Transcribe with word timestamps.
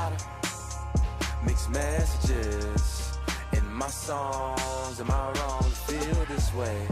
lot 0.00 0.12
of 0.12 1.44
mixed 1.44 1.68
messages 1.68 3.18
in 3.52 3.72
my 3.72 3.86
songs. 3.86 4.98
Am 4.98 5.10
I 5.10 5.30
wrong 5.32 5.58
to 5.62 5.92
feel 5.92 6.24
this 6.24 6.54
way? 6.54 6.86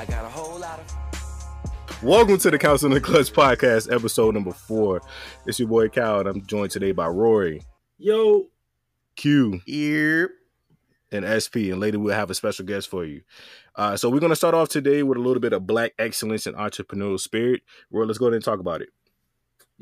I 0.00 0.04
got 0.06 0.24
a 0.24 0.28
whole 0.28 0.58
lot 0.58 0.80
of. 0.80 2.02
Welcome 2.02 2.38
to 2.38 2.50
the 2.50 2.58
Council 2.58 2.88
in 2.88 2.94
the 2.94 3.00
Clutch 3.00 3.32
podcast, 3.32 3.94
episode 3.94 4.34
number 4.34 4.50
four. 4.50 5.02
It's 5.46 5.60
your 5.60 5.68
boy 5.68 5.88
Cal, 5.88 6.18
and 6.18 6.28
I'm 6.28 6.44
joined 6.44 6.72
today 6.72 6.90
by 6.90 7.06
Rory, 7.06 7.62
Yo, 7.98 8.48
Q, 9.14 9.60
Yep. 9.64 10.30
and 11.12 11.24
SP. 11.24 11.70
And 11.70 11.78
later 11.78 12.00
we'll 12.00 12.12
have 12.16 12.30
a 12.30 12.34
special 12.34 12.64
guest 12.64 12.88
for 12.88 13.04
you. 13.04 13.22
Uh, 13.76 13.96
so 13.96 14.10
we're 14.10 14.18
gonna 14.18 14.34
start 14.34 14.56
off 14.56 14.68
today 14.68 15.04
with 15.04 15.16
a 15.16 15.20
little 15.20 15.40
bit 15.40 15.52
of 15.52 15.64
black 15.64 15.92
excellence 15.96 16.48
and 16.48 16.56
entrepreneurial 16.56 17.20
spirit. 17.20 17.62
Rory, 17.92 18.06
let's 18.08 18.18
go 18.18 18.26
ahead 18.26 18.34
and 18.34 18.44
talk 18.44 18.58
about 18.58 18.82
it. 18.82 18.88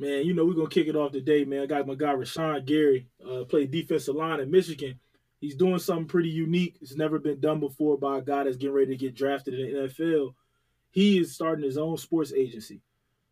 Man, 0.00 0.24
you 0.24 0.32
know 0.32 0.46
we're 0.46 0.54
gonna 0.54 0.70
kick 0.70 0.88
it 0.88 0.96
off 0.96 1.12
today, 1.12 1.44
man. 1.44 1.60
I 1.60 1.66
got 1.66 1.86
my 1.86 1.94
guy 1.94 2.14
Rashan 2.14 2.64
Gary, 2.64 3.06
uh, 3.22 3.44
played 3.44 3.70
defensive 3.70 4.14
line 4.14 4.40
in 4.40 4.50
Michigan. 4.50 4.98
He's 5.42 5.56
doing 5.56 5.78
something 5.78 6.06
pretty 6.06 6.30
unique. 6.30 6.78
It's 6.80 6.96
never 6.96 7.18
been 7.18 7.38
done 7.38 7.60
before 7.60 7.98
by 7.98 8.16
a 8.16 8.22
guy 8.22 8.44
that's 8.44 8.56
getting 8.56 8.74
ready 8.74 8.92
to 8.92 8.96
get 8.96 9.14
drafted 9.14 9.52
in 9.52 9.74
the 9.74 9.80
NFL. 9.88 10.34
He 10.90 11.18
is 11.18 11.34
starting 11.34 11.66
his 11.66 11.76
own 11.76 11.98
sports 11.98 12.32
agency. 12.32 12.80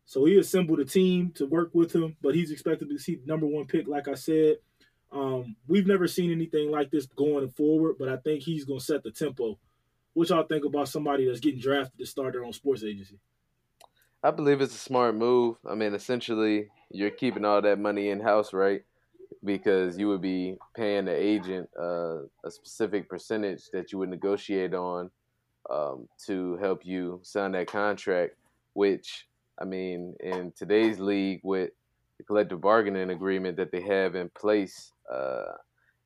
So 0.05 0.25
he 0.25 0.37
assembled 0.37 0.79
a 0.79 0.85
team 0.85 1.31
to 1.37 1.47
work 1.47 1.71
with 1.73 1.91
him, 1.91 2.15
but 2.21 2.35
he's 2.35 2.51
expected 2.51 2.87
to 2.89 2.99
see 2.99 3.15
the 3.15 3.25
number 3.25 3.47
one 3.47 3.65
pick, 3.65 3.87
like 3.87 4.07
I 4.07 4.13
said. 4.13 4.57
Um, 5.11 5.55
we've 5.67 5.87
never 5.87 6.07
seen 6.07 6.31
anything 6.31 6.69
like 6.69 6.91
this 6.91 7.07
going 7.07 7.49
forward, 7.49 7.95
but 7.97 8.09
I 8.09 8.17
think 8.17 8.43
he's 8.43 8.65
gonna 8.65 8.79
set 8.79 9.01
the 9.01 9.09
tempo. 9.09 9.57
What 10.13 10.29
y'all 10.29 10.43
think 10.43 10.65
about 10.65 10.87
somebody 10.87 11.25
that's 11.25 11.39
getting 11.39 11.61
drafted 11.61 11.97
to 11.97 12.05
start 12.05 12.33
their 12.33 12.45
own 12.45 12.53
sports 12.53 12.83
agency? 12.83 13.19
I 14.21 14.31
believe 14.31 14.59
it's 14.59 14.75
a 14.75 14.79
smart 14.79 15.15
move. 15.15 15.55
I 15.65 15.75
mean, 15.75 15.93
essentially, 15.93 16.67
you're 16.91 17.09
keeping 17.09 17.45
all 17.45 17.61
that 17.61 17.79
money 17.79 18.09
in 18.09 18.19
house, 18.19 18.51
right? 18.51 18.81
Because 19.45 19.97
you 19.97 20.09
would 20.09 20.21
be 20.21 20.57
paying 20.75 21.05
the 21.05 21.15
agent 21.15 21.69
uh, 21.79 22.23
a 22.43 22.51
specific 22.51 23.07
percentage 23.07 23.69
that 23.71 23.93
you 23.93 23.99
would 23.99 24.09
negotiate 24.09 24.73
on 24.73 25.09
um, 25.69 26.09
to 26.25 26.57
help 26.57 26.85
you 26.85 27.21
sign 27.23 27.53
that 27.53 27.67
contract. 27.67 28.35
Which, 28.73 29.25
I 29.57 29.63
mean, 29.63 30.15
in 30.19 30.51
today's 30.51 30.99
league, 30.99 31.39
with 31.43 31.71
the 32.17 32.25
collective 32.25 32.59
bargaining 32.59 33.11
agreement 33.11 33.55
that 33.55 33.71
they 33.71 33.81
have 33.81 34.15
in 34.15 34.29
place, 34.37 34.91
uh, 35.09 35.53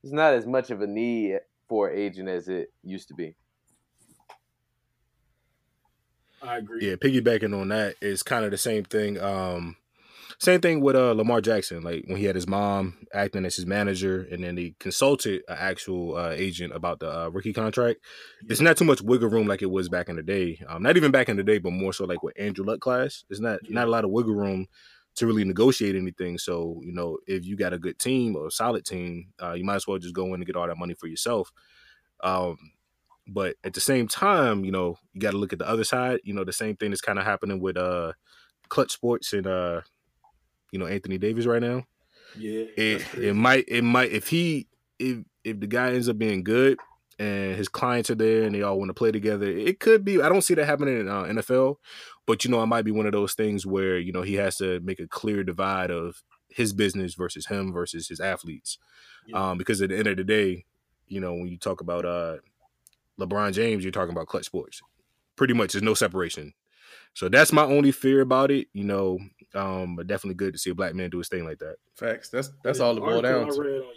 it's 0.03 0.13
not 0.13 0.35
as 0.35 0.45
much 0.45 0.69
of 0.69 0.81
a 0.81 0.87
need 0.87 1.39
for 1.67 1.89
agent 1.89 2.29
as 2.29 2.47
it 2.47 2.71
used 2.83 3.07
to 3.07 3.15
be. 3.15 3.33
I 6.43 6.57
agree. 6.57 6.87
Yeah, 6.87 6.95
piggybacking 6.95 7.59
on 7.59 7.69
that 7.69 7.95
is 8.01 8.23
kind 8.23 8.45
of 8.45 8.51
the 8.51 8.57
same 8.57 8.83
thing. 8.83 9.19
Um, 9.19 9.77
same 10.39 10.59
thing 10.59 10.81
with 10.81 10.95
uh, 10.95 11.13
Lamar 11.13 11.39
Jackson. 11.41 11.81
Like 11.83 12.03
when 12.07 12.17
he 12.17 12.25
had 12.25 12.35
his 12.35 12.47
mom 12.47 12.97
acting 13.13 13.45
as 13.45 13.55
his 13.55 13.65
manager, 13.65 14.27
and 14.29 14.43
then 14.43 14.57
he 14.57 14.75
consulted 14.79 15.41
an 15.47 15.57
actual 15.57 16.17
uh, 16.17 16.31
agent 16.31 16.75
about 16.75 16.99
the 16.99 17.09
uh, 17.09 17.29
rookie 17.29 17.53
contract. 17.53 18.01
It's 18.49 18.59
not 18.59 18.75
too 18.77 18.85
much 18.85 19.01
wiggle 19.01 19.29
room 19.29 19.47
like 19.47 19.61
it 19.61 19.71
was 19.71 19.87
back 19.87 20.09
in 20.09 20.17
the 20.17 20.23
day. 20.23 20.59
Um, 20.67 20.83
not 20.83 20.97
even 20.97 21.11
back 21.11 21.29
in 21.29 21.37
the 21.37 21.43
day, 21.43 21.59
but 21.59 21.71
more 21.71 21.93
so 21.93 22.05
like 22.05 22.23
with 22.23 22.37
Andrew 22.37 22.65
Luck 22.65 22.81
class. 22.81 23.23
It's 23.29 23.39
not 23.39 23.59
not 23.69 23.87
a 23.87 23.91
lot 23.91 24.03
of 24.03 24.11
wiggle 24.11 24.35
room 24.35 24.67
to 25.15 25.27
really 25.27 25.45
negotiate 25.45 25.95
anything. 25.95 26.37
So 26.37 26.81
you 26.83 26.93
know, 26.93 27.19
if 27.25 27.45
you 27.45 27.55
got 27.55 27.73
a 27.73 27.79
good 27.79 27.99
team 27.99 28.35
or 28.35 28.47
a 28.47 28.51
solid 28.51 28.85
team, 28.85 29.27
uh, 29.41 29.53
you 29.53 29.63
might 29.63 29.75
as 29.75 29.87
well 29.87 29.97
just 29.99 30.15
go 30.15 30.25
in 30.27 30.35
and 30.35 30.45
get 30.45 30.57
all 30.57 30.67
that 30.67 30.77
money 30.77 30.95
for 30.95 31.07
yourself. 31.07 31.51
Um, 32.21 32.57
but 33.27 33.55
at 33.63 33.73
the 33.73 33.79
same 33.81 34.07
time, 34.07 34.65
you 34.65 34.71
know, 34.71 34.97
you 35.13 35.21
got 35.21 35.31
to 35.31 35.37
look 35.37 35.53
at 35.53 35.59
the 35.59 35.67
other 35.67 35.83
side. 35.83 36.19
You 36.23 36.33
know, 36.33 36.43
the 36.43 36.53
same 36.53 36.75
thing 36.75 36.91
is 36.91 37.01
kind 37.01 37.19
of 37.19 37.25
happening 37.25 37.59
with 37.61 37.77
uh, 37.77 38.13
Clutch 38.69 38.91
Sports 38.91 39.33
and 39.33 39.47
uh, 39.47 39.81
you 40.71 40.79
know 40.79 40.87
Anthony 40.87 41.17
Davis 41.17 41.45
right 41.45 41.61
now. 41.61 41.85
Yeah, 42.37 42.65
It 42.77 43.13
it 43.15 43.33
might 43.35 43.65
it 43.67 43.83
might 43.83 44.11
if 44.11 44.27
he 44.27 44.67
if 44.99 45.19
if 45.43 45.59
the 45.59 45.67
guy 45.67 45.93
ends 45.93 46.09
up 46.09 46.17
being 46.17 46.43
good 46.43 46.79
and 47.19 47.55
his 47.55 47.67
clients 47.67 48.09
are 48.09 48.15
there 48.15 48.43
and 48.43 48.55
they 48.55 48.63
all 48.63 48.79
want 48.79 48.89
to 48.89 48.93
play 48.93 49.11
together, 49.11 49.47
it 49.47 49.79
could 49.79 50.03
be. 50.03 50.21
I 50.21 50.29
don't 50.29 50.41
see 50.41 50.55
that 50.55 50.65
happening 50.65 50.99
in 50.99 51.07
uh, 51.07 51.23
NFL, 51.23 51.75
but 52.25 52.43
you 52.43 52.49
know, 52.51 52.61
it 52.63 52.67
might 52.67 52.85
be 52.85 52.91
one 52.91 53.05
of 53.05 53.11
those 53.11 53.33
things 53.35 53.65
where 53.65 53.99
you 53.99 54.11
know 54.11 54.23
he 54.23 54.33
has 54.35 54.57
to 54.57 54.79
make 54.79 54.99
a 54.99 55.07
clear 55.07 55.43
divide 55.43 55.91
of 55.91 56.23
his 56.49 56.73
business 56.73 57.13
versus 57.15 57.45
him 57.47 57.71
versus 57.71 58.07
his 58.07 58.19
athletes, 58.19 58.77
Yeah. 59.27 59.51
um, 59.51 59.57
because 59.57 59.81
at 59.81 59.89
the 59.89 59.97
end 59.97 60.07
of 60.07 60.17
the 60.17 60.23
day, 60.23 60.65
you 61.07 61.19
know, 61.19 61.33
when 61.33 61.47
you 61.47 61.57
talk 61.57 61.81
about 61.81 62.05
uh 62.05 62.37
LeBron 63.27 63.53
James, 63.53 63.83
you're 63.83 63.91
talking 63.91 64.11
about 64.11 64.27
clutch 64.27 64.45
sports. 64.45 64.81
Pretty 65.35 65.53
much, 65.53 65.73
there's 65.73 65.83
no 65.83 65.93
separation. 65.93 66.53
So 67.15 67.29
that's 67.29 67.51
my 67.51 67.63
only 67.63 67.91
fear 67.91 68.21
about 68.21 68.51
it, 68.51 68.67
you 68.73 68.83
know. 68.83 69.19
Um, 69.53 69.95
but 69.95 70.07
definitely 70.07 70.35
good 70.35 70.53
to 70.53 70.59
see 70.59 70.71
a 70.71 70.75
black 70.75 70.95
man 70.95 71.09
do 71.09 71.19
his 71.19 71.29
thing 71.29 71.45
like 71.45 71.59
that. 71.59 71.75
Facts. 71.95 72.29
That's 72.29 72.51
that's 72.63 72.79
The 72.79 72.85
all 72.85 72.97
it 72.97 73.01
boiled 73.01 73.23
down 73.23 73.47
to. 73.47 73.53
on, 73.53 73.93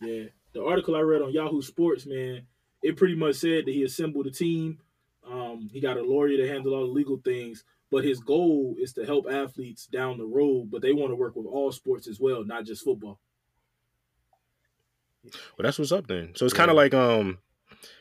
yeah, 0.00 0.24
the 0.52 0.64
article 0.64 0.94
I 0.94 1.00
read 1.00 1.22
on 1.22 1.32
Yahoo 1.32 1.62
Sports, 1.62 2.06
man, 2.06 2.46
it 2.82 2.96
pretty 2.96 3.16
much 3.16 3.36
said 3.36 3.66
that 3.66 3.72
he 3.72 3.82
assembled 3.82 4.26
a 4.26 4.30
team. 4.30 4.78
Um, 5.28 5.68
he 5.72 5.80
got 5.80 5.96
a 5.96 6.02
lawyer 6.02 6.36
to 6.36 6.48
handle 6.48 6.74
all 6.74 6.86
the 6.86 6.92
legal 6.92 7.20
things, 7.24 7.64
but 7.90 8.04
his 8.04 8.20
goal 8.20 8.76
is 8.78 8.92
to 8.92 9.04
help 9.04 9.26
athletes 9.28 9.86
down 9.86 10.18
the 10.18 10.26
road. 10.26 10.70
But 10.70 10.82
they 10.82 10.92
want 10.92 11.10
to 11.10 11.16
work 11.16 11.34
with 11.34 11.46
all 11.46 11.72
sports 11.72 12.06
as 12.06 12.20
well, 12.20 12.44
not 12.44 12.64
just 12.64 12.84
football. 12.84 13.18
Well, 15.24 15.64
that's 15.64 15.78
what's 15.78 15.90
up 15.90 16.06
then. 16.06 16.34
So 16.36 16.44
it's 16.44 16.54
kind 16.54 16.70
of 16.70 16.76
like 16.76 16.94
um, 16.94 17.38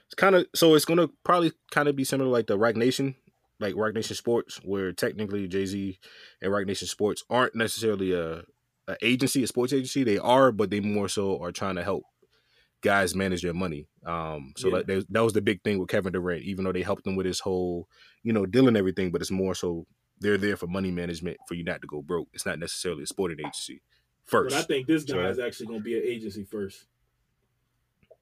it's 0.07 0.16
kind 0.16 0.35
of 0.35 0.45
so 0.55 0.75
it's 0.75 0.85
gonna 0.85 1.09
probably 1.23 1.51
kind 1.71 1.88
of 1.88 1.95
be 1.95 2.03
similar 2.03 2.29
like 2.29 2.47
the 2.47 2.57
Roc 2.57 2.75
Nation, 2.75 3.16
like 3.59 3.75
Roc 3.75 3.93
Nation 3.93 4.16
Sports, 4.16 4.59
where 4.63 4.91
technically 4.91 5.47
Jay 5.47 5.66
Z 5.66 5.99
and 6.41 6.51
Roc 6.51 6.66
Nation 6.66 6.88
Sports 6.88 7.23
aren't 7.29 7.55
necessarily 7.55 8.11
a, 8.13 8.43
a 8.88 8.95
agency, 9.01 9.43
a 9.43 9.47
sports 9.47 9.73
agency. 9.73 10.03
They 10.03 10.17
are, 10.17 10.51
but 10.51 10.69
they 10.69 10.79
more 10.79 11.09
so 11.09 11.41
are 11.41 11.51
trying 11.51 11.75
to 11.75 11.83
help 11.83 12.03
guys 12.81 13.16
manage 13.16 13.41
their 13.41 13.53
money. 13.53 13.88
Um, 14.05 14.53
so 14.57 14.67
Yeah. 14.67 14.83
that, 14.85 15.05
that 15.09 15.23
was 15.23 15.33
the 15.33 15.41
big 15.41 15.63
thing 15.63 15.79
with 15.79 15.89
Kevin 15.89 16.13
Durant, 16.13 16.43
even 16.43 16.66
though 16.66 16.72
they 16.72 16.83
helped 16.83 17.07
him 17.07 17.16
with 17.16 17.25
his 17.25 17.39
whole, 17.39 17.87
you 18.22 18.31
know, 18.31 18.45
deal 18.45 18.67
and 18.67 18.77
everything. 18.77 19.11
But 19.11 19.22
it's 19.22 19.31
more 19.31 19.55
so 19.55 19.87
they're 20.19 20.37
there 20.37 20.55
for 20.55 20.67
money 20.67 20.91
management 20.91 21.37
for 21.47 21.55
you 21.55 21.63
not 21.63 21.81
to 21.81 21.87
go 21.87 22.03
broke. 22.03 22.27
It's 22.33 22.45
not 22.45 22.59
necessarily 22.59 23.01
a 23.03 23.07
sporting 23.07 23.39
agency 23.39 23.81
first. 24.23 24.53
But 24.55 24.59
I 24.59 24.63
think 24.67 24.85
this 24.85 25.03
So 25.03 25.16
guy 25.16 25.23
that- 25.23 25.29
is 25.31 25.39
actually 25.39 25.66
going 25.67 25.79
to 25.79 25.83
be 25.83 25.97
an 25.97 26.03
agency 26.05 26.43
first. 26.43 26.85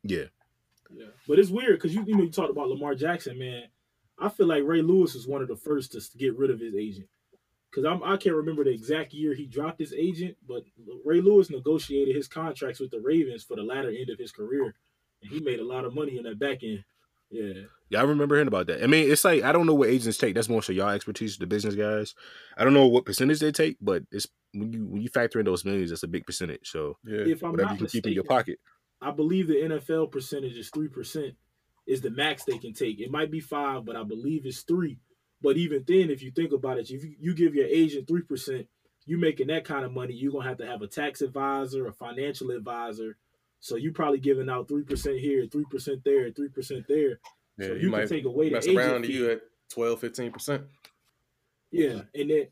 yeah. 0.03 0.25
Yeah, 0.93 1.07
but 1.27 1.39
it's 1.39 1.49
weird 1.49 1.79
because 1.79 1.93
you 1.95 2.03
you 2.05 2.15
know 2.15 2.23
you 2.23 2.31
talked 2.31 2.51
about 2.51 2.69
Lamar 2.69 2.95
Jackson, 2.95 3.37
man. 3.37 3.63
I 4.19 4.29
feel 4.29 4.45
like 4.45 4.63
Ray 4.63 4.81
Lewis 4.81 5.15
was 5.15 5.27
one 5.27 5.41
of 5.41 5.47
the 5.47 5.55
first 5.55 5.91
to 5.93 6.17
get 6.17 6.37
rid 6.37 6.51
of 6.51 6.59
his 6.59 6.75
agent 6.75 7.07
because 7.69 7.85
I'm 7.85 8.03
I 8.03 8.17
can't 8.17 8.35
remember 8.35 8.63
the 8.63 8.69
exact 8.71 9.13
year 9.13 9.33
he 9.33 9.45
dropped 9.47 9.79
his 9.79 9.93
agent, 9.93 10.37
but 10.47 10.63
Ray 11.03 11.21
Lewis 11.21 11.49
negotiated 11.49 12.15
his 12.15 12.27
contracts 12.27 12.79
with 12.79 12.91
the 12.91 12.99
Ravens 12.99 13.43
for 13.43 13.55
the 13.55 13.63
latter 13.63 13.89
end 13.89 14.09
of 14.09 14.19
his 14.19 14.31
career, 14.31 14.75
and 15.21 15.31
he 15.31 15.39
made 15.39 15.59
a 15.59 15.65
lot 15.65 15.85
of 15.85 15.95
money 15.95 16.17
in 16.17 16.23
that 16.23 16.39
back 16.39 16.63
end. 16.63 16.83
Yeah, 17.31 17.63
Yeah, 17.89 17.99
I 17.99 18.03
remember 18.03 18.35
hearing 18.35 18.47
about 18.47 18.67
that. 18.67 18.83
I 18.83 18.87
mean, 18.87 19.11
it's 19.11 19.25
like 19.25 19.41
I 19.43 19.51
don't 19.51 19.65
know 19.65 19.73
what 19.73 19.89
agents 19.89 20.19
take. 20.19 20.35
That's 20.35 20.49
more 20.49 20.61
so 20.61 20.71
y'all 20.71 20.89
expertise, 20.89 21.37
the 21.37 21.47
business 21.47 21.73
guys. 21.73 22.13
I 22.55 22.63
don't 22.63 22.73
know 22.75 22.85
what 22.85 23.05
percentage 23.05 23.39
they 23.39 23.51
take, 23.51 23.77
but 23.81 24.03
it's 24.11 24.27
when 24.53 24.71
you 24.71 24.85
when 24.85 25.01
you 25.01 25.09
factor 25.09 25.39
in 25.39 25.45
those 25.45 25.65
millions, 25.65 25.89
that's 25.89 26.03
a 26.03 26.07
big 26.07 26.27
percentage. 26.27 26.69
So 26.69 26.97
Yeah. 27.03 27.25
if 27.25 27.43
I'm 27.43 27.51
whatever 27.51 27.69
not 27.69 27.73
you 27.73 27.77
can 27.79 27.87
keep 27.87 28.05
in 28.05 28.13
your 28.13 28.23
pocket. 28.23 28.59
I 29.03 29.11
believe 29.11 29.47
the 29.47 29.55
NFL 29.55 30.11
percentage 30.11 30.57
is 30.57 30.69
three 30.69 30.87
percent 30.87 31.35
is 31.85 32.01
the 32.01 32.09
max 32.09 32.43
they 32.43 32.57
can 32.57 32.73
take. 32.73 32.99
It 32.99 33.11
might 33.11 33.29
be 33.29 33.41
five, 33.41 33.85
but 33.85 33.95
I 33.95 34.03
believe 34.03 34.45
it's 34.45 34.61
three. 34.61 34.99
But 35.41 35.57
even 35.57 35.83
then, 35.85 36.09
if 36.09 36.23
you 36.23 36.31
think 36.31 36.53
about 36.53 36.79
it, 36.79 36.89
if 36.89 37.03
you, 37.19 37.35
give 37.35 37.53
your 37.53 37.67
agent 37.67 38.07
three 38.07 38.21
percent, 38.21 38.67
you 39.05 39.17
making 39.17 39.47
that 39.47 39.65
kind 39.65 39.83
of 39.83 39.91
money, 39.91 40.13
you're 40.13 40.31
gonna 40.31 40.47
have 40.47 40.57
to 40.57 40.65
have 40.65 40.81
a 40.81 40.87
tax 40.87 41.21
advisor, 41.21 41.87
a 41.87 41.93
financial 41.93 42.51
advisor. 42.51 43.17
So 43.59 43.75
you're 43.75 43.93
probably 43.93 44.19
giving 44.19 44.49
out 44.49 44.69
three 44.69 44.83
percent 44.83 45.19
here, 45.19 45.45
three 45.51 45.65
percent 45.69 46.03
there, 46.05 46.31
three 46.31 46.49
percent 46.49 46.85
there. 46.87 47.19
Yeah, 47.57 47.67
so 47.67 47.73
you, 47.73 47.79
you, 47.81 47.89
might 47.89 47.99
can 48.01 48.09
take 48.09 48.25
away 48.25 48.49
the 48.49 48.55
mess 48.55 48.67
agent 48.67 48.79
around 48.79 49.01
to 49.01 49.07
fee. 49.07 49.13
you 49.13 49.31
at 49.31 49.41
12, 49.69 49.99
15 49.99 50.31
percent. 50.31 50.63
Yeah, 51.71 52.01
and 52.15 52.29
then 52.29 52.47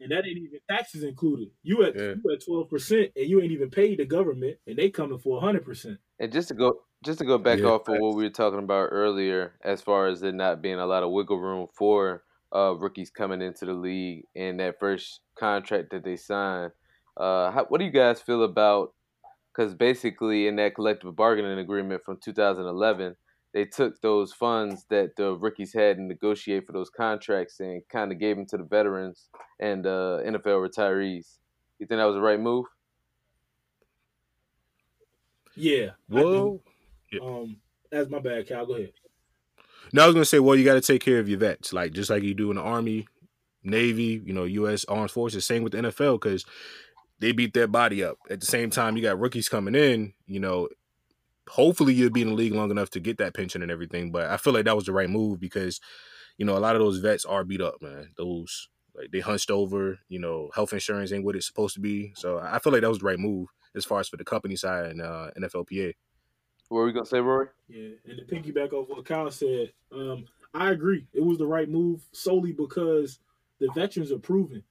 and 0.00 0.10
that 0.10 0.26
ain't 0.26 0.38
even 0.38 0.60
taxes 0.68 1.02
included. 1.04 1.50
You 1.62 1.84
at 1.84 1.94
Yeah. 1.94 2.14
you 2.14 2.32
at 2.32 2.44
twelve 2.44 2.68
percent, 2.68 3.12
and 3.16 3.26
you 3.26 3.40
ain't 3.40 3.52
even 3.52 3.70
paid 3.70 3.98
the 3.98 4.06
government, 4.06 4.58
and 4.66 4.76
they 4.76 4.90
coming 4.90 5.18
for 5.18 5.40
hundred 5.40 5.64
percent. 5.64 5.98
And 6.18 6.32
just 6.32 6.48
to 6.48 6.54
go 6.54 6.82
just 7.04 7.18
to 7.20 7.24
go 7.24 7.38
back 7.38 7.60
Yeah, 7.60 7.70
off 7.70 7.88
of 7.88 7.96
what 7.98 8.16
we 8.16 8.24
were 8.24 8.30
talking 8.30 8.58
about 8.58 8.90
earlier, 8.92 9.54
as 9.62 9.80
far 9.80 10.06
as 10.06 10.20
there 10.20 10.32
not 10.32 10.60
being 10.60 10.78
a 10.78 10.86
lot 10.86 11.02
of 11.02 11.10
wiggle 11.10 11.38
room 11.40 11.66
for 11.74 12.24
uh, 12.54 12.74
rookies 12.76 13.10
coming 13.10 13.40
into 13.40 13.64
the 13.64 13.72
league 13.72 14.24
and 14.36 14.60
that 14.60 14.78
first 14.78 15.20
contract 15.38 15.90
that 15.90 16.04
they 16.04 16.16
sign, 16.16 16.70
uh, 17.16 17.50
how, 17.50 17.64
what 17.68 17.78
do 17.78 17.84
you 17.86 17.90
guys 17.90 18.20
feel 18.20 18.42
about? 18.44 18.92
Because 19.54 19.74
basically, 19.74 20.46
in 20.46 20.56
that 20.56 20.74
collective 20.74 21.16
bargaining 21.16 21.58
agreement 21.58 22.04
from 22.04 22.18
2011, 22.18 23.16
they 23.52 23.64
took 23.64 24.00
those 24.00 24.32
funds 24.32 24.84
that 24.90 25.16
the 25.16 25.36
rookies 25.36 25.72
had 25.72 25.98
and 25.98 26.08
negotiate 26.08 26.66
for 26.66 26.72
those 26.72 26.90
contracts 26.90 27.60
and 27.60 27.82
kind 27.88 28.12
of 28.12 28.18
gave 28.18 28.36
them 28.36 28.46
to 28.46 28.56
the 28.56 28.64
veterans 28.64 29.28
and 29.58 29.86
uh, 29.86 30.18
NFL 30.24 30.68
retirees. 30.68 31.38
You 31.78 31.86
think 31.86 31.98
that 31.98 32.04
was 32.04 32.14
the 32.14 32.20
right 32.20 32.38
move? 32.38 32.66
Yeah. 35.56 35.90
I 36.10 36.20
do. 36.20 36.24
Well, 36.24 36.60
Yeah. 37.12 37.20
Um, 37.20 37.56
that's 37.90 38.08
my 38.08 38.20
bad, 38.20 38.46
Cal. 38.46 38.66
Go 38.66 38.74
ahead. 38.74 38.92
No, 39.92 40.04
I 40.04 40.06
was 40.06 40.14
gonna 40.14 40.24
say, 40.24 40.38
well, 40.38 40.54
you 40.54 40.64
got 40.64 40.74
to 40.74 40.80
take 40.80 41.02
care 41.02 41.18
of 41.18 41.28
your 41.28 41.38
vets, 41.38 41.72
like 41.72 41.92
just 41.92 42.10
like 42.10 42.22
you 42.22 42.34
do 42.34 42.50
in 42.50 42.56
the 42.56 42.62
Army, 42.62 43.08
Navy, 43.64 44.22
you 44.24 44.32
know, 44.32 44.44
U.S. 44.44 44.84
Armed 44.84 45.10
Forces. 45.10 45.44
Same 45.44 45.64
with 45.64 45.72
the 45.72 45.78
NFL, 45.78 46.20
because 46.20 46.44
they 47.18 47.32
beat 47.32 47.54
their 47.54 47.66
body 47.66 48.04
up. 48.04 48.18
At 48.30 48.38
the 48.38 48.46
same 48.46 48.70
time, 48.70 48.96
you 48.96 49.02
got 49.02 49.18
rookies 49.18 49.48
coming 49.48 49.74
in. 49.74 50.12
You 50.26 50.38
know, 50.38 50.68
hopefully 51.48 51.94
you'll 51.94 52.10
be 52.10 52.22
in 52.22 52.28
the 52.28 52.34
league 52.34 52.54
long 52.54 52.70
enough 52.70 52.90
to 52.90 53.00
get 53.00 53.18
that 53.18 53.34
pension 53.34 53.62
and 53.62 53.70
everything. 53.70 54.10
But 54.10 54.26
I 54.26 54.36
feel 54.36 54.52
like 54.52 54.64
that 54.64 54.76
was 54.76 54.86
the 54.86 54.92
right 54.92 55.10
move 55.10 55.40
because 55.40 55.80
you 56.38 56.44
know 56.46 56.56
a 56.56 56.60
lot 56.60 56.76
of 56.76 56.80
those 56.80 56.98
vets 56.98 57.24
are 57.24 57.44
beat 57.44 57.60
up, 57.60 57.82
man. 57.82 58.12
Those 58.16 58.68
like 58.94 59.10
they 59.10 59.20
hunched 59.20 59.50
over. 59.50 59.98
You 60.08 60.18
know, 60.18 60.50
health 60.54 60.72
insurance 60.72 61.12
ain't 61.12 61.24
what 61.24 61.36
it's 61.36 61.46
supposed 61.46 61.74
to 61.74 61.80
be. 61.80 62.12
So 62.16 62.38
I 62.38 62.58
feel 62.58 62.72
like 62.72 62.82
that 62.82 62.88
was 62.88 62.98
the 62.98 63.04
right 63.04 63.18
move 63.18 63.48
as 63.74 63.84
far 63.84 64.00
as 64.00 64.08
for 64.08 64.16
the 64.16 64.24
company 64.24 64.56
side 64.56 64.86
and 64.86 65.00
uh, 65.00 65.30
NFLPA. 65.38 65.94
What 66.68 66.78
were 66.78 66.86
we 66.86 66.92
gonna 66.92 67.06
say, 67.06 67.20
Rory? 67.20 67.48
Yeah, 67.68 67.90
and 68.06 68.18
to 68.18 68.24
piggyback 68.24 68.72
off 68.72 68.88
what 68.88 69.04
Kyle 69.04 69.30
said, 69.30 69.72
um, 69.92 70.24
I 70.54 70.70
agree. 70.70 71.06
It 71.12 71.24
was 71.24 71.38
the 71.38 71.46
right 71.46 71.68
move 71.68 72.02
solely 72.12 72.52
because 72.52 73.18
the 73.58 73.68
veterans 73.74 74.12
are 74.12 74.18
proven. 74.18 74.62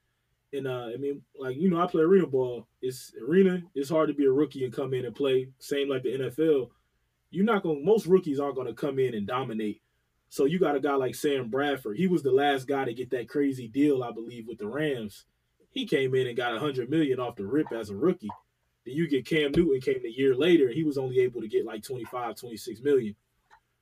And 0.52 0.68
uh, 0.68 0.90
I 0.94 0.98
mean, 0.98 1.22
like 1.38 1.58
you 1.58 1.70
know, 1.70 1.82
I 1.82 1.88
play 1.88 2.02
arena 2.02 2.28
ball. 2.28 2.68
It's 2.82 3.14
arena. 3.28 3.62
It's 3.76 3.90
hard 3.90 4.08
to 4.10 4.16
be 4.16 4.26
a 4.26 4.32
rookie 4.32 4.64
and 4.64 4.74
come 4.74 4.94
in 4.94 5.06
and 5.06 5.16
play. 5.16 5.50
Same 5.60 5.90
like 5.90 6.04
the 6.04 6.18
NFL. 6.18 6.70
You're 7.30 7.46
not 7.46 7.64
going. 7.64 7.80
to 7.80 7.86
Most 7.86 8.08
rookies 8.08 8.40
aren't 8.40 8.56
going 8.56 8.68
to 8.68 8.74
come 8.74 8.98
in 9.00 9.14
and 9.14 9.28
dominate. 9.28 9.82
So 10.30 10.46
you 10.46 10.60
got 10.60 10.76
a 10.76 10.80
guy 10.80 10.96
like 10.96 11.16
Sam 11.16 11.50
Bradford. 11.50 11.98
He 11.98 12.08
was 12.08 12.24
the 12.24 12.32
last 12.32 12.68
guy 12.68 12.86
to 12.86 12.94
get 12.94 13.10
that 13.12 13.30
crazy 13.30 13.68
deal, 13.68 14.04
I 14.04 14.12
believe, 14.12 14.48
with 14.48 14.60
the 14.60 14.68
Rams. 14.68 15.26
He 15.72 15.86
came 15.86 16.16
in 16.16 16.28
and 16.28 16.38
got 16.38 16.56
a 16.56 16.60
hundred 16.60 16.90
million 16.90 17.20
off 17.20 17.36
the 17.36 17.46
rip 17.46 17.72
as 17.72 17.90
a 17.90 17.96
rookie. 17.96 18.30
Then 18.86 18.96
you 18.96 19.08
get 19.08 19.26
Cam 19.26 19.52
Newton 19.56 19.82
came 19.82 20.04
a 20.06 20.10
year 20.10 20.36
later. 20.36 20.68
And 20.68 20.76
he 20.76 20.84
was 20.84 20.98
only 20.98 21.20
able 21.20 21.42
to 21.42 21.48
get 21.48 21.66
like 21.66 21.84
25, 21.84 22.36
26 22.36 22.82
million. 22.82 23.16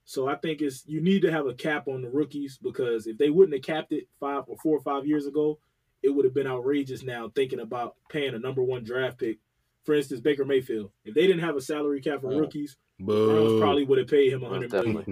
So 0.06 0.30
I 0.30 0.36
think 0.36 0.62
it's 0.62 0.84
you 0.88 1.02
need 1.02 1.22
to 1.24 1.32
have 1.32 1.48
a 1.48 1.54
cap 1.54 1.90
on 1.90 2.02
the 2.02 2.10
rookies 2.10 2.58
because 2.58 3.08
if 3.08 3.18
they 3.18 3.30
wouldn't 3.30 3.56
have 3.56 3.64
capped 3.64 3.92
it 3.92 4.08
five 4.22 4.44
or 4.48 4.56
four 4.58 4.78
or 4.78 4.82
five 4.82 5.06
years 5.06 5.28
ago, 5.28 5.60
it 6.04 6.10
would 6.10 6.26
have 6.26 6.34
been 6.34 6.48
outrageous 6.48 7.04
now 7.04 7.32
thinking 7.36 7.60
about 7.60 7.96
paying 8.10 8.34
a 8.34 8.40
number 8.40 8.64
one 8.64 8.84
draft 8.84 9.18
pick. 9.20 9.40
For 9.84 9.96
instance, 9.96 10.20
Baker 10.20 10.46
Mayfield. 10.46 10.92
If 11.06 11.16
they 11.16 11.28
didn't 11.28 11.44
have 11.44 11.56
a 11.56 11.62
salary 11.62 12.02
cap 12.02 12.22
for 12.22 12.28
rookies, 12.30 12.78
the 13.00 13.06
Browns 13.06 13.60
probably 13.60 13.86
would 13.86 14.00
have 14.00 14.08
paid 14.08 14.34
him 14.34 14.44
a 14.44 14.50
hundred 14.50 14.72
million. 14.72 15.06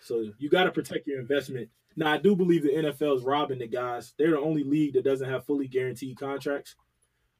So 0.00 0.24
you 0.38 0.48
got 0.48 0.64
to 0.64 0.72
protect 0.72 1.06
your 1.06 1.20
investment. 1.20 1.68
Now 1.94 2.12
I 2.12 2.18
do 2.18 2.34
believe 2.34 2.62
the 2.62 2.70
NFL 2.70 3.18
is 3.18 3.22
robbing 3.22 3.58
the 3.58 3.66
guys. 3.66 4.14
They're 4.18 4.30
the 4.30 4.40
only 4.40 4.64
league 4.64 4.94
that 4.94 5.04
doesn't 5.04 5.28
have 5.28 5.46
fully 5.46 5.68
guaranteed 5.68 6.18
contracts. 6.18 6.74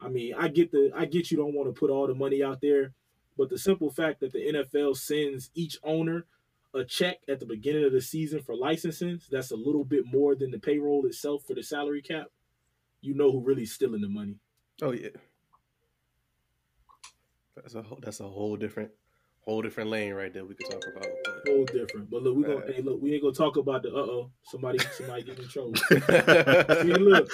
I 0.01 0.09
mean, 0.09 0.35
I 0.39 0.49
get 0.49 0.73
the 0.73 0.93
I 0.95 1.07
get 1.07 1.31
you 1.31 1.37
don't 1.39 1.55
want 1.55 1.75
to 1.75 1.79
put 1.79 1.91
all 1.91 2.07
the 2.07 2.15
money 2.15 2.43
out 2.43 2.61
there, 2.61 2.93
but 3.37 3.49
the 3.49 3.59
simple 3.59 3.91
fact 3.91 4.21
that 4.21 4.33
the 4.33 4.53
NFL 4.53 4.97
sends 4.97 5.51
each 5.55 5.79
owner 5.83 6.27
a 6.75 6.85
check 6.85 7.19
at 7.29 7.39
the 7.41 7.47
beginning 7.47 7.85
of 7.85 7.93
the 7.93 8.01
season 8.01 8.41
for 8.41 8.57
licensing, 8.57 9.21
that's 9.31 9.51
a 9.51 9.57
little 9.57 9.85
bit 9.85 10.05
more 10.07 10.35
than 10.35 10.51
the 10.51 10.59
payroll 10.59 11.05
itself 11.07 11.43
for 11.47 11.55
the 11.55 11.63
salary 11.63 12.03
cap. 12.03 12.27
You 13.03 13.15
know 13.15 13.31
who 13.31 13.41
really 13.41 13.67
stealing 13.67 14.01
the 14.01 14.09
money. 14.09 14.37
Oh 14.81 14.93
yeah. 14.93 15.09
That's 17.57 17.75
a 17.75 17.83
whole, 17.83 17.99
that's 18.03 18.21
a 18.21 18.29
whole 18.29 18.57
different 18.57 18.91
whole 19.45 19.61
different 19.61 19.91
lane 19.91 20.15
right 20.15 20.33
there 20.33 20.45
we 20.45 20.55
could 20.55 20.71
talk 20.71 20.83
about. 20.97 21.07
Whole 21.47 21.65
different. 21.65 22.09
But 22.11 22.23
look, 22.23 22.37
we 22.37 22.43
gonna 22.45 22.57
Right. 22.59 22.75
hey 22.77 22.83
look, 22.83 23.03
we 23.03 23.13
ain't 23.13 23.23
gonna 23.23 23.35
talk 23.35 23.57
about 23.57 23.83
the 23.83 23.91
uh 23.91 23.99
oh 23.99 24.31
somebody 24.45 24.79
somebody 24.97 25.23
get 25.25 25.39
in 25.39 25.49
trouble. 25.49 25.75
See, 25.77 26.93
look, 26.95 27.31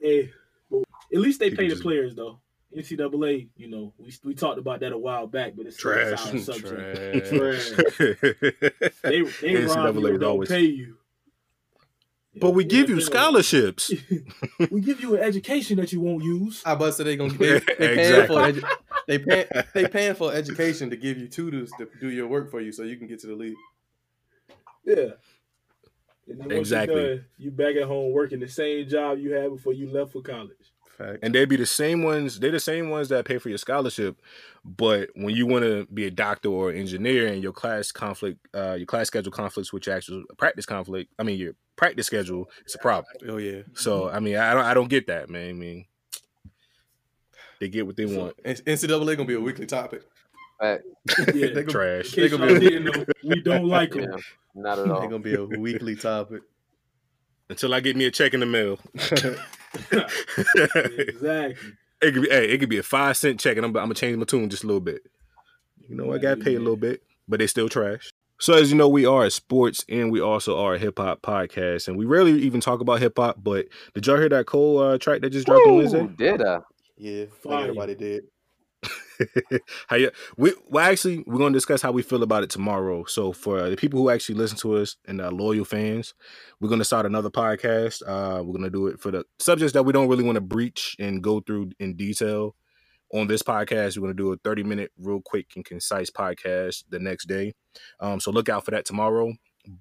hey, 0.00 0.30
well, 0.68 0.84
at 1.14 1.20
least 1.20 1.40
they 1.40 1.50
People 1.50 1.62
pay 1.62 1.68
the 1.68 1.74
just- 1.74 1.82
players 1.82 2.14
though. 2.14 2.40
NCAA, 2.76 3.48
you 3.56 3.70
know, 3.70 3.94
we 3.96 4.12
we 4.24 4.34
talked 4.34 4.58
about 4.58 4.80
that 4.80 4.92
a 4.92 4.98
while 4.98 5.26
back, 5.26 5.54
but 5.56 5.64
it's 5.66 5.78
Trash. 5.78 6.20
subject. 6.42 7.30
Trash. 7.30 7.70
Trash. 7.70 7.70
They 9.02 9.22
they 9.22 9.54
NCAA 9.54 9.74
rob 9.74 9.96
you 9.96 10.06
is 10.06 10.20
don't 10.20 10.24
always- 10.24 10.48
pay 10.50 10.60
you. 10.62 10.96
But 12.40 12.50
we 12.52 12.64
give 12.64 12.88
you 12.88 13.00
scholarships. 13.12 13.92
we 14.70 14.80
give 14.80 15.00
you 15.00 15.16
an 15.16 15.22
education 15.22 15.76
that 15.78 15.92
you 15.92 16.00
won't 16.00 16.24
use. 16.24 16.62
I 16.64 16.74
busted 16.74 17.06
they 17.06 17.16
gonna 17.16 17.32
they, 17.38 17.58
they 17.78 17.94
paying 17.94 18.26
for 18.26 18.34
edu- 18.34 18.70
they 19.06 19.18
pay, 19.18 19.46
they 19.74 19.88
paying 19.88 20.14
for 20.14 20.32
education 20.32 20.90
to 20.90 20.96
give 20.96 21.18
you 21.18 21.28
tutors 21.28 21.70
to 21.78 21.88
do 22.00 22.10
your 22.10 22.26
work 22.28 22.50
for 22.50 22.60
you 22.60 22.72
so 22.72 22.82
you 22.82 22.96
can 22.96 23.06
get 23.06 23.20
to 23.20 23.26
the 23.26 23.34
league. 23.34 23.56
Yeah. 24.84 24.94
And 26.26 26.38
then 26.38 26.38
once 26.38 26.50
you're 26.50 26.58
Exactly. 26.60 27.02
done, 27.06 27.24
you 27.38 27.50
back 27.50 27.76
at 27.76 27.84
home 27.84 28.12
working 28.12 28.40
the 28.40 28.48
same 28.48 28.88
job 28.88 29.18
you 29.18 29.32
had 29.32 29.50
before 29.50 29.72
you 29.72 29.90
left 29.90 30.12
for 30.12 30.20
college. 30.22 30.52
Fact. 30.98 31.20
and 31.22 31.32
they'd 31.32 31.48
be 31.48 31.54
the 31.56 31.64
same 31.64 32.02
ones. 32.02 32.40
They're 32.40 32.50
the 32.50 32.58
same 32.58 32.90
ones 32.90 33.08
that 33.10 33.24
pay 33.24 33.38
for 33.38 33.48
your 33.48 33.58
scholarship. 33.58 34.20
But 34.64 35.10
when 35.14 35.32
you 35.34 35.46
want 35.46 35.62
to 35.64 35.86
be 35.94 36.06
a 36.06 36.10
doctor 36.10 36.48
or 36.48 36.72
engineer, 36.72 37.28
and 37.28 37.40
your 37.40 37.52
class 37.52 37.92
conflict, 37.92 38.40
uh, 38.52 38.74
your 38.74 38.86
class 38.86 39.06
schedule 39.06 39.30
conflicts 39.30 39.72
with 39.72 39.86
your 39.86 39.94
actual 39.94 40.24
practice 40.36 40.66
conflict. 40.66 41.12
I 41.18 41.22
mean, 41.22 41.38
your 41.38 41.52
practice 41.78 42.06
schedule. 42.06 42.50
It's 42.64 42.74
a 42.74 42.78
problem. 42.78 43.06
Oh 43.26 43.38
yeah. 43.38 43.62
So 43.72 44.02
mm-hmm. 44.02 44.16
I 44.16 44.20
mean, 44.20 44.36
I 44.36 44.52
don't, 44.52 44.64
I 44.64 44.74
don't 44.74 44.90
get 44.90 45.06
that, 45.06 45.30
man. 45.30 45.48
I 45.48 45.52
mean, 45.54 45.86
they 47.60 47.70
get 47.70 47.86
what 47.86 47.96
they 47.96 48.06
So, 48.06 48.18
want. 48.18 48.44
NCAA 48.44 49.16
gonna 49.16 49.24
be 49.24 49.34
a 49.34 49.40
weekly 49.40 49.64
topic. 49.64 50.02
Right. 50.60 50.80
Yeah. 51.18 51.24
they 51.32 51.48
gonna, 51.50 51.66
Trash. 51.66 52.12
They 52.12 52.28
gonna 52.28 52.46
be- 52.46 52.58
didn't 52.58 52.84
know, 52.84 53.04
we 53.24 53.40
don't 53.40 53.66
like 53.66 53.92
them. 53.92 54.10
Yeah, 54.10 54.16
not 54.54 54.78
at 54.78 54.90
all. 54.90 55.00
they 55.00 55.04
all. 55.04 55.08
gonna 55.08 55.18
be 55.20 55.34
a 55.34 55.44
weekly 55.44 55.96
topic. 55.96 56.42
Until 57.48 57.72
I 57.72 57.80
get 57.80 57.96
me 57.96 58.04
a 58.04 58.10
check 58.10 58.34
in 58.34 58.40
the 58.40 58.46
mail. 58.46 58.78
exactly. 58.94 59.38
It 62.00 62.12
could 62.12 62.22
be, 62.22 62.28
hey, 62.28 62.50
it 62.50 62.58
could 62.58 62.68
be 62.68 62.78
a 62.78 62.82
five 62.82 63.16
cent 63.16 63.40
check, 63.40 63.56
and 63.56 63.64
I'm, 63.64 63.70
I'm 63.70 63.84
gonna 63.84 63.94
change 63.94 64.18
my 64.18 64.24
tune 64.24 64.50
just 64.50 64.64
a 64.64 64.66
little 64.66 64.80
bit. 64.80 65.00
You 65.88 65.96
know, 65.96 66.12
I 66.12 66.18
got 66.18 66.40
paid 66.40 66.56
a 66.56 66.60
little 66.60 66.76
bit, 66.76 67.02
but 67.26 67.38
they 67.38 67.46
still 67.46 67.70
trash. 67.70 68.10
So 68.40 68.54
as 68.54 68.70
you 68.70 68.76
know, 68.76 68.88
we 68.88 69.04
are 69.04 69.24
a 69.24 69.30
sports 69.30 69.84
and 69.88 70.12
we 70.12 70.20
also 70.20 70.58
are 70.58 70.74
a 70.74 70.78
hip 70.78 70.98
hop 70.98 71.22
podcast, 71.22 71.88
and 71.88 71.96
we 71.96 72.04
rarely 72.04 72.32
even 72.40 72.60
talk 72.60 72.80
about 72.80 73.00
hip 73.00 73.14
hop. 73.16 73.38
But 73.42 73.66
did 73.94 74.06
y'all 74.06 74.16
hear 74.18 74.28
that 74.28 74.46
Cole 74.46 74.78
uh, 74.78 74.98
track 74.98 75.22
that 75.22 75.30
just 75.30 75.46
dropped 75.46 75.66
on 75.66 75.72
Ooh, 75.72 75.76
Wednesday? 75.76 76.06
did 76.16 76.42
I? 76.42 76.60
Yeah, 76.96 77.24
Fire. 77.42 77.52
like 77.52 77.62
everybody 77.64 77.94
did. 77.94 78.24
how 79.88 79.96
you, 79.96 80.10
we 80.36 80.52
well 80.68 80.88
actually 80.88 81.24
we're 81.26 81.38
gonna 81.38 81.52
discuss 81.52 81.82
how 81.82 81.90
we 81.90 82.02
feel 82.02 82.22
about 82.22 82.44
it 82.44 82.50
tomorrow. 82.50 83.04
So 83.06 83.32
for 83.32 83.68
the 83.68 83.76
people 83.76 83.98
who 84.00 84.10
actually 84.10 84.36
listen 84.36 84.56
to 84.58 84.76
us 84.76 84.96
and 85.06 85.20
uh, 85.20 85.30
loyal 85.30 85.64
fans, 85.64 86.14
we're 86.60 86.68
gonna 86.68 86.84
start 86.84 87.06
another 87.06 87.30
podcast. 87.30 88.02
Uh, 88.06 88.42
we're 88.44 88.54
gonna 88.54 88.70
do 88.70 88.86
it 88.86 89.00
for 89.00 89.10
the 89.10 89.24
subjects 89.40 89.72
that 89.72 89.82
we 89.82 89.92
don't 89.92 90.08
really 90.08 90.22
want 90.22 90.36
to 90.36 90.40
breach 90.40 90.94
and 91.00 91.22
go 91.22 91.40
through 91.40 91.72
in 91.80 91.96
detail. 91.96 92.54
On 93.12 93.26
this 93.26 93.42
podcast, 93.42 93.96
we're 93.96 94.02
gonna 94.02 94.14
do 94.14 94.32
a 94.32 94.36
30 94.36 94.64
minute, 94.64 94.90
real 94.98 95.20
quick 95.24 95.46
and 95.56 95.64
concise 95.64 96.10
podcast 96.10 96.84
the 96.90 96.98
next 96.98 97.26
day. 97.26 97.54
Um, 98.00 98.20
so 98.20 98.30
look 98.30 98.48
out 98.48 98.64
for 98.64 98.70
that 98.72 98.84
tomorrow. 98.84 99.32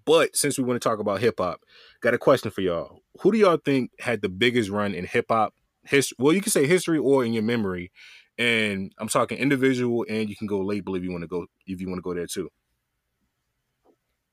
But 0.06 0.35
since 0.35 0.57
we 0.57 0.63
want 0.63 0.81
to 0.81 0.88
talk 0.88 1.00
about 1.00 1.21
hip 1.21 1.35
hop, 1.39 1.62
got 2.01 2.13
a 2.13 2.18
question 2.18 2.51
for 2.51 2.62
y'all. 2.62 3.01
Who 3.21 3.31
do 3.31 3.38
y'all 3.38 3.59
think 3.63 3.91
had 4.00 4.21
the 4.21 4.29
biggest 4.29 4.69
run 4.69 4.94
in 4.94 5.06
hip 5.06 5.25
hop 5.29 5.53
history? 5.85 6.15
Well, 6.19 6.33
you 6.33 6.41
can 6.41 6.51
say 6.51 6.68
history 6.68 6.97
or 6.97 7.24
in 7.24 7.33
your 7.33 7.44
memory 7.44 7.91
and 8.38 8.94
I'm 8.97 9.07
talking 9.07 9.37
individual, 9.37 10.06
and 10.07 10.30
you 10.30 10.35
can 10.35 10.47
go 10.47 10.59
label 10.61 10.95
if 10.95 11.04
you 11.04 11.11
want 11.11 11.23
to 11.23 11.28
go 11.28 11.47
if 11.66 11.81
you 11.81 11.87
want 11.87 11.97
to 11.97 12.04
go 12.04 12.13
there 12.13 12.28
too. 12.28 12.49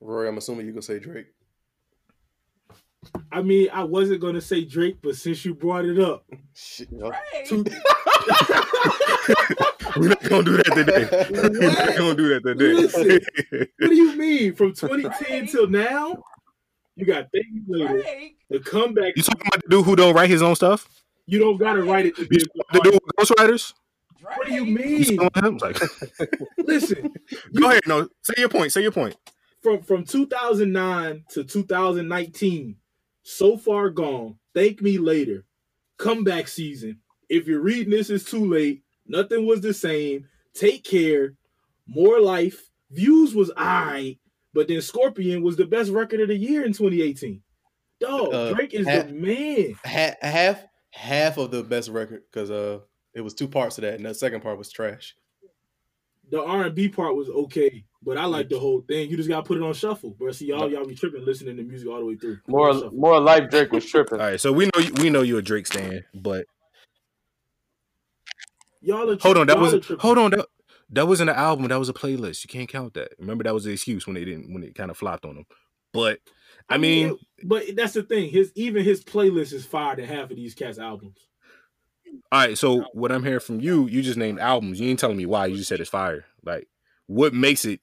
Rory, 0.01 0.29
I'm 0.29 0.37
assuming 0.37 0.67
you 0.67 0.73
gonna 0.73 0.83
say 0.83 0.99
Drake. 0.99 1.27
I 3.33 3.43
mean, 3.43 3.69
I 3.73 3.85
wasn't 3.85 4.21
gonna 4.21 4.41
say 4.41 4.65
Drake, 4.65 4.97
but 5.03 5.17
since 5.17 5.45
you 5.45 5.55
brought 5.55 5.85
it 5.85 5.99
up, 5.99 6.25
Shit, 6.55 6.89
yo. 6.93 7.11
two, 7.47 7.65
We're 9.97 10.09
not 10.09 10.23
gonna 10.25 10.43
do 10.43 10.57
that 10.57 10.73
today. 10.75 11.09
We're 11.31 11.71
not 11.73 11.97
gonna 11.97 12.15
do 12.15 12.41
that 12.41 12.57
Listen. 12.57 13.03
today. 13.05 13.25
what 13.79 13.89
do 13.91 13.95
you 13.95 14.17
mean? 14.17 14.55
From 14.55 14.73
2010 14.75 15.47
till 15.49 15.69
now, 15.69 16.17
you 16.97 17.07
got 17.07 17.27
Thank 17.33 17.47
You 17.53 17.65
Later, 17.69 18.03
the 18.51 18.61
comeback. 18.61 19.17
you 19.17 19.23
talking 19.23 19.47
about 19.47 19.63
the 19.63 19.69
dude 19.71 19.85
who 19.85 19.97
don't 19.97 20.15
write 20.15 20.31
his 20.31 20.43
own 20.43 20.55
stuff? 20.57 20.89
You 21.27 21.39
don't 21.39 21.57
gotta 21.59 21.83
write 21.83 22.07
it 22.07 22.17
to 22.17 22.27
be 22.27 22.37
You 22.39 22.45
a 22.61 22.73
good 22.73 22.83
the 22.85 22.91
dude 22.91 23.01
with 23.05 23.29
ghostwriters? 23.29 23.73
What 24.23 24.47
do 24.47 24.55
you 24.55 24.65
You 24.65 24.75
mean? 24.79 25.05
talking 25.17 25.27
about 25.27 25.45
him? 25.45 25.57
Like, 25.59 25.81
Listen, 26.59 27.13
go 27.55 27.71
ahead. 27.71 27.83
No, 27.87 28.09
say 28.23 28.35
your 28.39 28.49
point. 28.49 28.73
Say 28.73 28.83
your 28.83 28.91
point. 28.93 29.17
from 29.63 29.83
from 29.83 30.05
2009 30.05 31.25
to 31.31 31.45
2019, 31.45 32.77
so 33.25 33.57
far 33.57 33.91
gone. 33.91 34.37
Thank 34.55 34.81
me 34.81 34.99
later. 34.99 35.45
Comeback 35.99 36.47
season. 36.49 37.01
If 37.29 37.47
you're 37.49 37.61
reading 37.61 37.91
this, 37.91 38.11
it's 38.11 38.31
too 38.31 38.45
late. 38.45 38.83
Nothing 39.07 39.47
was 39.47 39.61
the 39.61 39.75
same. 39.75 40.29
Take 40.55 40.85
care. 40.85 41.35
More 41.87 42.21
life. 42.21 42.71
Views 42.91 43.35
was 43.35 43.51
I, 43.57 44.19
but 44.53 44.69
then 44.69 44.81
Scorpion 44.81 45.43
was 45.43 45.57
the 45.57 45.67
best 45.67 45.91
record 45.91 46.21
of 46.21 46.29
the 46.29 46.37
year 46.37 46.65
in 46.65 46.73
2018. 46.73 47.43
Dog, 48.01 48.33
Uh, 48.33 48.53
Drake 48.53 48.75
is 48.75 48.87
ha- 48.87 49.03
the 49.03 49.13
man. 49.13 49.75
Ha- 49.85 50.15
half 50.21 50.65
half 50.93 51.39
of 51.39 51.51
the 51.51 51.63
best 51.65 51.89
record 51.91 52.23
because 52.31 52.51
uh 52.51 52.79
it 53.15 53.21
was 53.21 53.35
two 53.35 53.49
parts 53.49 53.79
of 53.79 53.83
that, 53.83 53.95
and 53.95 54.05
the 54.05 54.15
second 54.15 54.43
part 54.43 54.59
was 54.59 54.71
trash. 54.71 55.17
The 56.31 56.43
R&B 56.43 56.89
part 56.89 57.15
was 57.17 57.29
okay, 57.29 57.85
but 58.05 58.19
I 58.19 58.27
like 58.27 58.49
the 58.49 58.59
whole 58.59 58.83
thing. 58.83 59.09
You 59.09 59.17
just 59.17 59.29
gotta 59.29 59.47
put 59.47 59.57
it 59.57 59.63
on 59.63 59.73
shuffle, 59.75 60.11
bro. 60.11 60.31
See 60.33 60.47
y'all, 60.47 60.71
y'all 60.71 60.85
be 60.87 60.95
tripping 60.95 61.25
listening 61.25 61.57
to 61.57 61.63
music 61.63 61.89
all 61.89 62.01
the 62.01 62.05
way 62.07 62.17
through. 62.17 62.39
Put 62.47 62.55
it 62.55 62.55
on 62.55 62.81
More, 62.81 62.91
more 62.93 63.21
life. 63.21 63.51
Drake 63.51 63.73
was 63.73 63.87
tripping. 63.87 64.21
All 64.21 64.27
right, 64.27 64.41
so 64.41 64.53
we 64.53 64.67
know 64.67 64.81
you, 64.81 64.93
we 64.95 65.11
know 65.11 65.23
you're 65.23 65.39
a 65.39 65.43
Drake 65.43 65.67
stan, 65.67 66.05
but 66.15 66.47
Y'all 68.83 69.11
are 69.11 69.17
hold 69.19 69.39
on, 69.39 69.47
that 69.47 69.59
was 69.59 69.87
hold 69.99 70.19
on 70.19 70.31
that 70.33 70.47
that 70.91 71.09
wasn't 71.09 71.31
an 71.31 71.37
album. 71.37 71.69
That 71.69 71.79
was 71.79 71.89
a 71.89 71.95
playlist. 71.95 72.45
You 72.45 72.49
can't 72.49 72.69
count 72.69 72.95
that. 72.95 73.13
Remember 73.19 73.43
that 73.45 73.55
was 73.55 73.65
the 73.65 73.73
excuse 73.73 74.07
when 74.07 74.15
they 74.15 74.25
didn't 74.25 74.53
when 74.53 74.63
it 74.63 74.75
kind 74.75 74.91
of 74.91 74.99
flopped 74.99 75.25
on 75.25 75.37
them. 75.37 75.47
But 75.93 76.21
I 76.69 76.77
mean, 76.77 77.09
it- 77.09 77.19
but 77.43 77.65
that's 77.77 77.95
the 77.95 78.03
thing. 78.03 78.29
His 78.31 78.53
even 78.55 78.85
his 78.85 79.03
playlist 79.03 79.53
is 79.53 79.65
fired 79.65 79.99
in 80.01 80.07
half 80.07 80.31
of 80.31 80.37
these 80.37 80.55
cats' 80.55 80.79
albums. 80.79 81.19
All 82.31 82.41
right, 82.41 82.59
so 82.59 82.85
what 82.93 83.11
I'm 83.11 83.25
hearing 83.25 83.41
from 83.41 83.61
you, 83.61 83.87
you 83.87 84.03
just 84.03 84.19
named 84.19 84.39
albums. 84.39 84.79
You 84.81 84.89
ain't 84.91 84.99
telling 84.99 85.17
me 85.17 85.27
why. 85.27 85.47
You 85.47 85.57
just 85.57 85.69
said 85.69 85.81
it's 85.81 85.91
fire. 85.91 86.25
Like, 86.45 86.69
what 87.07 87.35
makes 87.35 87.65
it? 87.65 87.81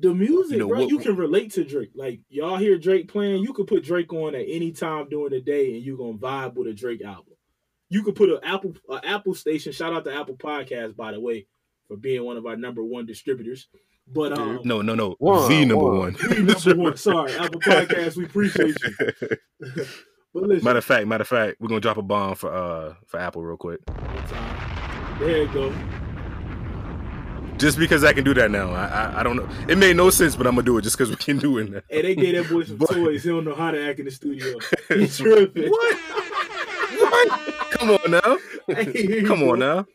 The 0.00 0.14
music, 0.14 0.52
You 0.52 0.58
know, 0.60 0.68
bro, 0.68 0.80
what- 0.80 0.90
you 0.90 0.98
can 0.98 1.16
relate 1.16 1.52
to 1.54 1.64
Drake. 1.64 1.90
Like 1.94 2.20
y'all 2.28 2.56
hear 2.56 2.78
Drake 2.78 3.08
playing, 3.08 3.42
you 3.42 3.52
could 3.52 3.66
put 3.66 3.82
Drake 3.82 4.12
on 4.12 4.34
at 4.36 4.44
any 4.48 4.70
time 4.70 5.08
during 5.08 5.30
the 5.30 5.40
day, 5.40 5.74
and 5.74 5.82
you're 5.82 5.96
gonna 5.98 6.16
vibe 6.18 6.54
with 6.54 6.68
a 6.68 6.72
Drake 6.72 7.02
album. 7.02 7.34
You 7.90 8.02
could 8.04 8.14
put 8.14 8.30
an 8.30 8.38
Apple 8.44 8.74
a 8.88 9.00
Apple 9.04 9.34
station. 9.34 9.72
Shout 9.72 9.92
out 9.92 10.04
to 10.04 10.14
Apple 10.14 10.36
Podcast, 10.36 10.94
by 10.94 11.10
the 11.12 11.20
way, 11.20 11.46
for 11.88 11.96
being 11.96 12.22
one 12.22 12.36
of 12.36 12.46
our 12.46 12.54
number 12.56 12.84
one 12.84 13.06
distributors. 13.06 13.66
But 14.06 14.38
um, 14.38 14.60
No, 14.64 14.82
no, 14.82 14.94
no. 14.94 15.16
One, 15.18 15.48
the 15.50 15.64
number 15.64 15.84
one. 15.84 15.98
one. 15.98 16.16
we 16.30 16.42
number 16.42 16.74
one. 16.76 16.96
Sorry, 16.96 17.32
Apple 17.34 17.60
Podcast. 17.60 18.16
We 18.16 18.24
appreciate 18.24 18.76
you. 18.82 19.28
But 20.34 20.42
listen, 20.42 20.64
matter 20.64 20.78
of 20.78 20.84
fact, 20.84 21.06
matter 21.06 21.22
of 21.22 21.28
fact, 21.28 21.56
we're 21.58 21.68
gonna 21.68 21.80
drop 21.80 21.96
a 21.96 22.02
bomb 22.02 22.34
for 22.34 22.52
uh 22.54 22.94
for 23.06 23.18
Apple 23.18 23.42
real 23.42 23.56
quick. 23.56 23.80
there 25.18 25.42
you 25.42 25.48
go. 25.52 25.72
Just 27.58 27.78
because 27.78 28.04
I 28.04 28.12
can 28.12 28.24
do 28.24 28.34
that 28.34 28.50
now. 28.50 28.70
I 28.72 28.86
I, 28.86 29.20
I 29.20 29.22
don't 29.22 29.36
know. 29.36 29.48
It 29.68 29.76
made 29.78 29.96
no 29.96 30.10
sense, 30.10 30.36
but 30.36 30.46
I'm 30.46 30.54
gonna 30.54 30.64
do 30.64 30.78
it 30.78 30.82
just 30.82 30.96
because 30.96 31.10
we 31.10 31.16
can 31.16 31.38
do 31.38 31.58
it 31.58 31.70
now. 31.70 31.80
Hey, 31.88 32.02
they 32.02 32.14
gave 32.14 32.34
that 32.36 32.52
boy 32.52 32.64
some 32.64 32.76
But- 32.76 32.90
toys. 32.90 33.22
He 33.24 33.28
don't 33.30 33.44
know 33.44 33.54
how 33.54 33.70
to 33.70 33.88
act 33.88 33.98
in 33.98 34.04
the 34.04 34.10
studio. 34.10 34.58
He's 34.88 35.18
tripping. 35.18 35.70
What? 35.70 35.96
What? 36.98 37.70
Come 37.72 37.90
on 37.90 38.10
now. 38.10 38.38
Hey, 38.68 39.22
Come 39.22 39.42
on 39.42 39.58
now. 39.58 39.86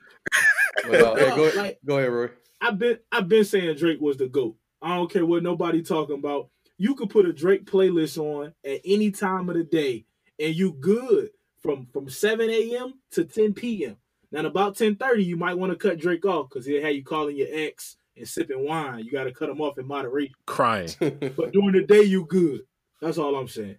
But, 0.89 1.01
uh, 1.01 1.15
hey, 1.15 1.35
go, 1.35 1.51
Like- 1.55 1.79
go 1.85 1.97
ahead, 1.97 2.11
Roy. 2.11 2.29
I've 2.61 2.77
been 2.79 2.99
I've 3.11 3.27
been 3.27 3.43
saying 3.45 3.75
Drake 3.77 3.99
was 4.01 4.17
the 4.17 4.27
GOAT. 4.27 4.55
I 4.81 4.95
don't 4.97 5.11
care 5.11 5.25
what 5.25 5.43
nobody 5.43 5.81
talking 5.81 6.17
about. 6.19 6.49
You 6.77 6.95
could 6.95 7.09
put 7.09 7.25
a 7.25 7.33
Drake 7.33 7.65
playlist 7.65 8.17
on 8.17 8.53
at 8.65 8.81
any 8.85 9.11
time 9.11 9.49
of 9.49 9.55
the 9.55 9.63
day 9.63 10.05
and 10.39 10.53
you 10.55 10.73
good 10.73 11.29
from 11.61 11.87
from 11.93 12.09
7 12.09 12.49
a.m. 12.49 12.93
to 13.11 13.23
10 13.25 13.53
p.m. 13.53 13.95
Now 14.33 14.39
at 14.39 14.45
about 14.45 14.75
10:30, 14.75 15.23
you 15.23 15.37
might 15.37 15.57
want 15.57 15.71
to 15.71 15.77
cut 15.77 15.99
Drake 15.99 16.25
off 16.25 16.49
because 16.49 16.65
he'll 16.65 16.81
have 16.81 16.93
you 16.93 17.03
calling 17.03 17.37
your 17.37 17.47
ex 17.51 17.95
and 18.17 18.27
sipping 18.27 18.67
wine. 18.67 19.05
You 19.05 19.11
gotta 19.11 19.31
cut 19.31 19.49
him 19.49 19.61
off 19.61 19.77
in 19.77 19.87
moderation. 19.87 20.35
Crying. 20.45 20.89
But 20.99 21.53
during 21.53 21.71
the 21.71 21.85
day, 21.87 22.03
you 22.03 22.25
good. 22.25 22.61
That's 22.99 23.17
all 23.17 23.35
I'm 23.35 23.47
saying. 23.47 23.77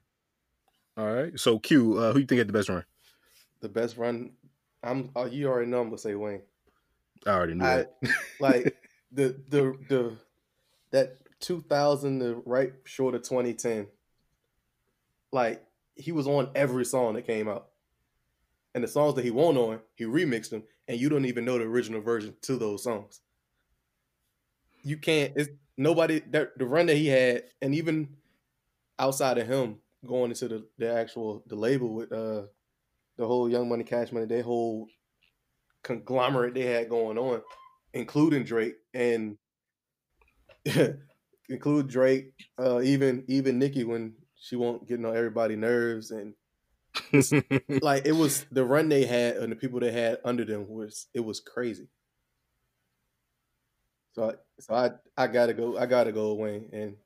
All 0.96 1.12
right. 1.12 1.38
So 1.38 1.58
Q, 1.58 1.98
uh, 1.98 2.12
who 2.12 2.20
you 2.20 2.26
think 2.26 2.38
had 2.38 2.48
the 2.48 2.52
best 2.52 2.70
run? 2.70 2.84
the 3.64 3.68
best 3.68 3.96
run. 3.96 4.30
I'm. 4.84 5.10
Uh, 5.16 5.24
you 5.24 5.48
already 5.48 5.68
know 5.70 5.80
I'm 5.80 5.88
gonna 5.88 5.98
say 5.98 6.14
Wayne. 6.14 6.42
I 7.26 7.30
already 7.30 7.54
knew 7.54 7.64
I 7.64 7.76
that. 7.76 7.94
like 8.40 8.76
the 9.12 9.36
the 9.48 9.76
the 9.88 10.16
that 10.92 11.16
2000 11.40 12.18
the 12.20 12.36
right 12.46 12.72
short 12.84 13.16
of 13.16 13.22
2010. 13.22 13.88
Like 15.32 15.64
he 15.96 16.12
was 16.12 16.28
on 16.28 16.50
every 16.54 16.84
song 16.84 17.14
that 17.14 17.26
came 17.26 17.48
out, 17.48 17.70
and 18.74 18.82
the 18.82 18.88
songs 18.88 19.14
that 19.14 19.24
he 19.24 19.30
won 19.30 19.56
on, 19.56 19.80
he 19.94 20.04
remixed 20.04 20.50
them, 20.50 20.64
and 20.88 20.98
you 20.98 21.08
don't 21.08 21.24
even 21.24 21.44
know 21.44 21.58
the 21.58 21.64
original 21.64 22.00
version 22.00 22.34
to 22.42 22.56
those 22.56 22.82
songs. 22.82 23.20
You 24.82 24.96
can't. 24.96 25.32
It's 25.36 25.50
nobody 25.76 26.20
that 26.30 26.58
the 26.58 26.66
run 26.66 26.86
that 26.86 26.96
he 26.96 27.06
had, 27.06 27.44
and 27.62 27.74
even 27.74 28.08
outside 28.98 29.38
of 29.38 29.46
him 29.46 29.78
going 30.06 30.30
into 30.30 30.48
the 30.48 30.66
the 30.78 30.92
actual 30.92 31.42
the 31.46 31.56
label 31.56 31.94
with 31.94 32.12
uh 32.12 32.42
the 33.16 33.26
whole 33.26 33.48
Young 33.48 33.68
Money 33.68 33.84
Cash 33.84 34.12
Money, 34.12 34.26
their 34.26 34.42
whole 34.42 34.88
conglomerate 35.82 36.54
they 36.54 36.62
had 36.62 36.88
going 36.88 37.16
on, 37.16 37.42
including 37.92 38.42
Drake 38.42 38.74
and 38.92 39.36
include 41.48 41.88
Drake, 41.88 42.32
uh, 42.58 42.80
even 42.80 43.24
even 43.28 43.58
Nicki 43.58 43.84
when 43.84 44.14
she 44.34 44.56
won't 44.56 44.86
get 44.86 45.04
on 45.04 45.16
everybody 45.16 45.56
nerves 45.56 46.10
and 46.10 46.34
like 47.82 48.06
it 48.06 48.12
was 48.12 48.46
the 48.52 48.64
run 48.64 48.88
they 48.88 49.04
had 49.04 49.36
and 49.36 49.50
the 49.52 49.56
people 49.56 49.80
they 49.80 49.92
had 49.92 50.18
under 50.24 50.44
them 50.44 50.68
was 50.68 51.06
it 51.14 51.20
was 51.20 51.40
crazy. 51.40 51.88
So 54.14 54.30
I, 54.30 54.34
so 54.60 54.74
I 54.74 54.90
I 55.16 55.26
gotta 55.26 55.54
go 55.54 55.76
I 55.76 55.86
gotta 55.86 56.12
go 56.12 56.34
Wayne 56.34 56.68
and 56.72 56.96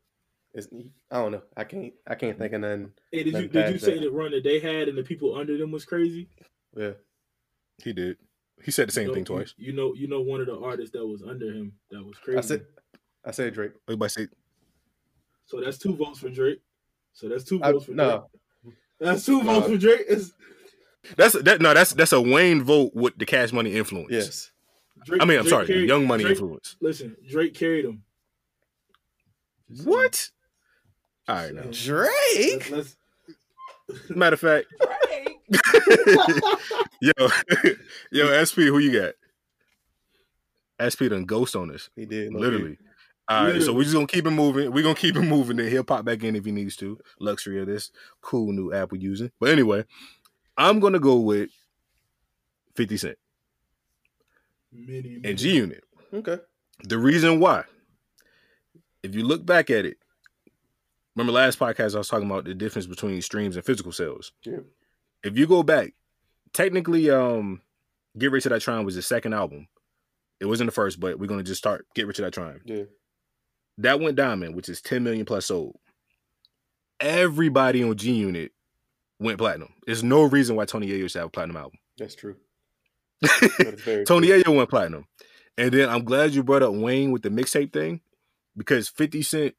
it's 0.52 0.68
I 1.10 1.16
don't 1.20 1.32
know 1.32 1.42
I 1.56 1.64
can't 1.64 1.92
I 2.06 2.14
can't 2.14 2.38
think 2.38 2.52
of 2.52 2.60
nothing 2.60 2.92
Hey, 3.12 3.22
did 3.24 3.34
you 3.34 3.48
did 3.48 3.72
you 3.72 3.78
say 3.78 3.94
that. 3.94 4.00
the 4.00 4.10
run 4.10 4.32
that 4.32 4.44
they 4.44 4.58
had 4.60 4.88
and 4.88 4.98
the 4.98 5.02
people 5.02 5.34
under 5.36 5.56
them 5.56 5.70
was 5.70 5.84
crazy? 5.84 6.28
yeah 6.76 6.92
he 7.82 7.92
did. 7.92 8.16
He 8.64 8.70
said 8.72 8.88
the 8.88 8.92
same 8.92 9.02
You 9.04 9.08
know- 9.08 9.14
thing 9.14 9.24
twice. 9.24 9.54
You, 9.56 9.66
you 9.68 9.72
know, 9.72 9.94
you 9.94 10.08
know 10.08 10.20
one 10.20 10.40
of 10.40 10.46
the 10.48 10.58
artists 10.58 10.90
that 10.92 11.06
was 11.06 11.22
under 11.22 11.46
him 11.52 11.72
that 11.90 12.02
was 12.04 12.16
crazy. 12.18 12.38
I 12.38 12.42
said 12.42 12.66
I 13.24 13.30
said 13.30 13.54
Drake 13.54 13.72
Everybody 13.88 14.10
say 14.10 14.28
So 15.46 15.60
that's 15.60 15.78
two 15.78 15.94
votes 15.96 16.18
for 16.18 16.28
Drake. 16.28 16.60
So 17.14 17.28
that's 17.28 17.44
two 17.44 17.62
I, 17.62 17.72
votes 17.72 17.86
for 17.86 17.94
Drake. 17.94 18.20
No 19.00 19.06
That's 19.06 19.24
two 19.26 19.42
No. 19.42 19.60
votes 19.60 19.68
for 19.68 19.76
Drake. 19.78 20.04
It's 20.08 20.32
that's 21.16 21.40
that. 21.42 21.60
No, 21.60 21.72
that's 21.74 21.92
that's 21.92 22.12
a 22.12 22.20
Wayne 22.20 22.62
vote 22.62 22.92
with 22.94 23.16
the 23.18 23.24
Cash 23.26 23.52
Money 23.52 23.74
influence. 23.74 24.08
yes 24.10 24.50
Drake, 25.04 25.22
I 25.22 25.24
mean, 25.24 25.38
I'm 25.38 25.44
Drake 25.44 25.50
sorry, 25.50 25.66
carried- 25.66 25.88
Young 25.88 26.06
Money 26.06 26.24
Drake- 26.24 26.32
influence. 26.38 26.76
Listen, 26.80 27.16
Drake 27.28 27.54
carried 27.54 27.84
him. 27.84 28.02
What? 29.84 30.30
All 31.28 31.36
right, 31.36 31.54
now. 31.54 31.62
Drake 31.70 32.70
Let's, 32.70 32.96
Matter 34.10 34.34
of 34.34 34.40
fact, 34.40 34.66
yo, 37.00 37.12
yo, 38.12 38.44
SP, 38.44 38.68
who 38.68 38.78
you 38.78 38.92
got? 39.00 39.14
SP 40.92 41.08
done 41.08 41.24
ghost 41.24 41.56
on 41.56 41.70
us, 41.74 41.88
he 41.96 42.04
did 42.06 42.32
no, 42.32 42.38
literally. 42.38 42.78
All 43.28 43.44
right, 43.44 43.60
so 43.62 43.74
we're 43.74 43.82
just 43.82 43.94
gonna 43.94 44.06
keep 44.06 44.26
it 44.26 44.30
moving. 44.30 44.72
We're 44.72 44.82
gonna 44.82 44.94
keep 44.94 45.14
it 45.16 45.20
moving. 45.22 45.58
Then 45.58 45.70
he'll 45.70 45.84
pop 45.84 46.04
back 46.04 46.22
in 46.24 46.34
if 46.34 46.46
he 46.46 46.50
needs 46.52 46.76
to. 46.76 46.98
Luxury 47.20 47.60
of 47.60 47.66
this 47.66 47.90
cool 48.22 48.52
new 48.52 48.72
app 48.72 48.90
we're 48.90 49.02
using. 49.02 49.30
But 49.38 49.50
anyway, 49.50 49.84
I'm 50.56 50.80
gonna 50.80 50.98
go 50.98 51.16
with 51.18 51.50
50 52.74 52.96
Cent 52.96 53.18
mini, 54.72 55.20
and 55.24 55.36
G 55.36 55.56
Unit. 55.56 55.84
okay 56.14 56.38
The 56.84 56.96
reason 56.96 57.38
why, 57.38 57.64
if 59.02 59.14
you 59.14 59.24
look 59.24 59.44
back 59.44 59.68
at 59.68 59.84
it, 59.84 59.98
remember 61.14 61.32
last 61.32 61.58
podcast 61.58 61.94
I 61.94 61.98
was 61.98 62.08
talking 62.08 62.30
about 62.30 62.44
the 62.46 62.54
difference 62.54 62.86
between 62.86 63.20
streams 63.20 63.56
and 63.56 63.64
physical 63.64 63.92
sales. 63.92 64.32
Yeah. 64.42 64.60
If 65.22 65.36
you 65.36 65.46
go 65.46 65.62
back, 65.62 65.92
technically, 66.54 67.10
um, 67.10 67.60
Get 68.16 68.30
Rich 68.30 68.46
or 68.46 68.50
Die 68.50 68.58
Trying 68.58 68.86
was 68.86 68.94
the 68.94 69.02
second 69.02 69.34
album. 69.34 69.68
It 70.40 70.46
wasn't 70.46 70.68
the 70.68 70.74
first, 70.74 70.98
but 70.98 71.18
we're 71.18 71.26
gonna 71.26 71.42
just 71.42 71.58
start 71.58 71.86
Get 71.94 72.06
Rich 72.06 72.20
or 72.20 72.22
Die 72.22 72.30
Trying. 72.30 72.60
yeah 72.64 72.84
That 73.78 74.00
went 74.00 74.16
diamond, 74.16 74.54
which 74.54 74.68
is 74.68 74.82
10 74.82 75.02
million 75.02 75.24
plus 75.24 75.46
sold. 75.46 75.76
Everybody 77.00 77.84
on 77.84 77.96
G 77.96 78.12
Unit 78.12 78.52
went 79.20 79.38
platinum. 79.38 79.72
There's 79.86 80.02
no 80.02 80.24
reason 80.24 80.56
why 80.56 80.64
Tony 80.64 80.88
Yayo 80.88 81.08
should 81.10 81.18
have 81.18 81.28
a 81.28 81.30
platinum 81.30 81.56
album. 81.56 81.78
that's 81.96 82.14
true 82.14 82.36
That 83.22 84.04
Tony 84.06 84.28
true. 84.28 84.42
Yayo 84.42 84.56
went 84.56 84.70
platinum. 84.70 85.06
And 85.56 85.72
then 85.72 85.88
I'm 85.88 86.04
glad 86.04 86.32
you 86.32 86.42
brought 86.42 86.62
up 86.62 86.74
Wayne 86.74 87.10
with 87.10 87.22
the 87.22 87.30
mixtape 87.30 87.72
thing 87.72 88.00
because 88.56 88.88
50 88.88 89.22
Cent 89.22 89.54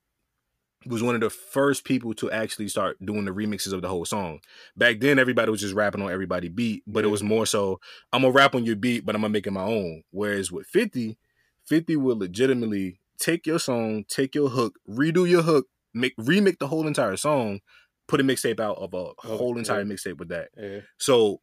was 0.86 1.04
one 1.04 1.16
of 1.16 1.22
the 1.22 1.30
first 1.30 1.84
people 1.84 2.14
to 2.16 2.32
actually 2.32 2.70
start 2.70 2.98
doing 3.06 3.26
the 3.26 3.32
remixes 3.32 3.74
of 3.74 3.82
the 3.82 3.90
whole 3.90 4.06
song. 4.06 4.40
Back 4.78 5.02
then, 5.02 5.20
everybody 5.20 5.52
was 5.52 5.60
just 5.60 5.74
rapping 5.74 6.02
on 6.02 6.10
everybody 6.10 6.48
beat, 6.48 6.84
but 6.88 7.04
it 7.04 7.10
was 7.10 7.22
more 7.22 7.46
so 7.46 7.82
I'm 8.14 8.22
gonna 8.22 8.32
rap 8.34 8.56
on 8.56 8.64
your 8.64 8.78
beat, 8.78 9.06
but 9.06 9.14
I'm 9.14 9.22
gonna 9.22 9.34
make 9.34 9.48
it 9.48 9.52
my 9.52 9.64
own. 9.64 10.04
Whereas 10.12 10.52
with 10.54 10.68
50, 10.68 11.18
50 11.66 11.96
will 11.98 12.18
legitimately 12.18 13.00
take 13.20 13.46
your 13.46 13.60
song, 13.60 14.06
take 14.08 14.34
your 14.34 14.50
hook, 14.50 14.80
redo 14.90 15.30
your 15.30 15.42
hook, 15.42 15.68
make 15.94 16.14
remake 16.18 16.60
the 16.60 16.68
whole 16.68 16.88
entire 16.88 17.18
song, 17.18 17.60
put 18.08 18.20
a 18.20 18.24
mixtape 18.24 18.60
out 18.60 18.78
of 18.78 18.94
a 18.94 19.12
whole 19.28 19.58
entire 19.58 19.82
yeah. 19.82 19.94
mixtape 19.94 20.18
with 20.18 20.30
that. 20.30 20.50
yeah 20.58 20.80
So 20.98 21.42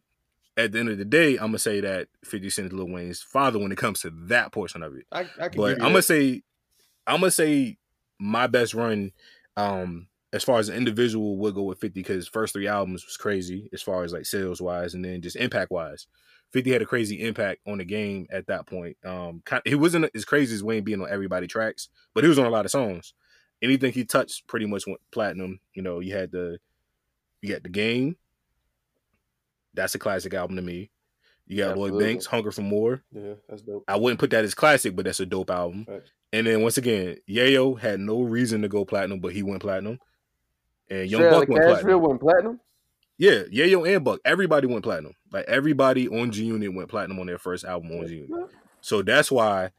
at 0.57 0.73
the 0.73 0.81
end 0.81 0.89
of 0.89 0.99
the 0.99 1.05
day, 1.05 1.35
I'm 1.35 1.49
gonna 1.49 1.59
say 1.59 1.81
that 1.81 2.09
50 2.25 2.51
Cent 2.51 2.67
is 2.69 2.73
Lil 2.73 2.89
Wayne's 2.89 3.23
father 3.23 3.59
when 3.59 3.73
it 3.73 3.79
comes 3.79 4.01
to 4.01 4.11
that 4.29 4.53
portion 4.53 4.83
of 4.83 4.95
it. 4.97 5.07
I, 5.13 5.27
I 5.41 5.49
But 5.49 5.75
I'm 5.83 5.91
gonna 5.91 6.03
say, 6.03 6.43
I'm 7.07 7.21
gonna 7.21 7.31
say 7.31 7.77
my 8.19 8.47
best 8.47 8.75
run, 8.75 9.13
um, 9.57 10.09
as 10.33 10.45
far 10.45 10.59
as 10.59 10.69
an 10.69 10.77
individual 10.77 11.39
would 11.39 11.55
go 11.55 11.63
with 11.63 11.79
50 11.79 12.01
because 12.01 12.29
first 12.29 12.53
three 12.53 12.67
albums 12.67 13.05
was 13.05 13.17
crazy 13.17 13.69
as 13.73 13.83
far 13.83 14.05
as 14.05 14.13
like 14.13 14.27
sales 14.27 14.61
wise 14.61 14.95
and 14.95 15.05
then 15.05 15.23
just 15.23 15.37
impact 15.37 15.71
wise. 15.71 16.07
50 16.53 16.73
had 16.73 16.83
a 16.83 16.87
crazy 16.87 17.23
impact 17.23 17.61
on 17.67 17.79
the 17.79 17.85
game 17.85 18.27
at 18.31 18.47
that 18.47 18.67
point. 18.67 18.97
Um, 19.05 19.43
kind 19.45 19.63
he 19.65 19.75
wasn't 19.75 20.11
as 20.15 20.25
crazy 20.25 20.55
as 20.55 20.63
Wayne 20.63 20.85
being 20.85 21.01
on 21.01 21.11
everybody 21.11 21.47
tracks, 21.47 21.89
but 22.15 22.25
he 22.25 22.29
was 22.29 22.39
on 22.39 22.47
a 22.47 22.51
lot 22.51 22.65
of 22.65 22.71
songs. 22.71 23.15
Anything 23.63 23.93
he 23.93 24.05
touched 24.05 24.47
pretty 24.47 24.67
much 24.67 24.87
went 24.87 25.01
platinum. 25.11 25.61
You 25.75 25.83
know, 25.83 26.01
you 26.01 26.15
had 26.15 26.31
the 26.31 26.59
you 27.41 27.53
got 27.53 27.63
the 27.63 27.69
game. 27.69 28.17
That's 29.75 29.95
a 29.95 29.99
classic 29.99 30.35
album 30.35 30.57
to 30.57 30.63
me. 30.63 30.91
You 31.47 31.59
got 31.59 31.77
Lloyd 31.77 31.91
Absolutely. 31.91 32.05
Banks, 32.05 32.27
Hunger 32.27 32.51
for 32.51 32.63
More. 32.63 33.03
yeah 33.13 33.35
that's 33.49 33.63
dope 33.63 33.85
I 33.87 33.97
wouldn't 33.97 34.19
put 34.21 34.31
that 34.31 34.45
as 34.45 34.55
classic, 34.55 34.97
but 34.97 35.05
that's 35.05 35.21
a 35.21 35.27
dope 35.27 35.51
album. 35.51 35.87
Right. 35.89 36.03
And 36.33 36.47
then 36.47 36.63
once 36.63 36.77
again, 36.77 37.17
Yayo 37.29 37.79
had 37.79 38.01
no 38.01 38.23
reason 38.23 38.63
to 38.63 38.69
go 38.69 38.85
platinum, 38.85 39.21
but 39.21 39.33
he 39.33 39.43
went 39.43 39.63
platinum. 39.63 39.99
And 40.91 41.11
Young 41.11 41.21
Straight 41.21 41.31
Buck 41.31 41.49
went 41.49 41.65
Cashville 41.65 41.81
platinum. 41.81 42.03
went 42.03 42.21
platinum. 42.21 42.61
Yeah, 43.19 43.43
Yayo 43.53 43.95
and 43.95 44.05
Buck, 44.05 44.21
everybody 44.25 44.67
went 44.67 44.85
platinum. 44.85 45.15
Like 45.33 45.47
everybody 45.49 46.09
on 46.09 46.31
G 46.31 46.45
Unit 46.45 46.75
went 46.75 46.89
platinum 46.89 47.19
on 47.19 47.27
their 47.27 47.39
first 47.39 47.65
album 47.65 47.93
on 47.93 48.07
G 48.07 48.27
Unit. 48.29 48.51
So 48.81 49.03
that's 49.03 49.31
why 49.31 49.71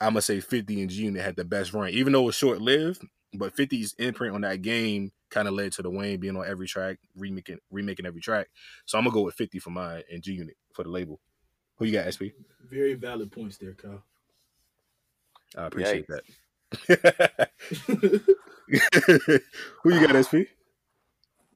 I'm 0.00 0.10
gonna 0.10 0.22
say 0.22 0.40
50 0.40 0.80
and 0.80 0.90
G 0.90 1.04
Unit 1.04 1.22
had 1.22 1.36
the 1.36 1.44
best 1.44 1.72
run, 1.72 1.90
even 1.90 2.12
though 2.12 2.22
it 2.22 2.26
was 2.26 2.34
short 2.34 2.60
lived. 2.60 3.06
But 3.34 3.54
50's 3.54 3.94
imprint 3.98 4.34
on 4.34 4.40
that 4.40 4.62
game 4.62 5.12
kind 5.28 5.46
of 5.48 5.54
led 5.54 5.72
to 5.72 5.82
the 5.82 5.90
Wayne 5.90 6.18
being 6.18 6.36
on 6.36 6.46
every 6.48 6.66
track, 6.66 6.98
remaking 7.14 7.58
remaking 7.70 8.06
every 8.06 8.22
track. 8.22 8.48
So 8.86 8.96
I'm 8.96 9.04
gonna 9.04 9.14
go 9.14 9.22
with 9.22 9.34
50 9.34 9.58
for 9.58 9.70
mine 9.70 10.02
and 10.10 10.22
G 10.22 10.32
Unit 10.32 10.56
for 10.72 10.82
the 10.82 10.88
label. 10.88 11.20
Who 11.76 11.84
you 11.84 11.92
got, 11.92 12.12
SP? 12.12 12.32
Very 12.68 12.94
valid 12.94 13.30
points 13.30 13.58
there, 13.58 13.74
Kyle. 13.74 14.02
I 15.56 15.66
appreciate 15.66 16.08
Yikes. 16.08 16.14
that. 16.16 16.22
Who 16.88 17.00
you 19.84 20.06
got, 20.06 20.24
SP? 20.24 20.52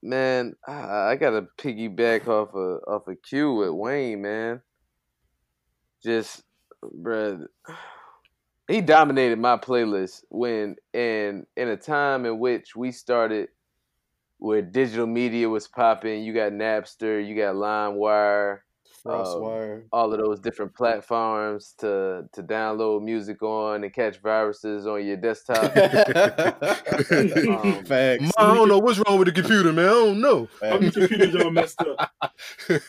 Man, 0.03 0.55
I, 0.67 1.17
gotta 1.17 1.47
piggyback 1.59 2.27
off 2.27 2.55
of 2.55 2.81
off 2.89 3.07
of 3.09 3.23
Q 3.23 3.55
with 3.55 3.71
Wayne, 3.71 4.23
man. 4.23 4.61
Just, 6.03 6.43
bruh, 6.83 7.47
he 8.69 8.81
dominated 8.81 9.39
my 9.39 9.57
playlist 9.59 10.25
when 10.31 10.77
and 10.95 11.47
in 11.57 11.69
a 11.69 11.77
time 11.77 12.27
in 12.27 12.39
which 12.39 12.75
we 12.75 12.91
started 12.91 13.49
where 14.39 14.63
digital 14.63 15.07
media 15.07 15.49
was 15.49 15.69
popping. 15.69 16.25
You 16.25 16.35
got 16.35 16.53
Napster, 16.53 17.25
you 17.25 17.37
got 17.37 17.55
LimeWire, 17.55 18.61
Frostwire. 19.05 19.85
all 19.93 20.13
of 20.13 20.19
those 20.21 20.39
different 20.41 20.75
platforms 20.75 21.75
to 21.79 22.29
to 22.33 22.43
download 22.43 23.03
music 23.03 23.43
on 23.43 23.83
and 23.85 23.93
catch 23.93 24.19
viruses 24.21 24.87
on 24.87 25.05
your 25.05 25.17
desktop. 25.17 25.73
Um, 27.13 27.85
Facts. 27.85 28.31
I 28.39 28.55
don't 28.55 28.69
know 28.69 28.79
what's 28.79 28.99
wrong 28.99 29.19
with 29.19 29.27
the 29.27 29.33
computer, 29.33 29.73
man. 29.73 29.87
I 29.87 29.91
don't 29.91 30.21
know. 30.21 30.49
How 30.61 30.79
many 30.79 30.91
computers 30.91 31.35
y'all 31.35 31.51
messed 31.51 31.81
up? 31.83 32.11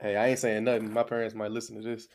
Hey, 0.00 0.14
I 0.14 0.28
ain't 0.28 0.38
saying 0.38 0.62
nothing. 0.62 0.92
My 0.92 1.02
parents 1.02 1.34
might 1.34 1.50
listen 1.50 1.74
to 1.74 1.82
this. 1.82 2.06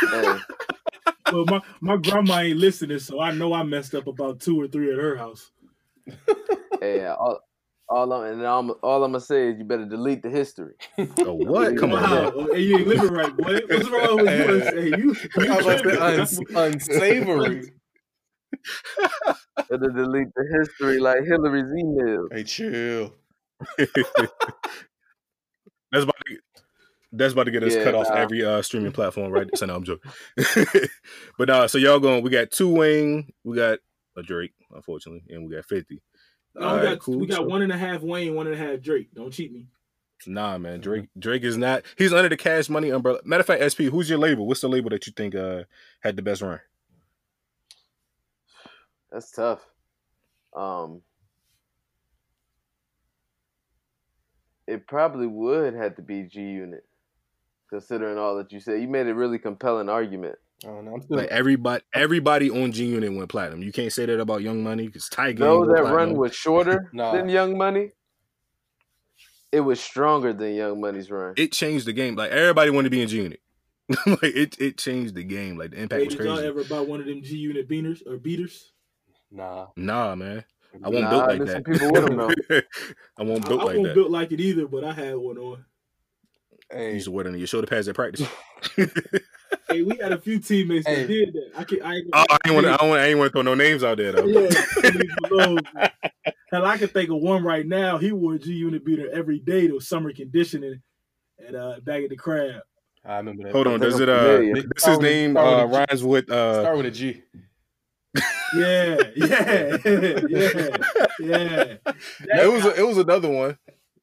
hey, 0.00 0.36
Well, 1.32 1.44
my, 1.46 1.60
my 1.80 1.96
grandma 1.96 2.40
ain't 2.40 2.58
listening, 2.58 3.00
so 3.00 3.20
I 3.20 3.32
know 3.32 3.52
I 3.52 3.64
messed 3.64 3.94
up 3.94 4.06
about 4.06 4.38
two 4.38 4.60
or 4.60 4.68
three 4.68 4.92
at 4.92 4.98
her 4.98 5.16
house. 5.16 5.50
hey, 6.80 7.04
all, 7.06 7.40
all 7.88 8.12
I'm, 8.12 8.32
and 8.32 8.44
all, 8.46 8.60
I'm- 8.62 8.74
all 8.82 9.04
I'm 9.04 9.12
gonna 9.12 9.20
say 9.20 9.48
is 9.50 9.58
you 9.58 9.64
better 9.64 9.84
delete 9.86 10.22
the 10.22 10.30
history. 10.30 10.74
Oh, 11.24 11.34
what? 11.34 11.76
Come 11.78 11.92
on, 11.92 12.02
Wow, 12.02 12.48
hey, 12.52 12.60
you 12.60 12.78
ain't 12.78 12.88
living 12.88 13.10
right, 13.12 13.36
boy. 13.36 13.60
What's 13.68 13.88
wrong 13.90 14.20
with 14.20 14.74
you? 14.74 14.80
Hey, 14.80 14.88
you, 14.96 15.16
you 15.36 15.52
I 15.52 15.56
was 15.56 15.66
like, 15.66 15.82
tripping. 15.82 16.00
uns- 16.00 16.40
unsavory. 16.54 17.72
Better 19.70 19.90
delete 19.90 20.28
the 20.36 20.58
history 20.60 20.98
like 21.00 21.18
Hillary's 21.26 21.72
email. 21.78 22.28
Hey, 22.30 22.44
chill. 22.44 23.14
That's 25.92 26.02
about 26.04 26.16
to 26.26 26.38
that's 27.16 27.32
about 27.32 27.44
to 27.44 27.52
get 27.52 27.62
us 27.62 27.76
Yeah, 27.76 27.84
cut 27.84 27.94
off 27.94 28.10
every 28.10 28.44
uh 28.44 28.60
streaming 28.62 28.90
platform, 28.90 29.30
right? 29.30 29.48
So 29.56 29.66
no, 29.66 29.76
I'm 29.76 29.84
joking. 29.84 30.10
but 31.38 31.48
uh 31.48 31.68
so 31.68 31.78
y'all 31.78 32.00
going 32.00 32.24
we 32.24 32.30
got 32.30 32.50
two 32.50 32.68
wing, 32.68 33.32
we 33.44 33.54
got 33.56 33.78
a 34.16 34.22
Drake, 34.22 34.52
unfortunately, 34.74 35.22
and 35.30 35.46
we 35.46 35.54
got 35.54 35.64
50. 35.64 36.02
No, 36.54 36.60
we 36.60 36.66
Alright, 36.66 36.84
got 36.84 36.98
cool. 37.00 37.18
we 37.18 37.26
got 37.26 37.36
So- 37.36 37.42
one 37.44 37.62
and 37.62 37.72
a 37.72 37.76
half 37.76 38.02
Wayne, 38.02 38.34
one 38.34 38.46
and 38.46 38.54
a 38.54 38.58
half 38.58 38.80
Drake. 38.80 39.08
Don't 39.14 39.32
cheat 39.32 39.52
me. 39.52 39.66
Nah, 40.26 40.56
man. 40.56 40.80
Drake 40.80 41.08
Drake 41.18 41.42
is 41.42 41.56
not 41.56 41.82
he's 41.98 42.12
under 42.12 42.28
the 42.28 42.36
cash 42.36 42.68
money 42.70 42.88
umbrella. 42.90 43.20
Matter 43.24 43.40
of 43.40 43.46
fact, 43.46 43.62
SP, 43.62 43.90
who's 43.90 44.08
your 44.08 44.18
label? 44.18 44.46
What's 44.46 44.60
the 44.60 44.68
label 44.68 44.90
that 44.90 45.06
you 45.06 45.12
think 45.12 45.34
uh 45.34 45.64
had 46.00 46.16
the 46.16 46.22
best 46.22 46.40
run? 46.42 46.60
That's 49.10 49.30
tough. 49.32 49.60
Um, 50.56 51.02
it 54.66 54.86
probably 54.86 55.26
would 55.26 55.74
have 55.74 55.96
to 55.96 56.02
be 56.02 56.22
G 56.22 56.40
Unit, 56.40 56.84
considering 57.70 58.18
all 58.18 58.36
that 58.36 58.52
you 58.52 58.60
said. 58.60 58.80
You 58.80 58.88
made 58.88 59.06
a 59.08 59.14
really 59.14 59.38
compelling 59.38 59.88
argument. 59.88 60.36
I 60.64 60.68
don't 60.68 60.84
know. 60.86 60.98
Still. 61.00 61.16
Like 61.18 61.28
everybody 61.28 61.84
everybody 61.92 62.50
on 62.50 62.72
G 62.72 62.86
Unit 62.86 63.14
went 63.14 63.28
platinum. 63.28 63.62
You 63.62 63.72
can't 63.72 63.92
say 63.92 64.06
that 64.06 64.18
about 64.20 64.42
Young 64.42 64.62
Money 64.62 64.86
because 64.86 65.08
Tiger 65.08 65.44
Though 65.44 65.58
ain't 65.58 65.66
go 65.66 65.74
that 65.74 65.92
run 65.94 66.16
was 66.16 66.34
shorter 66.34 66.90
Nah. 66.92 67.12
than 67.12 67.28
Young 67.28 67.58
Money, 67.58 67.90
it 69.52 69.60
was 69.60 69.80
stronger 69.80 70.32
than 70.32 70.54
Young 70.54 70.80
Money's 70.80 71.10
run. 71.10 71.34
it 71.36 71.52
changed 71.52 71.86
the 71.86 71.92
game. 71.92 72.16
Like 72.16 72.30
everybody 72.30 72.70
wanted 72.70 72.86
to 72.86 72.90
be 72.90 73.02
in 73.02 73.08
G 73.08 73.22
Unit. 73.22 73.40
like 74.06 74.22
it 74.22 74.56
it 74.58 74.78
changed 74.78 75.14
the 75.14 75.24
game. 75.24 75.58
Like 75.58 75.72
the 75.72 75.82
impact 75.82 76.00
Hey, 76.00 76.04
was 76.06 76.14
did 76.16 76.24
y'all 76.24 76.34
crazy. 76.36 76.48
ever 76.48 76.64
buy 76.64 76.80
one 76.80 77.00
of 77.00 77.06
them 77.06 77.22
G 77.22 77.36
Unit 77.36 77.68
beaners 77.68 78.06
or 78.06 78.16
beaters? 78.16 78.72
nah. 79.30 79.66
Nah, 79.76 80.14
man. 80.14 80.44
I 80.82 80.88
won't 80.88 81.02
Nah, 81.04 81.10
built 81.10 81.28
like 81.28 81.38
that. 81.44 81.48
some 81.48 81.62
people 81.64 81.92
with 81.92 82.04
'em, 82.04 82.16
though. 82.16 82.60
I 83.18 83.22
won't 83.22 83.44
I, 83.44 83.48
built 83.48 83.60
I 83.60 83.64
like 83.64 83.76
wasn't 83.76 83.84
that. 83.84 83.94
built 83.94 84.10
like 84.10 84.32
it 84.32 84.40
either, 84.40 84.66
but 84.66 84.82
I 84.84 84.92
had 84.92 85.16
one 85.16 85.38
on. 85.38 85.64
You 86.72 86.78
Hey, 86.78 86.94
used 86.94 87.04
to 87.04 87.10
wear 87.12 87.26
it 87.26 87.28
on 87.30 87.38
your 87.38 87.46
shoulder 87.46 87.66
pads 87.66 87.86
at 87.88 87.94
practice. 87.94 88.26
Hey, 89.68 89.82
we 89.82 89.96
had 89.96 90.12
a 90.12 90.18
few 90.18 90.38
teammates 90.38 90.86
that 90.86 91.06
did 91.08 91.32
that. 91.34 91.50
I 91.56 91.64
can 91.64 91.82
I 91.82 91.94
ain't 91.96 92.06
oh, 92.12 92.24
I 92.30 92.36
ain't 92.46 92.54
want 92.54 92.66
to. 92.66 92.72
I, 92.72 92.76
don't 92.76 92.88
wanna- 92.90 93.02
I 93.02 93.06
ain't 93.06 93.18
want 93.18 93.28
to 93.28 93.32
throw 93.32 93.42
no 93.42 93.54
names 93.54 93.82
out 93.84 93.98
there 93.98 94.12
though. 94.12 94.24
Yeah, 94.26 94.48
leave. 95.30 95.58
Hell, 96.50 96.64
I 96.64 96.76
can 96.78 96.88
think 96.88 97.10
of 97.10 97.16
one 97.16 97.42
right 97.44 97.66
now. 97.66 97.98
He 97.98 98.12
wore 98.12 98.34
a 98.34 98.38
G 98.38 98.52
Unit 98.52 98.84
beater 98.84 99.10
every 99.12 99.38
day 99.38 99.66
to 99.68 99.80
summer 99.80 100.12
conditioning 100.12 100.80
and 101.38 101.56
uh 101.56 101.80
back 101.82 102.02
at 102.04 102.10
the 102.10 102.16
crab. 102.16 102.62
I 103.04 103.16
remember 103.18 103.44
that. 103.44 103.52
Hold 103.52 103.66
on, 103.66 103.80
does 103.80 104.00
it? 104.00 104.08
Uh, 104.08 104.18
familiar. 104.36 104.54
this 104.54 104.84
his 104.84 104.96
with- 104.98 105.02
name 105.02 105.36
uh, 105.36 105.66
with 105.66 105.76
rhymes 105.76 106.02
with 106.04 106.30
uh. 106.30 106.60
Start 106.62 106.76
with 106.76 106.86
a 106.86 106.90
G. 106.90 107.22
Yeah, 108.56 108.96
yeah, 109.16 109.76
yeah, 109.84 110.66
yeah. 111.18 111.76
It 112.44 112.52
was 112.52 112.64
it 112.78 112.86
was 112.86 112.98
another 112.98 113.28
one. 113.28 113.58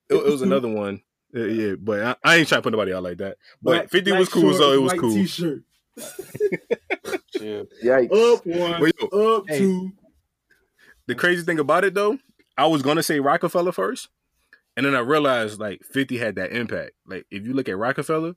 It, 0.09 0.15
it 0.15 0.25
was 0.25 0.41
another 0.41 0.67
one. 0.67 1.01
Yeah, 1.33 1.45
yeah, 1.45 1.75
but 1.75 2.01
I, 2.03 2.15
I 2.23 2.35
ain't 2.37 2.47
trying 2.47 2.59
to 2.59 2.63
put 2.63 2.71
nobody 2.73 2.93
out 2.93 3.03
like 3.03 3.17
that. 3.19 3.37
But 3.61 3.71
Black- 3.71 3.89
Fifty 3.89 4.11
black 4.11 4.19
was 4.19 4.29
cool, 4.29 4.53
so 4.53 4.73
it 4.73 4.81
was 4.81 4.93
cool. 4.93 5.13
T-shirt. 5.13 5.63
Chill. 7.37 7.65
Yikes! 7.83 8.11
Up 8.35 8.45
one, 8.45 8.91
yo, 9.01 9.37
up 9.37 9.45
Hey. 9.47 9.59
two. 9.59 9.91
the 11.07 11.15
crazy 11.15 11.43
thing 11.43 11.59
about 11.59 11.83
it 11.83 11.93
though, 11.93 12.17
I 12.57 12.67
was 12.67 12.81
gonna 12.81 13.03
say 13.03 13.19
Rockefeller 13.19 13.71
first, 13.71 14.09
and 14.77 14.85
then 14.85 14.95
I 14.95 14.99
realized 14.99 15.59
like 15.59 15.83
Fifty 15.83 16.17
had 16.17 16.35
that 16.35 16.51
impact. 16.51 16.91
Like 17.05 17.25
if 17.31 17.45
you 17.45 17.53
look 17.53 17.69
at 17.69 17.77
Rockefeller, 17.77 18.33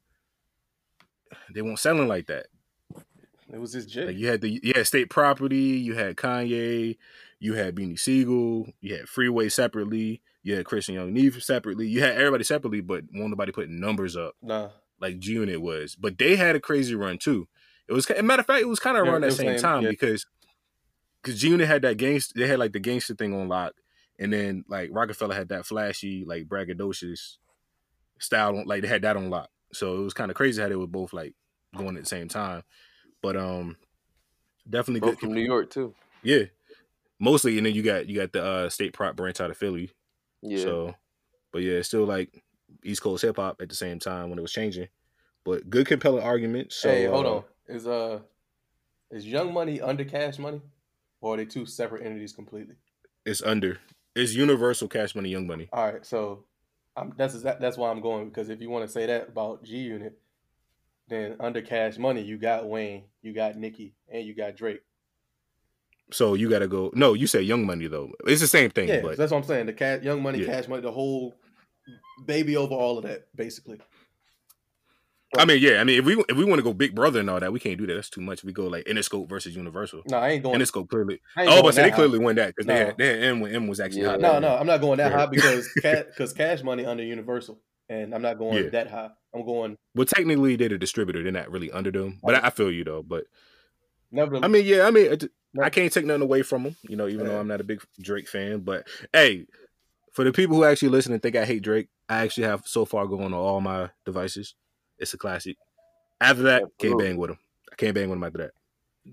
they 1.55 1.63
weren't 1.63 1.79
selling 1.79 2.09
like 2.09 2.27
that. 2.27 2.47
It 3.53 3.59
was 3.61 3.73
his 3.73 3.87
J. 3.87 4.07
Like 4.07 4.17
you 4.17 4.29
had 4.29 4.41
the 4.41 4.61
you 4.63 4.73
had 4.75 4.87
state 4.87 5.11
property, 5.11 5.57
you 5.57 5.95
had 5.95 6.17
Kanye, 6.17 6.97
you 7.39 7.55
had 7.55 7.75
Beanie 7.77 7.99
Sigel, 7.99 8.69
you 8.81 8.97
had 8.97 9.09
Freeway 9.09 9.49
separately, 9.49 10.23
you 10.45 10.55
had 10.55 10.65
Christian 10.65 10.95
Young 10.95 11.13
Neve 11.13 11.43
separately, 11.43 11.89
you 11.89 12.01
had 12.01 12.17
everybody 12.17 12.45
separately, 12.45 12.81
but 12.81 13.03
won't 13.13 13.31
nobody 13.31 13.51
put 13.51 13.69
numbers 13.69 14.17
up 14.17 14.35
nah. 14.41 14.69
like 15.01 15.19
G 15.19 15.33
Unit 15.33 15.61
was. 15.61 15.97
But 15.97 16.19
they 16.19 16.37
had 16.37 16.55
a 16.55 16.61
crazy 16.61 16.95
run 16.95 17.19
too. 17.19 17.49
It 17.89 17.93
was, 17.93 18.09
a 18.11 18.23
matter 18.23 18.41
of 18.41 18.47
fact, 18.47 18.61
it 18.63 18.69
was 18.69 18.79
kind 18.79 18.97
of 18.97 19.05
Yeah, 19.05 19.13
around 19.13 19.25
it 19.25 19.31
that 19.31 19.37
same 19.37 19.59
same, 19.59 19.59
time 19.59 19.83
yeah. 19.83 19.91
because 19.91 20.25
because 21.21 21.41
G 21.41 21.49
Unit 21.49 21.67
had 21.67 21.83
that 21.83 21.97
gangster, 21.97 22.39
they 22.39 22.47
had 22.47 22.59
like 22.59 22.73
the 22.73 22.79
gangster 22.79 23.15
thing 23.15 23.35
on 23.35 23.49
lock, 23.49 23.73
and 24.19 24.33
then 24.33 24.65
like 24.69 24.91
Rockefeller 24.93 25.35
had 25.35 25.49
that 25.49 25.67
flashy 25.67 26.25
like 26.27 26.47
braggadocious 26.47 27.39
style, 28.21 28.57
on, 28.59 28.67
like 28.67 28.83
they 28.83 28.89
had 28.89 29.03
that 29.03 29.17
on 29.17 29.31
lock. 29.31 29.49
So 29.73 29.97
it 29.97 30.05
was 30.05 30.15
kind 30.15 30.31
of 30.31 30.37
crazy 30.37 30.63
how 30.63 30.69
they 30.69 30.77
were 30.77 30.87
both 30.87 31.13
like 31.13 31.35
going 31.77 31.97
at 31.97 32.03
the 32.05 32.09
same 32.09 32.29
time. 32.29 32.63
But 33.23 33.37
um, 33.37 33.77
definitely 34.69 35.01
Both 35.01 35.13
good. 35.13 35.21
from 35.21 35.35
New 35.35 35.41
York 35.41 35.71
too. 35.71 35.95
Yeah, 36.23 36.45
mostly, 37.19 37.57
and 37.57 37.67
then 37.67 37.75
you 37.75 37.83
got 37.83 38.07
you 38.07 38.17
got 38.17 38.33
the 38.33 38.45
uh, 38.45 38.69
state 38.69 38.93
prop 38.93 39.17
branch 39.17 39.41
out 39.41 39.51
of 39.51 39.57
Philly. 39.57 39.91
Yeah. 40.45 40.63
So, 40.63 40.95
but 41.53 41.63
yeah, 41.63 41.75
it's 41.75 41.89
still 41.89 42.05
like 42.05 42.45
East 42.85 43.03
Coast 43.03 43.23
hip 43.23 43.37
hop 43.37 43.61
at 43.61 43.69
the 43.69 43.75
same 43.75 43.99
time 43.99 44.29
when 44.31 44.39
it 44.39 44.43
was 44.43 44.53
changing. 44.53 44.89
But 45.45 45.69
good, 45.69 45.87
compelling 45.87 46.23
argument. 46.23 46.73
So, 46.73 46.89
hey, 46.89 47.07
hold 47.07 47.27
uh, 47.27 47.37
on. 47.37 47.45
Is 47.67 47.87
uh 47.87 48.21
is 49.11 49.27
Young 49.27 49.53
Money 49.53 49.81
under 49.81 50.05
Cash 50.05 50.39
Money, 50.39 50.61
or 51.21 51.35
are 51.35 51.37
they 51.39 51.45
two 51.47 51.67
separate 51.67 52.05
entities 52.05 52.33
completely? 52.33 52.75
It's 53.25 53.43
under. 53.43 53.79
It's 54.15 54.35
Universal 54.35 54.89
Cash 54.89 55.15
Money, 55.15 55.31
Young 55.31 55.47
Money. 55.47 55.69
All 55.73 55.93
right, 55.93 56.05
so 56.05 56.45
I'm, 56.97 57.13
that's 57.17 57.41
that's 57.43 57.77
why 57.77 57.91
I'm 57.91 58.01
going 58.01 58.29
because 58.29 58.49
if 58.49 58.61
you 58.61 58.71
want 58.71 58.87
to 58.87 58.93
say 58.93 59.07
that 59.07 59.29
about 59.29 59.65
G 59.65 59.79
Unit, 59.79 60.19
then 61.09 61.37
under 61.41 61.63
Cash 61.63 61.99
Money 61.99 62.23
you 62.23 62.39
got 62.39 62.69
Wayne, 62.69 63.05
you 63.23 63.33
got 63.33 63.57
Nicki, 63.57 63.95
and 64.11 64.25
you 64.25 64.35
got 64.35 64.57
Drake. 64.57 64.83
So 66.11 66.35
you 66.35 66.49
got 66.51 66.61
to 66.61 66.69
go. 66.69 66.91
No, 66.95 67.15
you 67.15 67.27
say 67.27 67.41
Young 67.43 67.67
Money 67.67 67.87
though. 67.89 68.11
It's 68.27 68.41
the 68.41 68.47
same 68.47 68.71
thing. 68.71 68.89
Yeah, 68.89 69.01
but 69.01 69.17
that's 69.17 69.33
what 69.33 69.39
I'm 69.39 69.45
saying. 69.45 69.67
The 69.67 69.73
cash, 69.73 70.03
Young 70.03 70.23
Money, 70.23 70.41
Yeah. 70.41 70.47
Cash 70.47 70.69
Money, 70.69 70.83
the 70.83 70.93
whole 70.93 71.35
baby 72.27 72.57
over 72.57 72.75
all 72.75 72.99
of 72.99 73.05
that, 73.05 73.27
basically. 73.35 73.79
I 75.37 75.45
mean, 75.47 75.61
yeah. 75.61 75.81
I 75.81 75.85
mean, 75.85 75.99
if 75.99 76.05
we 76.05 76.23
if 76.29 76.37
we 76.37 76.45
want 76.45 76.61
to 76.61 76.63
go 76.63 76.73
Big 76.73 76.95
Brother 76.95 77.19
and 77.19 77.29
all 77.29 77.41
that, 77.41 77.53
we 77.53 77.59
can't 77.59 77.77
do 77.77 77.87
that. 77.89 77.95
That's 77.95 78.09
too 78.11 78.21
much. 78.21 78.45
We 78.45 78.53
go 78.53 78.67
like 78.69 78.85
Interscope 78.85 79.29
versus 79.29 79.57
Universal. 79.57 80.03
No, 80.09 80.19
I 80.19 80.29
ain't 80.31 80.45
going. 80.45 80.61
Interscope 80.61 80.89
clearly. 80.89 81.21
Oh, 81.37 81.61
but 81.63 81.75
they 81.75 81.91
high. 81.91 81.91
clearly 81.91 82.21
won 82.21 82.37
that 82.37 82.49
because 82.55 82.67
they 82.67 82.75
No. 82.79 82.87
had 82.87 82.99
they 82.99 83.07
had 83.09 83.19
M 83.25 83.41
when 83.41 83.53
M 83.53 83.67
was 83.67 83.81
actually 83.81 84.03
Yeah. 84.03 84.11
hot. 84.11 84.21
No, 84.21 84.39
no. 84.39 84.55
I'm 84.57 84.67
not 84.67 84.81
going 84.81 84.99
that 84.99 85.11
Yeah. 85.11 85.19
high 85.19 85.27
because 85.27 85.69
because 85.83 86.33
Cash 86.33 86.63
Money 86.63 86.87
under 86.87 87.03
Universal, 87.03 87.59
and 87.89 88.15
I'm 88.15 88.23
not 88.23 88.39
going 88.39 88.71
that 88.71 88.89
high. 88.89 89.11
I'm 89.35 89.45
going 89.45 89.77
Well, 89.97 90.07
technically 90.07 90.55
they're 90.55 90.69
the 90.69 90.79
distributor. 90.79 91.23
They're 91.25 91.33
not 91.33 91.51
really 91.51 91.73
under 91.73 91.91
them. 91.91 92.21
But 92.23 92.37
I, 92.37 92.47
I 92.47 92.51
feel 92.51 92.71
you 92.71 92.85
though. 92.85 93.03
But 93.03 93.25
nevertheless. 94.15 94.45
I 94.45 94.49
mean, 94.49 94.65
yeah. 94.65 94.87
I 94.87 94.91
mean, 94.91 95.13
it, 95.13 95.25
I 95.61 95.71
can't 95.71 95.93
take 95.93 96.05
nothing 96.05 96.23
away 96.23 96.43
from 96.43 96.65
him. 96.65 96.77
You 96.83 96.97
know, 96.97 97.07
even 97.09 97.27
though 97.27 97.39
I'm 97.39 97.49
not 97.49 97.61
a 97.61 97.65
big 97.65 97.83
Drake 98.01 98.29
fan. 98.29 98.61
But 98.61 98.87
hey, 99.13 99.47
for 100.13 100.25
the 100.25 100.33
people 100.33 100.57
who 100.57 100.65
actually 100.65 100.89
listen 100.89 101.13
and 101.13 101.23
think 101.23 101.37
I 101.37 101.45
hate 101.45 101.63
Drake, 101.63 101.89
I 102.09 102.19
actually 102.19 102.47
have 102.47 102.63
so 102.67 102.85
far 102.85 103.07
going 103.07 103.27
on 103.27 103.35
all 103.35 103.61
my 103.61 103.91
devices. 104.05 104.55
It's 104.99 105.15
a 105.15 105.19
classic. 105.19 105.57
After 106.21 106.45
that, 106.45 106.65
can't 106.79 106.99
bang 106.99 107.17
with 107.17 107.31
him. 107.31 107.39
I 107.71 107.75
can't 107.77 107.95
bang 107.95 108.09
with 108.09 108.17
him 108.17 108.25
after 108.25 108.39
that. 108.39 108.53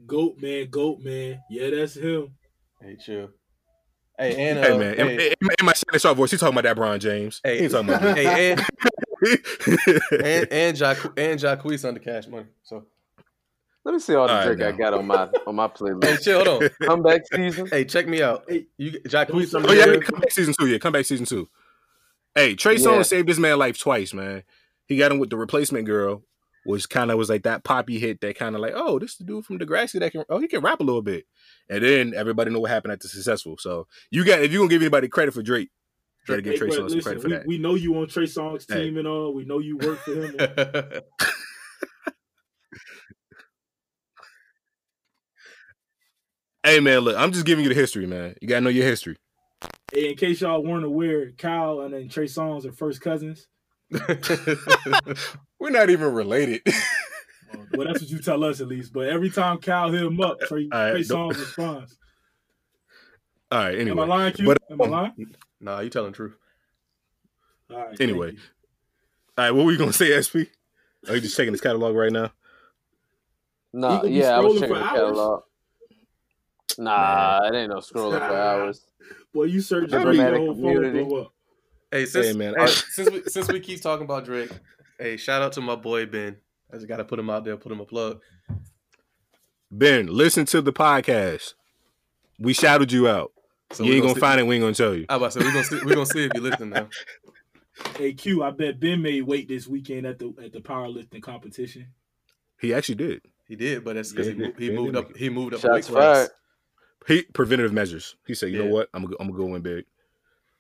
Goat 0.08 0.38
man, 0.40 0.70
goat 0.70 1.00
man. 1.02 1.42
Yeah, 1.50 1.70
that's 1.72 1.96
him. 1.96 2.36
hey, 2.82 2.96
chill. 2.96 3.30
Hey, 4.18 4.36
and 4.50 4.60
uh, 4.60 4.64
hey 4.64 4.78
man, 4.78 4.96
hey, 4.96 5.02
in, 5.02 5.20
in, 5.20 5.50
in 5.60 5.66
my 5.66 5.74
Shannon 5.74 6.00
Sharpe 6.00 6.18
voice, 6.18 6.32
he 6.32 6.38
talking 6.38 6.54
about 6.54 6.64
that 6.64 6.76
Bron 6.76 7.00
James. 7.00 7.42
Hey. 7.44 7.62
he 7.62 7.68
talking 7.68 7.90
about 7.90 8.02
that. 8.16 8.18
hey, 8.18 8.52
and 8.52 8.62
and 10.24 10.48
and 10.52 10.78
Jacque- 10.78 11.14
and 11.18 11.40
Jacquees 11.40 11.86
under 11.86 12.00
cash 12.00 12.28
money. 12.28 12.48
So 12.64 12.86
Let 13.84 13.94
me 13.94 14.00
see 14.00 14.13
all 14.13 14.28
the 14.28 14.34
All 14.34 14.39
right, 14.48 14.58
Drake 14.58 14.74
I 14.76 14.78
got 14.78 14.94
on 14.94 15.08
my 15.08 15.28
on 15.48 15.56
my 15.56 15.67
playlist. 15.67 16.06
hey, 16.06 16.17
chill, 16.17 16.44
hold 16.46 16.63
on. 16.63 16.70
Comeback 16.84 17.22
season. 17.34 17.67
Hey, 17.67 17.84
check 17.86 18.08
me 18.08 18.22
out. 18.22 18.44
Hey, 18.48 18.67
You 18.78 18.91
Jacquees 19.02 19.56
under 19.56 19.70
oh 19.70 19.74
yeah, 19.74 19.86
cash. 19.96 20.04
come 20.04 20.20
back 20.20 20.32
season 20.32 20.54
two. 20.60 20.67
Yeah, 20.67 20.78
come 20.78 20.94
back 20.94 21.06
season 21.06 21.26
two. 21.26 21.50
Hey, 22.36 22.54
Trey 22.56 22.76
Yeah. 22.76 22.88
Songz 22.88 23.08
saved 23.08 23.28
this 23.28 23.39
man 23.39 23.58
life 23.58 23.80
twice, 23.80 24.13
man. 24.13 24.44
He 24.86 24.98
got 24.98 25.12
him 25.12 25.17
with 25.20 25.32
the 25.32 25.38
replacement 25.38 25.86
girl, 25.86 26.24
which 26.63 26.89
kind 26.89 27.10
of 27.12 27.17
was 27.17 27.30
like 27.30 27.44
that 27.44 27.63
poppy 27.63 27.98
hit 27.98 28.22
that 28.22 28.38
kind 28.38 28.56
of 28.56 28.62
like, 28.62 28.74
oh, 28.76 29.00
this 29.00 29.12
is 29.13 29.17
the 29.17 29.24
dude 29.24 29.46
from 29.46 29.58
Degrassi 29.58 30.00
that 30.00 30.12
can, 30.12 30.26
oh, 30.30 30.38
he 30.39 30.48
can 30.48 30.62
rap 30.62 30.80
a 30.80 30.84
little 30.84 31.02
bit. 31.02 31.26
And 31.70 31.84
then 31.84 32.13
everybody 32.15 32.52
know 32.52 32.60
what 32.60 32.70
happened 32.72 32.91
at 32.91 33.00
the 33.00 33.08
successful. 33.08 33.58
So 33.58 33.88
you 34.12 34.24
got, 34.24 34.41
if 34.41 34.52
you 34.52 34.60
gonna 34.60 34.70
give 34.70 34.82
anybody 34.82 35.08
credit 35.08 35.34
for 35.34 35.41
Drake, 35.41 35.70
you 36.28 36.34
gotta 36.36 36.41
give 36.44 36.54
Hey, 36.54 36.60
Trey 36.60 36.70
Songz 36.70 37.02
credit 37.04 37.22
for 37.22 37.30
we, 37.30 37.34
that. 37.36 37.48
we 37.48 37.58
know 37.58 37.74
you 37.76 37.98
on 37.98 38.08
Trey 38.08 38.26
Songz 38.26 38.72
Hey. 38.72 38.86
team 38.86 38.98
and 38.98 39.08
all. 39.08 39.34
We 39.34 39.44
know 39.46 39.58
you 39.60 39.78
work 39.78 39.98
for 40.00 40.12
him. 40.13 40.36
Hey 46.63 46.80
man, 46.80 47.00
look, 47.00 47.17
I'm 47.17 47.32
just 47.32 47.45
giving 47.45 47.63
you 47.63 47.69
the 47.69 47.76
history, 47.76 48.06
man. 48.06 48.36
You 48.41 48.47
gotta 48.47 48.62
know 48.62 48.69
your 48.69 48.86
history. 48.86 49.17
Hey, 49.91 50.10
in 50.12 50.15
case 50.17 50.41
y'all 50.41 50.63
weren't 50.63 50.86
aware, 50.86 51.32
Kyle 51.32 51.82
and 51.82 51.93
then 51.93 52.08
Trey 52.10 52.26
Songz 52.26 52.65
are 52.65 52.71
first 52.71 53.02
cousins. 53.02 53.47
We're 55.60 55.69
not 55.71 55.89
even 55.89 56.13
related. 56.13 56.62
Well, 57.74 57.88
that's 57.88 58.02
what 58.02 58.10
you 58.10 58.19
tell 58.19 58.43
us 58.43 58.62
at 58.62 58.67
least. 58.67 58.93
But 58.93 59.08
every 59.08 59.30
time 59.30 59.58
Kyle 59.58 59.91
hit 59.91 60.04
him 60.04 60.21
up, 60.21 60.39
Trey, 60.41 60.69
All 60.71 60.80
right, 60.80 60.91
Trey 60.91 61.04
don't- 61.04 61.32
Songz 61.34 61.39
responds. 61.39 61.97
All 63.52 63.60
right, 63.60 63.78
Anyway, 63.78 63.91
Am 63.91 64.00
I 64.00 64.04
anyway. 64.04 64.17
lying, 64.17 64.34
Q? 64.34 64.45
But, 64.45 64.58
Am 64.69 64.82
I 64.82 64.86
lying? 64.86 65.36
nah, 65.60 65.80
you 65.82 65.89
telling 65.89 66.12
the 66.12 66.15
truth. 66.15 66.38
All 67.69 67.78
right. 67.78 68.00
anyway. 68.00 68.36
All 69.38 69.45
right, 69.45 69.52
what 69.52 69.65
were 69.65 69.71
you 69.74 69.78
gonna 69.78 69.91
say, 69.93 70.21
SP? 70.24 70.47
Are 71.10 71.15
you 71.15 71.21
just 71.21 71.36
checking 71.36 71.54
his 71.54 71.60
catalog 71.62 71.95
right 71.95 72.12
now? 72.12 72.32
Nah, 73.74 74.04
yeah, 74.04 74.38
I 74.38 74.39
was 74.39 74.54
checking 74.60 74.76
for 74.76 74.80
the 74.80 74.86
hours? 74.86 74.91
catalog. 75.00 75.41
Nah, 76.78 77.42
it 77.46 77.56
ain't 77.56 77.70
no 77.70 77.78
scrolling 77.78 78.20
for 78.28 78.36
hours. 78.36 78.86
Well, 79.34 79.48
you 79.48 79.62
search 79.62 79.94
I 79.94 80.04
Drake, 80.04 80.18
your 80.18 80.38
whole 80.38 80.48
phone 80.54 80.56
Community. 80.76 81.04
blow 81.06 81.22
up. 81.22 81.34
Hey, 81.90 82.06
since 82.06 82.28
Hey, 82.28 82.34
man, 82.34 82.54
hey, 82.58 82.64
I- 82.64 82.66
since 82.68 83.10
we 83.10 83.24
since 83.24 83.48
we 83.50 83.60
keep 83.62 83.82
talking 83.82 84.04
about 84.06 84.26
Drake, 84.26 84.52
hey, 85.00 85.16
shout 85.18 85.42
out 85.42 85.54
to 85.54 85.62
my 85.62 85.76
boy 85.76 86.06
Ben. 86.06 86.36
I 86.72 86.76
just 86.76 86.88
gotta 86.88 87.04
put 87.06 87.18
him 87.20 87.30
out 87.30 87.44
there, 87.46 87.56
put 87.58 87.72
him 87.72 87.80
a 87.80 87.86
plug. 87.86 88.20
Ben, 89.72 90.08
listen 90.08 90.46
to 90.48 90.62
the 90.62 90.74
podcast. 90.74 91.54
We 92.40 92.54
shouted 92.54 92.92
you 92.92 93.08
out. 93.08 93.32
So 93.72 93.84
you 93.84 93.90
we 93.92 93.96
ain't 93.98 94.04
gonna 94.04 94.16
see- 94.16 94.20
find 94.20 94.40
it. 94.40 94.44
We 94.48 94.56
ain't 94.56 94.64
gonna 94.64 94.74
tell 94.74 94.94
you. 94.96 95.06
I 95.08 95.16
about 95.16 95.32
to 95.32 95.40
say 95.40 95.46
we're 95.46 95.54
gonna 95.54 95.64
see 95.66 95.80
we're 95.86 95.94
gonna 95.96 96.06
see 96.06 96.26
if 96.26 96.32
you 96.36 96.42
listen 96.42 96.70
now. 96.70 96.90
Hey 97.98 98.14
Q, 98.14 98.44
I 98.44 98.52
bet 98.52 98.80
Ben 98.80 99.02
made 99.02 99.22
weight 99.24 99.48
this 99.48 99.66
weekend 99.68 100.06
at 100.06 100.20
the 100.20 100.34
at 100.44 100.52
the 100.52 100.60
powerlifting 100.60 101.22
competition. 101.22 101.88
He 102.60 102.74
actually 102.74 102.96
did. 102.96 103.22
He 103.48 103.56
did, 103.56 103.84
but 103.84 103.96
that's 103.96 104.12
because 104.12 104.28
he, 104.28 104.34
Yeah, 104.34 104.48
mo- 104.48 104.54
he 104.58 104.68
yeah, 104.68 104.74
moved 104.74 104.96
up. 104.98 105.16
He 105.16 105.30
moved 105.30 105.54
up. 105.54 105.62
Shots 105.62 105.74
weight 105.90 105.96
class. 105.96 106.30
Fired. 107.06 107.18
He 107.20 107.24
preventative 107.34 107.74
measures. 107.74 108.16
He 108.28 108.34
said, 108.34 108.52
"You 108.52 108.64
know 108.66 108.70
what? 108.72 108.90
I'm 108.94 109.04
gonna 109.04 109.16
I'm 109.20 109.28
gonna 109.32 109.38
go 109.50 109.56
in 109.56 109.62
big." 109.62 109.86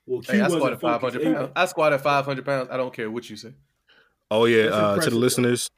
Well, 0.05 0.21
Hey, 0.27 0.39
I 0.39 0.43
wasn't 0.43 0.61
squatted 0.61 0.81
five 0.81 1.01
focused. 1.01 1.23
hundred 1.23 1.37
pounds. 1.37 1.51
I 1.55 1.65
squatted 1.65 2.01
five 2.01 2.25
hundred 2.25 2.45
pounds. 2.45 2.69
I 2.71 2.77
don't 2.77 2.93
care 2.93 3.09
what 3.11 3.29
you 3.29 3.35
say. 3.35 3.53
Oh 4.29 4.45
yeah, 4.45 4.65
uh, 4.65 4.97
to 4.99 5.09
the 5.09 5.15
listeners, 5.17 5.69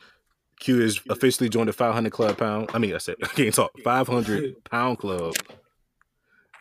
Q 0.60 0.80
is 0.82 1.02
officially 1.10 1.50
joined 1.50 1.70
the 1.70 1.74
500 1.74 2.12
club 2.12 2.38
pound. 2.38 2.70
I 2.74 2.78
mean, 2.78 2.94
I 2.94 3.00
said 3.00 3.16
I 3.24 3.28
can't 3.28 3.54
talk. 3.54 3.72
500 3.84 4.64
pound 4.70 5.00
club 5.00 5.34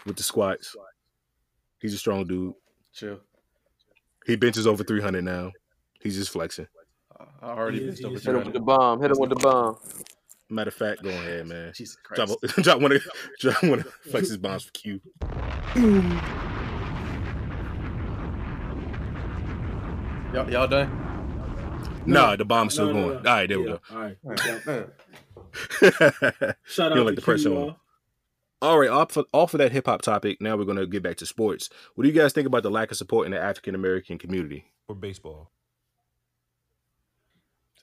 with 0.07 0.17
the 0.17 0.23
squats. 0.23 0.75
He's 1.81 1.95
a 1.95 1.99
strong 1.99 2.25
dude. 2.27 2.55
Chill. 2.95 3.21
He 4.27 4.37
benches 4.37 4.67
over 4.67 4.83
300 4.85 5.23
now. 5.25 5.53
He's 6.01 6.17
just 6.17 6.31
flexing. 6.31 6.67
I 7.19 7.25
I 7.43 7.51
already 7.51 7.79
He 7.81 7.85
is- 7.85 7.91
missed 7.91 8.01
he 8.01 8.07
over 8.07 8.17
is 8.17 8.25
Hit 8.25 8.35
him 8.37 8.45
with 8.45 8.55
the 8.55 8.61
bomb. 8.61 9.01
Hit 9.03 9.11
him 9.11 9.17
with 9.19 9.31
the 9.31 9.37
bomb. 9.37 9.77
Matter 10.53 10.69
of 10.69 10.75
fact, 10.75 11.03
go 11.03 11.09
ahead, 11.11 11.47
man. 11.47 11.73
Jesus 11.75 11.97
Drop, 12.15 12.29
Christ. 12.41 12.57
drop 12.63 12.81
one 12.81 12.93
of 12.93 13.03
drop 13.41 13.63
one 13.63 13.81
of 13.81 13.87
flex 14.11 14.29
his 14.29 14.37
bombs 14.37 14.65
for 14.65 14.73
Q. 14.73 15.01
Y'all, 20.35 20.51
y'all 20.51 20.67
done? 20.67 22.03
Nah, 22.07 22.37
the 22.37 22.45
bomb's 22.45 22.73
still 22.73 22.87
No, 22.87 22.93
no, 22.93 23.09
going. 23.09 23.23
no. 23.23 23.31
All 23.31 23.37
right, 23.37 23.49
there 23.49 23.59
Yeah, 23.59 23.77
All 23.91 23.99
right. 23.99 24.17
Man. 24.67 24.91
we 25.83 25.91
Shout 26.65 26.93
out 26.93 26.95
don't 26.95 26.97
to 26.97 27.05
like 27.05 27.17
the 27.17 27.23
pressure 27.23 27.51
on 27.51 27.55
y'all. 27.55 27.77
All 28.63 28.79
right, 28.79 28.89
off 28.89 29.17
of, 29.17 29.27
off 29.33 29.55
of 29.55 29.59
that 29.59 29.73
hip 29.73 29.87
hop 29.87 30.03
topic, 30.03 30.41
now 30.41 30.57
we're 30.57 30.65
gonna 30.65 30.87
get 30.87 31.03
back 31.03 31.17
to 31.17 31.27
sports. 31.27 31.69
What 31.95 32.05
do 32.05 32.09
you 32.11 32.15
guys 32.19 32.33
think 32.33 32.47
about 32.47 32.63
the 32.63 32.71
lack 32.71 32.91
of 32.91 32.97
support 32.97 33.27
in 33.27 33.33
the 33.33 33.41
African 33.41 33.75
American 33.75 34.19
community 34.19 34.65
for 34.87 34.95
baseball? 34.95 35.51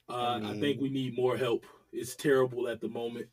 Uh, 0.10 0.40
I 0.44 0.58
think 0.60 0.82
we 0.82 0.90
need 0.90 1.16
more 1.16 1.38
help. 1.38 1.66
It's 1.92 2.16
terrible 2.16 2.68
at 2.68 2.82
the 2.82 2.88
moment. 2.88 3.28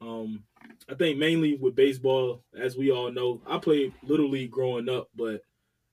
Um, 0.00 0.44
I 0.88 0.94
think 0.94 1.18
mainly 1.18 1.56
with 1.56 1.74
baseball, 1.76 2.42
as 2.58 2.76
we 2.76 2.90
all 2.90 3.10
know, 3.12 3.40
I 3.46 3.58
played 3.58 3.92
little 4.02 4.30
league 4.30 4.50
growing 4.50 4.88
up, 4.88 5.08
but 5.14 5.42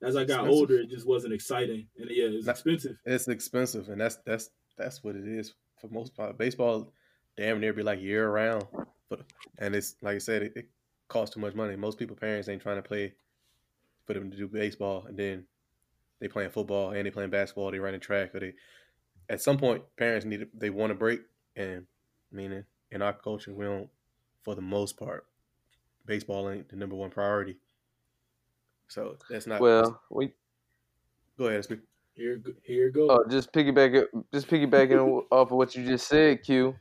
as 0.01 0.15
I 0.15 0.23
got 0.23 0.41
Expensive. 0.41 0.51
older, 0.51 0.75
it 0.79 0.89
just 0.89 1.07
wasn't 1.07 1.33
exciting, 1.33 1.87
and 1.97 2.09
yeah, 2.09 2.25
it's 2.25 2.47
expensive. 2.47 2.97
It's 3.05 3.27
expensive, 3.27 3.89
and 3.89 3.99
that's 3.99 4.17
that's 4.25 4.49
that's 4.77 5.03
what 5.03 5.15
it 5.15 5.27
is 5.27 5.55
for 5.81 5.89
most 5.89 6.15
part. 6.15 6.37
Baseball, 6.37 6.93
damn 7.35 7.59
near 7.59 7.73
be 7.73 7.83
like 7.83 7.99
year 7.99 8.29
round, 8.29 8.65
but 9.09 9.21
and 9.57 9.75
it's 9.75 9.95
like 10.01 10.15
I 10.15 10.19
said, 10.19 10.43
it, 10.43 10.53
it 10.55 10.69
costs 11.07 11.33
too 11.33 11.41
much 11.41 11.55
money. 11.55 11.75
Most 11.75 11.97
people 11.97 12.15
parents 12.15 12.47
ain't 12.47 12.61
trying 12.61 12.77
to 12.77 12.87
play 12.87 13.13
for 14.05 14.13
them 14.13 14.31
to 14.31 14.37
do 14.37 14.47
baseball, 14.47 15.05
and 15.07 15.17
then 15.17 15.45
they 16.19 16.27
playing 16.27 16.49
football 16.49 16.91
and 16.91 17.05
they 17.05 17.11
playing 17.11 17.29
basketball, 17.29 17.71
they 17.71 17.79
running 17.79 17.99
track, 17.99 18.33
or 18.33 18.39
they 18.39 18.53
at 19.29 19.41
some 19.41 19.57
point 19.57 19.83
parents 19.97 20.25
need 20.25 20.47
they 20.53 20.69
want 20.69 20.91
a 20.91 20.95
break, 20.95 21.21
and 21.57 21.85
meaning 22.31 22.63
in 22.91 23.01
our 23.01 23.13
culture 23.13 23.53
we 23.53 23.65
don't, 23.65 23.89
for 24.43 24.55
the 24.55 24.61
most 24.61 24.97
part, 24.97 25.25
baseball 26.05 26.49
ain't 26.49 26.69
the 26.69 26.77
number 26.77 26.95
one 26.95 27.09
priority. 27.09 27.57
So 28.87 29.17
that's 29.29 29.47
not 29.47 29.59
Well, 29.59 30.01
we 30.09 30.31
Go 31.37 31.47
ahead, 31.47 31.63
speak. 31.63 31.79
Here, 32.15 32.41
here 32.63 32.89
go. 32.89 33.11
Oh, 33.11 33.25
just 33.29 33.53
piggyback 33.53 34.05
just 34.33 34.47
piggybacking 34.47 35.25
off 35.31 35.51
of 35.51 35.57
what 35.57 35.75
you 35.75 35.85
just 35.85 36.07
said, 36.07 36.41
Q. 36.43 36.75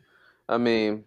I 0.49 0.57
mean, 0.57 1.05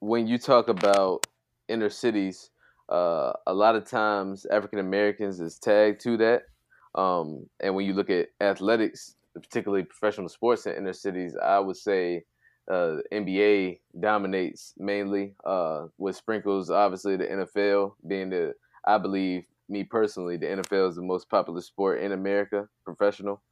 when 0.00 0.26
you 0.26 0.38
talk 0.38 0.68
about 0.68 1.26
inner 1.68 1.90
cities, 1.90 2.50
uh, 2.88 3.34
a 3.46 3.52
lot 3.52 3.76
of 3.76 3.84
times 3.84 4.46
African 4.46 4.78
Americans 4.78 5.40
is 5.40 5.58
tagged 5.58 6.00
to 6.02 6.16
that. 6.16 6.44
Um, 6.94 7.50
and 7.60 7.74
when 7.74 7.84
you 7.84 7.92
look 7.92 8.08
at 8.08 8.28
athletics, 8.40 9.16
particularly 9.34 9.84
professional 9.84 10.30
sports 10.30 10.64
in 10.64 10.74
inner 10.74 10.94
cities, 10.94 11.36
I 11.36 11.58
would 11.58 11.76
say 11.76 12.24
uh, 12.70 12.96
NBA 13.12 13.80
dominates 13.98 14.74
mainly, 14.78 15.34
uh, 15.44 15.86
with 15.98 16.16
sprinkles, 16.16 16.70
obviously 16.70 17.16
the 17.16 17.24
NFL 17.24 17.92
being 18.06 18.30
the, 18.30 18.54
I 18.84 18.98
believe, 18.98 19.44
me 19.68 19.84
personally, 19.84 20.36
the 20.36 20.46
NFL 20.46 20.90
is 20.90 20.96
the 20.96 21.02
most 21.02 21.28
popular 21.28 21.60
sport 21.60 22.00
in 22.00 22.12
America, 22.12 22.68
professional. 22.84 23.42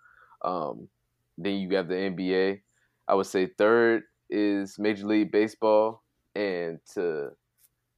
Um, 0.45 0.89
then 1.37 1.55
you 1.55 1.77
have 1.77 1.89
the 1.89 1.95
NBA. 1.95 2.61
I 3.09 3.15
would 3.15 3.27
say 3.27 3.47
third 3.47 4.05
is 4.31 4.79
Major 4.79 5.07
League 5.07 5.33
Baseball, 5.33 6.03
and 6.35 6.79
to 6.95 7.31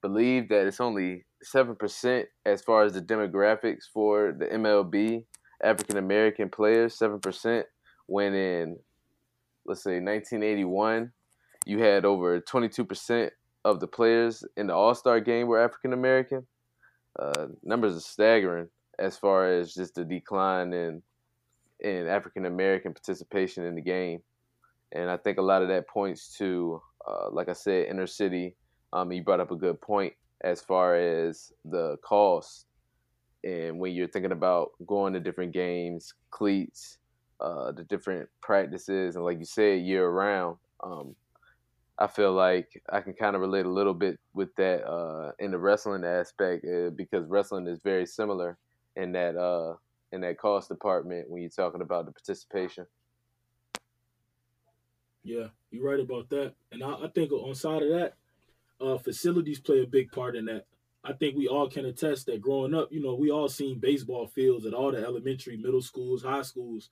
believe 0.02 0.48
that 0.48 0.66
it's 0.66 0.81
only 0.81 1.24
seven 1.42 1.76
percent 1.76 2.26
as 2.44 2.62
far 2.62 2.85
as 2.85 2.92
the 2.94 3.02
demographics 3.02 3.85
for 3.92 4.35
the 4.37 4.46
MLB 4.46 5.24
African 5.62 5.96
American 5.96 6.48
players, 6.48 6.94
seven 6.94 7.20
percent. 7.20 7.66
When 8.07 8.35
in 8.35 8.79
let's 9.66 9.83
say 9.83 10.00
1981, 10.00 11.12
you 11.64 11.79
had 11.79 12.05
over 12.05 12.40
22 12.40 12.85
percent 12.85 13.33
of 13.64 13.81
the 13.81 13.87
players 13.88 14.44
in 14.57 14.68
the 14.68 14.74
All 14.74 14.94
Star 14.94 15.20
game 15.20 15.48
were 15.48 15.61
African 15.61 15.92
American. 15.92 16.46
Uh, 17.18 17.46
numbers 17.64 17.96
are 17.96 18.00
staggering 18.00 18.68
as 18.98 19.16
far 19.16 19.50
as 19.50 19.74
just 19.74 19.96
the 19.96 20.05
decline 20.05 20.72
in 20.72 21.02
in 21.81 22.07
African 22.07 22.46
American 22.46 22.94
participation 22.94 23.64
in 23.64 23.74
the 23.74 23.83
game, 23.83 24.20
and 24.92 25.11
I 25.11 25.16
think 25.16 25.38
a 25.38 25.42
lot 25.42 25.62
of 25.62 25.68
that 25.68 25.88
points 25.88 26.37
to, 26.38 26.81
uh, 27.07 27.31
like 27.31 27.48
I 27.48 27.55
said, 27.55 27.88
inner 27.88 28.07
city. 28.07 28.55
Um, 28.92 29.12
you 29.12 29.22
brought 29.22 29.40
up 29.40 29.50
a 29.50 29.57
good 29.57 29.81
point 29.81 30.14
as 30.42 30.62
far 30.62 30.94
as 30.94 31.52
the 31.64 31.96
cost, 32.02 32.66
and 33.42 33.81
when 33.81 33.92
you're 33.92 34.09
thinking 34.09 34.33
about 34.33 34.70
going 34.87 35.12
to 35.14 35.20
different 35.20 35.52
games, 35.52 36.14
cleats, 36.31 36.98
uh, 37.40 37.72
the 37.72 37.85
different 37.85 38.29
practices, 38.40 39.16
and 39.16 39.25
like 39.25 39.38
you 39.38 39.44
said, 39.44 39.83
year 39.83 40.09
round. 40.09 40.57
Um, 40.83 41.14
I 41.99 42.07
feel 42.07 42.33
like 42.33 42.83
I 42.90 43.01
can 43.01 43.14
kind 43.14 43.35
of 43.35 43.40
relate 43.40 43.64
a 43.64 43.70
little 43.70 43.94
bit 43.94 44.20
with 44.35 44.55
that 44.57 44.87
uh, 44.87 45.33
in 45.38 45.51
the 45.51 45.59
wrestling 45.59 46.05
aspect 46.05 46.64
uh, 46.66 46.90
because 46.90 47.27
wrestling 47.27 47.66
is 47.66 47.79
very 47.83 48.05
similar 48.05 48.59
in 48.96 49.12
that 49.12 49.37
uh, 49.37 49.77
in 50.12 50.20
that 50.20 50.38
cost 50.38 50.68
department 50.68 51.31
when 51.31 51.40
you're 51.40 51.51
talking 51.51 51.81
about 51.81 52.07
the 52.07 52.12
participation. 52.12 52.87
Yeah, 55.25 55.49
you're 55.70 55.85
right 55.85 56.01
about 56.01 56.29
that. 56.31 56.55
And 56.70 56.85
I, 56.85 56.92
I 56.92 57.09
think 57.14 57.33
on 57.33 57.55
side 57.55 57.83
of 57.83 57.88
that, 57.88 58.14
uh, 58.81 58.99
facilities 58.99 59.59
play 59.59 59.83
a 59.83 59.87
big 59.87 60.12
part 60.12 60.37
in 60.37 60.44
that. 60.44 60.66
I 61.03 61.12
think 61.12 61.37
we 61.37 61.49
all 61.49 61.68
can 61.68 61.87
attest 61.87 62.27
that 62.27 62.40
growing 62.40 62.75
up, 62.75 62.88
you 62.92 63.01
know, 63.01 63.14
we 63.14 63.31
all 63.31 63.49
seen 63.49 63.79
baseball 63.79 64.27
fields 64.27 64.66
at 64.66 64.75
all 64.75 64.92
the 64.92 64.99
elementary, 65.05 65.57
middle 65.57 65.81
schools, 65.81 66.22
high 66.22 66.42
schools. 66.42 66.90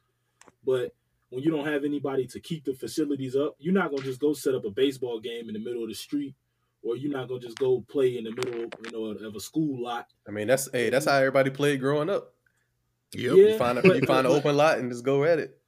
But 0.65 0.93
when 1.31 1.43
you 1.43 1.51
don't 1.51 1.67
have 1.67 1.85
anybody 1.85 2.27
to 2.29 2.41
keep 2.41 2.65
the 2.65 2.75
facilities 2.75 3.37
up, 3.37 3.57
you're 3.59 3.75
not 3.75 3.91
gonna 3.91 4.03
just 4.03 4.21
go 4.21 4.33
set 4.33 4.55
up 4.55 4.65
a 4.65 4.71
baseball 4.71 5.21
game 5.21 5.49
in 5.49 5.55
the 5.55 5.61
middle 5.61 5.83
of 5.83 5.89
the 5.89 5.95
street, 5.95 6.35
or 6.83 6.97
you're 6.97 7.13
not 7.13 7.29
gonna 7.29 7.41
just 7.41 7.59
go 7.59 7.85
play 7.89 8.19
in 8.19 8.25
the 8.25 8.31
middle, 8.31 8.61
you 8.85 8.91
know, 8.93 9.05
of 9.27 9.35
a 9.35 9.41
school 9.41 9.83
lot. 9.83 10.07
I 10.29 10.31
mean, 10.31 10.47
that's 10.47 10.69
hey, 10.73 10.91
that's 10.91 11.07
how 11.07 11.17
everybody 11.17 11.51
played 11.51 11.81
growing 11.81 12.09
up. 12.11 12.35
Yep. 13.15 13.37
Yeah. 13.37 13.45
You 13.53 13.59
find 13.59 13.79
a, 13.79 13.83
but- 13.83 13.97
you 14.01 14.07
find 14.07 14.27
an 14.27 14.33
open 14.33 14.57
lot 14.57 14.79
and 14.79 14.91
just 14.91 15.05
go 15.05 15.25
at 15.25 15.39
it. 15.39 15.59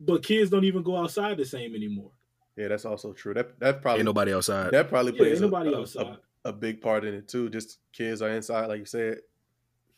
But 0.00 0.22
kids 0.24 0.50
don't 0.50 0.64
even 0.64 0.82
go 0.82 0.96
outside 0.96 1.36
the 1.36 1.44
same 1.44 1.74
anymore. 1.74 2.10
Yeah, 2.56 2.68
that's 2.68 2.84
also 2.84 3.12
true. 3.12 3.34
That 3.34 3.58
that 3.60 3.82
probably 3.82 4.00
Ain't 4.00 4.06
nobody 4.06 4.32
outside. 4.34 4.70
that 4.72 4.88
probably 4.88 5.12
plays 5.12 5.40
ain't 5.42 5.52
a, 5.52 5.56
nobody 5.56 5.70
a- 5.70 5.76
a- 5.76 5.80
outside. 5.80 6.16
a 6.44 6.52
big 6.52 6.80
part 6.80 7.04
in 7.04 7.14
it 7.14 7.28
too. 7.28 7.48
Just 7.50 7.78
kids 7.92 8.20
are 8.22 8.28
inside, 8.30 8.66
like 8.66 8.78
you 8.80 8.84
said, 8.86 9.18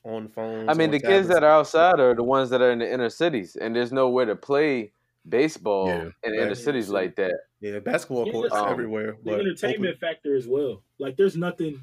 on 0.07 0.25
the 0.25 0.29
phones. 0.31 0.69
I 0.69 0.75
mean, 0.75 0.88
on 0.88 0.92
the 0.92 1.01
kids 1.01 1.29
that 1.29 1.42
are 1.45 1.51
outside 1.51 2.01
are 2.01 2.14
the 2.14 2.23
ones 2.23 2.51
that 2.51 2.62
are 2.62 2.71
in 2.71 2.79
the 2.79 2.90
inner 2.92 3.11
cities, 3.11 3.57
and 3.57 3.75
there's 3.75 3.92
nowhere 3.92 4.27
to 4.27 4.37
play 4.37 4.92
baseball 5.29 5.88
Yeah. 5.88 6.03
in 6.23 6.33
the 6.33 6.38
Right. 6.38 6.47
inner 6.47 6.55
cities 6.55 6.88
like 6.88 7.16
that. 7.16 7.35
yeah, 7.61 7.79
basketball 7.81 8.27
Yeah, 8.27 8.33
courts 8.33 8.55
um, 8.55 8.69
everywhere, 8.69 9.16
The 9.25 9.31
but 9.31 9.40
entertainment 9.40 9.97
open- 9.97 9.99
factor 10.09 10.37
as 10.37 10.47
well. 10.47 10.83
Like 10.99 11.16
there's 11.16 11.37
nothing. 11.37 11.81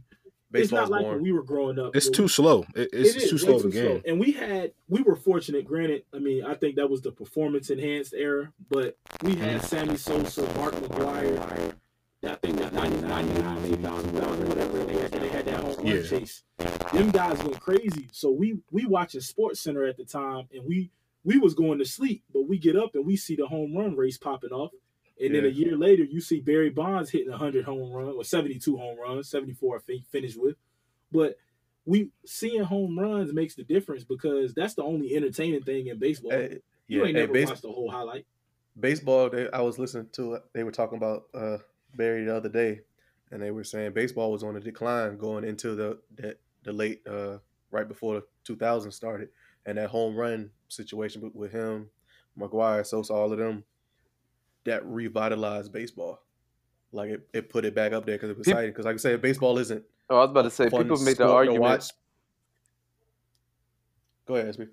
It's 0.56 0.70
baseball's 0.70 0.92
not 0.92 1.02
like 1.02 1.12
when 1.12 1.24
we 1.24 1.32
were 1.32 1.42
growing 1.42 1.80
up. 1.80 1.96
It's 1.96 2.10
too 2.12 2.28
slow. 2.28 2.64
It, 2.76 2.90
it's, 2.94 3.10
It 3.16 3.16
it's 3.24 3.30
too 3.32 3.38
slow 3.40 3.54
way 3.54 3.60
of 3.60 3.66
a 3.66 3.72
slow. 3.72 3.82
game. 3.96 4.02
And 4.06 4.20
we 4.20 4.32
had 4.34 4.72
we 4.88 5.02
were 5.02 5.16
fortunate. 5.16 5.66
Granted, 5.66 6.04
I 6.14 6.20
mean, 6.20 6.46
I 6.46 6.54
think 6.54 6.76
that 6.76 6.90
was 6.90 7.02
the 7.02 7.12
performance 7.12 7.70
enhanced 7.72 8.14
era, 8.14 8.54
but 8.70 8.96
we 9.24 9.34
had 9.36 9.58
Mm-hmm. 9.62 9.66
Sammy 9.66 9.98
Sosa, 9.98 10.44
Mark 10.56 10.76
McGwire. 10.76 11.74
I 12.26 12.36
think 12.36 12.58
that 12.60 12.72
99, 12.72 13.28
2000, 13.36 14.14
whatever 14.48 14.93
Yeah. 15.86 16.02
chase. 16.04 16.44
Them 16.94 17.12
guys 17.12 17.38
went 17.44 17.60
crazy. 17.60 18.08
So 18.12 18.32
we 18.32 18.60
we 18.72 18.86
watching 18.86 19.22
Sports 19.22 19.60
Center 19.62 19.86
at 19.86 19.98
the 19.98 20.06
time, 20.06 20.48
and 20.54 20.66
we 20.66 20.92
we 21.24 21.38
was 21.38 21.54
going 21.54 21.80
to 21.80 21.86
sleep, 21.86 22.24
but 22.34 22.48
we 22.48 22.58
get 22.58 22.76
up 22.76 22.96
and 22.96 23.06
we 23.06 23.16
see 23.16 23.36
the 23.36 23.48
home 23.48 23.76
run 23.76 23.96
race 23.96 24.18
popping 24.18 24.52
off. 24.52 24.72
And 25.22 25.34
then 25.36 25.46
a 25.46 25.50
year 25.50 25.78
later, 25.78 26.04
you 26.04 26.20
see 26.20 26.42
Barry 26.42 26.70
Bonds 26.72 27.10
hitting 27.12 27.30
100 27.30 27.64
home 27.66 27.94
run 27.94 28.10
or 28.10 28.24
72 28.24 28.76
home 28.76 28.98
runs, 29.00 29.30
74 29.30 29.78
I 29.78 29.80
think 29.80 30.06
finished 30.08 30.38
with. 30.40 30.56
But 31.12 31.38
we 31.86 32.10
seeing 32.26 32.64
home 32.64 32.98
runs 33.00 33.32
makes 33.32 33.56
the 33.56 33.64
difference 33.64 34.04
because 34.04 34.54
that's 34.54 34.74
the 34.74 34.84
only 34.84 35.16
entertaining 35.16 35.62
thing 35.64 35.88
in 35.88 36.00
baseball. 36.00 36.32
Hey, 36.32 36.60
you 36.88 37.00
yeah, 37.02 37.06
ain't 37.06 37.16
never 37.16 37.32
base- 37.34 37.48
watched 37.48 37.62
the 37.62 37.72
whole 37.72 37.90
highlight. 37.92 38.26
baseball. 38.78 39.30
They, 39.30 39.50
I 39.52 39.62
was 39.62 39.78
listening 39.80 40.08
to 40.14 40.34
it. 40.34 40.44
They 40.54 40.64
were 40.64 40.72
talking 40.72 40.98
about 40.98 41.24
uh, 41.34 41.58
Barry 41.96 42.26
the 42.26 42.36
other 42.36 42.50
day, 42.50 42.82
and 43.34 43.42
they 43.42 43.52
were 43.52 43.64
saying 43.64 43.92
baseball 43.94 44.32
was 44.32 44.44
on 44.44 44.56
a 44.56 44.60
decline 44.60 45.18
going 45.18 45.44
into 45.44 45.76
the 45.76 45.98
the, 46.16 46.38
the 46.64 46.72
late 46.72 47.02
uh, 47.08 47.38
right 47.72 47.88
before 47.88 48.16
the 48.16 48.24
2000 48.46 48.92
started, 48.92 49.30
and 49.66 49.78
that 49.78 49.90
home 49.90 50.16
run 50.16 50.52
situation 50.70 51.32
with, 51.34 51.52
him, 51.52 51.90
McGwire, 52.40 52.86
Sosa, 52.86 53.12
all 53.14 53.32
of 53.32 53.40
them, 53.40 53.64
that 54.66 54.86
revitalized 54.86 55.74
baseball. 55.74 56.22
Like 56.92 57.10
it, 57.10 57.28
it 57.34 57.50
put 57.50 57.66
it 57.66 57.74
back 57.74 57.92
up 57.92 58.06
there 58.06 58.16
because 58.16 58.30
it 58.30 58.38
was 58.38 58.48
exciting. 58.48 58.70
Because 58.70 58.86
like 58.86 58.94
I 58.94 58.98
said, 58.98 59.22
baseball 59.22 59.58
isn't 59.58 59.84
Oh, 60.10 60.18
I 60.18 60.20
was 60.22 60.30
about 60.30 60.42
to 60.44 60.50
say, 60.50 60.66
people 60.66 60.98
make 60.98 61.18
the 61.18 61.28
argument. 61.28 61.92
Go 64.26 64.36
ahead, 64.36 64.56
SB. 64.56 64.70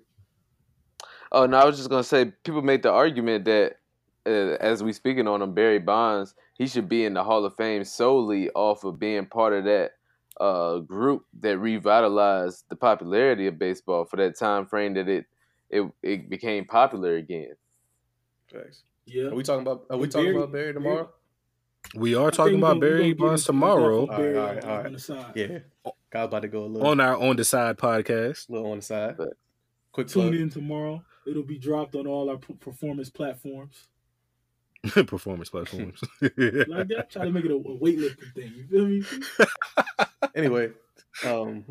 Oh 1.31 1.45
no, 1.45 1.57
I 1.57 1.65
was 1.65 1.77
just 1.77 1.89
gonna 1.89 2.03
say 2.03 2.25
people 2.43 2.61
make 2.61 2.83
the 2.83 2.91
argument 2.91 3.45
that 3.45 3.77
uh, 4.25 4.57
as 4.59 4.83
we 4.83 4.93
speaking 4.93 5.27
on 5.27 5.41
him, 5.41 5.53
Barry 5.53 5.79
Bonds, 5.79 6.35
he 6.61 6.67
should 6.67 6.87
be 6.87 7.05
in 7.05 7.15
the 7.15 7.23
Hall 7.23 7.43
of 7.43 7.55
Fame 7.55 7.83
solely 7.83 8.51
off 8.51 8.83
of 8.83 8.99
being 8.99 9.25
part 9.25 9.51
of 9.53 9.63
that 9.63 9.93
uh, 10.39 10.77
group 10.77 11.25
that 11.39 11.57
revitalized 11.57 12.65
the 12.69 12.75
popularity 12.75 13.47
of 13.47 13.57
baseball 13.57 14.05
for 14.05 14.17
that 14.17 14.37
time 14.37 14.67
frame 14.67 14.93
that 14.93 15.07
it 15.09 15.25
it, 15.71 15.89
it 16.03 16.29
became 16.29 16.65
popular 16.65 17.15
again. 17.15 17.53
Thanks. 18.51 18.83
Yeah. 19.05 19.25
Are 19.29 19.35
we 19.35 19.41
talking 19.41 19.63
about? 19.63 19.85
Are 19.89 19.97
we 19.97 20.07
talking 20.07 20.25
Barry- 20.27 20.37
about 20.37 20.51
Barry 20.51 20.73
tomorrow? 20.73 21.09
We 21.95 22.13
are 22.13 22.29
talking 22.29 22.59
about 22.59 22.75
we 22.75 22.79
gonna- 22.81 22.91
we 22.91 22.97
Barry 22.99 23.13
gonna 23.13 23.29
Bonds 23.29 23.45
tomorrow 23.45 23.99
All 24.01 24.07
right, 24.07 24.19
all 24.19 24.25
right, 24.45 24.63
on- 24.63 24.69
all 24.69 24.77
right. 24.77 24.85
on 24.85 24.93
the 24.93 24.99
side. 24.99 25.31
Yeah. 25.35 25.59
God 26.11 26.25
about 26.25 26.41
to 26.43 26.47
go 26.47 26.65
a 26.65 26.67
little, 26.67 26.87
on 26.87 26.99
our 26.99 27.17
On 27.17 27.35
the 27.35 27.43
Side 27.43 27.77
podcast. 27.77 28.49
little 28.49 28.69
on 28.71 28.77
the 28.77 28.83
side. 28.83 29.15
But- 29.17 29.33
Quick 29.93 30.07
Tune 30.07 30.29
plug. 30.29 30.35
in 30.35 30.49
tomorrow. 30.51 31.03
It'll 31.25 31.41
be 31.43 31.57
dropped 31.57 31.95
on 31.95 32.05
all 32.07 32.29
our 32.29 32.37
performance 32.37 33.09
platforms. 33.09 33.87
Performance 35.07 35.49
platforms. 35.49 36.01
Like 36.21 36.87
that, 36.87 37.07
try 37.09 37.25
to 37.25 37.31
make 37.31 37.45
it 37.45 37.51
a, 37.51 37.55
a 37.55 37.59
weightlifting 37.59 38.33
thing. 38.33 38.53
You 38.55 38.65
feel 38.67 38.87
me? 38.87 39.03
Anyway, 40.35 40.71
um, 41.25 41.65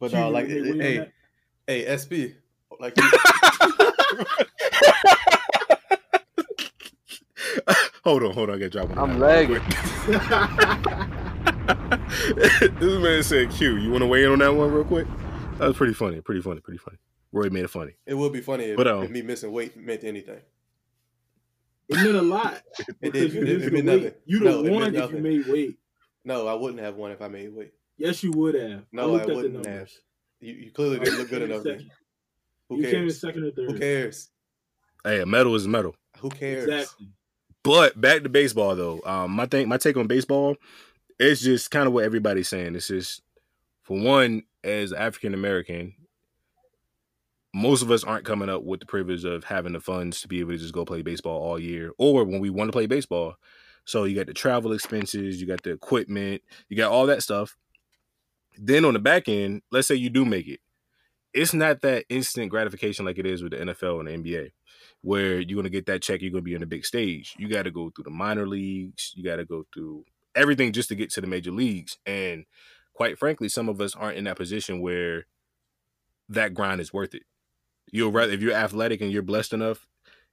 but 0.00 0.10
Q, 0.10 0.18
no, 0.18 0.30
like, 0.30 0.48
wanna 0.48 0.60
weigh 0.60 0.68
in 0.68 0.72
on 0.72 0.80
hey, 0.80 0.96
that? 0.98 1.12
hey, 1.68 1.84
SB, 1.84 2.34
like, 2.80 2.96
hold 8.04 8.24
on, 8.24 8.32
hold 8.32 8.50
on. 8.50 8.56
I 8.56 8.58
got 8.58 8.64
to 8.64 8.70
drop 8.70 8.88
one. 8.88 8.98
I'm 8.98 9.20
lagging. 9.20 9.62
this 12.80 13.02
man 13.02 13.22
said 13.22 13.50
Q. 13.50 13.76
You 13.76 13.90
want 13.90 14.02
to 14.02 14.06
weigh 14.08 14.24
in 14.24 14.32
on 14.32 14.40
that 14.40 14.54
one 14.54 14.72
real 14.72 14.84
quick? 14.84 15.06
That 15.58 15.68
was 15.68 15.76
pretty 15.76 15.94
funny. 15.94 16.20
Pretty 16.20 16.40
funny. 16.40 16.60
Pretty 16.60 16.78
funny. 16.78 16.98
Roy 17.30 17.48
made 17.50 17.64
it 17.64 17.70
funny. 17.70 17.92
it 18.04 18.14
would 18.14 18.32
be 18.32 18.40
funny 18.40 18.64
if, 18.64 18.76
But, 18.76 18.88
um, 18.88 19.04
if 19.04 19.10
me 19.10 19.22
missing 19.22 19.52
weight 19.52 19.76
meant 19.76 20.04
anything. 20.04 20.40
It 21.92 22.04
meant 22.04 22.16
a 22.16 22.22
lot. 22.22 22.62
It 22.78 22.96
Because 23.00 23.32
did. 23.32 23.34
you 23.34 23.40
It, 23.42 23.44
missed 23.44 23.66
it 23.66 23.70
the 23.70 23.82
meant 23.82 23.86
weight. 23.86 24.02
nothing. 24.04 24.18
You'd 24.26 24.42
No, 24.42 24.62
have 24.64 24.72
won 24.72 24.94
if 24.94 25.10
you 25.12 25.18
made 25.18 25.46
weight. 25.46 25.78
No, 26.24 26.46
I 26.46 26.54
wouldn't 26.54 26.80
have 26.80 26.96
won 26.96 27.10
if 27.10 27.20
I 27.22 27.28
made 27.28 27.54
weight. 27.54 27.72
Yes, 27.96 28.22
you 28.22 28.32
would 28.32 28.54
have. 28.54 28.84
No, 28.92 29.16
I 29.16 29.22
I 29.22 29.26
wouldn't 29.26 29.66
have. 29.66 29.90
You, 30.40 30.54
you 30.54 30.70
clearly 30.72 30.98
didn't 30.98 31.18
look 31.18 31.30
good 31.30 31.42
You 31.42 31.48
came 31.48 31.60
in 31.60 31.66
enough. 31.68 31.82
Who 32.68 32.76
You 32.76 32.82
came 32.84 32.94
in 32.94 33.00
cares? 33.02 33.20
second 33.20 33.44
or 33.44 33.50
third. 33.52 33.70
Who 33.70 33.78
cares? 33.78 34.30
Hey, 35.04 35.20
a 35.20 35.26
medal 35.26 35.54
is 35.54 35.66
a 35.66 35.68
medal. 35.68 35.94
Who 36.18 36.30
cares? 36.30 36.64
Exactly. 36.68 37.08
But 37.64 38.00
back 38.00 38.22
to 38.22 38.28
baseball 38.28 38.74
though. 38.74 39.00
Um, 39.04 39.32
my 39.32 39.46
thing, 39.46 39.68
my 39.68 39.76
take 39.76 39.96
on 39.96 40.06
baseball, 40.06 40.56
it's 41.18 41.40
just 41.40 41.70
kind 41.70 41.86
of 41.86 41.92
what 41.92 42.04
everybody's 42.04 42.48
saying. 42.48 42.74
It's 42.74 42.88
just, 42.88 43.22
for 43.82 44.00
one, 44.00 44.42
as 44.64 44.92
African 44.92 45.34
American, 45.34 45.94
most 47.54 47.82
of 47.82 47.90
us 47.90 48.04
aren't 48.04 48.24
coming 48.24 48.48
up 48.48 48.62
with 48.64 48.80
the 48.80 48.86
privilege 48.86 49.24
of 49.24 49.44
having 49.44 49.72
the 49.72 49.80
funds 49.80 50.20
to 50.20 50.28
be 50.28 50.40
able 50.40 50.52
to 50.52 50.58
just 50.58 50.74
go 50.74 50.84
play 50.84 51.02
baseball 51.02 51.40
all 51.42 51.58
year, 51.58 51.92
or 51.98 52.24
when 52.24 52.40
we 52.40 52.50
want 52.50 52.68
to 52.68 52.72
play 52.72 52.86
baseball. 52.86 53.34
So 53.84 54.04
you 54.04 54.14
got 54.14 54.26
the 54.26 54.34
travel 54.34 54.72
expenses, 54.72 55.40
you 55.40 55.46
got 55.46 55.62
the 55.62 55.70
equipment, 55.70 56.42
you 56.68 56.76
got 56.76 56.92
all 56.92 57.06
that 57.06 57.22
stuff. 57.22 57.56
Then 58.56 58.84
on 58.84 58.94
the 58.94 59.00
back 59.00 59.28
end, 59.28 59.62
let's 59.70 59.88
say 59.88 59.94
you 59.94 60.10
do 60.10 60.24
make 60.24 60.46
it, 60.46 60.60
it's 61.34 61.54
not 61.54 61.80
that 61.80 62.04
instant 62.08 62.50
gratification 62.50 63.04
like 63.04 63.18
it 63.18 63.26
is 63.26 63.42
with 63.42 63.52
the 63.52 63.58
NFL 63.58 64.00
and 64.00 64.08
the 64.08 64.32
NBA 64.32 64.50
where 65.02 65.40
you're 65.40 65.56
going 65.56 65.64
to 65.64 65.70
get 65.70 65.86
that 65.86 66.02
check, 66.02 66.22
you're 66.22 66.30
going 66.30 66.44
to 66.44 66.48
be 66.48 66.54
on 66.54 66.60
the 66.60 66.66
big 66.66 66.86
stage. 66.86 67.34
You 67.38 67.48
got 67.48 67.64
to 67.64 67.70
go 67.70 67.90
through 67.90 68.04
the 68.04 68.10
minor 68.10 68.46
leagues, 68.46 69.12
you 69.14 69.24
got 69.24 69.36
to 69.36 69.44
go 69.44 69.64
through 69.74 70.04
everything 70.34 70.72
just 70.72 70.88
to 70.88 70.94
get 70.94 71.10
to 71.10 71.20
the 71.20 71.26
major 71.26 71.50
leagues. 71.50 71.98
And 72.06 72.44
quite 72.94 73.18
frankly, 73.18 73.48
some 73.48 73.68
of 73.68 73.80
us 73.80 73.94
aren't 73.96 74.16
in 74.16 74.24
that 74.24 74.36
position 74.36 74.80
where 74.80 75.26
that 76.28 76.54
grind 76.54 76.80
is 76.80 76.92
worth 76.92 77.14
it. 77.14 77.24
You'll 77.90 78.12
rather, 78.12 78.32
if 78.32 78.40
you're 78.40 78.54
athletic 78.54 79.00
and 79.00 79.10
you're 79.12 79.22
blessed 79.22 79.52
enough, 79.52 79.86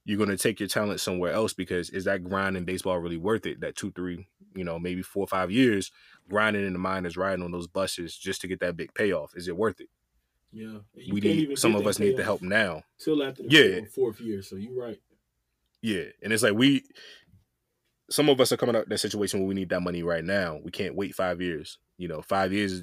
you're 0.04 0.18
going 0.18 0.30
to 0.30 0.36
take 0.36 0.60
your 0.60 0.68
talent 0.68 1.00
somewhere 1.00 1.32
else 1.32 1.52
because 1.52 1.90
is 1.90 2.04
that 2.04 2.24
grind 2.24 2.56
in 2.56 2.64
baseball 2.64 2.98
really 2.98 3.18
worth 3.18 3.46
it? 3.46 3.60
That 3.60 3.76
two, 3.76 3.92
three, 3.92 4.28
you 4.54 4.64
know, 4.64 4.78
maybe 4.78 5.02
four 5.02 5.24
or 5.24 5.28
five 5.28 5.50
years 5.50 5.92
grinding 6.28 6.66
in 6.66 6.72
the 6.72 6.78
minors, 6.78 7.16
riding 7.16 7.44
on 7.44 7.50
those 7.50 7.66
buses 7.66 8.16
just 8.16 8.40
to 8.40 8.48
get 8.48 8.60
that 8.60 8.76
big 8.76 8.94
payoff. 8.94 9.32
Is 9.36 9.48
it 9.48 9.56
worth 9.56 9.80
it? 9.80 9.88
Yeah. 10.52 10.78
You 10.94 11.14
we 11.14 11.20
need 11.20 11.58
some 11.58 11.76
of 11.76 11.86
us 11.86 11.98
need 11.98 12.16
the 12.16 12.24
help 12.24 12.42
now. 12.42 12.82
Till 12.98 13.22
after 13.22 13.42
the 13.42 13.48
Yeah. 13.50 13.84
fourth, 13.94 14.20
year. 14.20 14.42
So 14.42 14.56
you're 14.56 14.74
right. 14.80 15.00
Yeah, 15.82 16.04
and 16.22 16.32
it's 16.32 16.42
like 16.42 16.54
we, 16.54 16.84
some 18.10 18.28
of 18.28 18.40
us 18.40 18.52
are 18.52 18.56
coming 18.56 18.76
out 18.76 18.88
that 18.88 18.98
situation 18.98 19.40
where 19.40 19.48
we 19.48 19.54
need 19.54 19.70
that 19.70 19.80
money 19.80 20.02
right 20.02 20.24
now. 20.24 20.58
We 20.62 20.70
can't 20.70 20.94
wait 20.94 21.14
five 21.14 21.40
years. 21.40 21.78
You 21.96 22.08
know, 22.08 22.20
five 22.20 22.52
years 22.52 22.82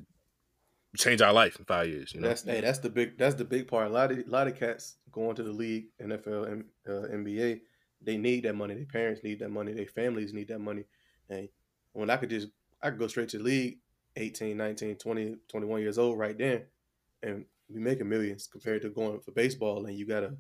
change 0.96 1.22
our 1.22 1.34
life 1.34 1.58
in 1.58 1.66
five 1.66 1.88
years. 1.88 2.14
You 2.14 2.22
know, 2.22 2.30
That's 2.30 2.44
hey, 2.44 2.62
that's 2.62 2.80
the 2.80 2.90
big 2.90 3.18
that's 3.18 3.36
the 3.36 3.46
big 3.46 3.68
part. 3.68 3.88
A 3.88 3.94
lot 3.94 4.12
of 4.12 4.20
a 4.20 4.30
lot 4.30 4.48
of 4.48 4.58
cats 4.58 4.96
going 5.12 5.36
to 5.36 5.44
the 5.44 5.52
league, 5.52 5.86
NFL, 6.02 6.52
and 6.52 6.64
uh, 6.88 7.08
NBA. 7.14 7.62
They 8.02 8.18
need 8.18 8.44
that 8.44 8.56
money. 8.56 8.76
Their 8.76 8.86
parents 8.86 9.24
need 9.24 9.40
that 9.40 9.50
money. 9.50 9.74
Their 9.74 9.88
families 9.88 10.34
need 10.34 10.50
that 10.50 10.60
money. 10.60 10.84
And 11.30 11.50
when 11.94 12.10
I 12.10 12.18
could 12.18 12.30
just 12.30 12.50
I 12.82 12.90
could 12.90 13.00
go 13.00 13.08
straight 13.08 13.30
to 13.30 13.40
the 13.40 13.44
league, 13.44 13.80
18, 14.16 14.56
19, 14.56 14.96
20, 14.96 15.36
21 15.48 15.82
years 15.82 15.98
old 15.98 16.18
right 16.18 16.38
then, 16.38 16.64
and 17.24 17.46
be 17.74 17.80
making 17.80 18.08
millions 18.08 18.48
compared 18.48 18.82
to 18.84 18.90
going 18.90 19.20
for 19.20 19.32
baseball. 19.32 19.86
And 19.86 19.98
you 19.98 20.06
gotta, 20.06 20.34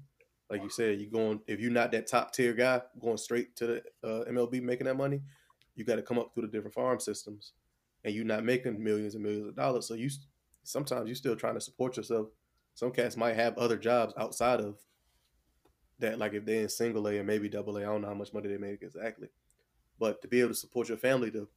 like 0.50 0.64
you 0.64 0.70
said, 0.70 1.00
you 1.00 1.10
going 1.10 1.42
if 1.48 1.60
you're 1.60 1.72
not 1.72 1.92
that 1.92 2.08
top 2.08 2.34
tier 2.34 2.54
guy 2.54 2.82
going 3.00 3.18
straight 3.18 3.56
to 3.58 3.68
the 3.68 3.84
uh, 4.04 4.26
MLB 4.30 4.62
making 4.62 4.86
that 4.86 4.96
money, 4.98 5.22
you 5.76 5.84
got 5.84 5.96
to 5.96 6.02
come 6.02 6.20
up 6.20 6.34
through 6.34 6.44
the 6.44 6.52
different 6.52 6.74
farm 6.74 7.00
systems, 7.00 7.54
and 8.04 8.14
you're 8.14 8.26
not 8.26 8.44
making 8.44 8.82
millions 8.82 9.16
and 9.16 9.24
millions 9.24 9.48
of 9.48 9.56
dollars. 9.56 9.88
So 9.88 9.96
you 9.96 10.10
sometimes 10.68 11.08
you're 11.08 11.16
still 11.16 11.36
trying 11.36 11.56
to 11.56 11.62
support 11.62 11.98
yourself. 11.98 12.30
Some 12.74 12.92
cats 12.92 13.18
might 13.18 13.36
have 13.36 13.58
other 13.58 13.78
jobs 13.78 14.14
outside 14.18 14.60
of 14.62 14.80
that, 16.00 16.20
like 16.20 16.34
if 16.34 16.46
they're 16.46 16.62
in 16.64 16.70
single 16.70 17.08
A 17.08 17.18
and 17.18 17.28
maybe 17.28 17.50
double 17.50 17.78
A. 17.78 17.82
I 17.82 17.86
don't 17.86 18.02
know 18.02 18.08
how 18.10 18.14
much 18.14 18.34
money 18.34 18.48
they 18.50 18.58
make 18.58 18.82
exactly, 18.84 19.30
but 20.00 20.22
to 20.22 20.28
be 20.28 20.40
able 20.40 20.50
to 20.50 20.56
support 20.56 20.90
your 20.90 20.98
family, 20.98 21.32
to 21.32 21.48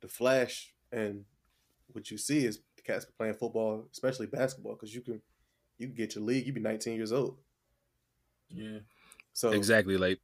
to 0.00 0.08
flash 0.08 0.74
and 0.92 1.24
what 1.92 2.10
you 2.10 2.18
see 2.18 2.44
is 2.46 2.60
the 2.76 2.82
cats 2.82 3.04
playing 3.04 3.34
football, 3.34 3.88
especially 3.92 4.26
basketball, 4.26 4.74
because 4.74 4.94
you 4.94 5.00
can 5.02 5.22
you 5.78 5.86
can 5.88 5.96
get 5.96 6.14
your 6.14 6.24
league. 6.24 6.46
You 6.46 6.52
be 6.52 6.60
19 6.60 6.96
years 6.96 7.12
old, 7.12 7.38
Yeah. 8.48 8.78
so 9.32 9.50
exactly. 9.52 9.96
Like 9.96 10.20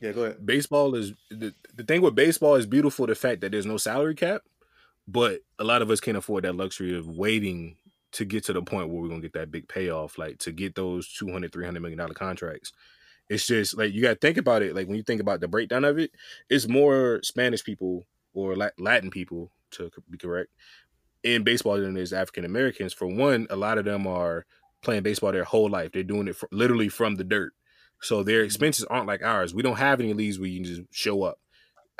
Yeah, 0.00 0.12
go 0.12 0.24
ahead. 0.24 0.44
baseball 0.44 0.94
is 0.94 1.12
the, 1.30 1.54
the 1.74 1.84
thing 1.84 2.02
with 2.02 2.14
baseball 2.14 2.56
is 2.56 2.66
beautiful 2.66 3.06
the 3.06 3.14
fact 3.14 3.40
that 3.42 3.52
there's 3.52 3.66
no 3.66 3.76
salary 3.76 4.14
cap 4.14 4.42
but 5.06 5.40
a 5.58 5.64
lot 5.64 5.82
of 5.82 5.90
us 5.90 6.00
can't 6.00 6.16
afford 6.16 6.44
that 6.44 6.56
luxury 6.56 6.96
of 6.96 7.08
waiting 7.08 7.76
to 8.12 8.24
get 8.24 8.44
to 8.44 8.52
the 8.52 8.62
point 8.62 8.88
where 8.88 9.00
we're 9.00 9.08
going 9.08 9.20
to 9.20 9.28
get 9.28 9.38
that 9.38 9.50
big 9.50 9.68
payoff 9.68 10.18
like 10.18 10.38
to 10.38 10.52
get 10.52 10.74
those 10.74 11.12
200 11.12 11.52
300 11.52 11.80
million 11.80 11.98
dollar 11.98 12.14
contracts. 12.14 12.72
It's 13.28 13.46
just 13.46 13.78
like 13.78 13.92
you 13.92 14.02
got 14.02 14.14
to 14.14 14.14
think 14.16 14.36
about 14.36 14.62
it 14.62 14.74
like 14.74 14.88
when 14.88 14.96
you 14.96 15.04
think 15.04 15.20
about 15.20 15.40
the 15.40 15.46
breakdown 15.46 15.84
of 15.84 15.98
it 15.98 16.10
it's 16.48 16.66
more 16.66 17.20
spanish 17.22 17.62
people 17.62 18.04
or 18.34 18.56
latin 18.56 19.10
people 19.10 19.52
to 19.70 19.88
be 20.10 20.18
correct 20.18 20.50
in 21.22 21.44
baseball 21.44 21.78
than 21.78 21.94
there's 21.94 22.12
african 22.12 22.44
americans 22.44 22.92
for 22.92 23.06
one 23.06 23.46
a 23.48 23.54
lot 23.54 23.78
of 23.78 23.84
them 23.84 24.04
are 24.04 24.46
playing 24.82 25.02
baseball 25.02 25.32
their 25.32 25.44
whole 25.44 25.68
life. 25.68 25.92
They're 25.92 26.02
doing 26.02 26.28
it 26.28 26.36
fr- 26.36 26.46
literally 26.50 26.88
from 26.88 27.16
the 27.16 27.24
dirt. 27.24 27.52
So 28.00 28.22
their 28.22 28.38
mm-hmm. 28.38 28.46
expenses 28.46 28.84
aren't 28.86 29.06
like 29.06 29.22
ours. 29.22 29.54
We 29.54 29.62
don't 29.62 29.76
have 29.76 30.00
any 30.00 30.12
leagues 30.12 30.38
where 30.38 30.48
you 30.48 30.62
can 30.62 30.64
just 30.64 30.82
show 30.90 31.22
up. 31.22 31.38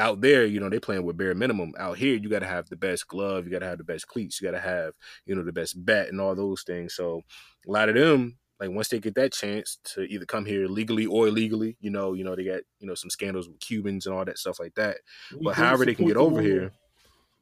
Out 0.00 0.20
there, 0.20 0.46
you 0.46 0.58
know, 0.58 0.68
they 0.68 0.80
playing 0.80 1.04
with 1.04 1.16
bare 1.16 1.34
minimum. 1.34 1.74
Out 1.78 1.98
here, 1.98 2.16
you 2.16 2.28
got 2.28 2.40
to 2.40 2.46
have 2.46 2.68
the 2.68 2.76
best 2.76 3.06
glove, 3.06 3.44
you 3.44 3.52
got 3.52 3.60
to 3.60 3.66
have 3.66 3.78
the 3.78 3.84
best 3.84 4.08
cleats, 4.08 4.40
you 4.40 4.48
got 4.48 4.56
to 4.56 4.60
have, 4.60 4.94
you 5.26 5.34
know, 5.34 5.44
the 5.44 5.52
best 5.52 5.84
bat 5.84 6.08
and 6.08 6.20
all 6.20 6.34
those 6.34 6.62
things. 6.62 6.94
So 6.94 7.22
a 7.68 7.70
lot 7.70 7.88
of 7.88 7.94
them, 7.94 8.38
like 8.58 8.70
once 8.70 8.88
they 8.88 8.98
get 8.98 9.14
that 9.14 9.32
chance 9.32 9.78
to 9.84 10.02
either 10.02 10.26
come 10.26 10.44
here 10.44 10.66
legally 10.66 11.06
or 11.06 11.28
illegally, 11.28 11.76
you 11.80 11.90
know, 11.90 12.12
you 12.12 12.24
know, 12.24 12.36
they 12.36 12.44
got 12.44 12.60
you 12.78 12.86
know 12.86 12.94
some 12.94 13.10
scandals 13.10 13.48
with 13.48 13.60
Cubans 13.60 14.06
and 14.06 14.14
all 14.14 14.24
that 14.24 14.38
stuff 14.38 14.60
like 14.60 14.74
that. 14.74 14.98
We 15.32 15.44
But 15.44 15.54
however 15.54 15.84
they 15.84 15.94
can 15.94 16.06
get 16.06 16.18
over 16.18 16.42
here, 16.42 16.72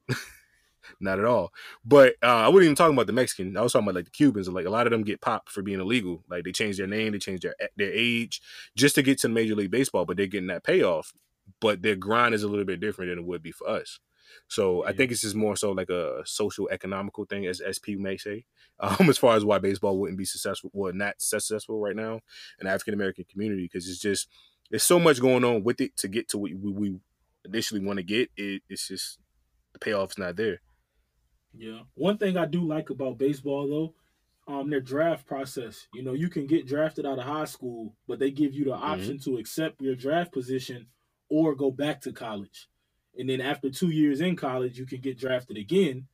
not 1.00 1.18
at 1.18 1.24
all. 1.24 1.52
But 1.84 2.14
uh, 2.22 2.26
I 2.26 2.48
wasn't 2.48 2.64
even 2.64 2.76
talking 2.76 2.94
about 2.94 3.08
the 3.08 3.12
Mexican. 3.12 3.56
I 3.56 3.62
was 3.62 3.72
talking 3.72 3.86
about 3.86 3.96
like 3.96 4.04
the 4.04 4.10
Cubans. 4.12 4.48
Like 4.48 4.66
a 4.66 4.70
lot 4.70 4.86
of 4.86 4.92
them 4.92 5.02
get 5.02 5.20
popped 5.20 5.50
for 5.50 5.62
being 5.62 5.80
illegal. 5.80 6.22
Like 6.30 6.44
they 6.44 6.52
change 6.52 6.76
their 6.76 6.86
name, 6.86 7.12
they 7.12 7.18
change 7.18 7.40
their 7.40 7.54
their 7.76 7.92
age 7.92 8.40
just 8.76 8.94
to 8.94 9.02
get 9.02 9.18
to 9.20 9.28
Major 9.28 9.54
League 9.54 9.70
Baseball, 9.70 10.04
but 10.04 10.16
they're 10.16 10.26
getting 10.26 10.48
that 10.48 10.64
payoff. 10.64 11.12
But 11.60 11.82
their 11.82 11.96
grind 11.96 12.34
is 12.34 12.42
a 12.42 12.48
little 12.48 12.64
bit 12.64 12.80
different 12.80 13.10
than 13.10 13.18
it 13.18 13.24
would 13.24 13.42
be 13.42 13.52
for 13.52 13.68
us. 13.68 14.00
So 14.46 14.84
I 14.84 14.92
think 14.92 15.10
it's 15.10 15.22
just 15.22 15.34
more 15.34 15.56
so 15.56 15.72
like 15.72 15.90
a 15.90 16.22
social 16.24 16.68
economical 16.70 17.24
thing, 17.24 17.46
as 17.46 17.62
SP 17.64 17.96
may 17.98 18.16
say, 18.16 18.44
um, 18.80 19.08
as 19.08 19.18
far 19.18 19.36
as 19.36 19.44
why 19.44 19.58
baseball 19.58 19.98
wouldn't 19.98 20.18
be 20.18 20.24
successful, 20.24 20.70
well, 20.72 20.92
not 20.92 21.14
successful 21.18 21.80
right 21.80 21.96
now 21.96 22.20
in 22.60 22.66
the 22.66 22.70
African 22.70 22.94
American 22.94 23.24
community, 23.30 23.62
because 23.62 23.88
it's 23.88 23.98
just 23.98 24.28
there's 24.70 24.84
so 24.84 24.98
much 24.98 25.20
going 25.20 25.44
on 25.44 25.64
with 25.64 25.80
it 25.80 25.96
to 25.98 26.08
get 26.08 26.28
to 26.30 26.38
what 26.38 26.52
we, 26.54 26.72
we 26.72 27.00
initially 27.44 27.80
want 27.80 27.98
to 27.98 28.02
get. 28.02 28.30
It, 28.36 28.62
it's 28.68 28.88
just 28.88 29.18
the 29.72 29.78
payoff's 29.78 30.18
not 30.18 30.36
there. 30.36 30.60
Yeah. 31.56 31.80
One 31.94 32.18
thing 32.18 32.36
I 32.36 32.46
do 32.46 32.66
like 32.66 32.90
about 32.90 33.18
baseball 33.18 33.68
though, 33.68 33.94
um, 34.52 34.70
their 34.70 34.80
draft 34.80 35.26
process. 35.26 35.86
You 35.92 36.02
know, 36.02 36.12
you 36.12 36.28
can 36.28 36.46
get 36.46 36.66
drafted 36.66 37.06
out 37.06 37.18
of 37.18 37.24
high 37.24 37.46
school, 37.46 37.94
but 38.06 38.18
they 38.18 38.30
give 38.30 38.54
you 38.54 38.64
the 38.66 38.74
option 38.74 39.18
to 39.20 39.38
accept 39.38 39.80
your 39.80 39.94
draft 39.94 40.32
position 40.32 40.86
or 41.30 41.54
go 41.54 41.70
back 41.70 42.00
to 42.02 42.12
college. 42.12 42.68
And 43.18 43.28
then 43.28 43.40
after 43.40 43.70
two 43.70 43.90
years 43.90 44.20
in 44.20 44.36
college, 44.36 44.78
you 44.78 44.86
can 44.86 45.00
get 45.00 45.18
drafted 45.18 45.56
again. 45.56 46.06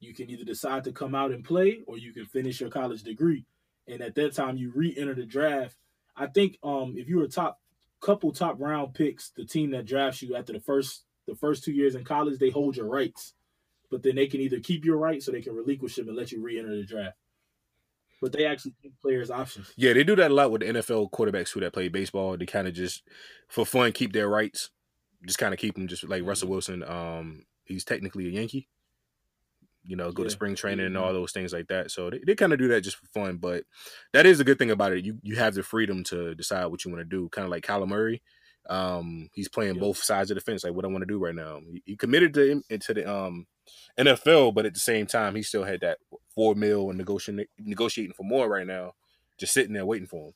You 0.00 0.14
can 0.14 0.30
either 0.30 0.44
decide 0.44 0.84
to 0.84 0.92
come 0.92 1.14
out 1.14 1.32
and 1.32 1.44
play 1.44 1.80
or 1.86 1.98
you 1.98 2.12
can 2.12 2.26
finish 2.26 2.60
your 2.60 2.70
college 2.70 3.02
degree. 3.02 3.44
And 3.88 4.02
at 4.02 4.14
that 4.16 4.34
time 4.34 4.56
you 4.56 4.72
re-enter 4.74 5.14
the 5.14 5.26
draft. 5.26 5.76
I 6.16 6.26
think 6.26 6.58
um 6.62 6.94
if 6.96 7.08
you're 7.08 7.24
a 7.24 7.28
top 7.28 7.60
couple 8.00 8.32
top 8.32 8.56
round 8.60 8.94
picks, 8.94 9.30
the 9.30 9.44
team 9.44 9.70
that 9.72 9.86
drafts 9.86 10.22
you 10.22 10.36
after 10.36 10.52
the 10.52 10.60
first 10.60 11.04
the 11.26 11.34
first 11.34 11.64
two 11.64 11.72
years 11.72 11.94
in 11.94 12.04
college, 12.04 12.38
they 12.38 12.50
hold 12.50 12.76
your 12.76 12.86
rights 12.88 13.30
but 13.90 14.02
then 14.02 14.16
they 14.16 14.26
can 14.26 14.40
either 14.40 14.60
keep 14.60 14.84
your 14.84 14.98
rights 14.98 15.28
or 15.28 15.32
they 15.32 15.42
can 15.42 15.54
relinquish 15.54 15.96
them 15.96 16.08
and 16.08 16.16
let 16.16 16.32
you 16.32 16.42
re-enter 16.42 16.76
the 16.76 16.84
draft. 16.84 17.16
But 18.20 18.32
they 18.32 18.44
actually 18.46 18.74
give 18.82 18.92
players 19.00 19.30
options. 19.30 19.72
Yeah, 19.76 19.94
they 19.94 20.04
do 20.04 20.14
that 20.16 20.30
a 20.30 20.34
lot 20.34 20.50
with 20.50 20.60
the 20.60 20.68
NFL 20.68 21.10
quarterbacks 21.10 21.50
who 21.52 21.60
that 21.60 21.72
play 21.72 21.88
baseball. 21.88 22.36
They 22.36 22.46
kind 22.46 22.68
of 22.68 22.74
just 22.74 23.02
for 23.48 23.64
fun 23.64 23.92
keep 23.92 24.12
their 24.12 24.28
rights, 24.28 24.70
just 25.26 25.38
kind 25.38 25.54
of 25.54 25.60
keep 25.60 25.74
them. 25.74 25.88
Just 25.88 26.04
like 26.04 26.24
Russell 26.24 26.48
Mhm. 26.48 26.50
Wilson, 26.50 26.82
um, 26.82 27.46
he's 27.64 27.84
technically 27.84 28.26
a 28.26 28.30
Yankee. 28.30 28.68
You 29.82 29.96
know, 29.96 30.12
go 30.12 30.22
to 30.24 30.30
spring 30.30 30.54
training 30.54 30.84
and 30.84 30.96
all 30.98 31.12
those 31.14 31.32
things 31.32 31.54
like 31.54 31.68
that. 31.68 31.90
So 31.90 32.10
they, 32.10 32.20
they 32.26 32.34
kind 32.34 32.52
of 32.52 32.58
do 32.58 32.68
that 32.68 32.82
just 32.82 32.98
for 32.98 33.06
fun. 33.06 33.38
But 33.38 33.64
that 34.12 34.26
is 34.26 34.38
a 34.38 34.44
good 34.44 34.58
thing 34.58 34.70
about 34.70 34.92
it. 34.92 35.04
You 35.04 35.18
you 35.22 35.36
have 35.36 35.54
the 35.54 35.62
freedom 35.62 36.04
to 36.04 36.34
decide 36.34 36.66
what 36.66 36.84
you 36.84 36.90
want 36.90 37.00
to 37.00 37.06
do. 37.08 37.30
Kind 37.30 37.46
of 37.46 37.50
like 37.50 37.64
Kyler 37.64 37.88
Murray. 37.88 38.22
Um, 38.68 39.30
he's 39.32 39.48
playing 39.48 39.76
Yeah. 39.76 39.80
both 39.80 39.96
sides 39.96 40.30
of 40.30 40.34
the 40.34 40.42
fence. 40.42 40.64
Like 40.64 40.74
what 40.74 40.84
I 40.84 40.88
want 40.88 41.00
to 41.02 41.06
do 41.06 41.18
right 41.18 41.34
now. 41.34 41.60
He, 41.72 41.82
he 41.86 41.96
committed 41.96 42.34
to 42.34 42.62
to 42.78 42.94
the 42.94 43.10
um 43.10 43.46
NFL, 43.98 44.54
but 44.54 44.66
at 44.66 44.74
the 44.74 44.80
same 44.80 45.06
time, 45.06 45.34
he 45.34 45.42
still 45.42 45.64
had 45.64 45.80
that 45.80 45.98
four 46.34 46.54
mil 46.54 46.88
and 46.88 46.98
negotiating 46.98 47.46
negotiating 47.58 48.14
for 48.14 48.24
more 48.24 48.48
right 48.48 48.66
now, 48.66 48.94
just 49.38 49.52
sitting 49.52 49.72
there 49.72 49.86
waiting 49.86 50.06
for 50.06 50.28
him. 50.28 50.34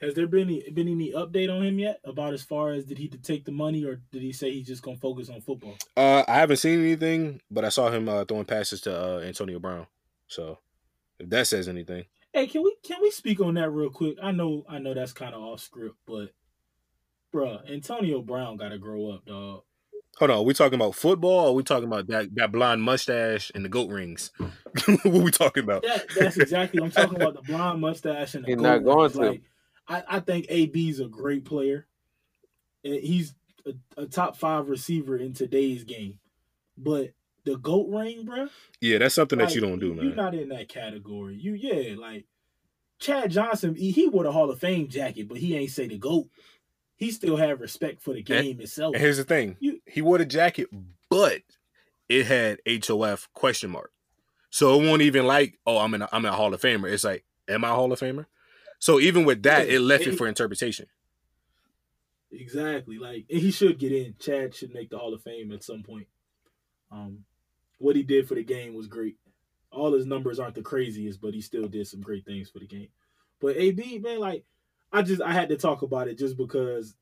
Has 0.00 0.14
there 0.14 0.26
been 0.26 0.48
any, 0.48 0.70
been 0.70 0.88
any 0.88 1.12
update 1.12 1.54
on 1.54 1.64
him 1.64 1.78
yet 1.78 2.00
about 2.04 2.34
as 2.34 2.42
far 2.42 2.72
as 2.72 2.84
did 2.84 2.98
he 2.98 3.08
to 3.08 3.18
take 3.18 3.44
the 3.44 3.52
money 3.52 3.84
or 3.84 4.02
did 4.12 4.22
he 4.22 4.32
say 4.32 4.50
he's 4.50 4.66
just 4.66 4.82
gonna 4.82 4.96
focus 4.96 5.30
on 5.30 5.40
football? 5.40 5.76
Uh, 5.96 6.24
I 6.28 6.34
haven't 6.34 6.56
seen 6.56 6.80
anything, 6.80 7.40
but 7.50 7.64
I 7.64 7.68
saw 7.68 7.90
him 7.90 8.08
uh, 8.08 8.24
throwing 8.24 8.44
passes 8.44 8.80
to 8.82 9.16
uh, 9.16 9.20
Antonio 9.20 9.58
Brown. 9.58 9.86
So 10.26 10.58
if 11.18 11.30
that 11.30 11.46
says 11.46 11.68
anything, 11.68 12.04
Hey, 12.34 12.48
can 12.48 12.64
we 12.64 12.74
can 12.82 13.00
we 13.00 13.12
speak 13.12 13.40
on 13.40 13.54
that 13.54 13.70
real 13.70 13.90
quick? 13.90 14.16
I 14.20 14.32
know 14.32 14.66
I 14.68 14.80
know 14.80 14.92
that's 14.92 15.12
kind 15.12 15.36
of 15.36 15.40
off 15.40 15.60
script, 15.60 15.94
but 16.04 16.30
bruh, 17.32 17.70
Antonio 17.70 18.22
Brown 18.22 18.56
got 18.56 18.70
to 18.70 18.78
grow 18.78 19.12
up, 19.12 19.24
dog. 19.24 19.62
Hold 20.18 20.30
on. 20.30 20.38
Are 20.38 20.42
we 20.42 20.54
talking 20.54 20.74
about 20.74 20.94
football? 20.94 21.46
Or 21.46 21.48
are 21.48 21.52
we 21.52 21.62
talking 21.62 21.88
about 21.88 22.06
that 22.08 22.34
that 22.34 22.52
blonde 22.52 22.82
mustache 22.82 23.50
and 23.54 23.64
the 23.64 23.68
goat 23.68 23.90
rings? 23.90 24.30
Hmm. 24.38 24.94
what 25.04 25.22
we 25.22 25.30
talking 25.30 25.64
about? 25.64 25.82
That, 25.82 26.06
that's 26.18 26.36
exactly 26.36 26.82
I'm 26.82 26.90
talking 26.90 27.16
about 27.16 27.34
the 27.34 27.42
blonde 27.42 27.80
mustache 27.80 28.34
and 28.34 28.44
the 28.44 28.48
He's 28.48 28.56
goat 28.56 28.62
not 28.62 28.84
going 28.84 28.98
rings. 28.98 29.12
to. 29.12 29.20
Like, 29.20 29.42
I, 29.88 30.16
I 30.16 30.20
think 30.20 30.46
AB's 30.48 31.00
a 31.00 31.06
great 31.06 31.44
player. 31.44 31.86
And 32.84 32.94
he's 33.02 33.34
a, 33.66 34.02
a 34.02 34.06
top 34.06 34.36
five 34.36 34.68
receiver 34.68 35.16
in 35.16 35.32
today's 35.32 35.84
game. 35.84 36.18
But 36.76 37.12
the 37.44 37.56
goat 37.56 37.88
ring, 37.90 38.26
bruh, 38.26 38.50
Yeah, 38.80 38.98
that's 38.98 39.14
something 39.14 39.38
that 39.38 39.54
you 39.54 39.60
don't 39.60 39.78
do, 39.78 39.94
man. 39.94 40.06
You're 40.06 40.14
not 40.14 40.34
in 40.34 40.48
that 40.48 40.68
category. 40.68 41.36
You 41.36 41.54
yeah, 41.54 41.94
like 41.96 42.24
Chad 42.98 43.30
Johnson, 43.30 43.74
he, 43.74 43.90
he 43.90 44.08
wore 44.08 44.24
the 44.24 44.32
Hall 44.32 44.50
of 44.50 44.58
Fame 44.58 44.88
jacket, 44.88 45.28
but 45.28 45.38
he 45.38 45.56
ain't 45.56 45.70
say 45.70 45.86
the 45.86 45.98
goat. 45.98 46.28
He 46.96 47.10
still 47.10 47.36
had 47.36 47.60
respect 47.60 48.02
for 48.02 48.14
the 48.14 48.22
game 48.22 48.60
itself. 48.60 48.94
And 48.94 49.02
here's 49.02 49.16
the 49.16 49.24
thing: 49.24 49.56
You- 49.60 49.80
he 49.86 50.00
wore 50.02 50.18
the 50.18 50.24
jacket, 50.26 50.68
but 51.10 51.42
it 52.08 52.26
had 52.26 52.60
HOF 52.66 53.28
question 53.32 53.70
mark. 53.70 53.92
So 54.50 54.80
it 54.80 54.86
won't 54.86 55.02
even 55.02 55.26
like, 55.26 55.58
oh, 55.66 55.78
I'm 55.78 55.94
in, 55.94 56.02
a, 56.02 56.08
I'm 56.12 56.24
a 56.24 56.30
Hall 56.30 56.54
of 56.54 56.60
Famer. 56.60 56.88
It's 56.92 57.02
like, 57.02 57.24
am 57.48 57.64
I 57.64 57.70
a 57.70 57.74
Hall 57.74 57.92
of 57.92 57.98
Famer? 57.98 58.26
So 58.78 59.00
even 59.00 59.24
with 59.24 59.42
that, 59.42 59.68
it 59.68 59.80
left 59.80 60.06
it 60.06 60.16
for 60.16 60.28
interpretation. 60.28 60.86
Exactly. 62.30 62.98
Like 62.98 63.26
and 63.30 63.40
he 63.40 63.50
should 63.50 63.78
get 63.78 63.92
in. 63.92 64.14
Chad 64.18 64.54
should 64.54 64.72
make 64.72 64.90
the 64.90 64.98
Hall 64.98 65.14
of 65.14 65.22
Fame 65.22 65.52
at 65.52 65.62
some 65.62 65.82
point. 65.82 66.06
Um 66.90 67.24
what 67.78 67.96
he 67.96 68.02
did 68.02 68.28
for 68.28 68.34
the 68.34 68.44
game 68.44 68.74
was 68.74 68.86
great. 68.86 69.16
All 69.70 69.92
his 69.92 70.06
numbers 70.06 70.38
aren't 70.38 70.54
the 70.54 70.62
craziest, 70.62 71.20
but 71.20 71.34
he 71.34 71.40
still 71.40 71.66
did 71.68 71.86
some 71.86 72.00
great 72.00 72.24
things 72.24 72.50
for 72.50 72.58
the 72.60 72.66
game. 72.66 72.88
But 73.40 73.56
AB, 73.56 73.98
man, 73.98 74.20
like 74.20 74.44
I 74.94 75.02
just 75.02 75.20
I 75.20 75.32
had 75.32 75.48
to 75.50 75.56
talk 75.56 75.82
about 75.82 76.08
it 76.08 76.16
just 76.18 76.36
because 76.36 76.94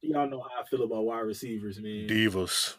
y'all 0.00 0.28
know 0.30 0.40
how 0.40 0.62
I 0.62 0.66
feel 0.66 0.82
about 0.84 1.04
wide 1.04 1.20
receivers, 1.20 1.80
man. 1.80 2.06
Divas. 2.08 2.76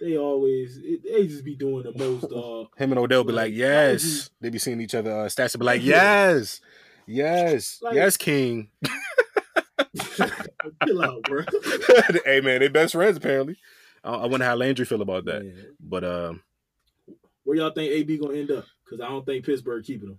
They 0.00 0.16
always 0.16 0.78
it, 0.82 1.02
they 1.04 1.26
just 1.26 1.44
be 1.44 1.56
doing 1.56 1.82
the 1.82 1.92
most 1.96 2.28
dog. 2.30 2.68
Him 2.76 2.92
and 2.92 2.98
Odell 2.98 3.24
be 3.24 3.32
Like, 3.32 3.52
like, 3.52 3.60
how 3.60 3.82
would 3.90 3.92
yes. 3.92 4.30
They 4.40 4.50
be 4.50 4.58
seeing 4.58 4.80
each 4.80 4.94
other 4.94 5.10
uh, 5.10 5.24
stats 5.26 5.54
and 5.54 5.60
be 5.60 5.66
like, 5.66 5.82
Yeah. 5.84 6.30
yes, 6.34 6.60
yes, 7.06 7.78
Like- 7.82 7.94
yes, 7.94 8.16
King. 8.16 8.70
Chill 10.86 11.02
out, 11.02 11.22
bro. 11.24 11.42
hey 12.24 12.40
man, 12.40 12.60
they 12.60 12.68
best 12.68 12.92
friends 12.94 13.16
apparently. 13.16 13.56
I, 14.02 14.12
I 14.14 14.26
wonder 14.26 14.46
how 14.46 14.54
Landry 14.54 14.84
feel 14.84 15.02
about 15.02 15.24
that. 15.26 15.42
Man, 15.44 15.66
But 15.80 16.04
um, 16.04 16.42
Where 17.44 17.56
y'all 17.56 17.70
think 17.70 17.90
AB 17.92 18.18
gonna 18.18 18.34
end 18.38 18.50
up? 18.50 18.66
Because 18.84 19.00
I 19.00 19.08
don't 19.08 19.24
think 19.24 19.44
Pittsburgh 19.44 19.84
keeping 19.84 20.10
him. 20.10 20.18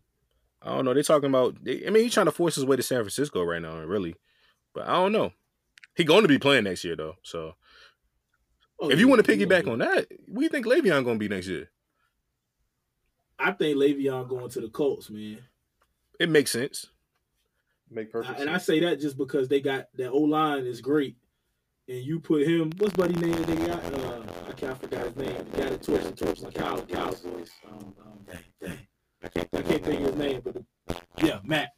I 0.65 0.75
don't 0.75 0.83
know. 0.85 0.93
They're 0.93 1.03
talking 1.03 1.29
about. 1.29 1.63
They, 1.63 1.85
I 1.85 1.91
mean, 1.91 2.03
he's 2.03 2.13
trying 2.13 2.25
to 2.25 2.31
force 2.31 2.55
his 2.55 2.65
way 2.65 2.75
to 2.75 2.83
San 2.83 2.97
Francisco 2.99 3.43
right 3.43 3.61
now, 3.61 3.77
really. 3.79 4.15
But 4.73 4.87
I 4.87 4.93
don't 4.93 5.11
know. 5.11 5.31
He 5.95 6.03
going 6.03 6.23
to 6.23 6.27
be 6.27 6.39
playing 6.39 6.65
next 6.65 6.83
year 6.83 6.95
though. 6.95 7.15
So 7.23 7.53
Oh, 8.79 8.89
if 8.89 8.99
you 8.99 9.07
want 9.07 9.23
to 9.25 9.31
piggyback 9.31 9.71
on 9.71 9.79
that, 9.79 10.07
what 10.27 10.39
do 10.39 10.43
you 10.43 10.49
think 10.49 10.65
Le'Veon 10.65 11.05
going 11.05 11.15
to 11.17 11.19
be 11.19 11.29
next 11.29 11.47
year? 11.47 11.69
I 13.39 13.51
think 13.51 13.77
Le'Veon 13.77 14.27
going 14.27 14.49
to 14.49 14.59
the 14.61 14.67
Colts, 14.69 15.09
man. 15.09 15.39
It 16.19 16.29
makes 16.29 16.51
sense. 16.51 16.87
Make 17.89 18.07
I- 18.07 18.11
perfect 18.11 18.39
and 18.39 18.49
I 18.49 18.57
say 18.57 18.79
that 18.81 18.99
just 18.99 19.17
because 19.17 19.47
they 19.47 19.61
got 19.61 19.87
that 19.95 20.09
O 20.09 20.17
line 20.17 20.65
is 20.65 20.81
great, 20.81 21.15
and 21.87 21.99
you 21.99 22.19
put 22.19 22.47
him. 22.47 22.71
What's 22.77 22.95
buddy 22.95 23.13
name 23.13 23.41
they 23.43 23.67
got? 23.67 23.83
Uh, 23.93 24.21
I 24.49 24.51
can't 24.53 24.77
forgot 24.81 25.05
his 25.05 25.15
name. 25.15 25.35
The 25.51 25.57
guy 25.57 25.69
that 25.69 25.81
torched 25.81 26.05
and 26.05 26.15
torched 26.15 26.41
the 26.45 26.51
cow, 26.51 26.81
Cowboys. 26.81 27.51
Um, 27.69 27.93
um, 28.03 28.19
dang, 28.27 28.39
dang. 28.61 28.79
I 29.25 29.27
can't, 29.29 29.49
I 29.53 29.61
can't 29.61 29.83
think 29.83 29.99
of 30.01 30.05
his 30.07 30.15
name, 30.15 30.41
but 30.43 30.63
yeah, 31.23 31.39
Matt. 31.43 31.71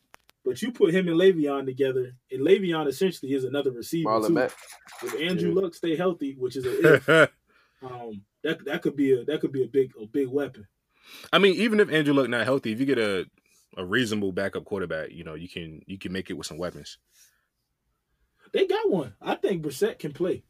But 0.43 0.61
you 0.61 0.71
put 0.71 0.93
him 0.93 1.07
and 1.07 1.17
Le'Veon 1.17 1.65
together, 1.65 2.13
and 2.31 2.41
Le'Veon 2.41 2.87
essentially 2.87 3.33
is 3.33 3.43
another 3.43 3.71
receiver 3.71 4.09
Marlon 4.09 4.27
too. 4.27 4.33
Mack. 4.33 4.51
If 5.03 5.15
Andrew 5.21 5.49
Yeah. 5.53 5.61
Luck 5.61 5.73
stay 5.75 5.95
healthy, 5.95 6.35
which 6.37 6.55
is 6.55 6.65
a 6.65 6.93
if, 6.95 7.09
um, 7.81 8.21
that 8.43 8.63
that 8.65 8.81
could 8.81 8.95
be 8.95 9.13
a 9.13 9.25
that 9.25 9.41
could 9.41 9.51
be 9.51 9.63
a 9.63 9.67
big 9.67 9.91
a 10.01 10.05
big 10.05 10.27
weapon. 10.27 10.67
I 11.31 11.39
mean, 11.39 11.55
even 11.55 11.79
if 11.79 11.89
Andrew 11.89 12.13
Luck 12.13 12.29
not 12.29 12.45
healthy, 12.45 12.71
if 12.71 12.79
you 12.79 12.85
get 12.85 12.99
a 12.99 13.25
a 13.77 13.85
reasonable 13.85 14.31
backup 14.31 14.65
quarterback, 14.65 15.11
you 15.11 15.23
know, 15.23 15.35
you 15.35 15.47
can 15.49 15.81
you 15.85 15.97
can 15.97 16.11
make 16.11 16.29
it 16.29 16.33
with 16.33 16.47
some 16.47 16.57
weapons. 16.57 16.97
They 18.53 18.65
got 18.65 18.89
one. 18.89 19.13
I 19.21 19.35
think 19.35 19.63
Brissett 19.63 19.99
can 19.99 20.13
play. 20.13 20.43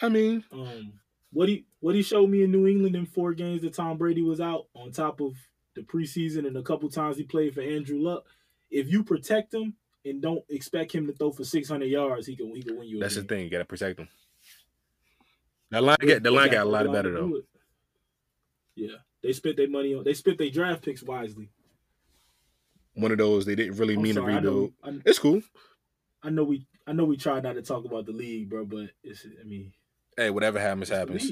I 0.00 0.08
mean, 0.08 0.44
Um, 0.52 0.92
what 1.32 1.48
he 1.48 1.66
what 1.80 1.94
he 1.94 2.02
showed 2.02 2.28
me 2.28 2.42
in 2.42 2.52
New 2.52 2.66
England 2.66 2.94
in 2.96 3.06
four 3.06 3.32
games 3.34 3.62
that 3.62 3.74
Tom 3.74 3.96
Brady 3.96 4.22
was 4.22 4.40
out, 4.40 4.66
on 4.74 4.92
top 4.92 5.20
of 5.20 5.32
the 5.80 5.86
preseason 5.86 6.46
and 6.46 6.56
a 6.56 6.62
couple 6.62 6.88
times 6.88 7.16
he 7.16 7.24
played 7.24 7.54
for 7.54 7.62
Andrew 7.62 7.98
Luck. 8.00 8.24
If 8.70 8.90
you 8.90 9.02
protect 9.02 9.52
him 9.54 9.74
and 10.04 10.20
don't 10.20 10.44
expect 10.48 10.92
him 10.92 11.06
to 11.06 11.12
throw 11.12 11.32
for 11.32 11.44
six 11.44 11.68
hundred 11.68 11.86
yards, 11.86 12.26
he 12.26 12.36
can 12.36 12.54
he 12.54 12.62
can 12.62 12.78
win 12.78 12.88
you. 12.88 13.00
that's 13.00 13.16
the 13.16 13.22
thing. 13.22 13.44
You 13.44 13.50
gotta 13.50 13.64
protect 13.64 13.96
them. 13.96 14.08
That 15.70 15.82
line 15.82 15.96
get 16.00 16.22
the 16.22 16.30
line 16.30 16.50
got 16.50 16.66
a 16.66 16.68
lot 16.68 16.90
better 16.92 17.12
to 17.12 17.18
though. 17.18 17.42
Yeah, 18.76 18.96
they 19.22 19.32
spent 19.32 19.56
their 19.56 19.68
money 19.68 19.94
on 19.94 20.04
they 20.04 20.14
spent 20.14 20.38
their 20.38 20.50
draft 20.50 20.84
picks 20.84 21.02
wisely. 21.02 21.48
One 22.94 23.12
of 23.12 23.18
those 23.18 23.46
they 23.46 23.54
didn't 23.54 23.76
really 23.76 23.94
I'm 23.94 24.02
mean 24.02 24.14
sorry, 24.14 24.32
to 24.32 24.38
I 24.38 24.40
know, 24.40 24.50
rebuild. 24.50 24.72
I, 24.84 25.08
It's 25.08 25.18
cool. 25.18 25.42
I 26.22 26.30
know 26.30 26.44
we 26.44 26.66
I 26.86 26.92
know 26.92 27.04
we 27.04 27.16
tried 27.16 27.44
not 27.44 27.54
to 27.54 27.62
talk 27.62 27.84
about 27.84 28.04
the 28.06 28.12
league, 28.12 28.50
bro, 28.50 28.64
but 28.66 28.90
it's 29.02 29.26
I 29.40 29.44
mean 29.44 29.72
Hey, 30.16 30.28
whatever 30.30 30.60
happens, 30.60 30.90
happens. 30.90 31.30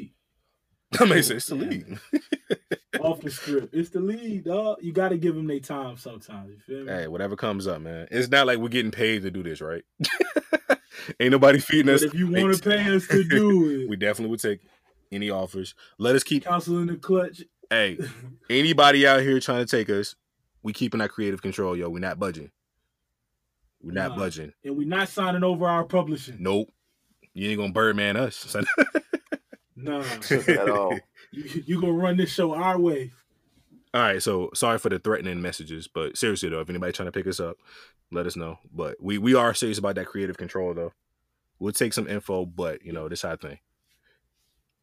League. 0.92 0.98
That 1.00 1.08
makes 1.08 1.26
sense. 1.28 1.36
It's 1.36 1.46
the 1.46 1.56
Yeah. 1.56 1.70
league. 1.70 1.98
off 3.00 3.20
the 3.20 3.30
script. 3.30 3.74
It's 3.74 3.90
the 3.90 4.00
lead, 4.00 4.44
dog. 4.44 4.78
You 4.82 4.92
got 4.92 5.10
to 5.10 5.18
give 5.18 5.34
them 5.34 5.46
their 5.46 5.60
time 5.60 5.96
sometimes. 5.96 6.50
You 6.50 6.58
feel 6.66 6.84
me? 6.84 6.92
Hey, 6.92 7.06
whatever 7.08 7.36
comes 7.36 7.66
up, 7.66 7.80
man. 7.80 8.08
It's 8.10 8.28
not 8.28 8.46
like 8.46 8.58
we're 8.58 8.68
getting 8.68 8.90
paid 8.90 9.22
to 9.22 9.30
do 9.30 9.42
this, 9.42 9.60
right? 9.60 9.84
Ain't 11.20 11.30
nobody 11.30 11.58
feeding 11.60 11.86
but 11.86 11.94
us. 11.96 12.02
if 12.02 12.14
you 12.14 12.26
want 12.30 12.54
to 12.56 12.62
pay 12.68 12.94
us 12.94 13.06
to 13.08 13.22
do 13.24 13.70
it, 13.82 13.88
we 13.88 13.96
definitely 13.96 14.30
would 14.30 14.40
take 14.40 14.60
any 15.12 15.30
offers. 15.30 15.74
Let 15.98 16.16
us 16.16 16.24
keep. 16.24 16.44
counsel 16.44 16.78
in 16.80 16.88
the 16.88 16.96
clutch. 16.96 17.42
Hey, 17.70 17.98
anybody 18.50 19.06
out 19.06 19.20
here 19.20 19.38
trying 19.40 19.64
to 19.64 19.70
take 19.76 19.88
us, 19.90 20.16
we 20.62 20.72
keeping 20.72 21.00
our 21.00 21.08
creative 21.08 21.40
control, 21.40 21.76
yo. 21.76 21.88
We're 21.88 22.00
not 22.00 22.18
budging. 22.18 22.50
We're 23.80 23.92
not 23.92 24.10
Nah. 24.12 24.16
budging. 24.16 24.52
and 24.64 24.76
we're 24.76 24.88
not 24.88 25.08
signing 25.08 25.44
over 25.44 25.66
our 25.66 25.84
publishing. 25.84 26.38
Nope. 26.40 26.72
You 27.32 27.48
ain't 27.50 27.58
gonna 27.60 27.72
birdman 27.72 28.16
us. 28.16 28.56
Son. 29.84 30.46
Nah, 30.46 30.62
At 30.62 30.68
all. 30.68 30.98
you, 31.30 31.62
you 31.66 31.80
gonna 31.80 31.92
run 31.92 32.16
this 32.16 32.30
show 32.30 32.54
our 32.54 32.78
way. 32.78 33.12
All 33.94 34.02
right, 34.02 34.22
so 34.22 34.50
sorry 34.54 34.78
for 34.78 34.90
the 34.90 34.98
threatening 34.98 35.40
messages, 35.40 35.88
but 35.88 36.16
seriously 36.18 36.48
though, 36.50 36.60
if 36.60 36.68
anybody 36.68 36.92
trying 36.92 37.06
to 37.08 37.12
pick 37.12 37.26
us 37.26 37.40
up, 37.40 37.56
let 38.12 38.26
us 38.26 38.36
know. 38.36 38.58
But 38.72 38.96
we 39.00 39.18
we 39.18 39.34
are 39.34 39.54
serious 39.54 39.78
about 39.78 39.94
that 39.96 40.06
creative 40.06 40.36
control 40.36 40.74
though. 40.74 40.92
We'll 41.58 41.72
take 41.72 41.92
some 41.92 42.06
info, 42.06 42.44
but 42.46 42.84
you 42.84 42.92
know 42.92 43.08
this 43.08 43.22
how 43.22 43.36
thing. 43.36 43.58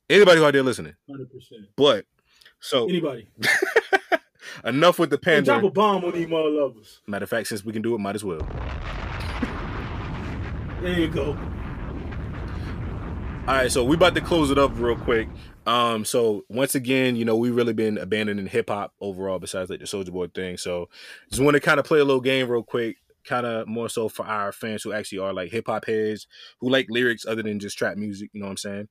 Anybody 0.09 0.39
who 0.39 0.45
out 0.45 0.53
there 0.53 0.63
listening, 0.63 0.95
Hundred 1.09 1.31
percent. 1.31 1.67
but 1.75 2.05
so 2.59 2.87
Anybody? 2.89 3.27
enough 4.65 4.99
with 4.99 5.09
the 5.09 5.19
Hey, 5.23 5.41
drop 5.41 5.63
a 5.63 5.69
bomb 5.69 6.03
on 6.05 6.11
these 6.13 6.27
mother 6.27 6.49
lovers. 6.49 7.01
Matter 7.07 7.23
of 7.23 7.29
fact, 7.29 7.47
since 7.47 7.63
we 7.63 7.73
can 7.73 7.81
do 7.81 7.95
it, 7.95 7.99
might 7.99 8.15
as 8.15 8.23
well. 8.23 8.39
There 10.81 10.99
you 10.99 11.07
go. 11.07 11.37
All 13.47 13.53
right, 13.53 13.71
so 13.71 13.83
we 13.83 13.95
about 13.95 14.15
to 14.15 14.21
close 14.21 14.49
it 14.49 14.57
up 14.57 14.71
real 14.73 14.95
quick. 14.95 15.29
Um, 15.67 16.03
so 16.03 16.45
once 16.49 16.73
again, 16.73 17.15
you 17.15 17.25
know, 17.25 17.35
we've 17.35 17.55
really 17.55 17.73
been 17.73 17.99
abandoning 17.99 18.47
hip 18.47 18.71
hop 18.71 18.93
overall, 18.99 19.37
besides 19.37 19.69
like 19.69 19.79
the 19.79 19.85
Soulja 19.85 20.11
Boy 20.11 20.29
thing. 20.29 20.57
So 20.57 20.89
just 21.29 21.43
want 21.43 21.53
to 21.53 21.59
kind 21.59 21.79
of 21.79 21.85
play 21.85 21.99
a 21.99 22.03
little 22.03 22.21
game 22.21 22.49
real 22.49 22.63
quick, 22.63 22.97
kind 23.23 23.45
of 23.45 23.67
more 23.67 23.87
so 23.87 24.09
for 24.09 24.25
our 24.25 24.51
fans 24.51 24.81
who 24.81 24.93
actually 24.93 25.19
are 25.19 25.31
like 25.31 25.51
hip 25.51 25.67
hop 25.67 25.85
heads, 25.85 26.25
who 26.59 26.71
like 26.71 26.87
lyrics 26.89 27.23
other 27.27 27.43
than 27.43 27.59
just 27.59 27.77
trap 27.77 27.97
music. 27.97 28.31
You 28.33 28.39
know 28.39 28.47
what 28.47 28.53
I'm 28.53 28.57
saying? 28.57 28.87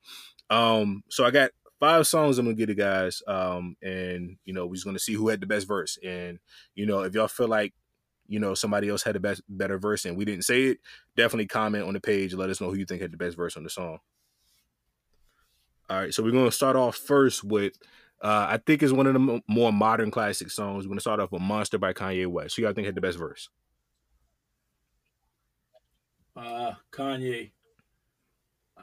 Um, 0.51 1.03
so 1.11 1.25
I 1.25 1.33
got 1.33 1.51
five 1.81 2.07
songs 2.07 2.39
I'm 2.39 2.47
gonna 2.47 2.55
get 2.55 2.69
you 2.69 2.77
guys. 2.77 3.23
Um, 3.27 3.75
and 3.83 4.37
you 4.45 4.55
know, 4.55 4.67
we're 4.67 4.75
just 4.75 4.87
gonna 4.87 5.01
see 5.01 5.15
who 5.15 5.31
had 5.31 5.41
the 5.41 5.49
best 5.49 5.67
verse. 5.67 5.99
And 6.07 6.39
you 6.77 6.87
know, 6.87 7.01
if 7.03 7.13
y'all 7.13 7.27
feel 7.27 7.49
like 7.49 7.75
you 8.29 8.39
know 8.39 8.55
somebody 8.55 8.89
else 8.89 9.03
had 9.03 9.17
the 9.17 9.21
best 9.21 9.43
better 9.49 9.79
verse 9.79 10.05
and 10.05 10.17
we 10.17 10.25
didn't 10.25 10.45
say 10.45 10.63
it, 10.67 10.79
definitely 11.17 11.49
comment 11.49 11.89
on 11.89 11.95
the 11.95 12.01
page 12.01 12.33
and 12.33 12.41
let 12.41 12.51
us 12.51 12.61
know 12.61 12.71
who 12.71 12.77
you 12.77 12.87
think 12.87 13.03
had 13.03 13.11
the 13.11 13.17
best 13.17 13.37
verse 13.37 13.57
on 13.57 13.65
the 13.65 13.71
song. 13.71 13.99
All 15.91 15.99
right, 15.99 16.15
so 16.15 16.23
we're 16.23 16.31
gonna 16.31 16.51
start 16.51 16.77
off 16.77 16.97
first 16.97 17.45
with 17.45 17.75
uh, 18.23 18.47
I 18.49 18.57
think 18.57 18.83
it's 18.83 18.93
one 18.93 19.07
of 19.07 19.13
the 19.13 19.19
mo- 19.19 19.41
more 19.47 19.73
modern 19.73 20.11
classic 20.11 20.51
songs. 20.51 20.85
We're 20.85 20.91
gonna 20.91 21.01
start 21.01 21.21
off 21.21 21.31
with 21.31 21.43
"Monster" 21.43 21.77
by 21.77 21.93
Kanye 21.93 22.27
West. 22.27 22.57
Who 22.57 22.63
y'all 22.63 22.73
think 22.73 22.87
had 22.87 22.95
the 22.95 23.03
best 23.03 23.19
verse? 23.19 23.51
Uh, 26.35 26.73
Kanye. 26.91 27.53
I, 28.79 28.83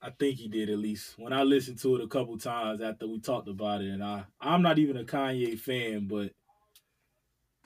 I 0.00 0.10
think 0.18 0.38
he 0.38 0.48
did 0.48 0.70
at 0.70 0.78
least. 0.78 1.18
When 1.18 1.34
I 1.34 1.42
listened 1.42 1.78
to 1.80 1.96
it 1.96 2.04
a 2.04 2.08
couple 2.08 2.38
times 2.38 2.80
after 2.80 3.06
we 3.06 3.20
talked 3.20 3.48
about 3.48 3.82
it, 3.82 3.90
and 3.90 4.02
I, 4.02 4.24
I'm 4.40 4.62
not 4.62 4.78
even 4.78 4.96
a 4.96 5.04
Kanye 5.04 5.58
fan, 5.58 6.08
but 6.08 6.32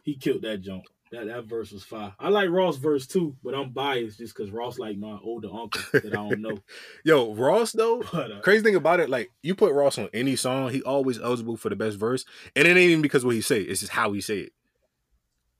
he 0.02 0.16
killed 0.16 0.42
that 0.42 0.60
jump. 0.60 0.84
That 1.12 1.26
that 1.26 1.44
verse 1.46 1.72
was 1.72 1.82
fire. 1.82 2.14
I 2.20 2.28
like 2.28 2.50
Ross 2.50 2.76
verse 2.76 3.04
too, 3.04 3.36
but 3.42 3.52
I'm 3.52 3.72
biased 3.72 4.18
just 4.18 4.36
because 4.36 4.52
Ross 4.52 4.78
like 4.78 4.96
my 4.96 5.18
older 5.24 5.48
uncle 5.52 5.80
that 5.92 6.06
I 6.12 6.16
don't 6.16 6.40
know. 6.40 6.58
Yo, 7.04 7.34
Ross 7.34 7.72
though. 7.72 8.02
But 8.12 8.30
uh, 8.30 8.40
Crazy 8.42 8.62
thing 8.62 8.76
about 8.76 9.00
it, 9.00 9.10
like 9.10 9.30
you 9.42 9.56
put 9.56 9.72
Ross 9.72 9.98
on 9.98 10.08
any 10.14 10.36
song, 10.36 10.70
he 10.70 10.82
always 10.82 11.18
eligible 11.20 11.56
for 11.56 11.68
the 11.68 11.74
best 11.74 11.96
verse, 11.96 12.24
and 12.54 12.66
it 12.68 12.70
ain't 12.70 12.78
even 12.90 13.02
because 13.02 13.24
what 13.24 13.34
he 13.34 13.40
say. 13.40 13.60
It's 13.60 13.80
just 13.80 13.92
how 13.92 14.12
he 14.12 14.20
say 14.20 14.38
it. 14.38 14.52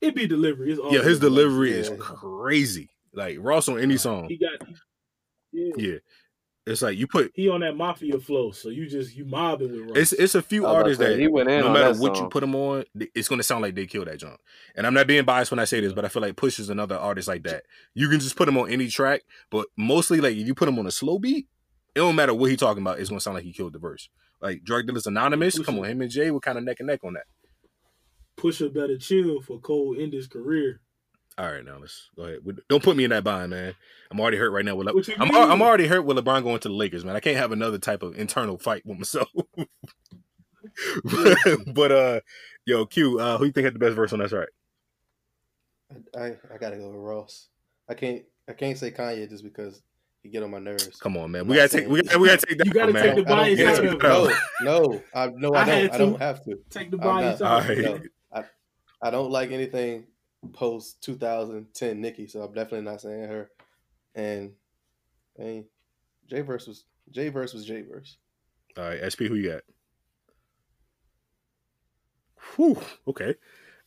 it 0.00 0.14
be 0.14 0.28
delivery. 0.28 0.78
Yeah, 0.88 1.02
his 1.02 1.18
delivery 1.18 1.72
Yeah. 1.72 1.78
is 1.78 1.90
crazy. 1.98 2.90
Like 3.12 3.38
Ross 3.40 3.68
on 3.68 3.80
any 3.80 3.96
song. 3.96 4.28
He 4.28 4.38
got. 4.38 4.68
Yeah. 5.52 5.72
Yeah, 5.76 5.96
it's 6.66 6.82
like 6.82 6.98
you 6.98 7.06
put. 7.06 7.32
He 7.34 7.48
on 7.48 7.60
that 7.60 7.76
mafia 7.76 8.18
flow, 8.18 8.50
so 8.50 8.68
you 8.68 8.86
just 8.86 9.16
you 9.16 9.24
mobbing 9.24 9.72
with 9.72 9.80
Ross. 9.80 9.96
It's 9.96 10.12
it's 10.12 10.34
a 10.34 10.42
few 10.42 10.66
I 10.66 10.68
was 10.68 10.70
about 10.70 10.72
to 10.72 10.84
artists 10.84 11.02
say, 11.02 11.10
that 11.10 11.20
he 11.20 11.26
went 11.26 11.48
in 11.48 11.60
no 11.60 11.72
matter 11.72 11.94
that 11.94 12.00
what 12.00 12.16
you 12.18 12.28
put 12.28 12.40
them 12.40 12.54
on, 12.54 12.84
it's 13.14 13.28
gonna 13.28 13.42
sound 13.42 13.62
like 13.62 13.74
they 13.74 13.86
killed 13.86 14.08
that 14.08 14.18
junk. 14.18 14.38
And 14.76 14.86
I'm 14.86 14.94
not 14.94 15.06
being 15.06 15.24
biased 15.24 15.50
when 15.50 15.58
I 15.58 15.64
say 15.64 15.80
this, 15.80 15.94
but 15.94 16.04
I 16.04 16.08
feel 16.08 16.22
like 16.22 16.36
Push 16.36 16.58
is 16.58 16.68
another 16.68 16.96
artist 16.96 17.28
like 17.28 17.44
that. 17.44 17.64
You 17.94 18.08
can 18.08 18.20
just 18.20 18.36
put 18.36 18.48
him 18.48 18.58
on 18.58 18.70
any 18.70 18.88
track, 18.88 19.22
but 19.50 19.66
mostly 19.76 20.20
like 20.20 20.36
if 20.36 20.46
you 20.46 20.54
put 20.54 20.68
him 20.68 20.78
on 20.78 20.86
a 20.86 20.90
slow 20.90 21.18
beat, 21.18 21.48
it 21.94 21.98
don't 21.98 22.14
matter 22.14 22.34
what 22.34 22.50
he 22.50 22.56
talking 22.56 22.82
about. 22.82 23.00
It's 23.00 23.08
gonna 23.08 23.20
sound 23.20 23.36
like 23.36 23.44
he 23.44 23.52
killed 23.52 23.72
the 23.72 23.78
verse. 23.78 24.10
Like 24.42 24.62
Drug 24.62 24.86
Dealers 24.86 25.06
Anonymous, 25.06 25.56
Push 25.56 25.66
come 25.66 25.78
on, 25.78 25.86
him 25.86 26.02
and 26.02 26.10
Jay 26.10 26.30
were 26.30 26.40
kind 26.40 26.58
of 26.58 26.64
neck 26.64 26.76
and 26.80 26.88
neck 26.88 27.00
on 27.04 27.14
that. 27.14 27.24
Pusha 28.36 28.72
better 28.72 28.98
chill 28.98 29.40
for 29.40 29.58
Cole 29.58 29.96
end 29.98 30.12
his 30.12 30.26
career. 30.26 30.80
All 31.38 31.50
right, 31.50 31.64
now 31.64 31.78
let's 31.80 32.10
go 32.16 32.24
ahead. 32.24 32.40
We- 32.44 32.54
Don't 32.68 32.82
put 32.82 32.96
me 32.96 33.04
in 33.04 33.10
that 33.10 33.24
bind, 33.24 33.50
man. 33.50 33.74
I'm 34.10 34.20
already 34.20 34.36
hurt 34.36 34.50
right 34.50 34.64
now. 34.64 34.74
With 34.74 34.86
Le- 34.88 35.02
I'm 35.18 35.28
mean? 35.28 35.36
al- 35.36 35.50
I'm 35.52 35.62
already 35.62 35.86
hurt 35.86 36.04
with 36.04 36.16
LeBron 36.18 36.42
going 36.42 36.58
to 36.60 36.68
the 36.68 36.74
Lakers, 36.74 37.04
man. 37.04 37.16
I 37.16 37.20
can't 37.20 37.36
have 37.36 37.52
another 37.52 37.78
type 37.78 38.02
of 38.02 38.18
internal 38.18 38.58
fight 38.58 38.84
with 38.84 38.98
myself. 38.98 39.28
but 41.66 41.92
uh, 41.92 42.20
yo, 42.66 42.86
Q, 42.86 43.18
uh, 43.20 43.38
who 43.38 43.46
you 43.46 43.52
think 43.52 43.64
had 43.64 43.74
the 43.74 43.78
best 43.78 43.94
verse 43.96 44.12
on 44.12 44.18
that's 44.18 44.32
right? 44.32 44.48
I, 46.16 46.20
I 46.20 46.26
I 46.54 46.58
gotta 46.58 46.76
go 46.76 46.88
with 46.88 46.96
Ross. 47.00 47.48
I 47.88 47.94
can't 47.94 48.22
I 48.48 48.52
can't 48.52 48.76
say 48.78 48.90
Kanye 48.90 49.28
just 49.28 49.42
because 49.44 49.82
he 50.22 50.28
get 50.28 50.42
on 50.42 50.50
my 50.50 50.58
nerves. 50.58 50.98
Come 51.00 51.16
on, 51.16 51.30
man. 51.30 51.46
We 51.46 51.56
gotta 51.56 51.68
take 51.68 51.88
we 51.88 52.02
gotta, 52.02 52.18
we 52.18 52.28
gotta 52.28 52.46
take 52.46 52.58
that. 52.58 52.66
You 52.66 52.72
gotta 52.72 52.92
man. 52.92 53.02
take 53.02 53.16
the 53.16 53.22
bias 53.24 53.58
Yeah, 53.58 53.70
out 53.70 53.78
of 53.78 53.84
it 53.84 53.92
it. 53.94 54.02
No, 54.02 54.82
no, 54.82 55.02
I 55.14 55.26
no, 55.34 55.54
I, 55.54 55.62
I 55.62 55.64
don't. 55.66 55.92
I 55.94 55.98
don't 55.98 56.20
have 56.20 56.44
to. 56.44 56.58
Take 56.70 56.90
the 56.90 56.98
I'm 56.98 57.02
bias 57.02 57.40
not- 57.40 57.50
out. 57.50 57.62
All 57.62 57.68
right. 57.68 57.78
No, 57.78 58.00
I, 58.32 58.44
I 59.02 59.10
don't 59.10 59.30
like 59.30 59.50
anything 59.50 60.06
post 60.52 61.02
2010 61.02 62.00
Nicki, 62.00 62.26
so 62.26 62.42
I'm 62.42 62.52
definitely 62.52 62.82
not 62.82 63.00
saying 63.00 63.28
her. 63.28 63.50
And 64.14 64.52
I 65.38 65.42
mean, 65.42 65.64
J 66.28 66.40
verse 66.40 66.66
was 66.66 66.84
J 67.10 67.28
verse 67.28 67.52
was 67.52 67.64
J 67.64 67.82
verse. 67.82 68.16
All 68.76 68.84
right, 68.84 69.00
SP, 69.12 69.26
who 69.26 69.34
you 69.34 69.50
got? 69.50 69.62
Whew, 72.56 72.80
okay. 73.08 73.34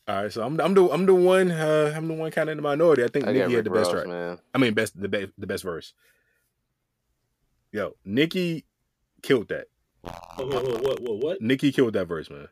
All 0.08 0.24
right, 0.24 0.32
so 0.32 0.46
I'm 0.46 0.60
I'm 0.60 0.74
the 0.74 0.90
I'm 0.90 1.06
the 1.06 1.16
one 1.16 1.52
uh, 1.52 1.94
I'm 1.96 2.08
the 2.08 2.14
one 2.14 2.32
kind 2.32 2.50
of 2.50 2.52
in 2.54 2.58
the 2.58 2.64
minority. 2.64 3.04
I 3.04 3.08
think 3.08 3.26
I 3.26 3.34
got 3.34 3.34
Nicki 3.34 3.56
had 3.56 3.56
Rick 3.56 3.64
the 3.66 3.70
best 3.72 3.94
Ross, 3.94 4.06
right. 4.06 4.08
man. 4.08 4.40
I 4.54 4.58
mean, 4.58 4.74
best 4.74 5.00
the 5.00 5.08
best 5.08 5.30
the 5.38 5.48
best 5.48 5.64
verse. 5.64 5.94
Yo, 7.72 7.96
Nicki 8.06 8.66
killed 9.22 9.48
that. 9.48 9.68
What, 10.36 10.48
what, 10.48 10.84
what, 10.84 11.02
what, 11.02 11.24
what? 11.24 11.42
Nicki 11.42 11.72
killed 11.72 11.94
that 11.94 12.06
verse, 12.06 12.30
man. 12.30 12.50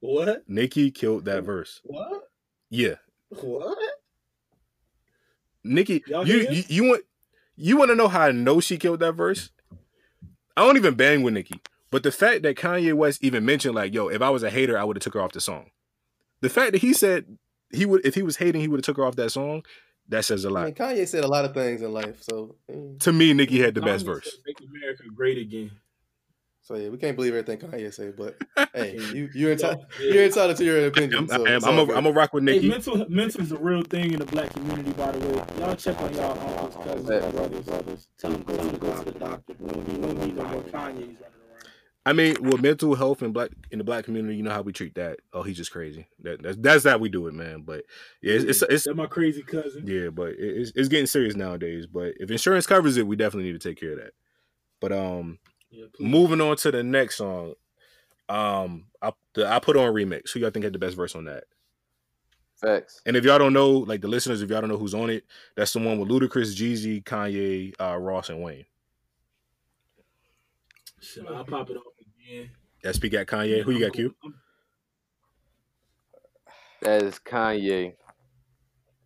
What? 0.00 0.48
Nicki 0.48 0.90
killed 0.90 1.26
that 1.26 1.44
verse. 1.44 1.80
What? 1.84 2.30
Yeah, 2.70 2.96
What? 3.42 3.78
Nicki, 5.64 6.04
Y'all 6.06 6.26
you, 6.26 6.46
you 6.50 6.64
you 6.68 6.84
want 6.84 7.02
you 7.56 7.76
want 7.76 7.90
to 7.90 7.94
know 7.94 8.08
how 8.08 8.22
I 8.22 8.32
know 8.32 8.60
she 8.60 8.76
killed 8.76 9.00
that 9.00 9.12
verse? 9.12 9.50
I 10.56 10.64
don't 10.64 10.76
even 10.76 10.94
bang 10.94 11.22
with 11.22 11.34
Nicki, 11.34 11.60
but 11.90 12.02
the 12.02 12.12
fact 12.12 12.42
that 12.42 12.56
Kanye 12.56 12.94
West 12.94 13.24
even 13.24 13.44
mentioned 13.44 13.74
like, 13.74 13.94
"Yo, 13.94 14.08
if 14.08 14.20
I 14.22 14.30
was 14.30 14.42
a 14.42 14.50
hater, 14.50 14.78
I 14.78 14.84
would 14.84 14.96
have 14.96 15.02
took 15.02 15.14
her 15.14 15.22
off 15.22 15.32
the 15.32 15.40
song." 15.40 15.70
The 16.40 16.50
fact 16.50 16.72
that 16.72 16.82
he 16.82 16.92
said 16.92 17.38
he 17.70 17.86
would, 17.86 18.04
if 18.04 18.14
he 18.14 18.22
was 18.22 18.36
hating, 18.36 18.60
he 18.60 18.68
would 18.68 18.78
have 18.78 18.84
took 18.84 18.98
her 18.98 19.06
off 19.06 19.16
that 19.16 19.30
song. 19.30 19.64
That 20.08 20.24
says 20.24 20.44
a 20.44 20.50
lot. 20.50 20.66
mean, 20.66 20.74
Kanye 20.74 21.08
said 21.08 21.24
a 21.24 21.28
lot 21.28 21.46
of 21.46 21.54
things 21.54 21.80
in 21.80 21.92
life, 21.92 22.22
so 22.22 22.56
mm, 22.70 23.00
to 23.00 23.12
me, 23.12 23.32
Nicki 23.32 23.58
had 23.58 23.74
the 23.74 23.80
best 23.80 24.04
verse. 24.04 24.38
Make 24.46 24.58
America 24.60 25.04
great 25.14 25.38
again. 25.38 25.70
So 26.64 26.76
yeah, 26.76 26.88
we 26.88 26.96
can't 26.96 27.14
believe 27.14 27.34
everything 27.34 27.58
Kanye 27.58 27.92
say, 27.92 28.10
but 28.10 28.36
hey, 28.74 28.98
you 29.12 29.28
you're 29.34 29.52
entitled 29.52 29.84
Yeah. 30.00 30.14
you're 30.14 30.24
entitled 30.24 30.56
to 30.56 30.64
your 30.64 30.86
opinion. 30.86 31.18
I'm, 31.18 31.28
so 31.28 31.34
I'm, 31.46 31.46
it's 31.56 31.66
I'm, 31.66 31.74
all 31.74 31.80
a, 31.82 31.86
good. 31.86 31.96
I'm 31.96 32.06
a 32.06 32.10
rock 32.12 32.32
with 32.32 32.48
Hey, 32.48 32.58
mental 32.66 33.06
mental 33.08 33.42
is 33.42 33.52
a 33.52 33.58
real 33.58 33.82
thing 33.82 34.12
in 34.12 34.18
the 34.18 34.24
black 34.26 34.50
community, 34.54 34.92
by 34.92 35.12
the 35.12 35.18
way. 35.28 35.44
Y'all 35.60 35.76
check 35.76 36.00
on 36.00 36.14
y'all 36.14 36.38
uncles, 36.38 36.74
cousins, 36.84 37.08
Bet. 37.08 37.32
brothers, 37.34 37.64
brothers. 37.66 38.08
Tell 38.18 38.30
them, 38.30 38.44
tell 38.44 38.56
them 38.56 38.70
to 38.70 38.76
go 38.78 38.98
to 38.98 39.04
the 39.04 39.18
doctor. 39.18 39.54
We 39.60 39.68
don't 39.68 39.88
need, 39.88 39.96
we 39.98 40.02
don't 40.06 40.18
need 40.20 40.36
no 40.36 40.44
more 40.44 40.62
Kanye's 40.62 40.72
running 40.72 41.00
around. 41.02 41.20
I 42.06 42.12
mean, 42.14 42.36
with 42.40 42.62
mental 42.62 42.94
health 42.94 43.22
in 43.22 43.32
black 43.32 43.50
in 43.70 43.76
the 43.78 43.84
black 43.84 44.06
community, 44.06 44.36
you 44.36 44.42
know 44.42 44.50
how 44.50 44.62
we 44.62 44.72
treat 44.72 44.94
that. 44.94 45.20
Oh, 45.34 45.42
he's 45.42 45.58
just 45.58 45.70
crazy. 45.70 46.06
That, 46.22 46.42
that's 46.42 46.56
that's 46.58 46.84
how 46.84 46.96
we 46.96 47.10
do 47.10 47.26
it, 47.26 47.34
man. 47.34 47.60
But 47.62 47.84
yeah, 48.22 48.34
it's 48.36 48.44
it's, 48.44 48.62
it's 48.62 48.84
That's 48.84 48.96
my 48.96 49.06
crazy 49.06 49.42
cousin. 49.42 49.86
yeah, 49.86 50.08
but 50.08 50.32
it's 50.38 50.72
it's 50.74 50.88
getting 50.88 51.06
serious 51.06 51.36
nowadays. 51.36 51.86
But 51.86 52.14
if 52.20 52.30
insurance 52.30 52.66
covers 52.66 52.96
it, 52.96 53.06
we 53.06 53.16
definitely 53.16 53.50
need 53.52 53.60
to 53.60 53.68
take 53.68 53.78
care 53.78 53.92
of 53.92 53.98
that. 53.98 54.12
But 54.80 54.92
um, 54.92 55.38
Yeah, 55.74 55.86
please. 55.92 56.06
moving 56.08 56.40
on 56.40 56.56
to 56.58 56.70
the 56.70 56.82
next 56.84 57.16
song, 57.16 57.54
um, 58.28 58.86
I 59.02 59.12
the, 59.34 59.46
I 59.48 59.58
put 59.58 59.76
on 59.76 59.92
remix. 59.92 60.30
Who 60.32 60.40
y'all 60.40 60.50
think 60.50 60.64
had 60.64 60.72
the 60.72 60.78
best 60.78 60.96
verse 60.96 61.14
on 61.16 61.24
that? 61.24 61.44
Facts. 62.60 63.02
And 63.04 63.16
if 63.16 63.24
y'all 63.24 63.38
don't 63.38 63.52
know, 63.52 63.70
like 63.70 64.00
the 64.00 64.08
listeners, 64.08 64.40
if 64.40 64.48
y'all 64.50 64.60
don't 64.60 64.70
know 64.70 64.76
who's 64.78 64.94
on 64.94 65.10
it, 65.10 65.24
that's 65.56 65.72
the 65.72 65.80
one 65.80 65.98
with 65.98 66.08
Ludacris, 66.08 66.54
Jeezy, 66.54 67.02
Kanye, 67.02 67.74
uh, 67.80 67.96
Ross, 67.98 68.28
and 68.28 68.40
Wayne. 68.42 68.64
Shit, 71.00 71.26
I'll 71.28 71.44
pop 71.44 71.68
it 71.70 71.76
off 71.76 71.82
again. 72.00 72.50
SP 72.86 73.10
got 73.10 73.26
Kanye. 73.26 73.62
Who 73.62 73.72
you 73.72 73.80
got, 73.80 73.92
Q? 73.92 74.14
I'm- 74.22 74.34
That 76.82 77.02
is 77.02 77.18
Kanye. 77.18 77.94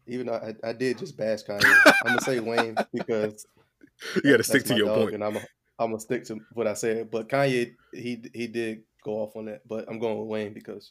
Even 0.06 0.26
though 0.26 0.34
I, 0.34 0.54
I 0.68 0.72
did 0.72 0.98
just 0.98 1.16
bash 1.16 1.42
Kanye, 1.44 1.64
I'm 1.86 1.92
gonna 2.14 2.20
say 2.20 2.40
Wayne 2.40 2.76
because 2.92 3.46
You 4.24 4.30
got 4.30 4.36
to 4.36 4.44
stick 4.44 4.64
to 4.66 4.76
your 4.76 4.94
point. 4.94 5.14
and 5.14 5.24
I'm 5.24 5.36
a, 5.36 5.40
I'm 5.78 5.90
gonna 5.90 6.00
stick 6.00 6.24
to 6.24 6.38
what 6.54 6.66
I 6.66 6.74
said. 6.74 7.10
But 7.10 7.28
Kanye, 7.28 7.74
he 7.92 8.22
he 8.34 8.46
did 8.46 8.82
go 9.04 9.22
off 9.22 9.36
on 9.36 9.46
that, 9.46 9.66
but 9.66 9.86
I'm 9.88 9.98
going 9.98 10.18
with 10.18 10.28
Wayne 10.28 10.52
because 10.52 10.90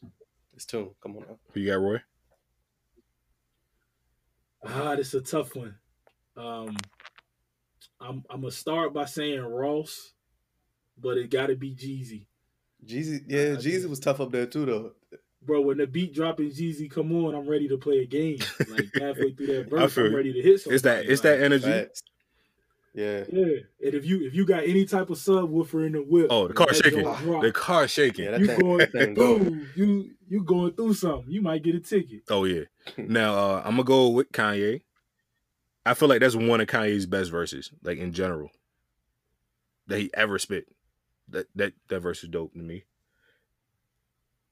it's 0.53 0.65
tune. 0.65 0.91
Come 1.03 1.17
on 1.17 1.23
now. 1.27 1.37
Who 1.53 1.59
you 1.59 1.67
got, 1.71 1.81
Roy? 1.81 1.97
Ah, 4.65 4.95
this 4.95 5.13
is 5.13 5.13
a 5.15 5.21
tough 5.21 5.55
one. 5.55 5.75
Um, 6.35 6.75
I'm 7.99 8.23
I'm 8.29 8.41
gonna 8.41 8.51
start 8.51 8.93
by 8.93 9.05
saying 9.05 9.41
Ross, 9.41 10.13
but 10.97 11.17
it 11.17 11.29
got 11.29 11.47
to 11.47 11.55
be 11.55 11.75
Jeezy, 11.75 12.25
Jeezy, 12.85 13.21
yeah, 13.27 13.53
I 13.53 13.55
Jeezy 13.55 13.81
did. 13.81 13.89
was 13.89 13.99
tough 13.99 14.21
up 14.21 14.31
there 14.31 14.45
too, 14.45 14.65
though. 14.65 14.91
bro. 15.41 15.61
When 15.61 15.77
the 15.77 15.87
beat 15.87 16.13
dropping 16.13 16.51
Jeezy 16.51 16.89
come 16.89 17.11
on, 17.25 17.35
I'm 17.35 17.47
ready 17.47 17.67
to 17.67 17.77
play 17.77 17.99
a 17.99 18.05
game. 18.05 18.39
Like 18.69 18.85
halfway 18.99 19.31
through 19.31 19.47
that 19.47 19.69
verse, 19.69 19.97
I'm 19.97 20.15
ready 20.15 20.33
to 20.33 20.41
hit 20.41 20.61
something. 20.61 20.75
It's 20.75 20.83
that 20.83 21.05
it's 21.05 21.21
that 21.21 21.41
energy. 21.41 21.65
Facts. 21.65 22.01
Yeah, 22.97 23.25
Yeah, 23.31 23.43
and 23.43 23.93
if 23.93 24.05
you 24.07 24.25
if 24.25 24.33
you 24.33 24.43
got 24.43 24.63
any 24.63 24.83
type 24.85 25.11
of 25.11 25.19
subwoofer 25.19 25.85
in 25.85 25.91
the 25.91 26.01
whip, 26.01 26.27
Oh, 26.31 26.47
the 26.47 26.55
when 26.55 26.55
car 26.55 26.73
shaking. 26.73 27.03
The 27.41 27.51
car 27.53 27.87
shaking. 27.87 28.25
yeah, 28.25 28.37
you 28.37 28.47
thing, 28.47 28.59
going 28.59 28.77
that 28.79 28.91
thing 28.91 29.13
go. 29.13 29.37
through, 29.37 29.65
you 29.75 30.11
you 30.27 30.43
going 30.43 30.73
through 30.73 30.95
something. 30.95 31.31
You 31.31 31.43
might 31.43 31.61
get 31.61 31.75
a 31.75 31.79
ticket. 31.79 32.21
Oh 32.27 32.45
yeah. 32.45 32.63
Now 32.97 33.35
uh, 33.35 33.61
I'm 33.63 33.73
gonna 33.73 33.83
go 33.83 34.09
with 34.09 34.31
Kanye. 34.31 34.81
I 35.85 35.93
feel 35.93 36.09
like 36.09 36.21
that's 36.21 36.35
one 36.35 36.59
of 36.59 36.65
Kanye's 36.67 37.05
best 37.05 37.29
verses, 37.29 37.71
like 37.83 37.99
in 37.99 38.13
general, 38.13 38.49
that 39.85 39.99
he 39.99 40.09
ever 40.15 40.39
spit. 40.39 40.65
That 41.29 41.45
that 41.53 41.73
that 41.89 41.99
verse 41.99 42.23
is 42.23 42.29
dope 42.29 42.53
to 42.53 42.59
me. 42.59 42.85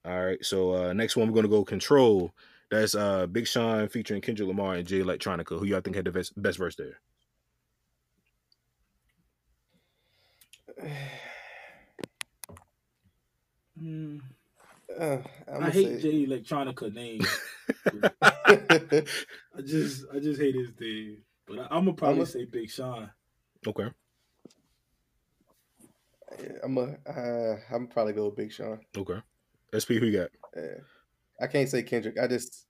All 0.05 0.23
right, 0.23 0.45
so 0.45 0.75
uh 0.75 0.93
next 0.93 1.15
one 1.17 1.27
we're 1.27 1.33
gonna 1.35 1.47
go 1.47 1.65
Control. 1.65 2.31
That's 2.69 2.93
uh 2.93 3.25
Big 3.25 3.47
Sean 3.47 3.87
featuring 3.87 4.21
Kendrick 4.21 4.47
Lamar 4.47 4.75
and 4.75 4.87
Jay 4.87 4.99
Electronica. 4.99 5.57
Who 5.57 5.65
y'all 5.65 5.81
think 5.81 5.95
had 5.95 6.05
the 6.05 6.11
best 6.11 6.39
best 6.39 6.59
verse 6.59 6.75
there? 6.75 6.99
Mm, 13.81 14.21
Uh, 14.97 15.03
I'm 15.03 15.21
I 15.49 15.59
gonna 15.59 15.69
hate 15.71 16.01
say, 16.01 16.01
Jay 16.01 16.25
Electronica 16.25 16.93
name. 16.93 17.19
I 18.21 19.61
just 19.65 20.05
I 20.13 20.19
just 20.19 20.39
hate 20.39 20.55
his 20.55 20.69
name. 20.79 21.17
But 21.45 21.59
I, 21.59 21.63
I'm 21.63 21.83
gonna 21.85 21.93
probably 21.93 22.15
I'ma- 22.19 22.25
say 22.25 22.45
Big 22.45 22.69
Sean. 22.69 23.09
Okay. 23.67 23.89
I'm 26.63 26.77
a, 26.77 26.95
uh, 27.09 27.57
I'm 27.73 27.87
probably 27.87 28.13
go 28.13 28.25
with 28.27 28.35
Big 28.35 28.51
Sean. 28.51 28.79
Okay. 28.95 29.19
SP, 29.75 29.99
who 29.99 30.05
you 30.05 30.19
got? 30.19 30.29
Uh, 30.55 30.79
I 31.41 31.47
can't 31.47 31.67
say 31.69 31.83
Kendrick. 31.83 32.17
I 32.19 32.27
just 32.27 32.65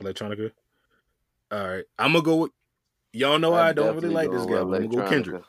Electronica. 0.00 0.50
All 1.50 1.68
right. 1.68 1.84
I'm 1.98 2.12
gonna 2.12 2.24
go 2.24 2.36
with 2.36 2.52
y'all 3.12 3.38
know 3.38 3.52
I, 3.54 3.72
don't 3.72 3.96
really 3.96 4.08
like 4.14 4.30
this 4.30 4.46
guy. 4.46 4.62
with 4.62 4.70
but 4.70 4.82
I'm 4.82 4.88
gonna 4.88 5.02
go 5.04 5.08
Kendrick. 5.10 5.42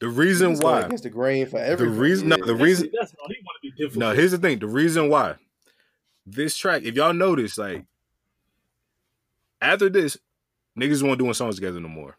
The 0.00 0.08
reason 0.08 0.50
he's 0.50 0.60
why 0.60 0.80
against 0.80 1.04
the 1.04 1.10
grain 1.10 1.46
for 1.46 1.58
the 1.76 1.88
reason 1.88 2.28
no 2.28 2.36
Yeah. 2.38 2.46
the 2.46 2.54
reason 2.54 2.90
that's, 2.92 3.12
that's 3.12 3.22
he 3.28 3.36
want 3.44 3.56
to 3.62 3.70
be 3.70 3.70
difficult. 3.70 3.96
No, 4.00 4.12
here's 4.12 4.32
the 4.32 4.38
thing. 4.38 4.58
The 4.58 4.66
reason 4.66 5.08
why 5.08 5.36
this 6.26 6.56
track, 6.56 6.82
if 6.82 6.94
y'all 6.94 7.12
notice, 7.12 7.58
like 7.58 7.84
after 9.60 9.88
this, 9.88 10.16
niggas 10.78 11.02
won't 11.02 11.18
doing 11.18 11.34
songs 11.34 11.56
together 11.56 11.80
no 11.80 11.88
more. 11.88 12.16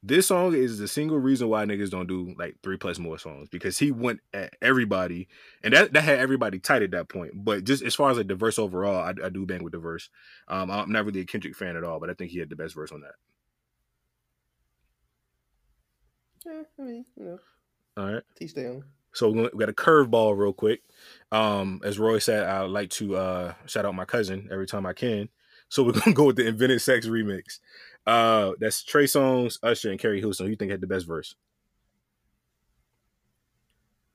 This 0.00 0.28
song 0.28 0.54
is 0.54 0.78
the 0.78 0.86
single 0.86 1.18
reason 1.18 1.48
why 1.48 1.64
niggas 1.64 1.90
don't 1.90 2.06
do 2.06 2.32
like 2.38 2.56
three 2.62 2.76
plus 2.76 3.00
more 3.00 3.18
songs 3.18 3.48
because 3.50 3.78
he 3.78 3.90
went 3.90 4.20
at 4.32 4.54
everybody, 4.62 5.26
and 5.64 5.74
that 5.74 5.92
that 5.92 6.02
had 6.04 6.20
everybody 6.20 6.60
tight 6.60 6.82
at 6.82 6.92
that 6.92 7.08
point. 7.08 7.32
But 7.34 7.64
just 7.64 7.82
as 7.82 7.96
far 7.96 8.10
as 8.10 8.16
like 8.16 8.28
the 8.28 8.36
verse 8.36 8.58
overall, 8.60 9.00
I, 9.02 9.26
I 9.26 9.28
do 9.28 9.44
bang 9.44 9.64
with 9.64 9.72
the 9.72 9.78
verse. 9.80 10.08
Um, 10.46 10.70
I'm 10.70 10.92
not 10.92 11.04
really 11.04 11.20
a 11.20 11.24
Kendrick 11.24 11.56
fan 11.56 11.76
at 11.76 11.82
all, 11.82 11.98
but 11.98 12.10
I 12.10 12.14
think 12.14 12.30
he 12.30 12.38
had 12.38 12.48
the 12.48 12.56
best 12.56 12.76
verse 12.76 12.92
on 12.92 13.00
that. 13.00 13.14
Yeah, 16.48 16.62
I 16.78 16.82
mean, 16.82 17.04
you 17.16 17.24
know, 17.24 17.38
All 17.96 18.12
right. 18.14 18.22
teach 18.36 18.54
their 18.54 18.70
own. 18.70 18.84
So 19.12 19.30
we 19.30 19.48
got 19.58 19.68
a 19.68 19.74
curveball 19.74 20.36
real 20.38 20.52
quick. 20.52 20.82
Um, 21.32 21.80
as 21.84 21.98
Roy 21.98 22.18
said, 22.18 22.44
I 22.44 22.62
like 22.62 22.90
to 22.90 23.16
uh, 23.16 23.54
shout 23.66 23.84
out 23.84 23.94
my 23.94 24.04
cousin 24.04 24.48
every 24.50 24.66
time 24.66 24.86
I 24.86 24.92
can. 24.92 25.28
So 25.68 25.82
we're 25.82 25.92
gonna 26.04 26.14
go 26.14 26.24
with 26.24 26.36
the 26.36 26.46
Invented 26.46 26.80
Sex 26.80 27.06
remix. 27.06 27.58
Uh, 28.06 28.52
that's 28.58 28.82
Trey 28.82 29.04
Songz, 29.04 29.58
Usher, 29.62 29.90
and 29.90 30.00
Keri 30.00 30.20
Houston. 30.20 30.46
Who 30.46 30.50
you 30.50 30.56
think 30.56 30.70
had 30.70 30.80
the 30.80 30.86
best 30.86 31.06
verse? 31.06 31.34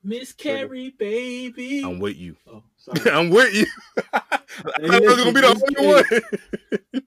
Miss 0.03 0.33
Keri, 0.33 0.89
baby. 0.89 1.81
I'm 1.83 1.99
with 1.99 2.17
you. 2.17 2.35
oh, 2.51 2.63
sorry. 2.77 3.11
I'm 3.11 3.29
with 3.29 3.53
you. 3.53 3.65
I 4.13 4.19
thought 4.57 4.83
I 4.83 4.99
was 4.99 5.17
gonna 5.17 5.31
be 5.33 5.41
the 5.41 5.65
only 5.77 5.93
one. 5.93 7.03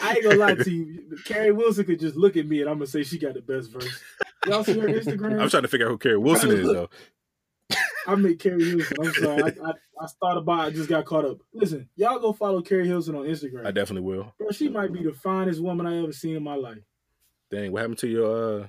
I 0.00 0.14
ain't 0.14 0.24
gonna 0.24 0.36
lie 0.36 0.54
to 0.54 0.70
you. 0.70 1.18
Keri 1.24 1.52
Wilson 1.52 1.84
could 1.84 2.00
just 2.00 2.16
look 2.16 2.36
at 2.36 2.46
me 2.46 2.60
and 2.60 2.70
I'm 2.70 2.76
gonna 2.76 2.86
say 2.86 3.02
she 3.02 3.18
got 3.18 3.34
the 3.34 3.42
best 3.42 3.70
verse. 3.70 4.02
Y'all 4.46 4.64
see 4.64 4.78
her 4.78 4.88
Instagram? 4.88 5.40
I'm 5.40 5.48
trying 5.48 5.62
to 5.62 5.68
figure 5.68 5.86
out 5.86 5.90
who 5.90 5.98
Keri 5.98 6.18
Wilson 6.18 6.50
is 6.50 6.66
though. 6.66 6.90
I 8.06 8.14
made 8.16 8.38
Keri 8.38 8.64
Hilson. 8.64 8.96
I'm 9.00 9.12
sorry. 9.12 9.42
I, 9.42 9.46
I, 9.46 9.72
I 10.00 10.06
thought 10.20 10.36
about 10.36 10.60
it. 10.60 10.66
I 10.66 10.70
just 10.70 10.88
got 10.88 11.04
caught 11.04 11.24
up. 11.24 11.38
Listen, 11.52 11.88
y'all 11.96 12.18
go 12.18 12.32
follow 12.32 12.60
Keri 12.60 12.86
Hilson 12.86 13.14
on 13.14 13.24
Instagram. 13.24 13.66
I 13.66 13.70
definitely 13.70 14.08
will. 14.08 14.34
Bro, 14.38 14.50
she 14.50 14.68
might 14.68 14.92
be 14.92 15.02
the 15.02 15.12
finest 15.12 15.60
woman 15.60 15.86
I 15.86 16.02
ever 16.02 16.12
seen 16.12 16.36
in 16.36 16.42
my 16.42 16.54
life. 16.54 16.82
Dang, 17.50 17.70
what 17.70 17.80
happened 17.80 17.98
to 17.98 18.08
your 18.08 18.62
uh 18.62 18.66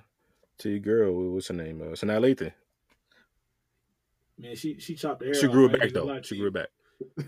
to 0.59 0.69
your 0.69 0.79
girl? 0.79 1.33
What's 1.33 1.47
her 1.47 1.53
name? 1.53 1.81
Uh, 1.81 1.85
Sanaa 1.95 2.19
Lathan. 2.21 2.53
Man, 4.37 4.55
she 4.55 4.79
she 4.79 4.95
chopped 4.95 5.19
the 5.19 5.25
hair. 5.27 5.33
She 5.35 5.47
grew 5.47 5.69
it 5.69 5.79
back 5.79 5.91
though. 5.91 6.21
She 6.21 6.37
grew 6.37 6.47
it 6.47 6.53
back. 6.53 6.67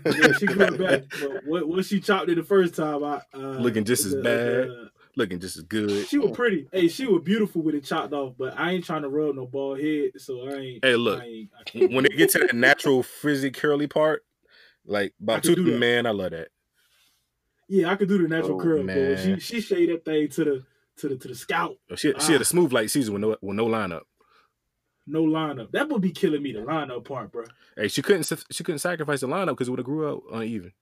Yeah, 0.04 0.32
she 0.38 0.46
grew 0.46 0.62
it 0.62 0.78
back. 0.78 1.02
But 1.20 1.46
what, 1.46 1.68
what 1.68 1.84
she 1.84 2.00
chopped 2.00 2.28
it 2.28 2.36
the 2.36 2.42
first 2.42 2.74
time, 2.74 3.02
I 3.04 3.20
uh, 3.34 3.58
Looking 3.58 3.84
just 3.84 4.04
as 4.04 4.14
bad. 4.14 4.68
Looking 5.18 5.40
just 5.40 5.56
as 5.56 5.62
good. 5.62 6.06
she 6.08 6.18
was 6.18 6.32
pretty. 6.36 6.68
Hey, 6.72 6.88
she 6.88 7.06
was 7.06 7.22
beautiful 7.22 7.62
with 7.62 7.74
it 7.74 7.84
chopped 7.84 8.12
off, 8.12 8.34
but 8.36 8.58
I 8.58 8.72
ain't 8.72 8.84
trying 8.84 9.00
to 9.02 9.08
rub 9.08 9.34
no 9.34 9.46
bald 9.46 9.80
head, 9.80 10.10
so 10.18 10.46
I 10.48 10.52
ain't. 10.54 10.84
Hey, 10.84 10.94
look, 10.96 11.22
I 11.22 11.24
ain't, 11.26 11.50
I 11.58 11.62
can't. 11.64 11.92
when 11.92 12.04
it 12.04 12.16
gets 12.18 12.34
to 12.34 12.40
that 12.40 12.54
natural 12.54 13.02
frizzy 13.02 13.50
curly 13.50 13.86
part, 13.86 14.24
like 14.84 15.14
I 15.18 15.24
about 15.24 15.42
two 15.42 15.54
do 15.56 15.64
that. 15.70 15.78
man, 15.78 16.04
I 16.06 16.10
love 16.10 16.32
that. 16.32 16.48
yeah, 17.68 17.90
I 17.90 17.96
could 17.96 18.08
do 18.08 18.18
the 18.18 18.28
natural 18.28 18.60
Oh, 18.60 18.62
curl, 18.62 18.76
but 18.78 18.86
man. 18.86 19.40
she 19.40 19.40
she 19.40 19.60
shaved 19.62 19.90
that 19.90 20.04
thing 20.04 20.28
to 20.28 20.44
the 20.44 20.64
to 20.98 21.08
the 21.08 21.16
to 21.16 21.28
the 21.28 21.34
scalp, 21.34 21.78
She 21.96 22.12
she 22.20 22.32
had 22.32 22.40
Ah. 22.40 22.42
a 22.42 22.44
smooth 22.44 22.72
light 22.74 22.90
season 22.90 23.14
with 23.14 23.22
no 23.22 23.36
with 23.40 23.56
no 23.56 23.66
lineup. 23.66 24.02
no 25.06 25.24
lineup. 25.24 25.70
That 25.72 25.88
would 25.88 26.02
be 26.02 26.10
killing 26.12 26.42
me. 26.42 26.52
The 26.52 26.58
lineup 26.60 27.06
part, 27.06 27.32
bro. 27.32 27.44
Hey, 27.74 27.88
she 27.88 28.02
couldn't 28.02 28.30
she 28.50 28.62
couldn't 28.64 28.80
sacrifice 28.80 29.20
the 29.20 29.28
lineup 29.28 29.48
because 29.48 29.68
it 29.68 29.70
would 29.70 29.78
have 29.78 29.86
grew 29.86 30.08
out 30.10 30.22
uneven. 30.30 30.72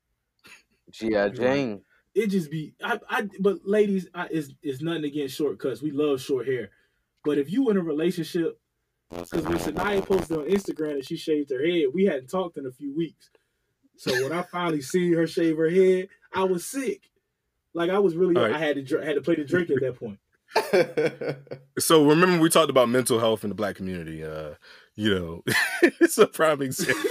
G.I. 0.90 1.28
Jane. 1.30 1.82
It 2.14 2.28
just 2.28 2.50
be 2.50 2.74
I, 2.82 2.98
I 3.08 3.28
but 3.40 3.58
ladies 3.64 4.08
I, 4.14 4.28
it's, 4.30 4.50
it's 4.62 4.82
nothing 4.82 5.04
against 5.04 5.36
shortcuts 5.36 5.82
we 5.82 5.90
love 5.90 6.20
short 6.20 6.46
hair 6.46 6.70
but 7.24 7.38
if 7.38 7.50
you 7.50 7.70
in 7.70 7.76
a 7.76 7.82
relationship 7.82 8.58
because 9.10 9.44
when 9.44 9.58
Sanaya 9.58 10.04
posted 10.04 10.38
on 10.38 10.44
instagram 10.44 10.96
that 10.96 11.06
she 11.06 11.16
shaved 11.16 11.50
her 11.50 11.64
head 11.64 11.86
we 11.92 12.04
hadn't 12.04 12.28
talked 12.28 12.56
in 12.56 12.66
a 12.66 12.72
few 12.72 12.94
weeks 12.94 13.30
so 13.96 14.12
when 14.22 14.32
i 14.32 14.42
finally 14.42 14.82
see 14.82 15.12
her 15.12 15.26
shave 15.26 15.56
her 15.56 15.70
head 15.70 16.08
i 16.32 16.42
was 16.42 16.66
sick 16.66 17.10
like 17.74 17.90
i 17.90 17.98
was 17.98 18.16
really 18.16 18.36
All 18.36 18.42
right. 18.42 18.54
i 18.54 18.58
had 18.58 18.76
to 18.76 18.82
dr- 18.82 19.04
had 19.04 19.14
to 19.14 19.20
play 19.20 19.36
the 19.36 19.44
drink 19.44 19.70
at 19.70 19.80
that 19.80 19.98
point 19.98 20.18
So 21.78 22.06
remember 22.06 22.40
we 22.40 22.48
talked 22.48 22.70
about 22.70 22.88
mental 22.88 23.18
health 23.18 23.42
in 23.42 23.48
the 23.48 23.54
black 23.54 23.74
community. 23.76 24.24
Uh, 24.24 24.54
you 24.94 25.12
know, 25.12 25.42
it's 25.82 26.18
a 26.18 26.26
prime 26.26 26.62
example. 26.62 27.10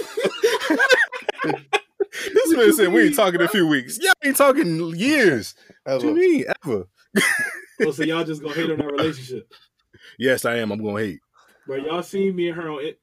this 2.56 2.66
man 2.78 2.86
said 2.86 2.92
we 2.92 3.06
ain't 3.06 3.14
talking 3.16 3.40
in 3.40 3.46
a 3.46 3.48
few 3.48 3.66
weeks. 3.66 3.98
Yeah, 4.00 4.12
we 4.22 4.28
ain't 4.28 4.36
talking 4.36 4.94
years. 4.96 5.54
What 5.84 6.02
you 6.02 6.10
Ever. 6.10 6.18
mean 6.18 6.44
ever? 6.64 6.84
oh, 7.82 7.90
so 7.92 8.02
y'all 8.04 8.24
just 8.24 8.42
gonna 8.42 8.54
hate 8.54 8.70
on 8.70 8.80
our 8.80 8.88
relationship 8.90 9.52
Yes, 10.18 10.44
I 10.44 10.56
am. 10.56 10.70
I'm 10.72 10.82
gonna 10.82 10.98
hate. 11.00 11.20
but 11.66 11.82
y'all 11.82 12.02
seen 12.02 12.34
me 12.36 12.48
and 12.48 12.56
her 12.60 12.70
on 12.70 12.84
it 12.84 12.98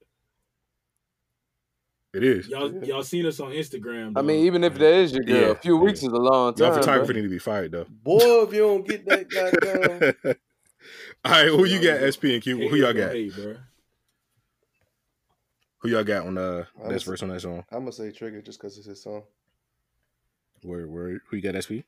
It 2.14 2.24
is. 2.24 2.48
y'all 2.48 2.72
Yeah. 2.74 2.84
y'all 2.84 3.04
seen 3.04 3.26
us 3.26 3.40
on 3.40 3.52
instagram 3.52 4.14
I 4.18 4.22
mean, 4.22 4.46
even 4.46 4.64
if 4.64 4.74
that 4.76 4.94
is 4.94 5.14
your 5.14 5.24
girl, 5.24 5.36
Yeah, 5.42 5.48
a 5.52 5.56
few 5.56 5.76
yeah. 5.78 5.82
weeks 5.84 6.00
is 6.00 6.08
a 6.10 6.12
long 6.18 6.54
Y'all 6.58 6.72
time. 6.72 6.74
photography 6.80 7.14
bro. 7.14 7.22
need 7.22 7.28
to 7.28 7.32
be 7.32 7.40
fired 7.40 7.72
though. 7.72 7.86
Boy, 7.90 8.20
if 8.44 8.54
you 8.54 8.60
don't 8.60 8.88
get 8.88 9.06
that 9.06 9.30
goddamn 9.30 10.36
All 11.24 11.32
right, 11.32 11.48
who 11.48 11.66
you 11.66 11.80
got? 11.82 12.02
SP 12.12 12.34
and 12.34 12.42
Q. 12.42 12.68
Who 12.70 12.76
y'all 12.76 12.94
got? 12.94 13.12
hate, 13.14 13.36
bro. 13.36 13.56
Who 15.80 15.90
y'all 15.90 16.04
got 16.04 16.26
on 16.28 16.36
the 16.36 16.68
I 16.80 16.84
best 16.84 16.94
was- 16.94 17.04
verse 17.04 17.24
on 17.24 17.30
that 17.30 17.42
song? 17.42 17.64
I'm 17.72 17.80
gonna 17.80 17.92
say 17.92 18.12
Trigga 18.12 18.44
just 18.44 18.60
because 18.60 18.78
it's 18.78 18.88
his 18.88 19.02
song. 19.02 19.24
Where 20.64 20.88
where 20.88 21.22
who 21.30 21.38
you 21.38 21.42
got 21.42 21.56
SP? 21.62 21.84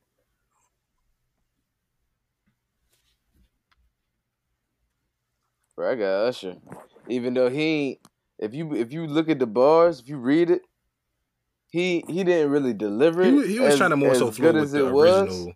Bro, 5.75 5.91
I 5.91 5.95
got 5.95 6.25
Usher. 6.27 6.55
Even 7.07 7.33
though 7.33 7.49
he 7.49 7.61
ain't, 7.61 7.99
if 8.39 8.53
you 8.53 8.75
if 8.75 8.91
you 8.93 9.07
look 9.07 9.29
at 9.29 9.39
the 9.39 9.47
bars, 9.47 9.99
if 9.99 10.07
you 10.09 10.17
read 10.17 10.49
it, 10.49 10.61
he 11.71 12.03
he 12.07 12.23
didn't 12.23 12.51
really 12.51 12.73
deliver 12.73 13.21
it. 13.23 13.27
He, 13.27 13.33
was- 13.33 13.47
he 13.47 13.59
was 13.59 13.73
as- 13.73 13.77
trying 13.77 13.89
to 13.91 13.97
more 13.97 14.15
so 14.15 14.31
flow 14.31 14.53
with 14.53 14.71
the 14.71 14.87
it 14.87 14.91
was, 14.91 15.21
original 15.29 15.53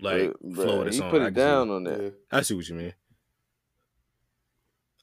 like 0.00 0.32
but, 0.40 0.54
flow 0.54 0.80
of 0.80 0.86
the 0.86 0.92
he 0.92 0.98
song. 0.98 1.10
put 1.10 1.22
I 1.22 1.26
it 1.26 1.30
see 1.30 1.34
down 1.34 1.70
on 1.70 1.84
that. 1.84 2.14
I 2.30 2.42
see 2.42 2.54
what 2.54 2.68
you 2.68 2.74
mean. 2.76 2.94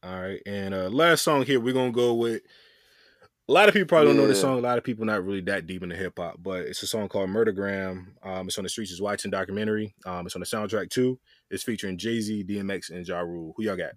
All 0.04 0.22
right, 0.22 0.42
and 0.46 0.74
uh 0.74 0.90
last 0.90 1.24
song 1.24 1.44
here 1.46 1.60
we're 1.60 1.74
gonna 1.74 1.92
go 1.92 2.14
with. 2.14 2.42
A 3.48 3.52
lot 3.52 3.68
of 3.68 3.74
people 3.74 3.88
probably 3.88 4.08
don't 4.08 4.18
know 4.18 4.28
this 4.28 4.42
song. 4.42 4.58
A 4.58 4.62
lot 4.62 4.80
of 4.80 4.84
people 4.84 5.06
not 5.06 5.24
really 5.24 5.42
that 5.42 5.68
deep 5.68 5.84
into 5.84 5.96
hip 5.96 6.18
hop, 6.18 6.38
but 6.42 6.62
it's 6.62 6.82
a 6.82 6.88
song 6.88 7.08
called 7.08 7.30
Murdergram. 7.30 8.08
Um, 8.24 8.48
it's 8.48 8.58
on 8.58 8.64
the 8.64 8.70
Streets 8.70 8.90
is 8.92 9.02
Watching 9.02 9.30
documentary. 9.30 9.94
Um, 10.04 10.26
it's 10.26 10.36
on 10.36 10.40
the 10.40 10.48
soundtrack 10.48 10.90
too. 10.90 11.20
It's 11.52 11.62
featuring 11.64 12.00
Jay 12.00 12.20
Z, 12.22 12.44
DMX, 12.46 12.90
and 12.90 13.08
Ja 13.08 13.20
Rule. 13.20 13.54
Who 13.56 13.64
y'all 13.64 13.76
got? 13.76 13.92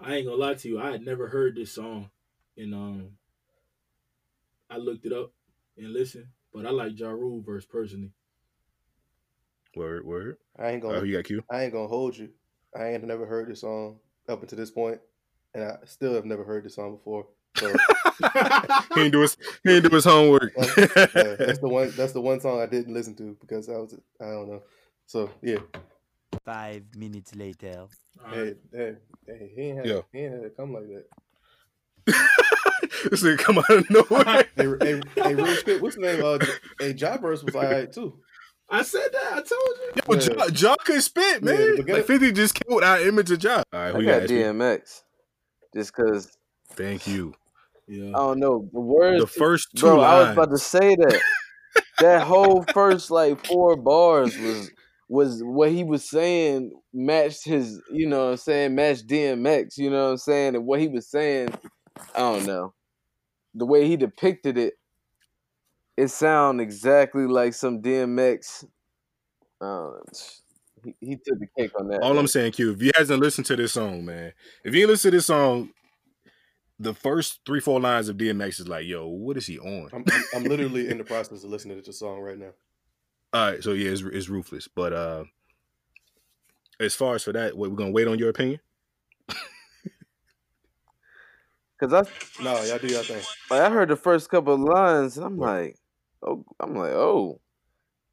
I 0.00 0.14
ain't 0.14 0.26
gonna 0.26 0.38
lie 0.38 0.54
to 0.54 0.68
you. 0.68 0.80
I 0.80 0.92
had 0.92 1.04
never 1.04 1.28
heard 1.28 1.56
this 1.56 1.72
song, 1.72 2.08
and 2.56 2.74
um, 2.74 3.08
I 4.70 4.78
looked 4.78 5.04
it 5.04 5.12
up 5.12 5.32
and 5.76 5.92
listened. 5.92 6.26
But 6.54 6.64
I 6.64 6.70
like 6.70 6.98
Ja 6.98 7.10
Rule 7.10 7.42
verse 7.42 7.66
personally. 7.66 8.12
Word, 9.76 10.06
word. 10.06 10.38
I 10.58 10.70
ain't 10.70 10.82
gonna 10.82 11.00
who 11.00 11.06
you 11.06 11.16
got? 11.16 11.24
Q. 11.24 11.44
I 11.50 11.64
ain't 11.64 11.72
gonna 11.74 11.86
hold 11.86 12.16
you. 12.16 12.30
I 12.74 12.88
ain't 12.88 13.04
never 13.04 13.26
heard 13.26 13.50
this 13.50 13.60
song 13.60 13.98
up 14.28 14.42
until 14.42 14.58
this 14.58 14.70
point, 14.70 15.00
and 15.54 15.64
I 15.64 15.76
still 15.86 16.14
have 16.14 16.24
never 16.24 16.44
heard 16.44 16.64
this 16.64 16.74
song 16.76 16.96
before. 16.96 17.26
So 17.56 17.68
he 18.94 19.00
ain't 19.02 19.12
do 19.12 19.20
his 19.20 19.36
he 19.64 19.72
ain't 19.76 19.88
do 19.88 19.94
his 19.94 20.04
homework. 20.04 20.52
yeah, 20.56 20.86
that's 21.38 21.58
the 21.58 21.68
one. 21.68 21.92
That's 21.96 22.12
the 22.12 22.20
one 22.20 22.40
song 22.40 22.60
I 22.60 22.66
didn't 22.66 22.94
listen 22.94 23.14
to 23.16 23.36
because 23.40 23.68
I 23.68 23.72
was 23.78 23.94
I 24.20 24.24
don't 24.26 24.48
know. 24.48 24.62
So 25.06 25.30
yeah, 25.42 25.58
Five 26.44 26.84
minutes 26.96 27.34
later. 27.34 27.86
hey, 28.30 28.54
hey, 28.72 28.94
hey, 29.26 29.52
he 29.54 29.60
ain't 29.62 29.78
had, 29.78 29.86
Yeah. 29.86 30.00
he 30.12 30.18
ain't 30.20 30.32
had 30.32 30.42
to 30.44 30.50
come 30.50 30.72
like 30.72 30.84
that. 30.88 31.06
this 33.10 33.22
nigga 33.22 33.38
come 33.38 33.58
out 33.58 33.70
of 33.70 33.90
nowhere. 33.90 34.24
Hey, 34.56 34.66
hey, 34.80 35.00
hey, 35.16 35.34
real 35.34 35.62
quick, 35.62 35.82
what's 35.82 35.96
the 35.96 36.02
name? 36.02 36.24
Uh, 36.24 36.38
hey, 36.80 36.94
Jabber's 36.94 37.44
was 37.44 37.54
alright 37.54 37.92
too. 37.92 38.18
I 38.70 38.82
said 38.82 39.08
that. 39.12 39.32
I 39.32 39.42
told 39.42 40.24
you. 40.24 40.28
Yo, 40.30 40.36
Yeah. 40.36 40.44
Ja, 40.46 40.70
ja 40.70 40.76
could 40.76 41.02
spit, 41.02 41.42
man. 41.42 41.76
but 41.76 41.86
get 41.86 41.94
like 41.96 42.06
50 42.06 42.32
just 42.32 42.54
killed 42.54 42.82
our 42.82 43.00
image 43.00 43.30
of 43.30 43.42
Ja. 43.44 43.56
All 43.56 43.64
right, 43.74 43.88
I 43.88 43.92
who 43.92 44.00
you 44.00 44.06
got 44.06 44.20
got? 44.20 44.28
SP? 44.30 44.32
DMX, 45.74 45.80
just 45.80 45.92
cause 45.92 46.38
Thank 46.74 47.06
you. 47.06 47.34
Yeah. 47.86 48.08
I 48.08 48.18
don't 48.18 48.38
know 48.38 48.68
the 48.72 48.80
words. 48.80 49.20
The 49.20 49.26
first 49.26 49.68
two 49.76 49.86
bro, 49.86 50.00
I 50.00 50.20
was 50.20 50.30
about 50.30 50.50
to 50.50 50.58
say 50.58 50.94
that. 50.94 51.20
that 52.00 52.22
whole 52.22 52.64
first 52.72 53.10
like 53.10 53.44
four 53.46 53.76
bars 53.76 54.36
was 54.38 54.70
was 55.08 55.42
what 55.42 55.70
he 55.70 55.84
was 55.84 56.08
saying 56.08 56.72
matched 56.94 57.44
his, 57.44 57.80
you 57.90 58.08
know 58.08 58.24
what 58.24 58.30
I'm 58.30 58.36
saying, 58.38 58.74
matched 58.74 59.06
DMX, 59.06 59.76
you 59.76 59.90
know 59.90 60.04
what 60.06 60.10
I'm 60.12 60.16
saying? 60.16 60.56
And 60.56 60.66
what 60.66 60.80
he 60.80 60.88
was 60.88 61.06
saying, 61.06 61.50
I 62.14 62.18
don't 62.18 62.46
know. 62.46 62.72
The 63.54 63.66
way 63.66 63.86
he 63.86 63.96
depicted 63.96 64.56
it, 64.56 64.74
it 65.98 66.08
sound 66.08 66.62
exactly 66.62 67.26
like 67.26 67.52
some 67.52 67.82
DMX. 67.82 68.64
Uh, 69.60 69.90
he, 70.84 70.96
he 71.00 71.16
took 71.16 71.38
the 71.38 71.46
cake 71.58 71.72
on 71.78 71.88
that. 71.88 72.02
All 72.02 72.18
I'm 72.18 72.26
saying, 72.26 72.52
Q, 72.52 72.72
if 72.72 72.82
you 72.82 72.90
hasn't 72.94 73.20
listened 73.20 73.46
to 73.46 73.56
this 73.56 73.72
song, 73.72 74.04
man, 74.04 74.32
if 74.64 74.74
you 74.74 74.86
listen 74.86 75.10
to 75.10 75.16
this 75.16 75.26
song, 75.26 75.70
the 76.78 76.94
first 76.94 77.40
three, 77.46 77.60
four 77.60 77.80
lines 77.80 78.08
of 78.08 78.16
DMX 78.16 78.60
is 78.60 78.68
like, 78.68 78.86
yo, 78.86 79.06
what 79.06 79.36
is 79.36 79.46
he 79.46 79.58
on? 79.58 79.88
I'm, 79.92 80.04
I'm, 80.10 80.24
I'm 80.34 80.44
literally 80.44 80.88
in 80.88 80.98
the 80.98 81.04
process 81.04 81.44
of 81.44 81.50
listening 81.50 81.78
to 81.78 81.84
the 81.84 81.92
song 81.92 82.20
right 82.20 82.38
now. 82.38 82.50
All 83.32 83.50
right, 83.50 83.62
so 83.62 83.72
yeah, 83.72 83.90
it's, 83.90 84.02
it's 84.02 84.28
ruthless. 84.28 84.68
But 84.68 84.92
uh 84.92 85.24
as 86.80 86.94
far 86.94 87.14
as 87.14 87.24
for 87.24 87.32
that, 87.32 87.56
what, 87.56 87.70
we're 87.70 87.76
gonna 87.76 87.92
wait 87.92 88.08
on 88.08 88.18
your 88.18 88.28
opinion? 88.30 88.60
Cause 91.80 91.92
I 91.92 92.02
No, 92.42 92.62
y'all 92.64 92.78
do 92.78 92.88
your 92.88 93.02
thing. 93.02 93.22
like 93.50 93.60
I 93.60 93.70
heard 93.70 93.88
the 93.88 93.96
first 93.96 94.28
couple 94.28 94.54
of 94.54 94.60
lines 94.60 95.16
and 95.16 95.24
I'm 95.24 95.38
like, 95.38 95.76
oh, 96.22 96.44
I'm 96.58 96.74
like, 96.74 96.92
oh. 96.92 97.40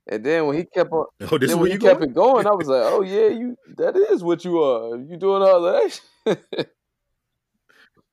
And 0.09 0.23
then 0.25 0.47
when 0.47 0.57
he 0.57 0.65
kept 0.65 0.91
on, 0.91 1.05
Oh, 1.31 1.37
this 1.37 1.51
is 1.53 1.57
then 1.57 1.59
when 1.59 1.71
you 1.71 1.73
he 1.73 1.79
kept 1.79 2.01
going? 2.01 2.03
it 2.03 2.13
going, 2.13 2.47
I 2.47 2.51
was 2.51 2.67
like, 2.67 2.83
oh 2.83 3.01
yeah, 3.03 3.27
you 3.27 3.55
that 3.77 3.95
is 3.95 4.23
what 4.23 4.43
you 4.43 4.61
are. 4.61 4.97
You 4.97 5.17
doing 5.17 5.43
all 5.43 5.61
that? 5.61 6.01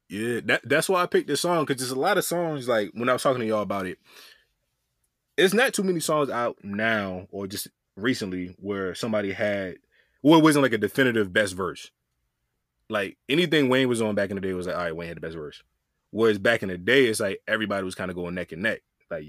Yeah, 0.09 0.41
that 0.45 0.69
that's 0.69 0.89
why 0.89 1.03
I 1.03 1.07
picked 1.07 1.27
this 1.27 1.41
song 1.41 1.65
because 1.65 1.81
there's 1.81 1.91
a 1.91 1.99
lot 1.99 2.19
of 2.19 2.25
songs 2.25 2.69
like 2.69 2.91
when 2.95 3.09
I 3.09 3.13
was 3.13 3.23
talking 3.23 3.41
to 3.41 3.47
y'all 3.47 3.63
about 3.63 3.87
it. 3.87 3.99
It's 5.37 5.53
not 5.55 5.75
too 5.75 5.83
many 5.83 6.01
songs 6.01 6.31
out 6.31 6.57
now 6.63 7.27
or 7.31 7.47
just 7.47 7.69
recently 7.97 8.55
where 8.59 8.95
somebody 8.95 9.33
had 9.33 9.77
well, 10.23 10.39
it 10.39 10.43
wasn't 10.43 10.63
like 10.63 10.73
a 10.73 10.79
definitive 10.79 11.33
best 11.33 11.55
verse. 11.55 11.91
Like 12.89 13.19
anything 13.29 13.69
Wayne 13.69 13.89
was 13.89 14.01
on 14.01 14.15
back 14.15 14.31
in 14.31 14.37
the 14.37 14.41
day 14.41 14.53
was 14.53 14.67
like, 14.69 14.77
all 14.77 14.83
right, 14.83 14.95
Wayne 14.97 15.09
had 15.09 15.17
the 15.17 15.21
best 15.21 15.37
verse. 15.37 15.63
Whereas 16.11 16.39
back 16.39 16.63
in 16.63 16.69
the 16.69 16.79
day, 16.79 17.07
it's 17.07 17.21
like 17.21 17.41
everybody 17.49 17.85
was 17.85 17.97
kind 17.97 18.11
of 18.11 18.17
going 18.17 18.35
neck 18.35 18.53
and 18.53 18.63
neck. 18.63 18.83
Like 19.11 19.27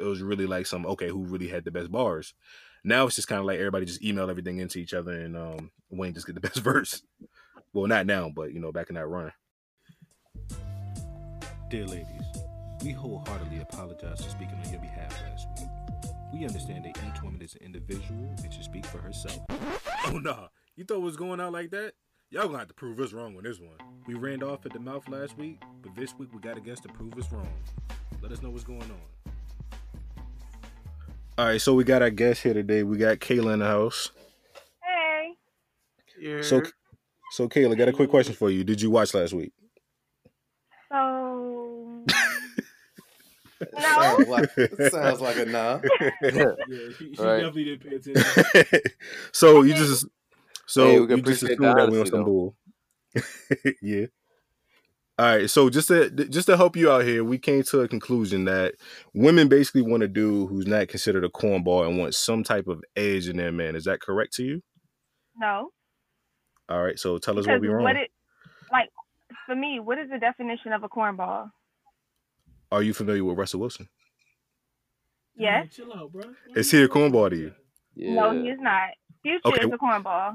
it 0.00 0.04
was 0.04 0.22
really 0.22 0.46
like 0.46 0.66
some 0.66 0.86
okay, 0.86 1.08
who 1.08 1.24
really 1.24 1.48
had 1.48 1.64
the 1.64 1.70
best 1.70 1.90
bars. 1.90 2.34
Now 2.82 3.06
it's 3.06 3.16
just 3.16 3.28
kind 3.28 3.40
of 3.40 3.44
like 3.44 3.58
everybody 3.58 3.84
just 3.84 4.02
email 4.02 4.30
everything 4.30 4.58
into 4.58 4.78
each 4.78 4.94
other 4.94 5.12
and 5.12 5.36
um 5.36 5.70
Wayne 5.90 6.14
just 6.14 6.26
get 6.26 6.34
the 6.34 6.40
best 6.48 6.58
verse. 6.58 7.02
Well, 7.72 7.86
not 7.86 8.06
now, 8.06 8.30
but 8.34 8.52
you 8.52 8.60
know, 8.60 8.72
back 8.72 8.88
in 8.88 8.94
that 8.96 9.06
run. 9.06 9.32
Dear 11.68 11.86
ladies, 11.86 12.24
we 12.82 12.90
wholeheartedly 12.90 13.60
apologize 13.60 14.24
for 14.24 14.30
speaking 14.30 14.58
on 14.64 14.72
your 14.72 14.80
behalf 14.80 15.12
last 15.22 15.46
week. 15.56 15.68
We 16.32 16.44
understand 16.44 16.84
that 16.84 16.98
each 16.98 17.22
woman 17.22 17.42
is 17.42 17.54
an 17.54 17.62
individual 17.62 18.34
and 18.42 18.52
should 18.52 18.64
speak 18.64 18.86
for 18.86 18.98
herself. 18.98 19.38
Oh 20.06 20.18
nah, 20.18 20.48
you 20.76 20.84
thought 20.84 20.96
it 20.96 21.02
was 21.02 21.16
going 21.16 21.40
out 21.40 21.52
like 21.52 21.70
that? 21.70 21.92
Y'all 22.30 22.46
gonna 22.46 22.58
have 22.58 22.68
to 22.68 22.74
prove 22.74 22.98
us 23.00 23.12
wrong 23.12 23.36
on 23.36 23.42
this 23.42 23.58
one. 23.60 23.76
We 24.06 24.14
ran 24.14 24.42
off 24.42 24.64
at 24.64 24.72
the 24.72 24.80
mouth 24.80 25.08
last 25.08 25.36
week, 25.36 25.60
but 25.82 25.94
this 25.94 26.14
week 26.18 26.32
we 26.32 26.40
got 26.40 26.56
a 26.56 26.60
guest 26.60 26.84
to 26.84 26.88
prove 26.88 27.16
us 27.18 27.30
wrong. 27.32 27.52
Let 28.22 28.32
us 28.32 28.42
know 28.42 28.50
what's 28.50 28.64
going 28.64 28.82
on. 28.82 29.19
All 31.40 31.46
right, 31.46 31.58
so 31.58 31.72
we 31.72 31.84
got 31.84 32.02
our 32.02 32.10
guest 32.10 32.42
here 32.42 32.52
today. 32.52 32.82
We 32.82 32.98
got 32.98 33.16
Kayla 33.18 33.54
in 33.54 33.60
the 33.60 33.64
house. 33.64 34.10
Hey. 34.84 36.42
So, 36.42 36.60
so 37.32 37.48
Kayla, 37.48 37.78
got 37.78 37.88
a 37.88 37.94
quick 37.94 38.10
question 38.10 38.34
for 38.34 38.50
you. 38.50 38.62
Did 38.62 38.82
you 38.82 38.90
watch 38.90 39.14
last 39.14 39.32
week? 39.32 39.50
So 40.92 42.04
no. 43.72 43.80
Sounds 43.80 44.28
like, 44.28 44.50
sounds 44.90 45.20
like 45.22 45.38
a 45.38 45.46
nah. 45.46 45.80
Yeah, 46.22 46.90
she, 46.98 47.14
she 47.14 47.22
Right. 47.22 47.38
definitely 47.38 47.64
didn't 47.64 47.88
pay 47.88 47.96
attention. 47.96 48.90
so 49.32 49.62
you 49.62 49.72
just 49.72 50.04
so 50.66 50.84
Hey, 50.84 51.00
we 51.00 51.14
you 51.16 51.22
just 51.22 51.42
appreciate 51.42 51.58
assumed 51.58 51.78
that 51.78 51.88
we 51.90 52.00
on 52.00 52.04
honesty, 52.04 52.10
some 52.10 52.24
bull. 52.26 52.54
yeah. 53.80 54.06
All 55.20 55.26
right, 55.26 55.50
so 55.50 55.68
just 55.68 55.88
to 55.88 56.08
just 56.08 56.46
to 56.46 56.56
help 56.56 56.76
you 56.76 56.90
out 56.90 57.04
here, 57.04 57.22
we 57.22 57.36
came 57.36 57.62
to 57.64 57.80
a 57.80 57.88
conclusion 57.88 58.46
that 58.46 58.76
women 59.12 59.48
basically 59.48 59.82
want 59.82 60.02
a 60.02 60.08
dude 60.08 60.48
who's 60.48 60.66
not 60.66 60.88
considered 60.88 61.24
a 61.24 61.28
cornball 61.28 61.86
and 61.86 61.98
wants 61.98 62.16
some 62.16 62.42
type 62.42 62.66
of 62.68 62.82
edge 62.96 63.28
in 63.28 63.36
their 63.36 63.52
man. 63.52 63.76
Is 63.76 63.84
that 63.84 64.00
correct 64.00 64.32
to 64.36 64.44
you? 64.44 64.62
No. 65.36 65.72
All 66.70 66.82
right, 66.82 66.98
so 66.98 67.18
tell 67.18 67.38
us 67.38 67.44
Because 67.44 67.56
what 67.56 67.60
we 67.60 67.68
wrong. 67.68 67.84
what 67.84 67.96
it 67.96 68.10
like 68.72 68.88
for 69.44 69.54
me, 69.54 69.78
what 69.78 69.98
is 69.98 70.08
the 70.08 70.18
definition 70.18 70.72
of 70.72 70.84
a 70.84 70.88
cornball? 70.88 71.50
Are 72.72 72.82
you 72.82 72.94
familiar 72.94 73.22
with 73.22 73.36
Russell 73.36 73.60
Wilson? 73.60 73.90
Yes. 75.36 75.64
Man, 75.64 75.68
chill 75.70 75.92
out, 75.98 76.12
bro. 76.12 76.22
Is 76.56 76.70
he 76.70 76.82
a 76.82 76.88
cornball 76.88 77.28
to 77.28 77.36
you? 77.36 77.52
yeah. 77.94 78.14
No, 78.14 78.32
he 78.42 78.48
is 78.48 78.58
not. 78.58 78.88
Future 79.22 79.40
Okay. 79.44 79.66
is 79.66 79.70
a 79.70 79.76
cornball. 79.76 80.32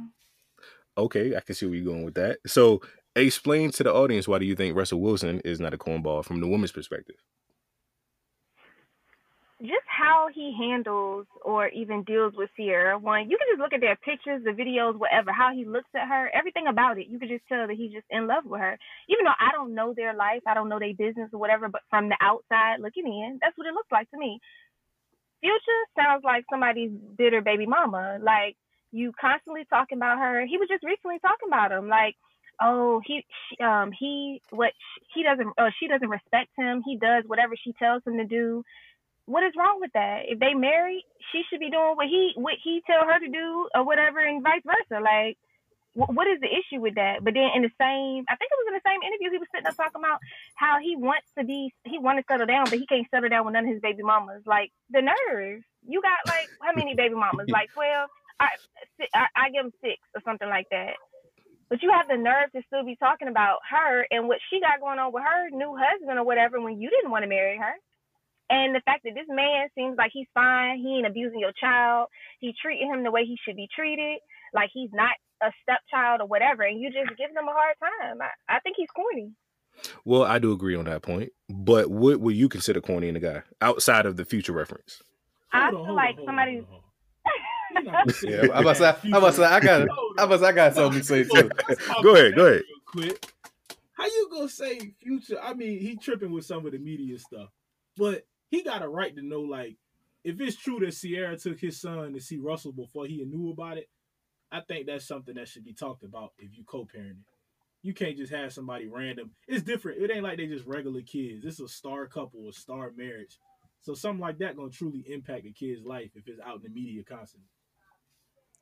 Okay, 0.96 1.36
I 1.36 1.40
can 1.40 1.56
see 1.56 1.66
where 1.66 1.74
you're 1.76 1.86
going 1.86 2.06
with 2.06 2.14
that. 2.16 2.38
So, 2.46 2.82
explain 3.22 3.72
to 3.72 3.84
the 3.84 3.94
audience 3.94 4.28
why 4.28 4.40
do 4.40 4.46
you 4.46 4.56
think 4.56 4.76
Russell 4.76 5.02
Wilson 5.02 5.42
is 5.46 5.60
not 5.60 5.74
a 5.74 5.78
cornball 5.78 6.24
from 6.24 6.40
the 6.40 6.48
woman's 6.48 6.72
perspective? 6.72 7.16
Just 9.62 9.88
how 9.88 10.28
he 10.34 10.54
handles 10.58 11.26
or 11.44 11.70
even 11.70 12.04
deals 12.04 12.34
with 12.36 12.50
Ciara. 12.58 13.00
One, 13.00 13.30
you 13.30 13.38
can 13.38 13.48
just 13.50 13.62
look 13.62 13.74
at 13.74 13.80
their 13.80 13.96
pictures, 13.96 14.44
the 14.44 14.52
videos, 14.52 15.00
whatever, 15.00 15.32
how 15.32 15.52
he 15.56 15.64
looks 15.64 15.90
at 15.96 16.10
her, 16.10 16.30
everything 16.34 16.68
about 16.68 16.98
it. 16.98 17.08
You 17.08 17.18
can 17.18 17.30
just 17.30 17.48
tell 17.48 17.66
that 17.66 17.78
he's 17.78 17.94
just 17.94 18.06
in 18.10 18.28
love 18.28 18.44
with 18.46 18.60
her. 18.60 18.78
Even 19.08 19.24
though 19.24 19.40
I 19.40 19.52
don't 19.54 19.74
know 19.74 19.94
their 19.96 20.14
life, 20.14 20.42
I 20.46 20.54
don't 20.54 20.68
know 20.68 20.80
their 20.80 20.94
business 20.94 21.30
or 21.32 21.40
whatever, 21.40 21.70
but 21.70 21.82
from 21.90 22.10
the 22.10 22.18
outside 22.20 22.82
looking 22.82 23.08
in, 23.08 23.40
that's 23.42 23.58
what 23.58 23.68
it 23.68 23.74
looks 23.74 23.92
like 23.92 24.12
to 24.12 24.18
me. 24.18 24.40
Future 25.40 25.82
sounds 25.96 26.24
like 26.26 26.44
somebody's 26.50 26.92
bitter 27.18 27.42
baby 27.42 27.66
mama. 27.66 28.20
Like 28.22 28.58
you 28.96 29.12
constantly 29.20 29.68
talking 29.70 29.98
about 29.98 30.20
her. 30.20 30.46
He 30.46 30.58
was 30.58 30.70
just 30.72 30.84
recently 30.84 31.20
talking 31.20 31.50
about 31.52 31.72
him. 31.72 31.90
Like, 31.90 32.16
oh, 32.62 33.02
he, 33.06 33.26
she, 33.50 33.64
um, 33.64 33.92
he, 33.98 34.42
what 34.52 34.72
he 35.14 35.24
doesn't, 35.24 35.48
oh, 35.58 35.70
she 35.80 35.88
doesn't 35.88 36.10
respect 36.10 36.50
him. 36.58 36.84
He 36.86 36.98
does 36.98 37.24
whatever 37.28 37.56
she 37.62 37.74
tells 37.74 38.04
him 38.06 38.18
to 38.18 38.26
do. 38.26 38.64
What 39.26 39.44
is 39.44 39.54
wrong 39.58 39.80
with 39.82 39.92
that? 39.94 40.24
If 40.28 40.40
they 40.40 40.54
married, 40.54 41.04
she 41.32 41.44
should 41.50 41.60
be 41.60 41.72
doing 41.72 41.96
what 41.96 42.08
he, 42.08 42.34
what 42.36 42.56
he 42.64 42.82
tell 42.88 43.06
her 43.06 43.20
to 43.20 43.30
do 43.30 43.70
or 43.76 43.86
whatever, 43.86 44.20
and 44.20 44.44
vice 44.44 44.64
versa. 44.66 45.02
Like, 45.04 45.38
wh- 45.96 46.12
what 46.14 46.28
is 46.28 46.40
the 46.42 46.52
issue 46.52 46.82
with 46.82 46.96
that? 46.96 47.24
But 47.24 47.34
then 47.36 47.50
in 47.56 47.64
the 47.64 47.74
same, 47.80 48.26
I 48.30 48.36
think 48.38 48.52
it 48.52 48.60
was 48.62 48.70
in 48.72 48.80
the 48.80 48.88
same 48.88 49.02
interview, 49.04 49.32
he 49.32 49.40
was 49.42 49.50
sitting 49.54 49.68
up 49.68 49.78
talking 49.78 50.02
about 50.04 50.20
how 50.56 50.78
he 50.82 50.96
wants 50.96 51.28
to 51.40 51.46
be, 51.46 51.74
he 51.86 52.00
want 52.00 52.20
to 52.20 52.26
settle 52.30 52.48
down, 52.48 52.70
but 52.70 52.80
he 52.80 52.88
can't 52.88 53.08
settle 53.12 53.30
down 53.30 53.46
with 53.46 53.54
none 53.54 53.66
of 53.66 53.74
his 53.74 53.82
baby 53.82 54.04
mamas. 54.04 54.44
Like 54.46 54.72
the 54.92 55.02
nerve. 55.02 55.64
You 55.88 56.02
got 56.02 56.20
like 56.28 56.50
how 56.62 56.74
many 56.76 56.96
baby 56.96 57.16
mamas? 57.16 57.50
Like 57.54 57.72
twelve. 57.74 58.10
I, 58.40 58.50
I 59.16 59.26
I 59.36 59.50
give 59.52 59.66
him 59.66 59.74
six 59.82 60.00
or 60.16 60.22
something 60.26 60.50
like 60.50 60.68
that. 60.72 60.96
But 61.70 61.82
you 61.82 61.92
have 61.92 62.08
the 62.08 62.18
nerve 62.18 62.52
to 62.54 62.62
still 62.68 62.86
be 62.86 62.96
talking 62.96 63.28
about 63.28 63.60
her 63.70 64.06
and 64.12 64.28
what 64.28 64.38
she 64.50 64.62
got 64.62 64.80
going 64.80 65.00
on 65.00 65.12
with 65.12 65.24
her 65.24 65.50
new 65.50 65.76
husband 65.76 66.20
or 66.20 66.24
whatever 66.24 66.62
when 66.62 66.80
you 66.80 66.90
didn't 66.90 67.12
want 67.12 67.24
to 67.24 67.30
marry 67.30 67.58
her. 67.58 67.74
And 68.50 68.76
the 68.76 68.82
fact 68.86 69.04
that 69.06 69.16
this 69.16 69.26
man 69.28 69.68
seems 69.74 69.98
like 69.98 70.12
he's 70.14 70.28
fine, 70.34 70.78
he 70.78 70.98
ain't 70.98 71.08
abusing 71.08 71.40
your 71.40 71.54
child, 71.60 72.10
he 72.40 72.54
treating 72.62 72.94
him 72.94 73.04
the 73.04 73.10
way 73.10 73.26
he 73.26 73.38
should 73.44 73.56
be 73.56 73.68
treated, 73.76 74.20
like 74.54 74.70
he's 74.72 74.92
not 74.94 75.18
a 75.42 75.50
stepchild 75.64 76.22
or 76.22 76.28
whatever, 76.28 76.62
and 76.62 76.80
you 76.80 76.90
just 76.90 77.18
give 77.18 77.32
him 77.32 77.50
a 77.50 77.52
hard 77.52 77.76
time. 77.82 78.22
I, 78.22 78.56
I 78.58 78.60
think 78.60 78.76
he's 78.78 78.90
corny. 78.96 79.32
Well, 80.06 80.24
I 80.24 80.40
do 80.40 80.52
agree 80.52 80.76
on 80.76 80.86
that 80.86 81.02
point. 81.02 81.32
But 81.50 81.90
what 81.90 82.20
would 82.20 82.36
you 82.36 82.48
consider 82.48 82.82
corny 82.82 83.10
in 83.10 83.16
a 83.16 83.20
guy 83.20 83.42
outside 83.62 84.06
of 84.06 84.16
the 84.16 84.26
future 84.26 84.54
reference? 84.54 85.02
I 85.52 85.68
on, 85.68 85.72
feel 85.72 85.96
like 85.96 86.10
on, 86.12 86.16
hold 86.16 86.20
on, 86.20 86.26
somebody. 86.26 86.56
hold 86.58 86.68
on. 86.70 86.82
You're 87.26 87.34
not 87.34 87.42
gonna 87.42 87.56
say 87.58 87.65
Yeah, 88.22 88.42
I'm 88.54 88.66
about 88.66 88.78
say, 88.78 88.92
to 88.92 89.34
say, 89.34 89.44
I 89.44 89.60
got, 89.60 89.88
Hold 89.90 90.16
I'm 90.18 90.26
about 90.26 90.36
to 90.36 90.40
say, 90.40 90.48
I 90.48 90.52
got 90.52 90.76
something 90.76 91.02
to 91.02 91.06
say 91.06 91.24
too. 91.24 91.50
Go 92.04 92.16
ahead, 92.16 92.36
go 92.36 92.46
ahead. 92.48 92.64
quick. 92.86 93.32
How 93.94 94.06
you 94.06 94.30
gonna 94.32 94.50
say 94.50 94.94
future? 95.02 95.40
I 95.42 95.54
mean, 95.54 95.80
he 95.80 95.96
tripping 95.96 96.32
with 96.32 96.46
some 96.46 96.66
of 96.66 96.72
the 96.74 96.80
media 96.80 97.18
stuff, 97.18 97.50
but 97.96 98.26
he 98.50 98.64
got 98.64 98.82
a 98.82 98.88
right 98.88 99.16
to 99.16 99.22
know. 99.22 99.42
Like, 99.42 99.78
if 100.24 100.40
it's 100.42 100.58
true 100.58 100.80
that 100.80 100.92
Ciara 100.92 101.38
took 101.38 101.60
his 101.60 101.80
son 101.80 102.14
to 102.14 102.20
see 102.20 102.38
Russell 102.38 102.74
before 102.74 103.06
he 103.06 103.24
knew 103.24 103.52
about 103.52 103.78
it, 103.78 103.90
I 104.52 104.62
think 104.62 104.88
that's 104.88 105.08
something 105.08 105.36
that 105.36 105.48
should 105.48 105.64
be 105.64 105.74
talked 105.74 106.04
about 106.04 106.34
if 106.38 106.58
you 106.58 106.64
co-parenting. 106.66 107.24
You 107.84 107.94
can't 107.94 108.18
just 108.18 108.34
have 108.34 108.52
somebody 108.52 108.88
random. 108.88 109.32
It's 109.48 109.64
different. 109.64 110.02
It 110.02 110.12
ain't 110.12 110.24
like 110.24 110.38
they 110.38 110.48
just 110.48 110.66
regular 110.66 111.02
kids. 111.02 111.46
It's 111.46 111.60
a 111.60 111.68
star 111.68 112.08
couple, 112.08 112.50
a 112.50 112.54
star 112.54 112.92
marriage. 112.98 113.38
So 113.82 113.94
something 113.94 114.20
like 114.20 114.40
that 114.40 114.58
gonna 114.58 114.72
truly 114.72 115.04
impact 115.08 115.46
a 115.46 115.52
kid's 115.52 115.86
life 115.86 116.10
if 116.16 116.28
it's 116.28 116.40
out 116.40 116.58
in 116.58 116.64
the 116.64 116.70
media 116.70 117.04
constantly. 117.04 117.48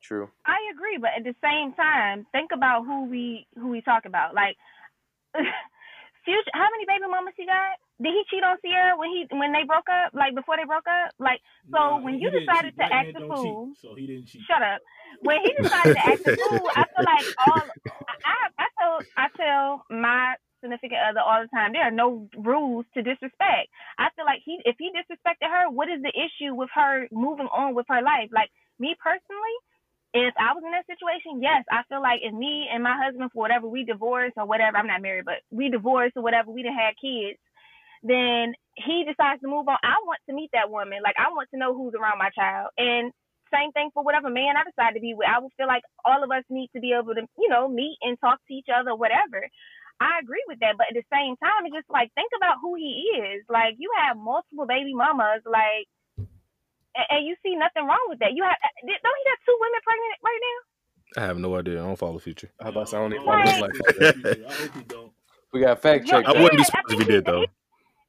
True. 0.03 0.29
I 0.45 0.59
agree, 0.75 0.97
but 0.99 1.11
at 1.17 1.23
the 1.23 1.35
same 1.43 1.73
time, 1.73 2.27
think 2.31 2.51
about 2.53 2.85
who 2.85 3.05
we 3.05 3.47
who 3.55 3.69
we 3.69 3.81
talk 3.81 4.05
about. 4.05 4.35
Like, 4.35 4.57
future. 6.25 6.53
How 6.53 6.67
many 6.71 6.85
baby 6.87 7.07
mamas 7.09 7.33
he 7.37 7.45
got? 7.45 7.79
Did 8.01 8.13
he 8.13 8.23
cheat 8.29 8.43
on 8.43 8.57
Ciara 8.63 8.97
when 8.97 9.09
he 9.11 9.27
when 9.31 9.53
they 9.53 9.63
broke 9.63 9.87
up? 9.87 10.11
Like 10.13 10.35
before 10.35 10.57
they 10.57 10.67
broke 10.67 10.87
up? 10.87 11.13
Like, 11.19 11.39
so 11.71 11.79
Nah, 11.79 12.03
when 12.03 12.19
you 12.19 12.29
decided 12.43 12.73
cheat. 12.73 12.77
to 12.77 12.85
Black 12.89 12.91
act 12.91 13.13
the 13.13 13.21
don't 13.21 13.35
cheat, 13.37 13.55
fool, 13.55 13.71
so 13.79 13.95
he 13.95 14.07
didn't 14.07 14.27
cheat. 14.27 14.41
shut 14.47 14.61
up. 14.61 14.81
When 15.23 15.39
he 15.39 15.51
decided 15.55 15.93
to 15.95 16.03
act 16.03 16.21
the 16.23 16.33
fool, 16.35 16.67
I 16.75 16.83
feel 16.91 17.05
like 17.07 17.27
all 17.39 17.63
I 18.25 18.35
I 18.59 18.67
tell 18.79 18.95
I 19.15 19.25
tell 19.39 19.85
my 19.89 20.35
significant 20.61 20.99
other 21.03 21.19
all 21.19 21.43
the 21.43 21.51
time 21.55 21.71
there 21.73 21.83
are 21.83 21.91
no 21.93 22.27
rules 22.39 22.85
to 22.95 23.03
disrespect. 23.03 23.69
I 23.99 24.09
feel 24.15 24.25
like 24.25 24.41
he 24.43 24.59
if 24.65 24.75
he 24.79 24.91
disrespected 24.91 25.47
her, 25.47 25.69
what 25.71 25.89
is 25.89 26.01
the 26.01 26.13
issue 26.15 26.53
with 26.55 26.69
her 26.75 27.07
moving 27.11 27.47
on 27.51 27.75
with 27.75 27.85
her 27.89 28.01
life? 28.01 28.29
Like 28.31 28.49
me 28.79 28.95
personally, 28.99 29.55
if 30.13 30.33
I 30.37 30.53
was 30.53 30.61
in 30.61 30.71
that 30.71 30.85
situation, 30.85 31.41
yes, 31.41 31.65
I 31.73 31.81
feel 31.89 32.01
like 32.01 32.21
if 32.21 32.33
me 32.33 32.69
and 32.71 32.83
my 32.85 32.93
husband 32.93 33.31
for 33.33 33.41
whatever 33.41 33.67
we 33.67 33.83
divorced 33.83 34.37
or 34.37 34.45
whatever, 34.45 34.77
I'm 34.77 34.87
not 34.87 35.01
married, 35.01 35.25
but 35.25 35.41
we 35.49 35.69
divorced 35.69 36.13
or 36.15 36.21
whatever, 36.21 36.51
we 36.53 36.61
didn't 36.61 36.77
have 36.77 37.01
kids, 37.01 37.41
then 38.05 38.53
he 38.77 39.05
decides 39.09 39.41
to 39.41 39.49
move 39.49 39.65
on. 39.67 39.81
I 39.81 39.97
want 40.05 40.21
to 40.29 40.35
meet 40.37 40.53
that 40.53 40.69
woman. 40.69 41.01
Like 41.01 41.17
I 41.17 41.33
want 41.33 41.49
to 41.49 41.59
know 41.59 41.73
who's 41.73 41.97
around 41.97 42.21
my 42.21 42.29
child. 42.29 42.69
And 42.77 43.09
same 43.49 43.71
thing 43.73 43.89
for 43.93 44.03
whatever 44.03 44.29
man 44.29 44.57
I 44.57 44.65
decide 44.65 44.93
to 44.93 45.01
be 45.01 45.13
with. 45.13 45.29
I 45.29 45.39
would 45.41 45.53
feel 45.57 45.67
like 45.67 45.83
all 46.05 46.23
of 46.23 46.29
us 46.29 46.45
need 46.49 46.69
to 46.73 46.81
be 46.81 46.93
able 46.93 47.13
to, 47.13 47.25
you 47.37 47.49
know, 47.49 47.67
meet 47.67 47.97
and 48.01 48.17
talk 48.21 48.37
to 48.47 48.53
each 48.53 48.69
other, 48.69 48.93
whatever. 48.95 49.45
I 50.01 50.19
agree 50.21 50.43
with 50.49 50.59
that, 50.59 50.75
but 50.77 50.89
at 50.89 50.97
the 50.97 51.05
same 51.13 51.37
time, 51.37 51.65
it's 51.65 51.77
just 51.77 51.89
like 51.89 52.11
think 52.13 52.33
about 52.35 52.57
who 52.61 52.75
he 52.75 53.17
is. 53.17 53.45
Like 53.49 53.77
you 53.77 53.89
have 53.97 54.17
multiple 54.17 54.65
baby 54.65 54.93
mamas, 54.93 55.45
like, 55.45 55.85
and, 56.95 57.05
and 57.09 57.21
you 57.27 57.35
see 57.43 57.55
nothing 57.55 57.85
wrong 57.85 58.05
with 58.09 58.19
that. 58.19 58.33
You 58.33 58.43
have 58.43 58.57
don't 58.81 59.19
he 59.19 59.23
got 59.29 59.39
two 59.45 59.57
women 59.59 59.81
pregnant 59.83 60.19
right 60.23 60.41
now? 60.41 60.59
I 61.17 61.25
have 61.25 61.37
no 61.37 61.55
idea. 61.55 61.81
I 61.81 61.85
don't 61.85 61.97
follow 61.97 62.13
the 62.17 62.25
future. 62.25 62.49
I 62.59 62.69
about 62.69 62.93
I 62.93 62.97
don't 62.97 63.13
even 63.13 63.25
follow 63.25 63.45
him 63.45 63.61
like 63.61 63.73
that. 63.73 64.45
I 64.49 64.53
hope 64.53 64.73
he 64.73 64.83
don't. 64.83 65.11
We 65.53 65.61
got 65.61 65.81
fact 65.81 66.07
check. 66.07 66.25
I 66.25 66.33
wouldn't 66.33 66.57
be 66.57 66.63
surprised 66.63 66.89
if 66.91 66.99
he 66.99 67.05
did 67.05 67.25
he- 67.27 67.31
though. 67.31 67.45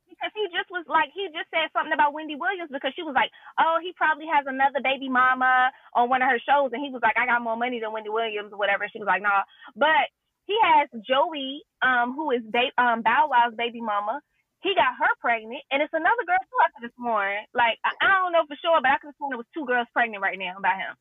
because 0.09 0.33
he 0.33 0.45
just 0.57 0.71
was 0.73 0.89
like 0.89 1.13
he 1.13 1.29
just 1.37 1.53
said 1.53 1.69
something 1.77 1.93
about 1.93 2.17
Wendy 2.17 2.37
Williams 2.37 2.73
because 2.73 2.93
she 2.97 3.05
was 3.05 3.13
like, 3.13 3.29
oh, 3.61 3.77
he 3.85 3.93
probably 3.93 4.25
has 4.33 4.49
another 4.49 4.81
baby 4.81 5.09
mama 5.13 5.69
on 5.93 6.09
one 6.09 6.23
of 6.23 6.29
her 6.33 6.41
shows, 6.41 6.73
and 6.73 6.81
he 6.81 6.89
was 6.89 7.05
like, 7.05 7.17
I 7.21 7.27
got 7.29 7.45
more 7.45 7.57
money 7.61 7.81
than 7.81 7.93
Wendy 7.93 8.09
Williams 8.09 8.53
or 8.53 8.59
whatever. 8.59 8.89
She 8.89 8.99
was 8.99 9.07
like, 9.09 9.21
nah, 9.21 9.45
but 9.77 10.09
he 10.47 10.57
has 10.65 10.89
Joie, 11.05 11.61
um, 11.85 12.17
who 12.17 12.31
is 12.33 12.43
ba- 12.49 12.73
um 12.81 13.03
Bow 13.03 13.29
Wow's 13.29 13.55
baby 13.57 13.81
mama. 13.81 14.21
He 14.65 14.73
got 14.73 14.97
her 14.97 15.13
pregnant, 15.21 15.61
and 15.69 15.85
it's 15.85 15.93
another 15.93 16.25
girl 16.25 16.41
too 16.41 16.61
after 16.65 16.81
this 16.89 16.97
morning. 16.97 17.45
Like 17.53 17.77
I, 17.85 17.93
I 18.01 18.25
don't 18.25 18.33
know 18.33 18.49
for 18.49 18.57
sure, 18.57 18.81
but 18.81 18.91
I 18.91 18.99
could 18.99 19.13
have 19.13 19.19
sworn 19.21 19.37
there 19.37 19.43
was 19.45 19.53
two 19.53 19.69
girls 19.69 19.93
pregnant 19.93 20.25
right 20.25 20.41
now 20.41 20.57
by 20.65 20.73
him. 20.73 20.97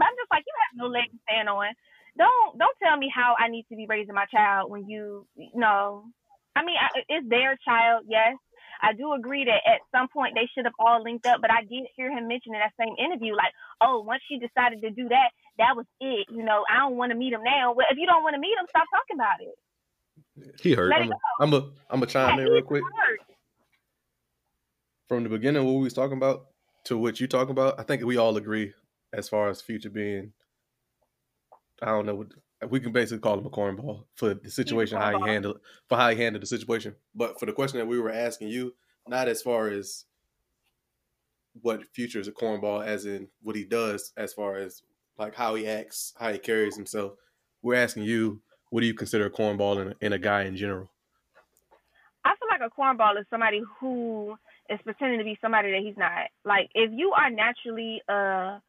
But 0.00 0.08
I'm 0.08 0.16
just 0.16 0.32
like, 0.32 0.48
you 0.48 0.56
have 0.56 0.80
no 0.80 0.88
leg 0.88 1.12
to 1.12 1.18
stand 1.28 1.52
on. 1.52 1.68
Don't 2.16 2.56
don't 2.56 2.78
tell 2.80 2.96
me 2.96 3.12
how 3.12 3.36
I 3.36 3.52
need 3.52 3.68
to 3.68 3.76
be 3.76 3.84
raising 3.84 4.16
my 4.16 4.24
child 4.32 4.72
when 4.72 4.88
you 4.88 5.28
no. 5.52 6.08
I 6.56 6.64
mean, 6.64 6.74
I, 6.80 6.88
it's 7.06 7.28
their 7.28 7.54
child, 7.62 8.08
yes. 8.08 8.34
I 8.82 8.92
do 8.94 9.12
agree 9.12 9.44
that 9.46 9.62
at 9.66 9.82
some 9.94 10.08
point 10.08 10.34
they 10.34 10.48
should 10.54 10.64
have 10.64 10.74
all 10.78 11.02
linked 11.02 11.26
up, 11.26 11.40
but 11.40 11.50
I 11.50 11.62
did 11.62 11.86
hear 11.94 12.10
him 12.10 12.26
mention 12.26 12.54
in 12.54 12.60
that 12.60 12.74
same 12.78 12.94
interview, 12.98 13.34
like, 13.34 13.52
oh, 13.80 14.02
once 14.02 14.22
she 14.26 14.38
decided 14.38 14.82
to 14.82 14.90
do 14.90 15.08
that, 15.10 15.30
that 15.58 15.76
was 15.76 15.86
it. 16.00 16.26
You 16.30 16.42
know, 16.42 16.64
I 16.66 16.82
don't 16.82 16.96
want 16.96 17.10
to 17.12 17.18
meet 17.18 17.32
him 17.32 17.42
now. 17.42 17.74
Well, 17.74 17.86
if 17.90 17.98
you 17.98 18.06
don't 18.06 18.22
want 18.22 18.34
to 18.34 18.42
meet 18.42 18.58
him, 18.58 18.66
stop 18.70 18.86
talking 18.90 19.18
about 19.18 19.38
it. 19.42 19.54
He 20.60 20.72
hurt. 20.74 20.90
Let 20.90 21.08
I'm 21.40 21.52
a, 21.54 21.70
I'm 21.90 22.02
a 22.02 22.06
chime 22.06 22.38
Yeah, 22.38 22.46
in 22.46 22.50
real 22.52 22.62
quick. 22.62 22.82
hurt. 22.82 23.20
From 25.08 25.22
the 25.24 25.28
beginning, 25.30 25.64
what 25.64 25.72
we 25.74 25.84
was 25.84 25.94
talking 25.94 26.16
about 26.16 26.46
to 26.84 26.98
what 26.98 27.20
you 27.20 27.26
talking 27.26 27.50
about, 27.52 27.78
I 27.80 27.82
think 27.82 28.04
we 28.04 28.16
all 28.18 28.36
agree 28.36 28.72
as 29.12 29.28
far 29.28 29.48
as 29.48 29.60
future 29.62 29.90
being. 29.90 30.32
I 31.82 31.86
don't 31.86 32.06
know. 32.06 32.14
what- 32.16 32.32
We 32.70 32.80
can 32.80 32.92
basically 32.92 33.20
call 33.20 33.38
him 33.38 33.46
a 33.46 33.50
cornball 33.50 34.06
for 34.16 34.34
the 34.34 34.50
situation, 34.50 34.98
how 34.98 35.16
he 35.16 35.22
handled 35.24 35.60
for 35.88 35.96
how 35.96 36.10
he 36.10 36.16
handled 36.16 36.42
the 36.42 36.46
situation. 36.46 36.96
But 37.14 37.38
for 37.38 37.46
the 37.46 37.52
question 37.52 37.78
that 37.78 37.86
we 37.86 38.00
were 38.00 38.10
asking 38.10 38.48
you, 38.48 38.74
not 39.06 39.28
as 39.28 39.40
far 39.42 39.68
as 39.68 40.04
what 41.62 41.84
future 41.94 42.18
is 42.20 42.26
a 42.28 42.32
cornball, 42.32 42.84
as 42.84 43.06
in 43.06 43.28
what 43.42 43.54
he 43.56 43.64
does, 43.64 44.12
as 44.16 44.32
far 44.32 44.56
as 44.56 44.82
like 45.18 45.34
how 45.36 45.54
he 45.54 45.66
acts, 45.68 46.12
how 46.18 46.32
he 46.32 46.38
carries 46.38 46.76
himself. 46.76 47.12
We're 47.62 47.76
asking 47.76 48.02
you, 48.04 48.40
what 48.70 48.80
do 48.80 48.86
you 48.86 48.94
consider 48.94 49.26
a 49.26 49.30
cornball 49.30 49.80
in 49.80 49.88
a, 49.88 49.94
in 50.00 50.12
a 50.12 50.18
guy 50.18 50.44
in 50.44 50.56
general? 50.56 50.90
I 52.24 52.34
feel 52.36 52.48
like 52.50 52.60
a 52.60 52.74
cornball 52.74 53.18
is 53.18 53.26
somebody 53.30 53.62
who 53.80 54.36
is 54.68 54.78
pretending 54.84 55.18
to 55.18 55.24
be 55.24 55.38
somebody 55.40 55.70
that 55.72 55.80
he's 55.82 55.96
not. 55.96 56.28
Like 56.44 56.68
if 56.74 56.90
you 56.92 57.12
are 57.16 57.30
naturally 57.30 58.02
a 58.08 58.60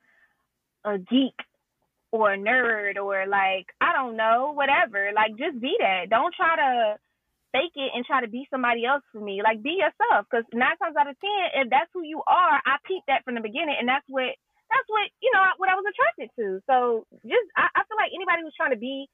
a 0.86 0.98
geek 0.98 1.36
or 2.12 2.34
a 2.34 2.38
nerd 2.38 2.98
or 2.98 3.28
like 3.28 3.68
I 3.82 3.94
don't 3.94 4.16
know, 4.16 4.54
whatever, 4.56 5.12
like 5.14 5.36
just 5.38 5.60
be 5.60 5.76
that. 5.80 6.10
Don't 6.10 6.34
try 6.34 6.56
to 6.56 6.96
fake 7.52 7.76
it 7.76 7.92
and 7.94 8.06
try 8.06 8.22
to 8.22 8.30
be 8.30 8.48
somebody 8.50 8.86
else 8.86 9.04
for 9.12 9.20
me. 9.20 9.42
Like 9.44 9.62
be 9.62 9.82
yourself, 9.82 10.26
because 10.30 10.46
nine 10.54 10.78
times 10.78 10.96
out 10.96 11.10
of 11.10 11.20
ten, 11.20 11.66
if 11.66 11.70
that's 11.70 11.90
who 11.94 12.04
you 12.04 12.22
are, 12.28 12.58
I 12.66 12.78
peeped 12.86 13.08
that 13.08 13.26
from 13.26 13.36
the 13.36 13.42
beginning, 13.42 13.76
and 13.78 13.90
that's 13.90 14.06
what 14.08 14.32
that's 14.70 14.88
what 14.88 15.10
you 15.22 15.32
know 15.34 15.44
what 15.58 15.70
I 15.70 15.76
was 15.76 15.86
attracted 15.90 16.30
to. 16.38 16.62
So 16.70 17.06
just 17.26 17.48
I, 17.58 17.68
I 17.76 17.82
feel 17.90 17.98
like 17.98 18.14
anybody 18.14 18.46
who's 18.46 18.56
trying 18.56 18.74
to 18.74 18.82
be 18.82 19.10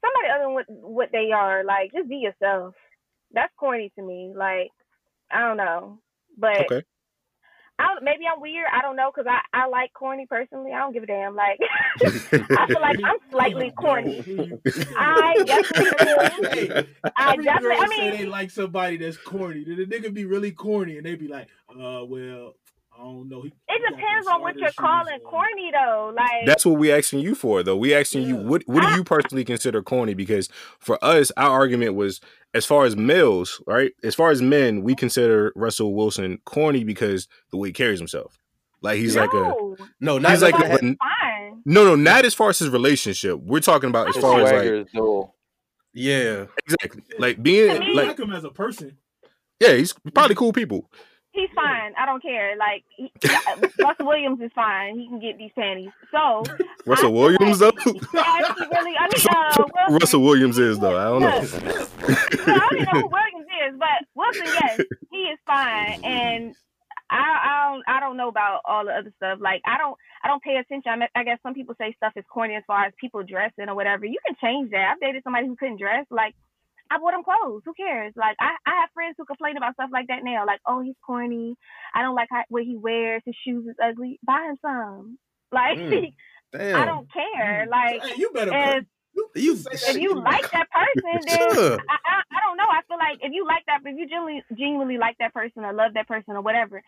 somebody 0.00 0.28
other 0.34 0.44
than 0.44 0.54
what 0.54 0.66
what 0.68 1.08
they 1.12 1.32
are, 1.32 1.64
like 1.64 1.92
just 1.92 2.08
be 2.08 2.16
yourself 2.16 2.74
that's 3.32 3.52
corny 3.58 3.92
to 3.96 4.02
me. 4.02 4.32
Like, 4.34 4.70
I 5.30 5.40
don't 5.40 5.56
know, 5.56 5.98
but 6.38 6.50
Okay. 6.50 6.82
I 7.80 7.94
don't, 7.94 8.02
maybe 8.02 8.24
I'm 8.32 8.40
weird. 8.40 8.66
I 8.72 8.82
don't 8.82 8.96
know 8.96 9.12
because 9.14 9.30
I 9.30 9.40
I 9.56 9.68
like 9.68 9.92
corny 9.92 10.26
personally. 10.28 10.72
I 10.72 10.78
don't 10.78 10.92
give 10.92 11.04
a 11.04 11.06
damn. 11.06 11.36
Like, 11.36 11.60
I 12.02 12.66
feel 12.66 12.80
like 12.80 12.98
I'm 13.04 13.18
slightly 13.30 13.72
corny. 13.78 14.52
I 14.98 15.36
definitely 15.46 15.90
do. 16.00 16.48
Hey, 16.50 16.86
I 17.16 17.36
definitely. 17.36 17.60
girl 17.60 17.76
I 17.80 17.86
say 17.88 18.10
they 18.10 18.18
mean, 18.18 18.30
like 18.30 18.50
somebody 18.50 18.96
that's 18.96 19.16
corny. 19.16 19.64
Then 19.64 19.76
the 19.76 19.86
nigga 19.86 20.12
be 20.12 20.24
really 20.24 20.50
corny, 20.50 20.96
and 20.96 21.06
they 21.06 21.14
be 21.14 21.28
like, 21.28 21.48
"Uh, 21.70 22.04
well, 22.04 22.54
I 22.98 23.02
don't 23.04 23.28
know." 23.28 23.42
He, 23.42 23.48
it 23.48 23.54
he 23.68 23.78
depends 23.96 24.26
on 24.26 24.40
what 24.42 24.56
you're 24.56 24.70
calling 24.72 25.14
on." 25.14 25.20
corny, 25.20 25.70
though. 25.72 26.12
Like, 26.16 26.46
That's 26.46 26.66
what 26.66 26.78
we 26.78 26.90
asking 26.92 27.20
you 27.20 27.34
for, 27.34 27.62
though. 27.62 27.76
We 27.76 27.94
asking 27.94 28.22
you 28.26 28.36
what 28.36 28.62
what 28.66 28.82
do 28.82 28.88
you 28.94 29.04
personally 29.04 29.44
consider 29.44 29.82
corny? 29.82 30.14
Because 30.14 30.48
for 30.80 31.02
us, 31.04 31.30
our 31.36 31.50
argument 31.50 31.94
was 31.94 32.20
as 32.54 32.64
far 32.66 32.84
as 32.84 32.96
males, 32.96 33.62
right? 33.66 33.92
As 34.02 34.14
far 34.14 34.30
as 34.30 34.42
men, 34.42 34.82
we 34.82 34.94
consider 34.94 35.52
Russell 35.54 35.94
Wilson 35.94 36.38
corny 36.44 36.82
because 36.84 37.28
the 37.50 37.56
way 37.58 37.68
he 37.68 37.72
carries 37.72 37.98
himself. 38.00 38.38
Like 38.80 38.98
he's 38.98 39.16
like 39.16 39.32
a 39.32 39.36
no, 39.36 39.76
No, 40.00 40.18
not 40.18 40.30
he's 40.32 40.42
like 40.42 40.54
like 40.58 40.72
a, 40.74 40.78
fine. 40.78 40.96
no, 41.64 41.84
no, 41.84 41.96
not 41.96 42.24
as 42.24 42.32
far 42.32 42.50
as 42.50 42.58
his 42.60 42.68
relationship. 42.70 43.38
We're 43.40 43.58
talking 43.60 43.88
about 43.90 44.08
as 44.08 44.14
His 44.14 44.22
far 44.22 44.40
as 44.40 44.52
like 44.84 44.92
dull. 44.92 45.34
yeah. 45.92 46.46
exactly 46.64 47.02
like 47.18 47.42
being 47.42 47.74
To 47.74 47.80
me- 47.80 47.86
You 47.88 47.94
like 47.94 48.06
like 48.08 48.18
him 48.20 48.32
as 48.32 48.44
a 48.44 48.50
person. 48.50 48.96
yeah, 49.60 49.72
he's 49.74 49.92
probably 50.14 50.36
cool 50.36 50.52
people. 50.52 50.88
He's 51.38 51.50
fine. 51.54 51.92
I 51.98 52.04
don't 52.06 52.22
care. 52.22 52.56
Like 52.56 52.84
he, 52.96 53.12
Russell 53.82 54.06
Williams 54.06 54.40
is 54.40 54.50
fine. 54.54 54.98
He 54.98 55.06
can 55.08 55.20
get 55.20 55.38
these 55.38 55.50
panties. 55.54 55.90
So 56.10 56.42
Russell 56.86 57.08
I 57.08 57.20
Williams 57.20 57.60
like- 57.60 57.74
though. 57.84 57.92
Yeah, 58.14 58.54
really. 58.72 58.94
I 58.98 59.08
mean, 59.08 59.26
uh, 59.30 59.54
Wilson. 59.58 59.94
Russell 60.00 60.22
Williams 60.22 60.58
is 60.58 60.78
though. 60.78 60.96
I 60.98 61.04
don't 61.04 61.22
know. 61.22 61.28
No, 61.28 62.54
I 62.54 62.58
don't 62.58 62.80
even 62.80 62.84
know 62.92 63.00
who 63.00 63.08
Williams 63.08 63.48
is, 63.68 63.78
but 63.78 64.08
Wilson, 64.14 64.46
yes, 64.46 64.80
he 65.10 65.18
is 65.18 65.38
fine. 65.46 66.04
And 66.04 66.54
I, 67.10 67.16
I 67.16 67.70
don't, 67.72 67.84
I 67.88 68.00
don't 68.00 68.16
know 68.16 68.28
about 68.28 68.60
all 68.64 68.84
the 68.84 68.92
other 68.92 69.12
stuff. 69.16 69.38
Like 69.40 69.62
I 69.66 69.78
don't, 69.78 69.96
I 70.22 70.28
don't 70.28 70.42
pay 70.42 70.56
attention. 70.56 70.90
I, 70.92 70.96
mean, 70.96 71.08
I 71.14 71.24
guess 71.24 71.38
some 71.42 71.54
people 71.54 71.74
say 71.78 71.94
stuff 71.96 72.12
is 72.16 72.24
corny 72.28 72.54
as 72.54 72.64
far 72.66 72.84
as 72.84 72.92
people 73.00 73.22
dressing 73.22 73.68
or 73.68 73.74
whatever. 73.74 74.04
You 74.04 74.18
can 74.26 74.36
change 74.42 74.70
that. 74.72 74.92
I've 74.92 75.00
dated 75.00 75.22
somebody 75.24 75.46
who 75.46 75.56
couldn't 75.56 75.78
dress. 75.80 76.04
Like 76.10 76.34
I 76.90 76.98
bought 76.98 77.14
him 77.14 77.24
clothes. 77.24 77.62
Who 77.64 77.74
cares? 77.74 78.12
Like 78.16 78.36
I, 78.40 78.56
I 78.66 78.80
have 78.80 78.90
friends 78.94 79.14
who 79.18 79.24
complain 79.24 79.56
about 79.56 79.74
stuff 79.74 79.90
like 79.92 80.06
that 80.08 80.24
now. 80.24 80.46
Like, 80.46 80.60
oh, 80.66 80.80
he's 80.80 80.96
corny. 81.04 81.54
I 81.94 82.02
don't 82.02 82.14
like 82.14 82.28
how, 82.30 82.44
what 82.48 82.64
he 82.64 82.76
wears. 82.76 83.22
His 83.26 83.34
shoes 83.46 83.66
is 83.66 83.76
ugly. 83.82 84.18
Buy 84.24 84.48
him 84.50 84.56
some. 84.62 85.18
Like 85.50 85.78
Mm, 85.78 86.12
Damn. 86.52 86.76
I 86.76 86.84
don't 86.84 87.08
care. 87.10 87.66
Like 87.70 88.02
Hey, 88.04 88.18
you 88.18 88.30
better. 88.34 88.52
if 88.52 88.84
You, 89.14 89.54
if 89.54 89.96
you 89.96 90.14
like 90.14 90.50
that 90.52 90.68
person, 90.70 91.24
then 91.24 91.38
Sure. 91.56 91.78
I, 91.88 91.96
I 92.04 92.20
I 92.20 92.38
don't 92.46 92.56
know. 92.58 92.68
I 92.68 92.82
feel 92.86 92.98
like 92.98 93.18
if 93.22 93.32
you 93.32 93.46
like 93.46 93.64
that, 93.66 93.80
if 93.84 93.96
you 93.96 94.06
genuinely 94.06 94.44
genuinely 94.56 94.98
like 94.98 95.16
that 95.20 95.32
person 95.32 95.64
or 95.64 95.72
love 95.72 95.94
that 95.94 96.06
person 96.06 96.34
or 96.36 96.42
whatever, 96.42 96.82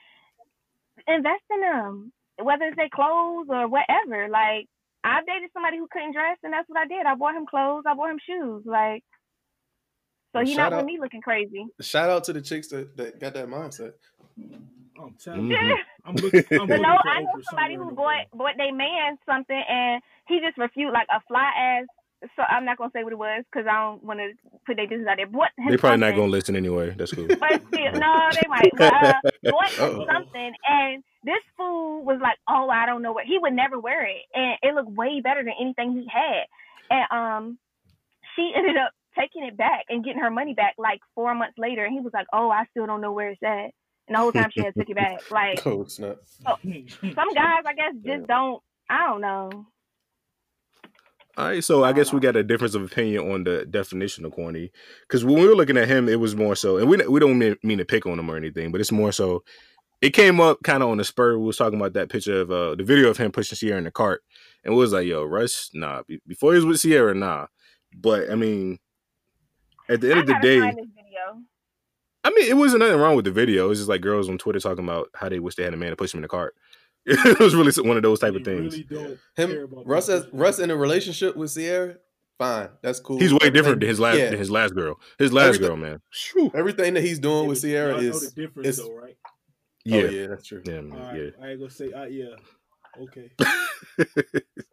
invest 1.08 1.44
in 1.50 1.60
them. 1.60 2.12
Whether 2.42 2.66
it's 2.66 2.76
their 2.76 2.88
clothes 2.92 3.48
or 3.48 3.68
whatever. 3.68 4.28
Like 4.28 4.66
I 5.04 5.20
dated 5.26 5.50
somebody 5.52 5.78
who 5.78 5.88
couldn't 5.90 6.12
dress, 6.12 6.36
and 6.42 6.52
that's 6.52 6.68
what 6.68 6.78
I 6.78 6.86
did. 6.86 7.06
I 7.06 7.14
bought 7.14 7.34
him 7.36 7.46
clothes. 7.46 7.84
I 7.86 7.94
bought 7.94 8.10
him 8.10 8.20
shoes. 8.24 8.62
Like 8.66 9.04
so, 10.32 10.40
he 10.44 10.54
Shout 10.54 10.70
not 10.70 10.72
with 10.72 10.80
out- 10.80 10.86
me 10.86 10.98
looking 11.00 11.20
crazy. 11.20 11.66
Shout 11.80 12.10
out 12.10 12.24
to 12.24 12.32
the 12.32 12.40
chicks 12.40 12.68
that, 12.68 12.96
that 12.96 13.20
got 13.20 13.34
that 13.34 13.48
mindset. 13.48 13.92
I'm 15.00 15.14
telling 15.22 15.46
you. 15.50 15.76
I'm 16.04 16.14
looking. 16.16 16.44
I'm 16.52 16.66
But 16.66 16.80
looking 16.80 16.82
no, 16.82 16.96
for 17.02 17.08
I 17.08 17.20
know 17.22 17.40
somebody 17.50 17.74
somewhere 17.74 17.76
who 17.76 17.82
in 17.82 17.88
the 17.88 17.94
bought 17.94 18.24
bought 18.34 18.56
their 18.56 18.74
man 18.74 19.18
something, 19.26 19.62
and 19.68 20.02
he 20.28 20.40
just 20.40 20.58
refused, 20.58 20.92
like 20.92 21.08
a 21.10 21.20
fly 21.28 21.50
ass. 21.58 21.86
So 22.36 22.42
I'm 22.42 22.66
not 22.66 22.76
gonna 22.76 22.90
say 22.94 23.02
what 23.02 23.14
it 23.14 23.18
was 23.18 23.44
because 23.50 23.66
I 23.66 23.80
don't 23.80 24.04
want 24.04 24.20
to 24.20 24.32
put 24.66 24.76
their 24.76 24.86
business 24.86 25.08
out 25.08 25.16
there. 25.16 25.26
Bought 25.26 25.50
him 25.56 25.70
They 25.70 25.78
probably 25.78 26.00
not 26.00 26.14
gonna 26.16 26.30
listen 26.30 26.54
anyway. 26.54 26.94
That's 26.96 27.12
cool. 27.12 27.26
But 27.26 27.62
still, 27.68 27.92
no, 27.96 28.28
they 28.32 28.46
might. 28.48 28.70
But, 28.76 28.92
uh, 28.92 29.12
bought 29.50 29.72
him 29.72 30.04
something, 30.12 30.52
and 30.68 31.02
this 31.24 31.40
fool 31.56 32.04
was 32.04 32.18
like, 32.20 32.36
"Oh, 32.46 32.68
I 32.68 32.84
don't 32.84 33.00
know 33.00 33.12
what." 33.12 33.24
He 33.24 33.38
would 33.38 33.54
never 33.54 33.78
wear 33.80 34.04
it, 34.04 34.22
and 34.34 34.58
it 34.62 34.74
looked 34.74 34.90
way 34.90 35.20
better 35.22 35.42
than 35.42 35.54
anything 35.58 35.92
he 35.92 36.06
had. 36.12 36.44
And 36.90 37.06
um, 37.10 37.58
she 38.36 38.52
ended 38.54 38.76
up 38.76 38.92
taking 39.18 39.44
it 39.44 39.56
back 39.56 39.84
and 39.88 40.04
getting 40.04 40.20
her 40.20 40.30
money 40.30 40.54
back 40.54 40.74
like 40.78 41.00
four 41.14 41.34
months 41.34 41.58
later. 41.58 41.84
And 41.84 41.92
he 41.92 42.00
was 42.00 42.12
like, 42.12 42.26
"Oh, 42.32 42.50
I 42.50 42.64
still 42.70 42.86
don't 42.86 43.00
know 43.00 43.12
where 43.12 43.30
it's 43.30 43.42
at." 43.42 43.70
And 44.08 44.16
the 44.16 44.18
whole 44.18 44.32
time 44.32 44.50
she 44.52 44.62
had 44.62 44.74
took 44.74 44.88
it 44.88 44.96
back. 44.96 45.20
Like 45.30 45.66
Oh 45.66 45.84
snap! 45.84 46.16
some 46.26 47.34
guys, 47.34 47.62
I 47.66 47.74
guess, 47.76 47.94
just 48.04 48.26
don't. 48.26 48.62
I 48.88 49.06
don't 49.06 49.20
know. 49.20 49.66
All 51.36 51.46
right, 51.46 51.62
so 51.62 51.84
I 51.84 51.92
guess 51.92 52.12
we 52.12 52.20
got 52.20 52.36
a 52.36 52.42
difference 52.42 52.74
of 52.74 52.82
opinion 52.82 53.30
on 53.30 53.44
the 53.44 53.64
definition 53.64 54.24
of 54.24 54.32
corny. 54.32 54.72
Because 55.02 55.24
when 55.24 55.40
we 55.40 55.46
were 55.46 55.54
looking 55.54 55.76
at 55.76 55.88
him, 55.88 56.08
it 56.08 56.18
was 56.18 56.34
more 56.34 56.56
so, 56.56 56.76
and 56.78 56.88
we 56.88 56.96
we 57.06 57.20
don't 57.20 57.38
mean, 57.38 57.56
mean 57.62 57.78
to 57.78 57.84
pick 57.84 58.04
on 58.04 58.18
him 58.18 58.30
or 58.30 58.36
anything, 58.36 58.72
but 58.72 58.80
it's 58.80 58.92
more 58.92 59.12
so. 59.12 59.44
It 60.02 60.10
came 60.10 60.40
up 60.40 60.58
kind 60.64 60.82
of 60.82 60.88
on 60.88 60.96
the 60.96 61.04
spur. 61.04 61.38
We 61.38 61.44
was 61.44 61.56
talking 61.56 61.78
about 61.78 61.92
that 61.92 62.08
picture 62.08 62.40
of 62.40 62.50
uh, 62.50 62.74
the 62.74 62.82
video 62.82 63.10
of 63.10 63.16
him 63.16 63.30
pushing 63.30 63.56
Ciara 63.56 63.78
in 63.78 63.84
the 63.84 63.90
cart, 63.90 64.22
and 64.64 64.74
we 64.74 64.80
was 64.80 64.92
like, 64.92 65.06
"Yo, 65.06 65.24
Russ, 65.24 65.70
nah." 65.72 66.02
Before 66.26 66.52
he 66.52 66.56
was 66.56 66.66
with 66.66 66.80
Ciara, 66.80 67.14
nah. 67.14 67.46
But 67.94 68.30
I 68.30 68.34
mean, 68.34 68.78
at 69.90 70.00
the 70.00 70.10
end 70.10 70.18
I 70.18 70.20
of 70.22 70.26
the 70.26 70.38
day, 70.40 70.60
video. 70.60 71.42
I 72.22 72.30
mean, 72.30 72.48
it 72.48 72.56
wasn't 72.56 72.80
nothing 72.80 72.98
wrong 73.00 73.16
with 73.16 73.24
the 73.24 73.30
video. 73.30 73.66
It 73.66 73.68
was 73.70 73.78
just 73.78 73.88
like 73.88 74.00
girls 74.00 74.28
on 74.28 74.38
Twitter 74.38 74.60
talking 74.60 74.84
about 74.84 75.08
how 75.14 75.28
they 75.28 75.38
wish 75.38 75.54
they 75.54 75.64
had 75.64 75.74
a 75.74 75.76
man 75.76 75.90
to 75.90 75.96
push 75.96 76.12
them 76.12 76.18
in 76.18 76.22
the 76.22 76.28
cart. 76.28 76.54
it 77.06 77.38
was 77.38 77.54
really 77.54 77.72
one 77.86 77.96
of 77.96 78.02
those 78.02 78.20
type 78.20 78.34
of 78.34 78.44
things. 78.44 78.74
really 78.74 78.84
don't 78.84 79.18
Him, 79.36 79.68
Russ, 79.86 80.06
that 80.06 80.12
as, 80.12 80.22
person. 80.24 80.38
Russ 80.38 80.58
in 80.58 80.70
a 80.70 80.76
relationship 80.76 81.34
with 81.34 81.54
Ciara, 81.54 81.96
fine, 82.38 82.68
that's 82.82 83.00
cool. 83.00 83.18
He's 83.18 83.32
way 83.32 83.48
different 83.50 83.80
than 83.80 83.88
his 83.88 83.98
last 83.98 84.18
yeah, 84.18 84.30
than 84.30 84.38
his 84.38 84.50
last 84.50 84.74
girl. 84.74 85.00
His 85.18 85.32
last 85.32 85.56
Everything- 85.56 85.66
girl, 85.68 85.76
man. 85.76 86.00
Phew. 86.12 86.50
Everything 86.54 86.94
that 86.94 87.02
he's 87.02 87.18
doing 87.18 87.44
Yeah, 87.44 87.48
with 87.48 87.62
Ciara 87.62 87.92
y'all 87.92 88.02
know 88.02 88.08
is, 88.08 88.32
the 88.32 88.42
difference, 88.42 88.68
is 88.68 88.76
though, 88.78 88.94
right? 88.94 89.16
Yeah. 89.86 90.02
Oh 90.02 90.10
yeah, 90.10 90.26
that's 90.26 90.46
true. 90.46 90.62
Yeah, 90.64 90.80
man, 90.82 90.90
right, 90.90 91.16
yeah. 91.16 91.30
I 91.42 91.48
ain't 91.50 91.58
gonna 91.58 91.70
say, 91.70 91.90
uh, 91.90 92.04
yeah, 92.04 92.34
okay. 93.00 93.30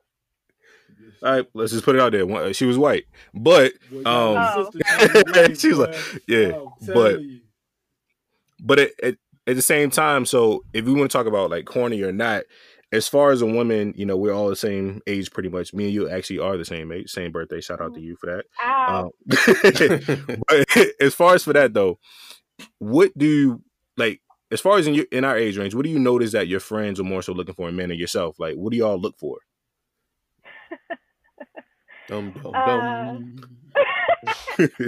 All 1.23 1.31
right, 1.31 1.45
let's 1.53 1.71
just 1.71 1.83
put 1.85 1.95
it 1.95 2.01
out 2.01 2.11
there. 2.11 2.25
One- 2.25 2.53
She 2.53 2.65
was 2.65 2.77
white, 2.77 3.05
but 3.33 3.73
Boy, 3.91 3.97
um, 3.99 4.03
y'all 4.05 4.37
Oh. 4.59 4.71
sisters 4.71 5.23
are 5.25 5.31
lame, 5.33 5.55
She 5.59 5.67
was 5.69 5.77
like, 5.79 5.95
yeah, 6.27 6.51
I'm 6.55 6.93
but- 6.93 7.21
you. 7.21 7.39
but 8.63 8.79
at, 8.79 8.91
at, 9.03 9.15
at 9.47 9.55
the 9.55 9.61
same 9.61 9.89
time, 9.89 10.25
so 10.25 10.63
if 10.73 10.85
we 10.85 10.93
want 10.93 11.09
to 11.09 11.17
talk 11.17 11.25
about 11.27 11.49
like 11.49 11.65
corny 11.65 12.01
or 12.01 12.11
not, 12.11 12.43
as 12.91 13.07
far 13.07 13.31
as 13.31 13.41
a 13.41 13.45
woman, 13.45 13.93
you 13.97 14.05
know, 14.05 14.15
we're 14.15 14.33
all 14.33 14.47
the 14.49 14.55
same 14.55 15.01
age, 15.07 15.31
pretty 15.31 15.49
much. 15.49 15.73
Me 15.73 15.85
and 15.85 15.93
you 15.93 16.09
actually 16.09 16.39
are 16.39 16.55
the 16.57 16.63
same 16.65 16.89
age, 16.93 17.09
same 17.09 17.31
birthday. 17.33 17.59
Shout 17.59 17.81
out 17.81 17.93
to 17.95 17.99
you 17.99 18.15
for 18.15 18.27
that. 18.27 18.45
Um, 18.65 19.09
but 20.47 20.65
as 21.01 21.13
far 21.13 21.35
as 21.35 21.43
for 21.43 21.51
that 21.53 21.73
though, 21.73 21.99
what 22.79 23.11
do 23.17 23.25
you 23.25 23.61
like? 23.97 24.21
As 24.51 24.61
far 24.61 24.77
as 24.77 24.87
in 24.87 24.93
your 24.93 25.05
in 25.11 25.25
our 25.25 25.37
age 25.37 25.57
range, 25.57 25.75
what 25.75 25.83
do 25.83 25.89
you 25.91 25.99
notice 25.99 26.31
that 26.31 26.47
your 26.47 26.61
friends 26.61 26.97
are 26.99 27.03
more 27.03 27.21
so 27.21 27.33
looking 27.33 27.55
for 27.55 27.67
in 27.67 27.75
men 27.75 27.89
than 27.89 27.97
yourself? 27.99 28.39
Like, 28.39 28.55
what 28.55 28.71
do 28.71 28.77
y'all 28.77 28.97
look 28.99 29.17
for? 29.19 29.39
Dum, 32.07 32.31
dum, 32.31 32.55
Uh, 32.55 32.79
dum. 32.99 33.25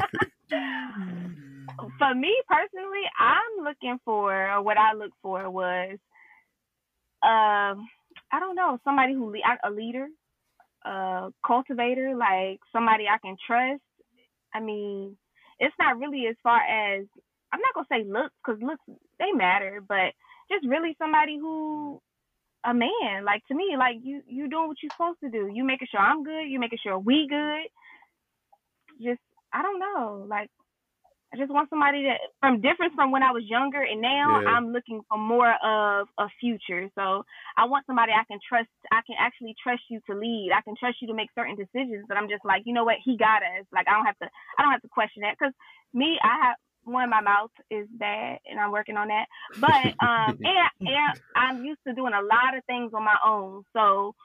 for 2.00 2.14
me 2.16 2.34
personally, 2.48 3.06
I'm 3.20 3.64
looking 3.66 4.00
for, 4.06 4.52
or 4.52 4.62
what 4.62 4.78
I 4.78 4.94
looked 4.94 5.18
for 5.22 5.50
was, 5.50 5.98
um, 7.24 7.88
I 8.32 8.40
don't 8.40 8.56
know, 8.56 8.80
somebody 8.84 9.14
who 9.14 9.34
a 9.64 9.72
leader, 9.72 10.08
a 10.86 11.30
cultivator, 11.46 12.16
like 12.16 12.60
somebody 12.72 13.06
I 13.08 13.18
can 13.20 13.36
trust. 13.46 13.82
I 14.54 14.60
mean, 14.60 15.18
it's 15.60 15.76
not 15.80 15.98
really 16.00 16.28
as 16.28 16.36
far 16.44 16.60
as 16.60 17.06
I'm 17.54 17.62
not 17.62 17.74
gonna 17.76 17.88
say 17.92 18.04
looks 18.10 18.34
because 18.46 18.62
looks 18.62 18.84
they 19.20 19.32
matter, 19.34 19.82
but 19.88 20.14
just 20.52 20.68
really 20.68 20.96
somebody 21.00 21.38
who 21.38 22.02
a 22.66 22.74
man. 22.74 23.26
Like 23.26 23.46
to 23.48 23.56
me, 23.56 23.76
like 23.78 23.98
you 24.04 24.22
you 24.28 24.50
doing 24.50 24.68
what 24.68 24.78
you're 24.84 24.92
supposed 24.92 25.20
to 25.22 25.30
do. 25.30 25.50
You 25.54 25.64
making 25.64 25.88
sure 25.92 26.00
I'm 26.00 26.24
good. 26.24 26.46
You 26.48 26.60
making 26.60 26.80
sure 26.84 26.98
we 27.00 27.28
good. 27.30 27.68
Just 29.02 29.22
I 29.54 29.62
don't 29.62 29.80
know, 29.80 30.26
like 30.28 30.50
I 31.34 31.38
just 31.38 31.52
want 31.52 31.70
somebody 31.70 32.04
that 32.10 32.20
from 32.40 32.60
different 32.62 32.94
from 32.96 33.12
when 33.12 33.22
I 33.22 33.32
was 33.32 33.44
younger 33.46 33.82
and 33.84 34.02
now 34.02 34.42
Yeah. 34.42 34.50
I'm 34.50 34.74
looking 34.74 35.02
for 35.08 35.18
more 35.18 35.54
of 35.64 36.08
a 36.18 36.28
future. 36.40 36.90
So 36.96 37.24
I 37.56 37.66
want 37.66 37.86
somebody 37.86 38.14
I 38.14 38.24
can 38.26 38.40
trust. 38.48 38.70
I 38.92 39.02
can 39.06 39.16
actually 39.20 39.56
trust 39.62 39.84
you 39.90 40.02
to 40.10 40.16
lead. 40.16 40.52
I 40.56 40.62
can 40.62 40.76
trust 40.80 40.98
you 41.02 41.08
to 41.08 41.14
make 41.14 41.30
certain 41.36 41.56
decisions. 41.56 42.06
But 42.08 42.18
I'm 42.18 42.30
just 42.30 42.44
like, 42.46 42.64
you 42.66 42.74
know 42.74 42.84
what? 42.84 42.98
He 43.06 43.16
got 43.16 43.44
us. 43.44 43.66
Like 43.72 43.88
I 43.88 43.94
don't 43.94 44.06
have 44.06 44.18
to. 44.20 44.30
I 44.58 44.64
don't 44.64 44.72
have 44.72 44.82
to 44.82 44.90
question 44.90 45.22
that 45.22 45.38
because 45.38 45.54
me, 45.94 46.18
I 46.24 46.48
have 46.50 46.58
one. 46.84 47.10
My 47.10 47.22
mouth 47.22 47.52
is 47.72 47.88
bad, 47.92 48.40
and 48.50 48.60
I'm 48.60 48.72
working 48.72 48.98
on 48.98 49.08
that. 49.10 49.26
But 49.56 49.94
um, 50.06 50.40
and 50.44 50.70
and 50.86 51.14
I'm 51.36 51.64
used 51.64 51.82
to 51.88 51.94
doing 51.94 52.14
a 52.14 52.22
lot 52.24 52.58
of 52.58 52.66
things 52.66 52.92
on 52.94 53.04
my 53.04 53.18
own. 53.26 53.64
So 53.74 54.16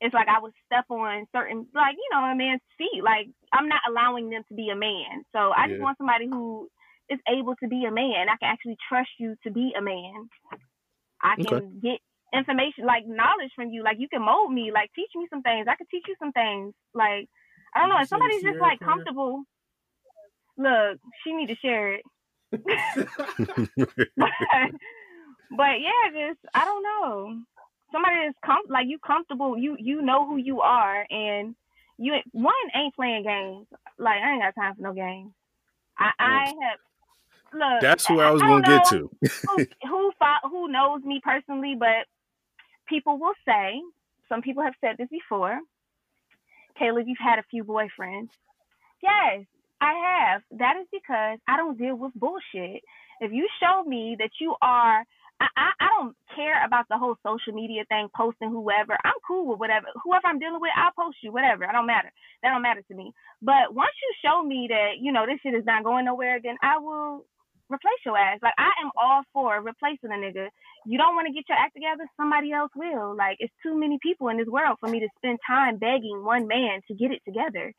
it's 0.00 0.14
like 0.14 0.28
I 0.28 0.40
would 0.40 0.52
step 0.66 0.84
on 0.90 1.26
certain, 1.32 1.66
like 1.74 1.96
you 1.96 2.08
know, 2.12 2.24
a 2.24 2.34
man's 2.34 2.62
feet. 2.78 3.02
Like 3.02 3.28
I'm 3.52 3.68
not 3.68 3.82
allowing 3.88 4.30
them 4.30 4.42
to 4.48 4.54
be 4.54 4.70
a 4.70 4.76
man. 4.76 5.24
So 5.32 5.52
I 5.52 5.68
just 5.68 5.80
want 5.80 5.98
somebody 5.98 6.26
who 6.28 6.68
is 7.10 7.18
able 7.28 7.54
to 7.62 7.68
be 7.68 7.84
a 7.86 7.92
man. 7.92 8.28
I 8.28 8.36
can 8.38 8.50
actually 8.52 8.76
trust 8.88 9.10
you 9.18 9.36
to 9.44 9.50
be 9.50 9.72
a 9.76 9.82
man. 9.82 10.28
I 11.22 11.36
can 11.42 11.60
Okay. 11.60 11.66
get 11.82 11.98
information, 12.34 12.86
like 12.86 13.06
knowledge 13.06 13.52
from 13.56 13.70
you. 13.70 13.82
Like 13.82 13.96
you 13.98 14.08
can 14.08 14.22
mold 14.24 14.52
me, 14.52 14.70
like 14.72 14.90
teach 14.94 15.10
me 15.16 15.26
some 15.30 15.42
things. 15.42 15.66
I 15.68 15.76
can 15.76 15.86
teach 15.90 16.04
you 16.08 16.14
some 16.18 16.32
things. 16.32 16.74
Like 16.94 17.28
I 17.74 17.80
don't 17.80 17.88
know, 17.90 18.00
if 18.00 18.08
somebody's 18.08 18.42
just 18.42 18.60
like 18.60 18.80
prayer? 18.80 18.80
comfortable. 18.80 19.44
Look, 20.58 20.98
she 21.24 21.32
need 21.32 21.48
to 21.48 21.56
share 21.56 21.94
it. 21.94 22.02
but, 24.16 24.28
but 25.56 25.80
yeah, 25.80 26.10
just 26.12 26.40
I 26.54 26.64
don't 26.64 26.82
know. 26.82 27.40
Somebody 27.92 28.16
that's 28.26 28.38
com- 28.44 28.68
like 28.68 28.86
you 28.88 28.98
comfortable, 29.06 29.56
you 29.56 29.76
you 29.78 30.02
know 30.02 30.26
who 30.26 30.36
you 30.36 30.60
are, 30.60 31.06
and 31.10 31.54
you 31.98 32.14
one 32.32 32.52
ain't 32.74 32.94
playing 32.94 33.24
games. 33.24 33.66
Like 33.98 34.20
I 34.22 34.32
ain't 34.32 34.42
got 34.42 34.60
time 34.60 34.74
for 34.76 34.82
no 34.82 34.92
games. 34.92 35.32
I 35.98 36.10
I 36.18 36.52
have 36.62 36.78
look. 37.54 37.82
That's 37.82 38.08
where 38.10 38.26
I 38.26 38.30
was 38.30 38.42
don't 38.42 38.62
gonna 38.62 38.80
get 38.80 38.84
to. 38.90 39.10
who 39.46 39.64
who 39.88 40.12
who 40.50 40.68
knows 40.72 41.02
me 41.04 41.20
personally, 41.24 41.76
but 41.78 42.06
people 42.88 43.18
will 43.18 43.34
say. 43.46 43.80
Some 44.28 44.42
people 44.42 44.62
have 44.62 44.74
said 44.82 44.96
this 44.98 45.08
before. 45.08 45.58
Kayla, 46.80 47.02
you've 47.06 47.18
had 47.18 47.38
a 47.38 47.44
few 47.50 47.64
boyfriends. 47.64 48.28
Yes, 49.02 49.46
I 49.80 49.92
have. 49.94 50.42
That 50.58 50.76
is 50.80 50.86
because 50.92 51.38
I 51.48 51.56
don't 51.56 51.78
deal 51.78 51.96
with 51.96 52.12
bullshit. 52.14 52.82
If 53.20 53.32
you 53.32 53.48
show 53.60 53.84
me 53.84 54.16
that 54.18 54.30
you 54.40 54.54
are, 54.62 55.04
I, 55.40 55.46
I, 55.56 55.70
I 55.80 55.88
don't 55.98 56.16
care 56.34 56.64
about 56.64 56.86
the 56.90 56.98
whole 56.98 57.16
social 57.24 57.52
media 57.54 57.84
thing, 57.88 58.08
posting 58.16 58.50
whoever. 58.50 58.96
I'm 59.04 59.18
cool 59.26 59.46
with 59.46 59.60
whatever. 59.60 59.86
Whoever 60.04 60.26
I'm 60.26 60.38
dealing 60.38 60.60
with, 60.60 60.70
I'll 60.76 60.94
post 60.98 61.18
you, 61.22 61.32
whatever. 61.32 61.66
I 61.66 61.72
don't 61.72 61.86
matter. 61.86 62.10
That 62.42 62.50
don't 62.50 62.62
matter 62.62 62.82
to 62.88 62.94
me. 62.94 63.12
But 63.42 63.74
once 63.74 63.94
you 64.02 64.10
show 64.28 64.42
me 64.42 64.66
that, 64.70 64.98
you 65.00 65.12
know, 65.12 65.26
this 65.26 65.38
shit 65.42 65.54
is 65.54 65.66
not 65.66 65.84
going 65.84 66.06
nowhere, 66.06 66.38
then 66.42 66.56
I 66.62 66.78
will 66.78 67.24
replace 67.70 68.02
your 68.04 68.18
ass. 68.18 68.38
Like 68.42 68.54
I 68.58 68.72
am 68.82 68.90
all 69.00 69.22
for 69.32 69.60
replacing 69.62 70.10
a 70.10 70.18
nigga. 70.18 70.48
You 70.86 70.98
don't 70.98 71.14
want 71.14 71.26
to 71.28 71.34
get 71.34 71.48
your 71.48 71.58
act 71.58 71.74
together, 71.74 72.08
somebody 72.16 72.52
else 72.52 72.72
will. 72.74 73.14
Like 73.16 73.36
it's 73.40 73.52
too 73.62 73.78
many 73.78 73.98
people 74.02 74.28
in 74.28 74.38
this 74.38 74.48
world 74.48 74.78
for 74.80 74.88
me 74.88 75.00
to 75.00 75.08
spend 75.16 75.38
time 75.46 75.78
begging 75.78 76.24
one 76.24 76.46
man 76.48 76.80
to 76.88 76.94
get 76.94 77.12
it 77.12 77.22
together. 77.24 77.72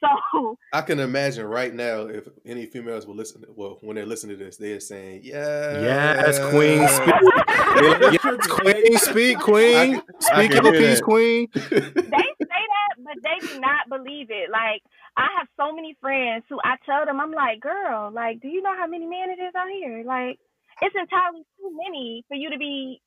So 0.00 0.56
I 0.72 0.82
can 0.82 1.00
imagine 1.00 1.44
right 1.46 1.74
now 1.74 2.02
if 2.02 2.28
any 2.46 2.66
females 2.66 3.04
will 3.04 3.16
listen. 3.16 3.44
Well, 3.48 3.78
when 3.80 3.96
they 3.96 4.04
listen 4.04 4.30
to 4.30 4.36
this, 4.36 4.56
they're 4.56 4.78
saying, 4.78 5.22
"Yeah, 5.24 5.80
Yes, 5.80 6.38
Queen, 6.50 6.86
speak. 6.86 7.14
yes, 8.22 8.46
Queen, 8.46 8.98
speak, 8.98 9.38
Queen. 9.40 10.02
Speak 10.20 10.52
can 10.52 10.64
your 10.64 10.72
hear 10.72 10.82
piece, 10.82 10.98
that. 10.98 11.04
Queen. 11.04 11.48
they 11.54 11.60
say 11.70 12.62
that, 12.74 12.90
but 12.98 13.16
they 13.22 13.46
do 13.48 13.60
not 13.60 13.88
believe 13.88 14.30
it. 14.30 14.50
Like 14.52 14.82
I 15.18 15.26
have 15.38 15.48
so 15.58 15.74
many 15.74 15.96
friends 16.00 16.44
who 16.48 16.58
I 16.62 16.76
tell 16.86 17.04
them, 17.04 17.18
I'm 17.20 17.32
like, 17.32 17.58
girl, 17.60 18.12
like, 18.14 18.40
do 18.40 18.46
you 18.46 18.62
know 18.62 18.74
how 18.78 18.86
many 18.86 19.04
men 19.04 19.34
it 19.34 19.42
is 19.42 19.54
out 19.58 19.66
here? 19.66 20.04
Like, 20.06 20.38
it's 20.80 20.94
entirely 20.94 21.42
too 21.58 21.74
many 21.74 22.24
for 22.28 22.36
you 22.36 22.50
to 22.50 22.58
be 22.58 23.02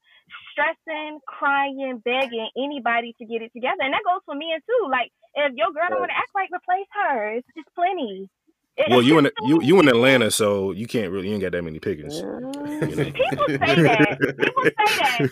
stressing, 0.52 1.20
crying, 1.26 2.02
begging 2.04 2.50
anybody 2.60 3.16
to 3.18 3.26
get 3.26 3.42
it 3.42 3.54
together. 3.56 3.80
And 3.80 3.94
that 3.94 4.04
goes 4.04 4.20
for 4.26 4.36
men 4.36 4.60
too. 4.60 4.92
Like, 4.92 5.12
if 5.36 5.54
your 5.56 5.72
girl 5.72 5.88
don't 5.90 6.00
want 6.00 6.12
to 6.12 6.18
act 6.18 6.32
right, 6.36 6.50
replace 6.54 6.88
her. 7.04 7.34
It's 7.34 7.48
just 7.56 7.70
plenty. 7.76 8.30
Well, 8.90 9.02
you 9.02 9.20
in 9.20 9.30
you 9.46 9.62
you 9.62 9.80
in 9.80 9.88
Atlanta, 9.88 10.32
so 10.32 10.72
you 10.72 10.88
can't 10.88 11.12
really 11.12 11.28
you 11.28 11.34
ain't 11.34 11.44
got 11.44 11.52
that 11.52 11.62
many 11.62 11.80
pickings. 11.80 12.18
You 12.18 12.26
know? 12.26 12.52
People 12.52 13.48
say 13.48 13.76
that. 13.84 14.18
People 14.38 14.64
say 14.64 14.74
that. 14.78 15.30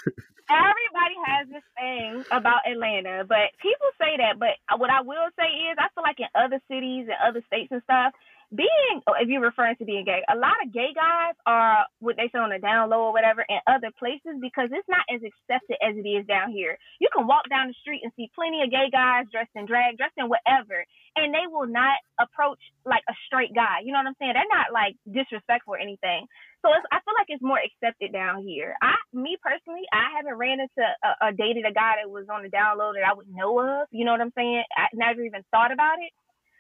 Everybody 0.52 1.16
has 1.26 1.48
this 1.50 1.64
thing 1.78 2.26
about 2.32 2.60
Atlanta, 2.70 3.24
but 3.28 3.54
people 3.62 3.88
say 4.00 4.18
that. 4.18 4.40
But 4.40 4.58
what 4.80 4.90
I 4.90 5.02
will 5.02 5.30
say 5.38 5.46
is, 5.46 5.78
I 5.80 5.88
feel 5.96 6.04
like 6.04 6.20
in 6.20 6.28
other 6.36 6.60
cities 6.70 7.08
and 7.08 7.18
other 7.24 7.42
states 7.48 7.72
and 7.72 7.82
stuff, 7.84 8.14
being, 8.50 9.06
oh, 9.06 9.14
if 9.22 9.30
you're 9.30 9.46
referring 9.46 9.78
to 9.78 9.86
being 9.86 10.06
gay, 10.06 10.26
a 10.26 10.34
lot 10.34 10.58
of 10.66 10.74
gay 10.74 10.90
guys 10.98 11.38
are 11.46 11.86
what 12.00 12.18
they 12.18 12.30
say 12.34 12.42
on 12.42 12.50
the 12.50 12.58
down 12.58 12.90
low 12.90 13.10
or 13.10 13.14
whatever 13.14 13.46
in 13.46 13.62
other 13.70 13.94
places 13.94 14.42
because 14.42 14.74
it's 14.74 14.90
not 14.90 15.06
as 15.06 15.22
accepted 15.22 15.78
as 15.86 15.94
it 15.94 16.08
is 16.08 16.26
down 16.26 16.50
here. 16.50 16.78
You 16.98 17.10
can 17.14 17.30
walk 17.30 17.46
down 17.50 17.70
the 17.70 17.78
street 17.82 18.02
and 18.02 18.12
see 18.18 18.32
plenty 18.34 18.66
of 18.66 18.74
gay 18.74 18.90
guys 18.90 19.30
dressed 19.30 19.54
in 19.54 19.70
drag, 19.70 20.02
dressed 20.02 20.18
in 20.18 20.34
whatever, 20.34 20.82
and 21.14 21.30
they 21.30 21.46
will 21.46 21.70
not 21.70 22.02
approach 22.18 22.58
like 22.90 23.06
a 23.06 23.14
straight 23.30 23.54
guy. 23.54 23.86
You 23.86 23.94
know 23.94 24.02
what 24.02 24.10
I'm 24.10 24.18
saying? 24.18 24.34
They're 24.34 24.50
not 24.50 24.74
like 24.74 24.98
disrespectful 25.06 25.78
or 25.78 25.82
anything. 25.82 26.26
So 26.66 26.74
it's, 26.74 26.90
I 26.90 27.06
feel 27.06 27.16
like 27.16 27.30
it's 27.30 27.46
more 27.46 27.62
accepted 27.62 28.12
down 28.12 28.42
here. 28.42 28.74
I, 28.82 28.98
me 29.14 29.38
personally, 29.38 29.86
I 29.94 30.18
haven't 30.18 30.42
ran 30.42 30.58
into 30.58 30.82
a, 30.82 31.30
a 31.30 31.38
dated 31.38 31.70
a 31.70 31.72
guy 31.72 32.02
that 32.02 32.10
was 32.10 32.26
on 32.34 32.42
the 32.42 32.50
down 32.50 32.82
low 32.82 32.98
that 32.98 33.06
I 33.06 33.14
would 33.14 33.30
know 33.30 33.62
of. 33.62 33.88
You 33.94 34.10
know 34.10 34.12
what 34.12 34.26
I'm 34.26 34.34
saying? 34.34 34.66
I 34.74 34.90
never 34.98 35.22
even 35.22 35.46
thought 35.54 35.72
about 35.72 36.02
it. 36.02 36.12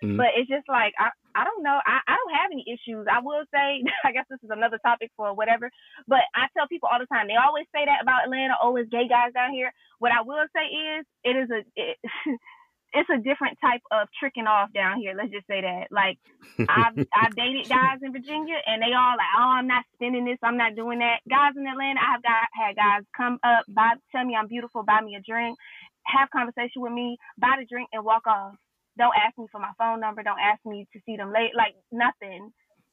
Mhm. 0.03 0.17
But 0.17 0.35
it's 0.37 0.49
just 0.49 0.67
like 0.69 0.93
I, 0.99 1.09
I 1.35 1.43
don't 1.43 1.63
know. 1.63 1.79
I, 1.85 1.99
I 2.07 2.15
don't 2.15 2.35
have 2.35 2.51
any 2.51 2.65
issues. 2.67 3.07
I 3.11 3.19
will 3.21 3.43
say, 3.53 3.83
I 4.05 4.11
guess 4.11 4.25
this 4.29 4.39
is 4.43 4.49
another 4.51 4.79
topic 4.79 5.11
for 5.17 5.33
whatever. 5.33 5.69
But 6.07 6.23
I 6.35 6.47
tell 6.55 6.67
people 6.67 6.89
all 6.91 6.99
the 6.99 7.07
time. 7.07 7.27
They 7.27 7.35
always 7.39 7.67
say 7.73 7.85
that 7.85 8.01
about 8.01 8.25
Atlanta. 8.25 8.55
Oh, 8.61 8.75
it's 8.77 8.89
gay 8.89 9.07
guys 9.07 9.33
down 9.33 9.53
here. 9.53 9.71
What 9.99 10.11
I 10.11 10.21
will 10.21 10.45
say 10.55 10.65
is, 10.67 11.05
it 11.23 11.35
is 11.35 11.49
a 11.51 11.61
it, 11.75 11.97
it's 12.93 13.09
a 13.09 13.17
different 13.21 13.57
type 13.61 13.81
of 13.91 14.07
tricking 14.19 14.47
off 14.47 14.71
down 14.73 14.99
here. 14.99 15.13
Let's 15.15 15.31
just 15.31 15.47
say 15.47 15.61
that. 15.61 15.91
Like 15.91 16.17
I've 16.67 16.95
I've 17.15 17.35
dated 17.35 17.69
guys 17.69 17.99
in 18.01 18.11
Virginia, 18.13 18.57
and 18.65 18.81
they 18.81 18.93
all 18.95 19.15
like, 19.19 19.33
oh, 19.37 19.51
I'm 19.59 19.67
not 19.67 19.85
spending 19.95 20.25
this. 20.25 20.39
I'm 20.43 20.57
not 20.57 20.75
doing 20.75 20.99
that. 20.99 21.21
Guys 21.29 21.53
in 21.57 21.67
Atlanta, 21.67 21.99
I 21.99 22.11
have 22.17 22.23
got 22.23 22.47
had 22.55 22.75
guys 22.75 23.03
come 23.15 23.39
up, 23.43 23.65
buy, 23.67 23.93
tell 24.11 24.25
me 24.25 24.35
I'm 24.35 24.47
beautiful, 24.47 24.83
buy 24.83 25.01
me 25.01 25.15
a 25.15 25.21
drink, 25.21 25.57
have 26.05 26.29
conversation 26.31 26.81
with 26.81 26.93
me, 26.93 27.17
buy 27.37 27.55
the 27.59 27.65
drink, 27.65 27.89
and 27.93 28.05
walk 28.05 28.27
off. 28.27 28.55
Don't 28.99 29.15
ask 29.15 29.37
me 29.39 29.47
for 29.51 29.59
my 29.59 29.71
phone 29.79 29.99
number. 30.01 30.21
Don't 30.23 30.39
ask 30.39 30.59
me 30.65 30.85
to 30.93 30.99
see 31.05 31.15
them 31.17 31.31
late. 31.33 31.55
Like 31.55 31.75
nothing. 31.91 32.51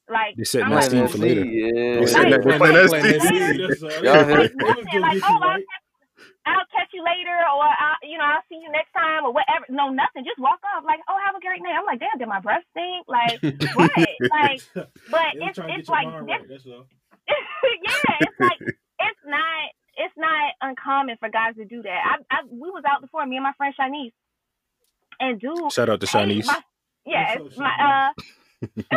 Like 0.08 0.36
They 0.38 0.44
said 0.44 0.62
I'm 0.62 0.70
that 0.70 0.92
like, 0.92 1.10
for 1.10 1.18
later. 1.18 1.44
Yeah. 1.44 2.00
They 2.00 2.06
setting 2.06 2.30
that, 2.30 2.44
they 2.46 2.56
playing 2.58 2.74
that 2.78 2.88
Playing 2.88 3.20
steam. 3.20 3.58
that 3.58 3.68
That's 3.68 3.82
all. 3.82 3.90
Y'all 4.06 4.14
That's 4.14 4.28
hear- 4.30 4.38
all. 4.38 4.42
like 4.46 4.54
nothing. 4.54 4.84
gonna 4.86 5.00
Like 5.02 5.18
get 5.18 5.22
oh, 5.28 5.40
I'll. 5.42 5.62
I'll 6.46 6.68
catch 6.70 6.94
you 6.94 7.02
later, 7.02 7.34
or 7.58 7.66
I, 7.66 7.98
you 8.06 8.16
know, 8.16 8.24
I'll 8.24 8.46
see 8.48 8.54
you 8.62 8.70
next 8.70 8.94
time, 8.94 9.26
or 9.26 9.34
whatever. 9.34 9.66
No, 9.68 9.90
nothing. 9.90 10.22
Just 10.24 10.38
walk 10.38 10.62
off. 10.62 10.86
Like 10.86 11.00
oh, 11.10 11.18
have 11.26 11.34
a 11.34 11.42
great 11.42 11.58
night. 11.60 11.74
I'm 11.74 11.84
like, 11.84 11.98
damn, 11.98 12.16
did 12.22 12.28
my 12.30 12.38
breath 12.40 12.62
stink? 12.70 13.02
Like 13.10 13.42
what? 13.74 13.90
like, 14.30 14.62
but 15.10 15.34
They 15.34 15.42
it's 15.50 15.58
it's 15.58 15.88
like 15.90 16.06
this 16.48 16.62
right. 16.70 16.86
Yeah, 17.82 18.14
it's 18.22 18.38
like 18.40 18.60
it's 18.62 19.22
not 19.26 19.62
it's 19.98 20.14
not 20.16 20.54
uncommon 20.62 21.16
for 21.18 21.28
guys 21.28 21.56
to 21.58 21.64
do 21.66 21.82
that. 21.82 21.98
I, 22.06 22.14
I 22.30 22.36
we 22.46 22.70
was 22.70 22.84
out 22.86 23.02
before 23.02 23.26
me 23.26 23.36
and 23.36 23.42
my 23.44 23.52
friend 23.58 23.74
Shanice, 23.74 24.14
and 25.20 25.40
dude, 25.40 25.72
Shout 25.72 25.88
out 25.90 26.00
to 26.00 26.06
paid 26.06 26.38
Shanice. 26.38 26.46
my- 26.46 26.62
yeah, 27.06 27.36
What's 27.36 27.56
up, 27.56 27.56
my 27.56 27.72
uh, 27.80 28.12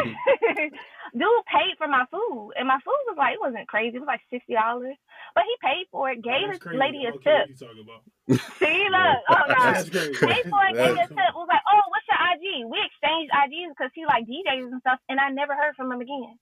dude 1.17 1.45
paid 1.51 1.75
for 1.77 1.87
my 1.87 2.05
food, 2.11 2.53
and 2.57 2.67
my 2.67 2.79
food 2.85 3.01
was 3.07 3.17
like 3.17 3.35
it 3.35 3.41
wasn't 3.41 3.67
crazy. 3.67 3.97
It 3.97 4.01
was 4.01 4.07
like 4.07 4.21
sixty 4.31 4.53
dollars, 4.55 4.97
but 5.35 5.43
he 5.45 5.55
paid 5.67 5.87
for 5.91 6.11
it. 6.11 6.23
Gave 6.23 6.49
this 6.51 6.61
lady 6.73 7.05
a 7.05 7.13
Okay, 7.15 7.21
tip. 7.23 7.41
what 7.41 7.49
you 7.49 7.55
talking 7.55 7.83
about? 7.83 8.03
See, 8.59 8.87
look, 8.91 9.19
oh 9.29 9.45
no. 9.49 9.65
That's 9.73 9.89
crazy. 9.89 10.19
Paid 10.25 10.45
for 10.49 10.61
it, 10.69 10.77
gave 10.77 10.95
a 10.95 11.07
tip. 11.09 11.31
Was 11.35 11.49
like, 11.49 11.65
oh, 11.71 11.85
what's 11.91 12.07
your 12.09 12.21
IG? 12.33 12.65
We 12.71 12.79
exchanged 12.83 13.31
IGs 13.33 13.71
because 13.77 13.91
he 13.95 14.05
like 14.05 14.25
DJs 14.27 14.71
and 14.71 14.81
stuff, 14.81 14.99
and 15.09 15.19
I 15.19 15.29
never 15.31 15.55
heard 15.55 15.75
from 15.77 15.91
him 15.91 16.01
again. 16.01 16.37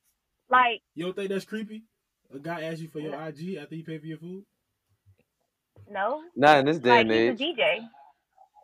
Like, 0.49 0.81
You 0.95 1.05
don't 1.05 1.15
think 1.15 1.29
that's 1.29 1.45
creepy? 1.45 1.83
A 2.33 2.39
guy 2.39 2.63
asks 2.63 2.81
you 2.81 2.89
for 2.89 2.99
your 2.99 3.13
IG 3.15 3.55
after 3.57 3.75
you 3.75 3.83
paid 3.83 4.01
for 4.01 4.07
your 4.07 4.17
food? 4.19 4.43
no, 5.89 6.23
Not 6.35 6.59
in 6.59 6.65
this 6.65 6.79
day 6.79 7.01
like 7.01 7.01
and 7.01 7.11
he's 7.11 7.27
age. 7.29 7.29
a 7.29 7.33
DJ. 7.43 7.79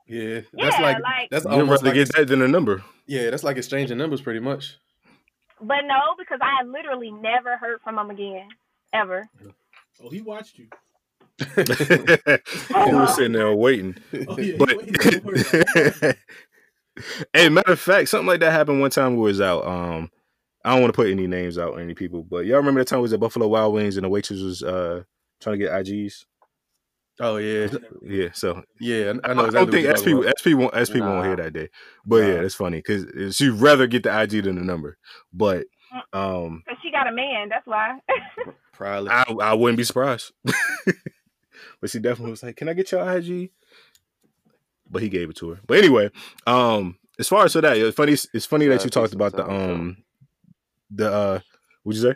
Yeah, 0.06 0.42
that's 0.54 0.76
Yeah, 0.78 0.82
like, 0.82 1.00
like- 1.04 1.30
that's 1.32 1.46
You'd 1.46 1.52
almost 1.54 1.84
rather 1.84 1.96
like 1.98 2.08
get 2.08 2.16
that 2.18 2.28
than 2.28 2.42
a 2.42 2.48
number. 2.48 2.84
yeah, 3.08 3.30
that's 3.30 3.44
like 3.44 3.58
exchanging 3.58 3.98
numbers 3.98 4.22
pretty 4.22 4.40
much. 4.42 4.78
But 5.62 5.82
no, 5.86 6.16
because 6.18 6.40
I 6.42 6.64
literally 6.66 7.12
never 7.12 7.56
heard 7.58 7.80
from 7.82 7.98
him 7.98 8.10
again, 8.10 8.50
ever. 8.92 9.30
Oh, 10.04 10.10
he 10.10 10.20
watched 10.22 10.58
you. 10.60 10.68
he 11.56 12.94
was 12.94 13.16
sitting 13.16 13.32
there 13.32 13.54
waiting. 13.56 13.96
Oh, 14.28 14.38
yeah. 14.38 14.56
But 14.58 14.70
he, 14.72 14.86
he, 14.88 14.92
don't 14.92 15.24
worry 15.24 15.42
about 15.42 16.04
it. 16.04 16.18
hey, 17.34 17.50
matter 17.50 17.72
of 17.72 17.80
fact, 17.80 18.10
something 18.10 18.28
like 18.28 18.42
that 18.42 18.52
happened 18.52 18.82
one 18.82 18.92
time 18.92 19.16
we 19.16 19.22
was 19.24 19.42
out. 19.42 19.66
Um, 19.66 20.12
I 20.66 20.72
don't 20.74 20.82
want 20.82 20.94
to 20.94 20.96
put 20.96 21.10
any 21.10 21.28
names 21.28 21.58
out 21.58 21.72
or 21.74 21.80
any 21.80 21.94
people, 21.94 22.24
but 22.24 22.46
y'all 22.46 22.58
remember 22.58 22.82
the 22.82 22.86
time 22.86 23.00
we 23.00 23.04
was 23.04 23.14
at 23.14 23.20
Buffalo 23.20 23.48
Wild 23.48 23.74
Wings 23.74 23.98
and 23.98 24.04
the 24.06 24.10
waitress 24.10 24.42
was 24.42 24.64
uh 24.64 25.04
trying 25.42 25.58
to 25.60 25.66
get 25.66 25.72
IGs. 25.74 26.26
Oh 27.20 27.38
yeah, 27.38 27.68
Yeah, 28.02 28.30
so 28.34 28.64
yeah, 28.80 29.14
I 29.24 29.28
I 29.28 29.32
I, 29.32 29.34
know 29.36 29.50
don't 29.52 29.72
think 29.72 29.88
what 29.88 30.00
SP 30.02 30.08
you're 30.08 30.24
talking 30.24 30.34
SP 30.34 30.48
won't 30.58 30.74
SP 30.74 30.98
won't 30.98 31.26
hear 31.26 31.36
that 31.36 31.54
day. 31.54 31.70
But 32.06 32.16
yeah, 32.18 32.36
Nah. 32.36 32.42
that's 32.42 32.56
funny 32.56 32.78
because 32.86 33.36
she'd 33.36 33.50
rather 33.50 33.86
get 33.86 34.04
the 34.04 34.22
IG 34.22 34.44
than 34.44 34.56
the 34.56 34.62
number. 34.64 34.98
But 35.32 35.68
um, 36.12 36.64
Because 36.66 36.80
she 36.82 36.92
got 36.92 37.08
a 37.08 37.12
man, 37.12 37.50
that's 37.50 37.68
why. 37.68 38.00
Probably. 38.74 39.12
I 39.12 39.24
I 39.42 39.54
wouldn't 39.54 39.78
be 39.78 39.84
surprised. 39.84 40.32
but 40.44 41.90
she 41.90 42.00
definitely 42.00 42.32
was 42.32 42.42
like, 42.42 42.56
"Can 42.56 42.68
I 42.68 42.74
get 42.74 42.92
your 42.92 43.08
IG?" 43.08 43.52
But 44.90 45.04
he 45.04 45.10
gave 45.10 45.30
it 45.30 45.36
to 45.38 45.52
her. 45.52 45.60
But 45.68 45.78
anyway, 45.78 46.10
um, 46.48 46.98
as 47.20 47.28
far 47.28 47.46
as 47.46 47.54
so 47.54 47.62
that 47.62 47.78
it's 47.78 47.96
funny, 47.96 48.14
it's 48.14 48.46
funny 48.48 48.66
that 48.68 48.84
you 48.84 48.90
talked 48.90 49.14
about 49.14 49.34
the 49.34 49.48
um, 49.48 49.98
the 50.90 51.12
uh, 51.12 51.40
what'd 51.84 52.02
you 52.02 52.10
say? 52.10 52.16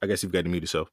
I 0.00 0.06
guess 0.06 0.22
you've 0.22 0.32
got 0.32 0.42
to 0.44 0.48
mute 0.48 0.62
yourself. 0.62 0.88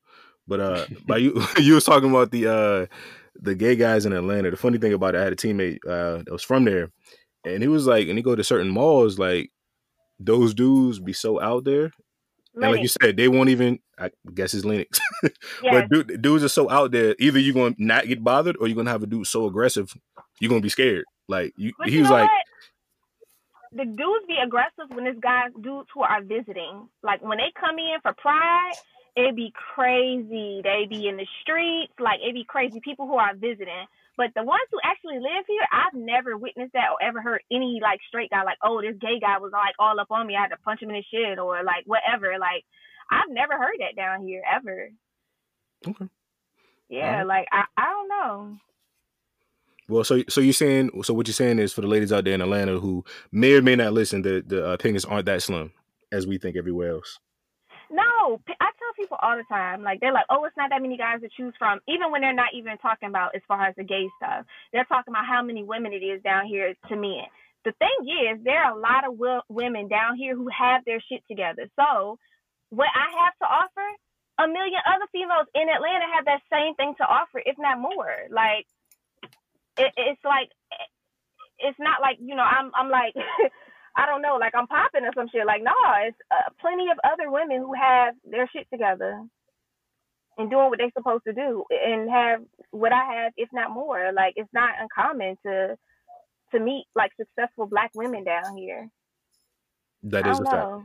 But 0.50 0.60
uh, 0.60 0.86
by 1.08 1.18
you 1.18 1.42
you 1.58 1.76
was 1.76 1.86
talking 1.86 2.10
about 2.10 2.32
the 2.32 2.48
uh 2.48 2.96
the 3.42 3.56
gay 3.56 3.76
guys 3.76 4.06
in 4.06 4.12
Atlanta. 4.12 4.52
The 4.52 4.58
funny 4.58 4.80
thing 4.80 4.92
about 4.92 5.16
it, 5.16 5.20
I 5.20 5.24
had 5.24 5.34
a 5.34 5.38
teammate 5.38 5.80
uh 5.88 6.24
that 6.24 6.32
was 6.32 6.44
from 6.44 6.66
there, 6.66 6.92
and 7.46 7.62
he 7.62 7.70
was 7.70 7.88
like, 7.88 8.10
and 8.10 8.18
he 8.18 8.24
go 8.24 8.36
to 8.36 8.44
certain 8.44 8.70
malls, 8.70 9.18
like 9.18 9.52
those 10.20 10.54
dudes 10.54 11.00
be 11.00 11.14
so 11.14 11.40
out 11.40 11.64
there, 11.64 11.92
and 12.56 12.72
like 12.72 12.82
you 12.82 12.90
said, 12.90 13.16
they 13.16 13.28
won't 13.28 13.50
even. 13.50 13.80
I 13.98 14.12
guess 14.34 14.54
it's 14.54 14.64
Lenox, 14.64 15.00
yes. 15.22 15.34
but 15.62 15.90
dude, 15.90 16.22
dudes 16.22 16.44
are 16.44 16.50
so 16.50 16.70
out 16.70 16.92
there. 16.92 17.16
Either 17.20 17.38
you're 17.38 17.54
gonna 17.54 17.76
not 17.78 18.08
get 18.08 18.24
bothered, 18.24 18.56
or 18.60 18.68
you're 18.68 18.76
gonna 18.76 18.92
have 18.92 19.04
a 19.04 19.08
dude 19.08 19.28
so 19.28 19.46
aggressive, 19.46 19.94
you're 20.40 20.50
gonna 20.50 20.62
be 20.62 20.70
scared. 20.70 21.04
Like 21.28 21.54
you, 21.58 21.74
But 21.78 21.90
he 21.90 21.96
you 21.96 22.02
was 22.02 22.10
like, 22.10 22.30
what? 22.30 22.46
The 23.72 23.86
dudes 23.86 24.26
be 24.28 24.38
aggressive 24.44 24.90
when 24.96 25.06
it's 25.06 25.20
guys, 25.20 25.52
dudes 25.62 25.90
who 25.94 26.02
are 26.02 26.24
visiting. 26.24 26.88
Like 27.04 27.22
when 27.22 27.38
they 27.38 27.52
come 27.60 27.78
in 27.78 28.00
for 28.02 28.14
pride, 28.18 28.74
it 29.28 29.36
be 29.36 29.52
crazy. 29.76 30.62
They 30.64 30.88
be 30.90 31.08
in 31.08 31.18
the 31.18 31.28
streets, 31.42 31.94
like 32.00 32.20
it 32.24 32.34
be 32.34 32.46
crazy. 32.48 32.80
People 32.84 33.08
who 33.08 33.16
are 33.16 33.36
visiting. 33.36 33.86
But 34.18 34.32
the 34.36 34.44
ones 34.44 34.68
who 34.72 34.80
actually 34.84 35.18
live 35.20 35.46
here, 35.48 35.64
I've 35.72 35.96
never 35.96 36.38
witnessed 36.38 36.74
that 36.74 36.92
or 36.92 37.02
ever 37.04 37.22
heard 37.22 37.42
any 37.52 37.80
like 37.82 38.00
straight 38.10 38.32
guy 38.32 38.44
like, 38.44 38.58
oh, 38.64 38.82
this 38.82 38.98
gay 39.00 39.20
guy 39.22 39.40
was 39.40 39.52
like 39.54 39.76
all 39.80 40.00
up 40.00 40.12
on 40.12 40.28
me. 40.28 40.36
I 40.38 40.42
had 40.44 40.50
to 40.50 40.58
punch 40.64 40.82
him 40.82 40.90
in 40.90 40.98
his 40.98 41.06
shit 41.12 41.40
or 41.40 41.64
like 41.64 41.86
whatever. 41.86 42.34
Like 42.40 42.66
I've 43.12 43.32
never 43.32 43.54
heard 43.54 43.78
that 43.80 43.96
down 43.96 44.24
here 44.26 44.44
ever. 44.50 44.90
Okay. 45.88 46.10
Yeah, 46.90 47.24
like 47.26 47.48
I, 47.52 47.66
I 47.78 47.86
don't 47.86 48.10
know. 48.10 48.58
well, 49.90 50.04
so 50.04 50.24
so 50.30 50.42
you're 50.42 50.54
saying, 50.54 50.92
so 51.04 51.14
what 51.14 51.28
you're 51.28 51.34
saying 51.34 51.60
is 51.60 51.74
for 51.74 51.82
the 51.82 51.88
ladies 51.88 52.14
out 52.14 52.26
there 52.26 52.34
in 52.36 52.42
Atlanta 52.42 52.80
who 52.80 53.06
may 53.32 53.54
or 53.54 53.62
may 53.62 53.76
not 53.76 53.94
listen, 53.94 54.24
the 54.24 54.44
the 54.46 54.70
uh, 54.70 54.74
opinions 54.74 55.06
aren't 55.06 55.28
that 55.28 55.44
slim 55.44 55.74
as 56.12 56.28
we 56.28 56.38
think 56.38 56.58
everywhere 56.58 56.92
else. 56.92 57.20
No, 57.92 58.40
p- 58.46 58.54
I 58.60 58.66
tell 58.66 58.69
people 58.69 58.69
all 59.22 59.38
the 59.38 59.44
time, 59.46 59.84
like 59.84 60.00
they're 60.00 60.14
like, 60.14 60.26
oh, 60.30 60.46
it's 60.46 60.58
not 60.58 60.70
that 60.72 60.82
many 60.82 60.98
guys 60.98 61.22
to 61.22 61.30
choose 61.36 61.54
from. 61.60 61.80
Even 61.88 62.12
when 62.12 62.22
they're 62.22 62.34
not 62.34 62.54
even 62.54 62.78
talking 62.80 63.10
about 63.10 63.36
as 63.36 63.42
far 63.48 63.66
as 63.66 63.76
the 63.76 63.84
gay 63.84 64.08
stuff, 64.18 64.46
they're 64.74 64.86
talking 64.86 65.14
about 65.14 65.26
how 65.26 65.44
many 65.44 65.64
women 65.64 65.94
it 65.94 66.04
is 66.04 66.22
down 66.24 66.46
here 66.48 66.74
to 66.90 66.96
men. 66.96 67.28
the 67.66 67.74
thing 67.80 68.00
is, 68.08 68.44
there 68.44 68.64
are 68.64 68.78
a 68.78 68.80
lot 68.80 69.06
of 69.08 69.20
women 69.50 69.88
down 69.88 70.16
here 70.18 70.36
who 70.36 70.48
have 70.50 70.86
their 70.86 71.02
shit 71.10 71.24
together. 71.28 71.70
So, 71.80 72.18
what 72.70 72.90
I 72.96 73.26
have 73.26 73.36
to 73.40 73.46
offer, 73.46 73.88
a 74.40 74.48
million 74.48 74.80
other 74.88 75.08
females 75.12 75.48
in 75.56 75.68
Atlanta 75.70 76.06
have 76.16 76.26
that 76.26 76.42
same 76.52 76.76
thing 76.76 76.96
to 76.98 77.06
offer, 77.06 77.42
if 77.46 77.58
not 77.60 77.80
more. 77.80 78.16
Like, 78.32 78.66
it, 79.78 79.92
it's 79.98 80.24
like, 80.24 80.50
it's 81.60 81.80
not 81.80 82.02
like 82.02 82.18
you 82.22 82.36
know, 82.36 82.44
I'm 82.44 82.72
I'm 82.76 82.90
like. 82.90 83.16
I 84.00 84.06
don't 84.06 84.22
know, 84.22 84.38
like 84.40 84.54
I'm 84.56 84.68
popping 84.68 85.04
or 85.04 85.12
some 85.14 85.28
shit. 85.30 85.46
Like, 85.46 85.62
no, 85.62 85.76
it's 86.08 86.18
uh, 86.32 86.50
plenty 86.62 86.88
of 86.90 86.98
other 87.04 87.30
women 87.30 87.58
who 87.58 87.74
have 87.74 88.16
their 88.24 88.50
shit 88.56 88.66
together 88.72 89.22
and 90.38 90.50
doing 90.50 90.70
what 90.70 90.78
they're 90.78 90.96
supposed 90.98 91.26
to 91.28 91.34
do 91.34 91.66
and 91.70 92.10
have 92.10 92.40
what 92.72 92.94
I 92.94 93.04
have, 93.16 93.34
if 93.36 93.50
not 93.52 93.72
more. 93.72 94.12
Like, 94.16 94.36
it's 94.38 94.54
not 94.54 94.70
uncommon 94.80 95.36
to 95.46 95.76
to 96.54 96.60
meet 96.60 96.86
like 96.96 97.12
successful 97.20 97.68
black 97.68 97.92
women 97.94 98.24
down 98.24 98.56
here. 98.56 98.88
That 100.04 100.26
is 100.26 100.40
a 100.40 100.44
fact. 100.44 100.56
know. 100.56 100.84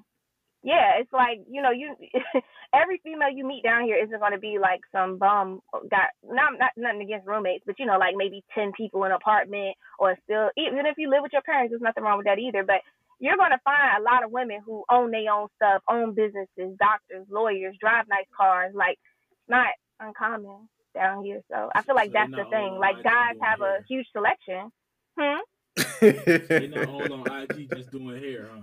Yeah, 0.65 0.99
it's 0.99 1.13
like 1.13 1.41
you 1.49 1.63
know, 1.63 1.71
you 1.71 1.95
every 2.75 3.01
female 3.05 3.31
you 3.31 3.47
meet 3.47 3.63
down 3.63 3.85
here 3.85 4.03
isn't 4.03 4.19
going 4.19 4.33
to 4.33 4.39
be 4.39 4.59
like 4.61 4.81
some 4.91 5.19
bum 5.19 5.61
got 5.89 6.11
not 6.25 6.59
not 6.59 6.73
nothing 6.77 7.03
against 7.03 7.29
roommates, 7.29 7.63
but 7.65 7.79
you 7.79 7.87
know, 7.87 7.99
like 7.99 8.15
maybe 8.17 8.43
ten 8.55 8.73
people 8.77 9.05
in 9.05 9.13
an 9.13 9.17
apartment 9.17 9.77
or 10.01 10.19
still 10.25 10.51
even 10.57 10.87
if 10.87 10.97
you 10.99 11.11
live 11.11 11.23
with 11.23 11.33
your 11.33 11.43
parents, 11.43 11.71
there's 11.71 11.83
nothing 11.83 12.03
wrong 12.03 12.19
with 12.19 12.27
that 12.27 12.41
either. 12.41 12.65
But 12.65 12.81
you're 13.25 13.37
going 13.37 13.53
to 13.53 13.61
find 13.65 13.99
a 13.99 14.03
lot 14.03 14.25
of 14.25 14.31
women 14.31 14.61
who 14.65 14.85
own 14.91 15.11
their 15.11 15.33
own 15.33 15.49
stuff, 15.57 15.83
own 15.89 16.15
businesses, 16.15 16.77
doctors, 16.79 17.27
lawyers, 17.31 17.77
drive 17.81 18.07
nice 18.09 18.27
cars. 18.37 18.73
Like 18.75 18.99
it's 19.33 19.49
not 19.49 19.69
uncommon 20.01 20.69
down 20.95 21.25
here. 21.25 21.41
So 21.51 21.71
I 21.75 21.83
feel 21.83 21.95
like 21.95 22.11
So 22.11 22.13
that's 22.15 22.31
the 22.33 22.45
thing. 22.51 22.77
Like 22.79 22.97
on 22.97 23.03
guys 23.03 23.37
have 23.43 23.59
doing 23.59 23.71
a 23.71 23.85
huge 23.89 24.07
selection. 24.13 24.71
Hmm. 25.19 25.41
They 26.01 26.69
not 26.69 26.89
all 26.89 27.13
on 27.13 27.27
IG 27.43 27.71
just 27.73 27.91
doing 27.91 28.21
hair, 28.21 28.49
huh? 28.53 28.63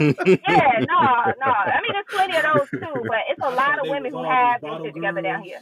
Yeah, 0.00 0.80
no, 0.88 1.32
no. 1.40 1.52
I 1.52 1.80
mean, 1.82 1.92
there's 1.92 2.06
plenty 2.12 2.36
of 2.36 2.42
those 2.44 2.68
too, 2.80 3.04
but 3.08 3.18
it's 3.30 3.40
a 3.42 3.50
lot 3.54 3.80
of 3.80 3.88
women 3.88 4.12
who 4.12 4.24
have 4.24 4.60
just 4.60 4.62
their 4.62 4.70
bottle 4.70 4.90
together 4.92 5.22
down 5.22 5.42
here. 5.42 5.60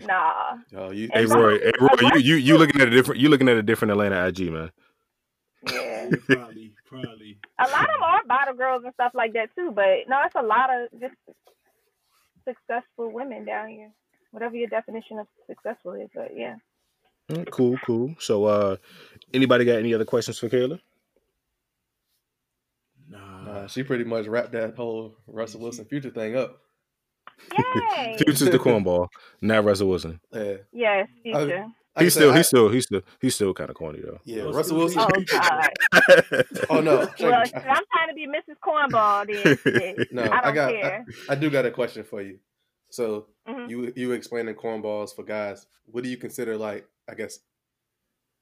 Nah. 0.00 0.56
Oh, 0.76 0.90
you, 0.90 1.10
Hey 1.12 1.26
Roy, 1.26 1.58
hey 1.58 1.72
Roy, 1.80 1.88
you 2.14 2.20
you 2.20 2.34
you 2.36 2.58
looking 2.58 2.80
at 2.80 2.88
a 2.88 2.90
different 2.90 3.20
you 3.20 3.28
looking 3.28 3.48
at 3.48 3.56
a 3.56 3.62
different 3.62 3.92
Atlanta 3.92 4.26
IG 4.28 4.50
man. 4.52 4.70
Yeah. 6.10 6.16
yeah, 6.28 6.34
probably, 6.36 6.72
probably. 6.86 7.38
A 7.58 7.68
lot 7.70 7.82
of 7.82 7.94
them 7.94 8.02
are 8.02 8.24
bottle 8.26 8.54
girls 8.54 8.82
and 8.84 8.94
stuff 8.94 9.12
like 9.14 9.32
that 9.34 9.54
too, 9.54 9.72
but 9.74 10.08
no, 10.08 10.18
it's 10.24 10.34
a 10.34 10.42
lot 10.42 10.70
of 10.70 11.00
just 11.00 11.14
successful 12.44 13.12
women 13.12 13.44
down 13.44 13.68
here. 13.68 13.90
Whatever 14.32 14.56
your 14.56 14.68
definition 14.68 15.18
of 15.18 15.26
successful 15.46 15.94
is, 15.94 16.08
but 16.14 16.30
yeah. 16.36 16.56
Mm, 17.30 17.50
Cool, 17.50 17.78
cool. 17.84 18.14
So, 18.18 18.44
uh, 18.44 18.76
anybody 19.32 19.64
got 19.64 19.78
any 19.78 19.94
other 19.94 20.04
questions 20.04 20.38
for 20.38 20.48
Kayla? 20.48 20.80
Nah. 23.08 23.50
uh, 23.50 23.66
she 23.66 23.82
pretty 23.82 24.04
much 24.04 24.26
wrapped 24.26 24.52
that 24.52 24.76
whole 24.76 25.16
Russell 25.26 25.60
Wilson 25.60 25.84
future 25.84 26.10
thing 26.10 26.36
up. 26.36 26.60
Yay! 27.58 28.14
Future's 28.18 28.38
the 28.50 28.58
cornball, 28.58 29.08
not 29.40 29.64
Russell 29.64 29.88
Wilson. 29.88 30.20
Yeah, 30.32 30.56
yes, 30.72 31.08
future. 31.22 31.64
I 31.66 31.70
He's 32.04 32.14
said, 32.14 32.20
still, 32.20 32.32
I- 32.32 32.36
he's 32.36 32.46
still, 32.46 32.68
he's 32.68 32.84
still, 32.86 33.00
he's 33.20 33.34
still 33.34 33.54
kind 33.54 33.70
of 33.70 33.76
corny 33.76 34.00
though. 34.00 34.18
yeah. 34.24 34.42
Oh, 34.44 34.52
Russell 34.52 34.78
Wilson. 34.78 35.00
Oh 35.00 35.24
God. 35.30 35.70
Oh 36.70 36.80
no, 36.80 36.96
Well, 37.20 37.34
I'm 37.42 37.84
trying 37.92 38.08
to 38.08 38.14
be 38.14 38.26
Mrs. 38.26 38.56
Cornball 38.64 39.26
then. 39.64 40.06
no, 40.12 40.22
I 40.22 40.38
I, 40.38 40.40
don't 40.42 40.54
got. 40.54 40.68
I, 40.70 40.80
care. 40.80 41.04
I 41.28 41.34
do 41.34 41.50
got 41.50 41.66
a 41.66 41.70
question 41.70 42.04
for 42.04 42.20
you. 42.22 42.38
So 42.90 43.26
Mhm. 43.48 43.70
you 43.70 43.92
you 43.96 44.12
explaining 44.12 44.54
cornballs 44.54 45.14
for 45.14 45.22
guys. 45.24 45.66
What 45.86 46.04
do 46.04 46.10
you 46.10 46.16
consider 46.16 46.56
like? 46.56 46.86
I 47.08 47.14
guess 47.14 47.38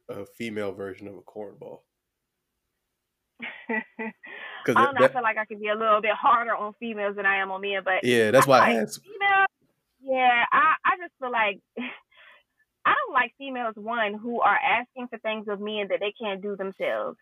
a 0.08 0.24
female 0.26 0.72
version 0.72 1.06
of 1.08 1.14
a 1.16 1.22
cornball. 1.22 1.80
I 3.68 3.82
Because 4.64 4.74
don't 4.84 4.98
know. 4.98 5.06
I 5.06 5.08
feel 5.08 5.22
like 5.22 5.36
I 5.38 5.44
can 5.44 5.58
be 5.60 5.68
a 5.68 5.74
little 5.74 6.00
bit 6.00 6.12
harder 6.12 6.54
on 6.56 6.72
females 6.80 7.16
than 7.16 7.26
I 7.26 7.36
am 7.36 7.50
on 7.50 7.60
men, 7.60 7.82
but 7.84 8.02
yeah, 8.04 8.30
that's 8.30 8.46
why 8.46 8.58
I 8.58 8.72
like 8.74 8.82
asked. 8.82 9.00
female. 9.02 9.46
Yeah, 10.00 10.44
I 10.52 10.74
I 10.84 10.96
just 11.00 11.12
feel 11.20 11.30
like 11.30 11.60
I 12.88 12.94
don't 12.94 13.12
like 13.14 13.32
females 13.36 13.74
one 13.76 14.14
who 14.14 14.40
are 14.40 14.56
asking 14.58 15.08
for 15.08 15.18
things 15.18 15.46
of 15.48 15.60
men 15.60 15.88
that 15.90 16.00
they 16.00 16.12
can't 16.20 16.40
do 16.40 16.56
themselves. 16.56 17.18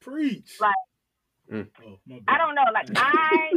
Preach. 0.00 0.56
Like- 0.60 0.72
Mm. 1.50 1.68
Oh. 1.84 1.98
I 2.28 2.38
don't 2.38 2.54
know, 2.54 2.62
like 2.72 2.86
I 2.96 3.50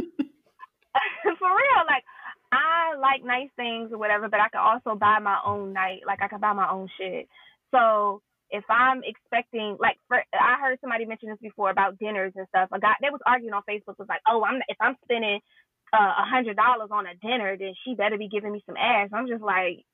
for 1.38 1.48
real, 1.48 1.82
like 1.88 2.04
I 2.52 2.94
like 3.00 3.24
nice 3.24 3.48
things 3.56 3.92
or 3.92 3.98
whatever, 3.98 4.28
but 4.28 4.40
I 4.40 4.48
can 4.48 4.60
also 4.60 4.98
buy 4.98 5.18
my 5.20 5.38
own 5.46 5.72
night. 5.72 6.00
Like 6.06 6.20
I 6.20 6.28
can 6.28 6.40
buy 6.40 6.52
my 6.52 6.70
own 6.70 6.88
shit. 6.98 7.28
So 7.72 8.22
if 8.50 8.64
I'm 8.70 9.02
expecting, 9.04 9.76
like, 9.80 9.96
for, 10.08 10.18
I 10.18 10.60
heard 10.60 10.78
somebody 10.80 11.04
mention 11.04 11.28
this 11.30 11.38
before 11.42 11.70
about 11.70 11.98
dinners 11.98 12.32
and 12.36 12.46
stuff. 12.48 12.68
A 12.72 12.78
guy 12.78 12.94
they 13.00 13.10
was 13.10 13.20
arguing 13.26 13.54
on 13.54 13.62
Facebook 13.68 13.98
was 13.98 14.08
like, 14.08 14.20
oh, 14.28 14.44
I'm 14.44 14.60
if 14.68 14.76
I'm 14.80 14.96
spending 15.04 15.40
uh, 15.92 16.12
a 16.18 16.24
hundred 16.28 16.56
dollars 16.56 16.90
on 16.90 17.06
a 17.06 17.14
dinner, 17.16 17.56
then 17.58 17.72
she 17.84 17.94
better 17.94 18.18
be 18.18 18.28
giving 18.28 18.52
me 18.52 18.62
some 18.66 18.76
ass. 18.76 19.10
I'm 19.12 19.28
just 19.28 19.42
like, 19.42 19.84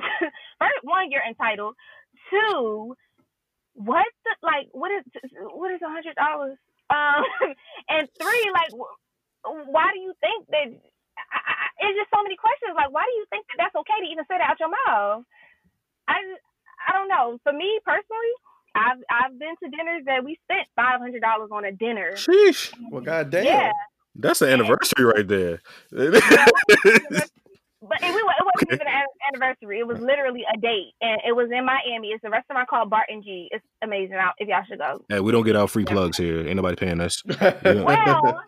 first 0.60 0.82
one, 0.82 1.10
you're 1.10 1.26
entitled. 1.26 1.74
Two, 2.30 2.94
what 3.74 4.06
the 4.24 4.32
like? 4.42 4.68
What 4.72 4.90
is 4.90 5.04
what 5.52 5.72
is 5.72 5.80
a 5.82 5.90
hundred 5.90 6.16
dollars? 6.16 6.56
Um, 6.88 7.22
and 7.88 8.08
three, 8.18 8.46
like, 8.52 8.72
why 9.44 9.90
do 9.92 10.00
you 10.00 10.14
think 10.20 10.48
that? 10.48 10.68
I, 11.16 11.38
I, 11.38 11.66
it's 11.88 11.98
just 11.98 12.10
so 12.12 12.22
many 12.22 12.36
questions. 12.36 12.72
Like, 12.76 12.92
why 12.92 13.04
do 13.04 13.14
you 13.18 13.26
think 13.28 13.46
that 13.52 13.68
that's 13.68 13.76
okay 13.76 13.98
to 14.00 14.08
even 14.08 14.24
say 14.28 14.38
that 14.38 14.48
out 14.48 14.60
your 14.60 14.72
mouth? 14.72 15.24
I 16.08 16.16
I 16.88 16.92
don't 16.96 17.08
know. 17.08 17.38
For 17.42 17.52
me 17.52 17.80
personally, 17.84 18.34
I've 18.74 19.02
I've 19.10 19.38
been 19.38 19.54
to 19.62 19.68
dinners 19.68 20.04
that 20.06 20.24
we 20.24 20.38
spent 20.44 20.68
five 20.76 21.00
hundred 21.00 21.20
dollars 21.20 21.50
on 21.52 21.64
a 21.64 21.72
dinner. 21.72 22.12
Sheesh, 22.14 22.72
Well, 22.90 23.02
goddamn. 23.02 23.44
Yeah, 23.44 23.72
that's 24.14 24.42
an 24.42 24.48
anniversary 24.48 25.04
right 25.04 25.26
there. 25.26 25.60
but 27.88 27.98
it, 28.02 28.10
it 28.10 28.44
wasn't 28.44 28.72
even 28.72 28.86
an 28.86 29.04
anniversary. 29.32 29.78
It 29.80 29.86
was 29.86 29.98
literally 30.00 30.42
a 30.52 30.58
date, 30.58 30.92
and 31.00 31.20
it 31.26 31.34
was 31.34 31.48
in 31.52 31.64
Miami. 31.64 32.08
It's 32.08 32.24
a 32.24 32.30
restaurant 32.30 32.68
called 32.68 32.90
Barton 32.90 33.22
G. 33.22 33.48
It's 33.50 33.64
amazing. 33.82 34.16
Out 34.16 34.34
if 34.38 34.48
y'all 34.48 34.64
should 34.68 34.78
go. 34.78 35.04
hey, 35.08 35.20
we 35.20 35.32
don't 35.32 35.44
get 35.44 35.56
our 35.56 35.68
free 35.68 35.84
plugs 35.84 36.16
here. 36.16 36.46
Ain't 36.46 36.56
nobody 36.56 36.76
paying 36.76 37.00
us. 37.00 37.22
Well, 37.64 38.40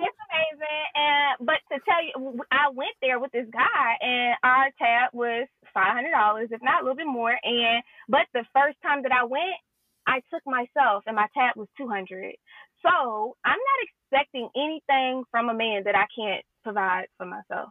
it's 0.00 0.18
amazing. 0.30 0.84
And 0.94 1.46
but 1.46 1.58
to 1.72 1.80
tell 1.84 2.02
you, 2.04 2.40
I 2.52 2.70
went 2.70 2.94
there 3.02 3.18
with 3.18 3.32
this 3.32 3.46
guy, 3.52 3.88
and 4.00 4.34
our 4.44 4.70
tab 4.78 5.10
was 5.12 5.48
five 5.74 5.92
hundred 5.94 6.12
dollars, 6.12 6.48
if 6.50 6.62
not 6.62 6.82
a 6.82 6.84
little 6.84 6.96
bit 6.96 7.06
more. 7.06 7.34
And 7.42 7.82
but 8.08 8.26
the 8.32 8.44
first 8.54 8.78
time 8.82 9.02
that 9.02 9.12
I 9.12 9.24
went, 9.24 9.58
I 10.06 10.20
took 10.32 10.42
myself, 10.46 11.04
and 11.06 11.16
my 11.16 11.26
tab 11.36 11.56
was 11.56 11.68
two 11.76 11.88
hundred. 11.88 12.34
So 12.82 13.36
I'm 13.44 13.58
not 13.58 13.80
expecting 13.86 14.48
anything 14.56 15.24
from 15.30 15.48
a 15.48 15.54
man 15.54 15.82
that 15.84 15.96
I 15.96 16.06
can't 16.14 16.44
provide 16.62 17.06
for 17.16 17.26
myself. 17.26 17.70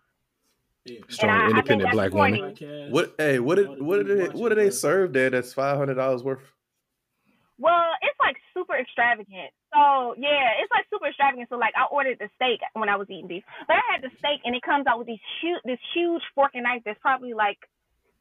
Yeah. 0.90 1.00
Strong, 1.10 1.30
I- 1.30 1.44
I 1.46 1.50
independent 1.50 1.82
that's 1.84 1.94
black 1.96 2.12
corny. 2.12 2.42
woman. 2.42 2.92
What? 2.92 3.16
Hey, 3.18 3.40
what 3.40 3.56
did 3.56 3.82
what 3.82 4.06
did 4.06 4.18
they 4.18 4.28
what 4.38 4.50
did 4.50 4.58
they 4.58 4.70
serve 4.70 5.14
there? 5.14 5.30
That's 5.30 5.54
five 5.54 5.78
hundred 5.78 5.96
dollars 5.96 6.24
worth. 6.24 6.42
Well, 7.60 7.90
it's 8.02 8.20
like 8.20 8.38
super 8.54 8.78
extravagant. 8.78 9.50
So 9.74 10.14
yeah, 10.18 10.62
it's 10.62 10.72
like 10.72 10.86
super 10.94 11.08
extravagant. 11.08 11.50
So 11.50 11.58
like 11.58 11.74
I 11.76 11.86
ordered 11.92 12.18
the 12.20 12.30
steak 12.36 12.60
when 12.74 12.88
I 12.90 12.96
was 12.96 13.08
eating 13.10 13.28
beef, 13.28 13.44
but 13.68 13.76
I 13.78 13.82
had 13.92 14.02
the 14.04 14.10
steak 14.20 14.42
and 14.46 14.56
it 14.56 14.62
comes 14.62 14.86
out 14.88 15.00
with 15.00 15.08
these 15.08 15.20
huge, 15.42 15.62
this 15.66 15.80
huge 15.94 16.22
fork 16.36 16.52
and 16.54 16.64
knife 16.64 16.84
that's 16.86 17.00
probably 17.02 17.34
like 17.34 17.58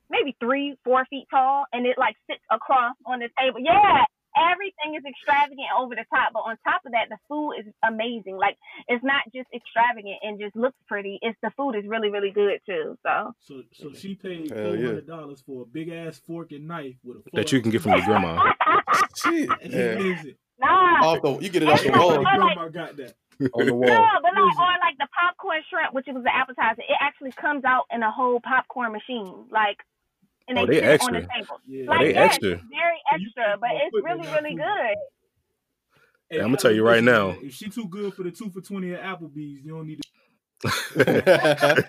maybe 0.08 0.34
three, 0.40 0.76
four 0.84 1.04
feet 1.10 1.26
tall, 1.30 1.64
and 1.72 1.84
it 1.86 1.96
like 1.98 2.16
sits 2.30 2.40
across 2.50 2.94
on 3.04 3.18
the 3.20 3.28
table. 3.38 3.60
Yeah, 3.60 4.04
everything 4.36 4.94
is 4.96 5.02
extravagant 5.08 5.68
over 5.78 5.94
the 5.94 6.04
top, 6.14 6.32
but 6.32 6.40
on 6.40 6.56
top 6.64 6.82
of 6.86 6.92
that, 6.92 7.08
the 7.08 7.16
food 7.28 7.52
is 7.60 7.66
amazing. 7.84 8.36
Like 8.36 8.56
it's 8.88 9.04
not 9.04 9.22
just 9.34 9.48
extravagant 9.54 10.16
and 10.22 10.38
just 10.40 10.54
looks 10.56 10.76
pretty. 10.86 11.18
It's 11.22 11.38
the 11.42 11.50
food 11.56 11.72
is 11.74 11.84
really, 11.86 12.10
really 12.10 12.30
good 12.30 12.60
too. 12.66 12.96
So 13.02 13.32
So, 13.40 13.62
so 13.72 13.92
she 13.94 14.14
paid 14.14 14.50
Hell 14.50 14.64
four 14.70 14.76
yeah. 14.76 14.86
hundred 14.86 15.06
dollars 15.06 15.42
for 15.46 15.62
a 15.62 15.66
big 15.66 15.88
ass 15.88 16.18
fork 16.26 16.52
and 16.52 16.68
knife 16.68 16.96
with 17.04 17.18
a 17.18 17.30
That 17.32 17.52
you 17.52 17.60
can 17.60 17.70
get 17.70 17.82
from 17.82 17.92
your 17.92 18.04
grandma. 18.04 18.52
Shit. 19.16 19.48
Yeah. 19.66 20.22
Nah. 20.58 21.04
Off 21.04 21.22
the, 21.22 21.36
you 21.44 21.50
get 21.50 21.62
it 21.64 21.68
off 21.68 21.82
the 21.82 21.90
wall. 21.90 22.22
my 22.22 22.36
like- 22.36 22.54
grandma 22.56 22.68
got 22.68 22.96
that. 22.96 23.14
On 23.52 23.66
the 23.66 23.74
wall. 23.74 23.86
No, 23.88 24.04
but 24.22 24.32
like 24.32 24.58
or 24.58 24.72
like 24.80 24.96
the 24.98 25.06
popcorn 25.12 25.60
shrimp, 25.68 25.92
which 25.92 26.06
was 26.08 26.24
the 26.24 26.34
appetizer, 26.34 26.80
it 26.80 26.96
actually 27.00 27.32
comes 27.32 27.64
out 27.64 27.84
in 27.92 28.02
a 28.02 28.10
whole 28.10 28.40
popcorn 28.40 28.92
machine, 28.92 29.44
like, 29.50 29.76
and 30.48 30.56
they, 30.58 30.62
Oh, 30.62 30.66
they 30.66 30.74
sit 30.74 30.84
it 30.84 30.86
on 31.02 31.16
extra. 31.16 31.20
the 31.20 31.28
table. 31.34 31.60
Yeah. 31.66 31.84
Like, 31.88 32.00
they 32.00 32.14
yes, 32.14 32.34
extra. 32.34 32.50
it's 32.50 32.62
very 32.70 32.98
extra, 33.12 33.56
but 33.60 33.70
it's 33.72 33.94
really, 34.04 34.28
really 34.32 34.54
good. 34.56 34.96
Hey, 36.30 36.40
I'ma 36.40 36.56
tell 36.56 36.72
you 36.72 36.84
right 36.84 37.02
listen, 37.02 37.04
now. 37.04 37.36
If 37.40 37.54
she 37.54 37.68
too 37.68 37.88
good 37.88 38.14
for 38.14 38.24
the 38.24 38.30
two 38.32 38.50
for 38.50 38.60
twenty 38.60 38.94
at 38.94 39.02
Applebee's, 39.02 39.62
you 39.64 39.72
don't 39.72 39.86
need 39.86 40.00
to. 40.02 40.08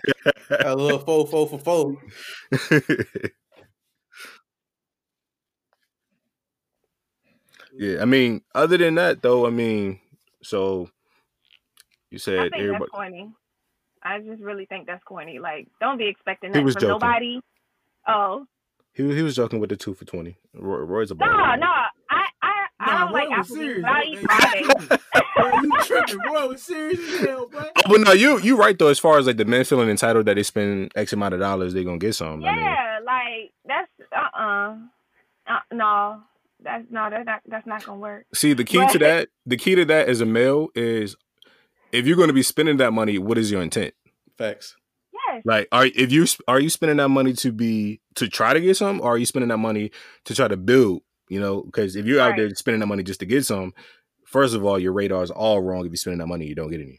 a 0.60 0.76
little 0.76 0.98
four, 1.00 1.26
four 1.26 1.48
for 1.48 1.58
four. 1.58 1.96
yeah, 7.76 8.00
I 8.02 8.04
mean, 8.04 8.42
other 8.54 8.76
than 8.76 8.94
that 8.96 9.22
though, 9.22 9.46
I 9.46 9.50
mean, 9.50 10.00
so 10.42 10.90
you 12.10 12.16
I 12.16 12.18
said 12.18 12.50
think 12.50 12.54
everybody. 12.54 12.78
that's 12.80 12.90
corny. 12.90 13.32
I 14.02 14.20
just 14.20 14.42
really 14.42 14.66
think 14.66 14.86
that's 14.86 15.02
corny. 15.04 15.38
Like, 15.38 15.68
don't 15.80 15.98
be 15.98 16.06
expecting 16.06 16.52
that 16.52 16.62
from 16.62 16.72
joking. 16.72 16.88
nobody. 16.88 17.40
Oh 18.08 18.46
He, 18.94 19.14
he 19.14 19.22
was 19.22 19.36
joking 19.36 19.60
with 19.60 19.70
the 19.70 19.76
two 19.76 19.94
for 19.94 20.06
twenty. 20.06 20.38
Roy, 20.54 20.78
Roy's 20.78 21.10
a 21.12 21.16
no, 21.20 21.26
baller. 21.26 21.56
no, 21.56 21.66
I 22.10 22.26
I 22.42 22.66
I 22.80 22.98
don't 23.00 23.12
boy, 23.12 23.18
like 23.18 23.30
was 23.30 23.48
serious. 23.48 23.82
but 23.82 23.90
I 23.90 24.04
boy. 24.04 24.04
eat 24.04 24.20
Fridays. 24.20 24.98
Boy, 25.36 25.52
you 25.62 25.72
tripping, 25.82 26.18
boy. 26.26 26.48
Was 26.48 26.62
serious 26.62 27.00
as 27.00 27.20
hell, 27.26 27.48
boy. 27.48 27.64
Oh, 27.76 27.82
but 27.88 28.00
no, 28.02 28.12
you 28.12 28.40
you 28.40 28.56
right 28.56 28.78
though. 28.78 28.88
As 28.88 28.98
far 28.98 29.18
as 29.18 29.26
like 29.26 29.36
the 29.38 29.44
men 29.46 29.64
feeling 29.64 29.88
entitled 29.90 30.26
that 30.26 30.34
they 30.36 30.42
spend 30.44 30.92
X 30.96 31.12
amount 31.12 31.34
of 31.34 31.40
dollars, 31.40 31.74
they 31.74 31.84
gonna 31.84 31.98
get 31.98 32.14
some. 32.14 32.44
I 32.44 32.52
mean, 32.52 32.64
Yeah, 32.64 33.00
like 33.04 33.52
that's 33.66 33.90
uh 34.12 34.38
uh 34.38 34.76
uh 35.48 35.58
no, 35.72 36.22
that's 36.62 36.84
no, 36.90 37.08
that's 37.10 37.26
not 37.26 37.40
that's 37.46 37.66
not 37.66 37.84
gonna 37.84 38.00
work. 38.00 38.26
see, 38.34 38.52
the 38.52 38.64
key 38.64 38.86
to 38.88 38.98
that, 39.00 39.28
the 39.46 39.56
key 39.56 39.74
to 39.76 39.84
that 39.86 40.08
as 40.08 40.20
a 40.20 40.26
male 40.26 40.68
is 40.74 41.16
if 41.92 42.06
you're 42.06 42.16
going 42.16 42.28
to 42.28 42.34
be 42.34 42.42
spending 42.42 42.78
that 42.78 42.92
money, 42.92 43.18
what 43.18 43.38
is 43.38 43.50
your 43.50 43.62
intent? 43.62 43.94
Facts. 44.36 44.76
Yes, 45.34 45.42
Like, 45.44 45.68
are 45.72 45.86
if 45.86 46.10
you 46.12 46.26
are 46.46 46.60
you 46.60 46.70
spending 46.70 46.96
that 46.98 47.08
money 47.08 47.32
to 47.34 47.52
be 47.52 48.00
to 48.16 48.28
try 48.28 48.52
to 48.54 48.60
get 48.60 48.76
some, 48.76 49.00
or 49.00 49.14
are 49.14 49.18
you 49.18 49.26
spending 49.26 49.48
that 49.48 49.58
money 49.58 49.90
to 50.24 50.34
try 50.34 50.48
to 50.48 50.56
build? 50.56 51.02
You 51.28 51.40
know, 51.40 51.62
because 51.62 51.94
if 51.96 52.06
you're 52.06 52.20
out 52.20 52.36
there 52.36 52.48
spending 52.54 52.80
that 52.80 52.86
money 52.86 53.02
just 53.02 53.20
to 53.20 53.26
get 53.26 53.44
some, 53.44 53.74
first 54.26 54.54
of 54.54 54.64
all, 54.64 54.78
your 54.78 54.92
radar 54.92 55.22
is 55.22 55.30
all 55.30 55.60
wrong. 55.60 55.80
If 55.84 55.90
you're 55.92 55.96
spending 55.96 56.18
that 56.20 56.26
money, 56.26 56.46
you 56.46 56.54
don't 56.54 56.70
get 56.70 56.80
anything. 56.80 56.98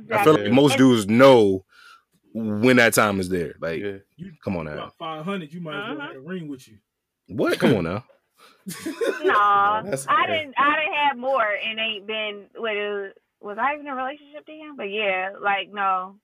exactly. 0.00 0.16
I 0.16 0.24
feel 0.24 0.44
like 0.44 0.52
most 0.52 0.72
And- 0.72 0.78
dudes 0.78 1.06
know 1.08 1.64
when 2.34 2.76
that 2.76 2.94
time 2.94 3.18
is 3.20 3.28
there. 3.28 3.54
Like, 3.60 3.80
Yeah. 3.80 3.96
you 4.16 4.32
come 4.44 4.56
on 4.56 4.66
now, 4.66 4.92
five 4.98 5.24
hundred, 5.24 5.52
you 5.52 5.60
might 5.60 5.74
as 5.74 5.88
well 5.96 5.98
Uh-huh. 5.98 6.06
have 6.14 6.16
a 6.16 6.20
ring 6.20 6.48
with 6.48 6.68
you. 6.68 6.76
what? 7.28 7.58
Come 7.58 7.74
on 7.74 7.84
now. 7.84 8.04
No, 9.24 9.34
I 9.34 9.82
didn't. 10.26 10.54
I 10.58 10.76
didn't 10.76 10.94
have 11.08 11.16
more, 11.18 11.42
and 11.44 11.78
ain't 11.78 12.06
been. 12.06 12.46
What 12.56 12.76
it 12.76 13.16
was 13.40 13.58
I 13.58 13.74
even 13.74 13.86
in 13.86 13.92
a 13.92 13.96
relationship 13.96 14.46
to 14.46 14.52
him? 14.52 14.76
But 14.76 14.90
yeah, 14.90 15.30
like 15.40 15.72
no. 15.72 16.16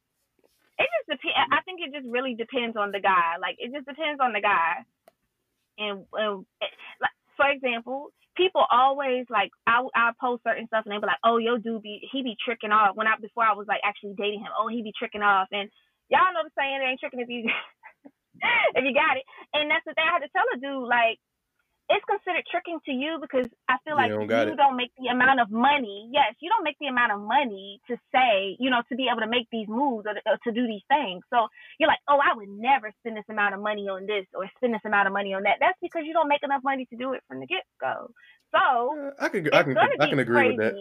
It 0.79 0.89
just 1.01 1.09
depends. 1.19 1.49
I 1.53 1.61
think 1.65 1.81
it 1.81 1.93
just 1.93 2.09
really 2.09 2.35
depends 2.35 2.77
on 2.77 2.93
the 2.93 3.01
guy. 3.01 3.41
Like 3.41 3.57
it 3.59 3.73
just 3.73 3.87
depends 3.87 4.21
on 4.21 4.33
the 4.33 4.41
guy. 4.45 4.85
And, 5.79 6.05
and 6.13 6.45
it, 6.61 6.73
like 7.01 7.17
for 7.37 7.49
example, 7.49 8.13
people 8.37 8.65
always 8.71 9.25
like 9.31 9.51
I 9.67 9.81
I 9.97 10.13
post 10.21 10.45
certain 10.45 10.69
stuff 10.69 10.85
and 10.85 10.93
they 10.93 11.01
be 11.01 11.09
like, 11.09 11.25
oh, 11.25 11.39
yo, 11.39 11.57
dude 11.57 11.83
be 11.83 12.05
he 12.13 12.23
be 12.23 12.37
tricking 12.37 12.73
off. 12.73 12.97
When 12.97 13.09
I 13.09 13.17
before 13.21 13.45
I 13.45 13.57
was 13.57 13.67
like 13.67 13.81
actually 13.85 14.15
dating 14.17 14.41
him, 14.45 14.53
oh, 14.59 14.69
he 14.69 14.83
be 14.83 14.93
tricking 14.97 15.25
off, 15.25 15.49
and 15.53 15.71
y'all 16.09 16.33
know 16.33 16.45
the 16.45 16.53
saying, 16.57 16.81
it 16.81 16.87
ain't 16.87 17.01
tricking 17.01 17.21
if 17.21 17.29
you 17.29 17.49
if 18.77 18.85
you 18.85 18.93
got 18.93 19.17
it. 19.17 19.25
And 19.57 19.71
that's 19.73 19.85
the 19.89 19.97
thing 19.97 20.05
I 20.05 20.13
had 20.21 20.25
to 20.25 20.33
tell 20.33 20.47
a 20.55 20.61
dude 20.61 20.89
like 20.89 21.19
it's 21.89 22.05
considered 22.05 22.45
tricking 22.51 22.79
to 22.87 22.93
you 22.93 23.19
because 23.21 23.47
I 23.69 23.77
feel 23.85 23.95
like 23.95 24.11
You 24.11 24.17
don't 24.19 24.29
you 24.51 24.57
don't 24.57 24.77
make 24.77 24.93
the 24.99 25.09
amount 25.09 25.41
of 25.41 25.51
money. 25.51 26.11
Yes, 26.13 26.35
you 26.41 26.51
don't 26.51 26.65
make 26.65 26.77
the 26.81 26.87
amount 26.89 27.13
of 27.13 27.21
money 27.21 27.81
to 27.89 27.97
say, 28.15 28.57
you 28.59 28.71
know, 28.71 28.83
to 28.89 28.95
be 28.97 29.07
able 29.11 29.21
to 29.23 29.31
make 29.31 29.47
these 29.53 29.69
moves 29.69 30.07
or 30.07 30.15
to, 30.15 30.21
or 30.27 30.37
to 30.45 30.53
do 30.53 30.67
these 30.67 30.83
things. 30.89 31.23
So 31.31 31.47
you're 31.79 31.89
like, 31.89 32.03
oh, 32.09 32.19
I 32.19 32.35
would 32.35 32.49
never 32.51 32.91
spend 33.01 33.17
this 33.17 33.29
amount 33.31 33.55
of 33.55 33.61
money 33.61 33.89
on 33.89 34.07
this 34.07 34.27
or 34.35 34.51
spend 34.57 34.75
this 34.75 34.85
amount 34.85 35.07
of 35.07 35.13
money 35.13 35.35
on 35.35 35.45
that. 35.45 35.59
That's 35.61 35.79
because 35.81 36.03
you 36.05 36.13
don't 36.13 36.29
make 36.29 36.43
enough 36.43 36.63
money 36.65 36.87
to 36.91 36.97
do 36.97 37.13
it 37.15 37.23
from 37.29 37.41
the 37.41 37.47
get 37.47 37.63
go. 37.81 38.11
So 38.55 38.95
Uh, 38.97 39.11
I 39.21 39.29
can 39.29 39.47
I 39.53 39.63
can 39.63 39.77
I 39.79 40.07
can 40.07 40.19
agree 40.19 40.47
with 40.49 40.57
that. 40.59 40.75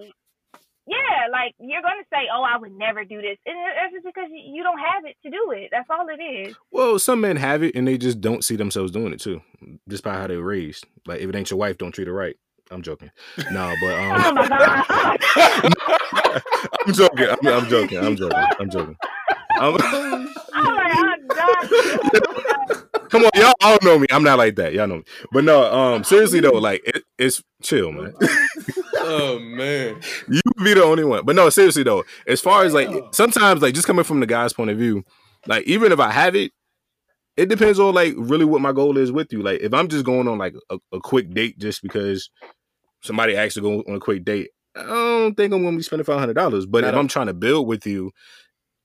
Yeah, 0.87 1.27
like 1.31 1.55
you're 1.59 1.81
gonna 1.81 2.03
say, 2.13 2.27
"Oh, 2.33 2.43
I 2.43 2.57
would 2.57 2.71
never 2.71 3.03
do 3.03 3.19
this," 3.21 3.37
and 3.45 3.55
it's 3.83 3.93
just 3.93 4.05
because 4.05 4.29
you 4.31 4.61
don't 4.61 4.77
have 4.77 5.03
it 5.05 5.17
to 5.23 5.31
do 5.31 5.51
it. 5.51 5.69
That's 5.71 5.89
all 5.89 6.05
it 6.09 6.21
is. 6.21 6.55
Well, 6.71 6.99
some 6.99 7.21
men 7.21 7.37
have 7.37 7.63
it 7.63 7.75
and 7.75 7.87
they 7.87 7.97
just 7.97 8.21
don't 8.21 8.43
see 8.43 8.55
themselves 8.55 8.91
doing 8.91 9.11
it 9.11 9.19
too, 9.19 9.41
just 9.89 10.03
by 10.03 10.13
how 10.13 10.27
they're 10.27 10.41
raised. 10.41 10.85
Like, 11.07 11.21
if 11.21 11.29
it 11.29 11.35
ain't 11.35 11.49
your 11.49 11.59
wife, 11.59 11.77
don't 11.79 11.91
treat 11.91 12.07
her 12.07 12.13
right. 12.13 12.35
I'm 12.69 12.81
joking. 12.81 13.11
No, 13.51 13.73
but 13.81 13.93
um, 13.99 14.21
Oh 14.25 14.33
my 14.33 14.47
god! 14.47 16.43
I'm 16.85 16.93
joking. 16.93 17.29
I'm, 17.29 17.47
I'm 17.47 17.69
joking. 17.69 17.97
I'm 17.97 18.15
joking. 18.15 18.45
I'm 18.59 18.69
joking. 18.69 18.97
I'm, 19.57 19.77
oh 20.53 21.95
come 23.09 23.23
on, 23.23 23.31
y'all 23.35 23.53
all 23.61 23.77
know 23.81 23.99
me. 23.99 24.07
I'm 24.11 24.23
not 24.23 24.37
like 24.37 24.55
that. 24.55 24.73
Y'all 24.73 24.87
know 24.87 24.97
me. 24.97 25.03
But 25.31 25.43
no, 25.43 25.63
um, 25.73 26.03
seriously 26.03 26.39
though, 26.41 26.51
like 26.51 26.81
it, 26.85 27.03
it's 27.17 27.43
chill, 27.61 27.91
man. 27.91 28.13
Oh 29.05 29.39
man. 29.39 30.01
you 30.27 30.41
be 30.63 30.73
the 30.73 30.83
only 30.83 31.03
one. 31.03 31.25
But 31.25 31.35
no, 31.35 31.49
seriously 31.49 31.83
though, 31.83 32.03
as 32.27 32.41
far 32.41 32.63
as 32.63 32.73
like 32.73 32.89
sometimes 33.11 33.61
like 33.61 33.73
just 33.73 33.87
coming 33.87 34.03
from 34.03 34.19
the 34.19 34.25
guy's 34.25 34.53
point 34.53 34.71
of 34.71 34.77
view, 34.77 35.03
like 35.47 35.65
even 35.65 35.91
if 35.91 35.99
I 35.99 36.11
have 36.11 36.35
it, 36.35 36.51
it 37.37 37.49
depends 37.49 37.79
on 37.79 37.93
like 37.93 38.13
really 38.17 38.45
what 38.45 38.61
my 38.61 38.71
goal 38.71 38.97
is 38.97 39.11
with 39.11 39.31
you. 39.31 39.41
Like 39.41 39.61
if 39.61 39.73
I'm 39.73 39.87
just 39.87 40.05
going 40.05 40.27
on 40.27 40.37
like 40.37 40.55
a, 40.69 40.77
a 40.93 40.99
quick 40.99 41.33
date 41.33 41.57
just 41.59 41.81
because 41.81 42.29
somebody 43.01 43.35
asked 43.35 43.55
to 43.55 43.61
go 43.61 43.81
on 43.81 43.95
a 43.95 43.99
quick 43.99 44.23
date, 44.23 44.49
I 44.75 44.83
don't 44.83 45.35
think 45.35 45.53
I'm 45.53 45.63
gonna 45.63 45.77
be 45.77 45.83
spending 45.83 46.05
five 46.05 46.19
hundred 46.19 46.35
dollars. 46.35 46.65
But 46.65 46.81
Not 46.81 46.93
if 46.93 46.99
I'm 46.99 47.07
trying 47.07 47.27
to 47.27 47.33
build 47.33 47.67
with 47.67 47.85
you, 47.85 48.11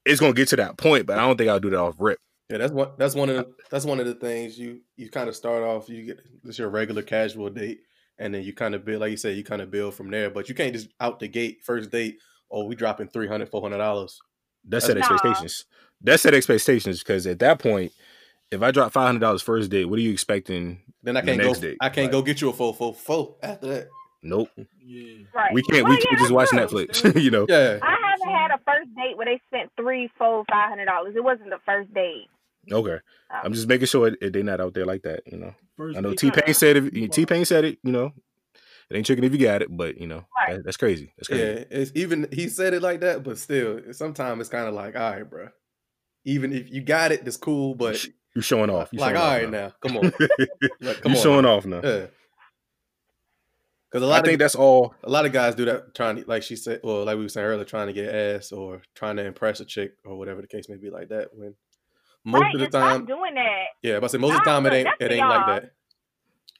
it's 0.05 0.20
gonna 0.20 0.32
get 0.32 0.48
to 0.48 0.56
that 0.56 0.78
point. 0.78 1.06
But 1.06 1.18
I 1.18 1.22
don't 1.22 1.36
think 1.36 1.51
I'll 1.51 1.60
do 1.60 1.70
that 1.70 1.78
off 1.78 1.97
rip. 1.98 2.18
Yeah, 2.48 2.59
that's 2.59 2.72
one. 2.72 2.90
That's 2.98 3.14
one 3.14 3.30
of 3.30 3.36
the. 3.36 3.52
That's 3.70 3.84
one 3.84 4.01
of 4.01 4.06
the 4.06 4.14
things 4.14 4.59
you 4.59 4.80
you 4.97 5.09
kind 5.09 5.28
of 5.28 5.36
start 5.36 5.62
off. 5.62 5.88
You 5.88 6.05
get 6.05 6.20
this 6.42 6.59
your 6.59 6.68
regular 6.68 7.02
casual 7.02 7.48
date, 7.51 7.80
and 8.20 8.34
then 8.34 8.42
you 8.44 8.52
kind 8.52 8.74
of 8.74 8.84
build, 8.84 9.01
like 9.01 9.10
you 9.10 9.16
said, 9.16 9.36
you 9.36 9.42
kind 9.42 9.62
of 9.62 9.70
build 9.70 9.94
from 9.94 10.10
there. 10.10 10.30
But 10.30 10.48
you 10.48 10.55
can't 10.55 10.72
just 10.72 10.88
out 11.01 11.18
the 11.18 11.26
gate 11.26 11.60
first 11.64 11.90
date. 11.90 12.18
Oh, 12.51 12.64
we 12.66 12.74
dropping 12.76 13.09
300 13.09 13.48
400 13.48 13.78
dollars. 13.78 14.20
That's 14.64 14.86
set 14.86 14.97
No. 14.97 15.01
expectations. 15.01 15.64
That's 16.02 16.22
set 16.22 16.34
expectations 16.34 17.01
because 17.01 17.26
at 17.26 17.38
that 17.40 17.59
point, 17.59 17.92
if 18.51 18.62
I 18.62 18.70
drop 18.70 18.92
five 18.92 19.06
hundred 19.06 19.20
dollars 19.20 19.42
first 19.42 19.70
date, 19.70 19.86
what 19.86 19.98
are 19.98 20.02
you 20.02 20.12
expecting? 20.12 20.80
Then 21.02 21.16
I 21.16 21.22
can't 21.22 21.40
go. 21.40 21.47
next 21.48 21.60
date, 21.60 21.78
I 21.80 21.88
can't 21.88 22.06
right. 22.06 22.12
go 22.12 22.22
get 22.22 22.40
you 22.40 22.51
a 22.51 22.52
full 22.52 22.72
full 22.72 22.92
full 22.92 23.38
after 23.42 23.66
that. 23.68 23.88
Nope. 24.22 24.51
Yeah. 24.84 25.24
Right. 25.34 25.55
We 25.55 25.62
can't. 25.62 25.84
Well, 25.84 25.92
we 25.92 25.98
yeah, 25.98 26.05
can't 26.10 26.18
just 26.18 26.30
watch. 26.32 26.51
Netflix. 26.51 27.02
you 27.22 27.30
know. 27.30 27.47
Yeah. 27.48 27.78
I 27.82 27.97
haven't 28.10 28.34
had 28.34 28.51
a 28.51 28.59
first 28.66 28.94
date 28.94 29.16
where 29.16 29.24
they 29.26 29.40
spent 29.48 29.70
three, 29.76 30.10
four, 30.18 30.44
five 30.51 30.68
hundred 30.68 30.86
dollars. 30.86 31.14
It 31.16 31.24
wasn't 31.24 31.48
the 31.51 31.60
first 31.64 31.92
date. 31.94 32.26
Okay. 32.70 32.99
I'm 33.31 33.53
just 33.53 33.69
making 33.69 33.87
sure 33.87 34.09
it, 34.20 34.32
they're 34.32 34.43
not 34.43 34.61
out 34.61 34.74
there 34.74 34.85
like 34.87 35.03
that. 35.03 35.23
You 35.27 35.39
know. 35.39 35.55
First 35.77 35.97
I 35.97 36.01
know. 36.01 36.15
T 36.15 36.31
Pain 36.31 36.53
said 36.55 36.77
if 36.77 37.11
T 37.12 37.27
Pain 37.27 37.45
said 37.45 37.65
it. 37.65 37.78
You 37.82 37.93
know, 37.93 38.12
it 38.91 38.97
ain't 38.97 39.07
chicken 39.07 39.24
if 39.24 39.32
you 39.32 39.39
got 39.39 39.62
it. 39.62 39.69
But 39.74 39.99
you 39.99 40.07
know, 40.07 40.24
Right. 40.37 40.57
that, 40.57 40.65
that's 40.65 40.77
crazy. 40.77 41.12
That's 41.16 41.28
crazy. 41.28 41.43
Yeah, 41.43 41.65
it's 41.70 41.93
even 41.95 42.28
he 42.32 42.49
said 42.49 42.74
it 42.74 42.82
like 42.82 43.01
that, 43.01 43.23
but 43.23 43.39
still, 43.39 43.81
sometimes 43.93 44.41
it's 44.41 44.51
kind 44.51 44.66
of 44.69 44.74
like, 44.74 44.97
all 44.97 45.11
right, 45.11 45.28
bro. 45.28 45.49
Even 46.24 46.53
if 46.53 46.70
you 46.70 46.82
got 46.82 47.12
it, 47.12 47.24
that's 47.24 47.37
cool, 47.39 47.74
but 47.74 48.05
You 48.35 48.43
showing 48.43 48.69
off. 48.69 48.91
You 48.93 48.99
like, 49.01 49.15
showing 49.15 49.23
all 49.23 49.31
off 49.31 49.41
right, 49.43 49.51
now, 49.51 49.73
come 49.81 49.97
on, 49.97 50.12
like, 50.81 51.01
come 51.01 51.12
you 51.12 51.19
on, 51.19 51.23
showing 51.23 51.43
now. 51.45 51.57
off 51.57 51.65
now. 51.66 51.81
Yeah, 51.82 52.07
because 53.91 54.03
a 54.03 54.07
I 54.07 54.09
lot 54.09 54.24
think 54.24 54.35
of 54.35 54.39
that's 54.41 54.55
all. 54.55 54.95
a 55.03 55.09
lot 55.09 55.24
of 55.24 55.32
guys 55.32 55.55
do 55.55 55.65
that, 55.65 55.95
trying 55.95 56.16
to, 56.16 56.24
like 56.28 56.43
she 56.43 56.57
said, 56.57 56.81
well, 56.85 57.05
like 57.05 57.16
we 57.16 57.23
were 57.23 57.28
saying 57.31 57.47
earlier, 57.47 57.65
trying 57.65 57.87
to 57.87 57.93
get 57.95 58.15
ass 58.15 58.53
or 58.53 58.82
trying 58.95 59.16
to 59.16 59.24
impress 59.24 59.61
a 59.61 59.65
chick 59.65 59.93
or 60.05 60.16
whatever 60.19 60.43
the 60.43 60.47
case 60.47 60.69
may 60.69 60.77
be, 60.77 60.91
like 60.91 61.09
that. 61.09 61.28
When 61.32 61.55
most 62.24 62.42
right. 62.42 62.55
of 62.55 62.60
the 62.60 62.66
stop 62.66 62.82
time, 62.82 63.06
doing 63.06 63.34
that. 63.34 63.64
yeah, 63.82 63.98
but 64.01 64.05
I 64.05 64.09
say 64.09 64.18
most 64.18 64.34
of 64.34 64.44
the 64.44 64.51
time 64.51 64.66
it 64.66 64.72
ain't 64.72 64.88
it 65.01 65.12
ain't 65.12 65.28
like 65.28 65.47
y'all. 65.47 65.60
that. 65.60 65.72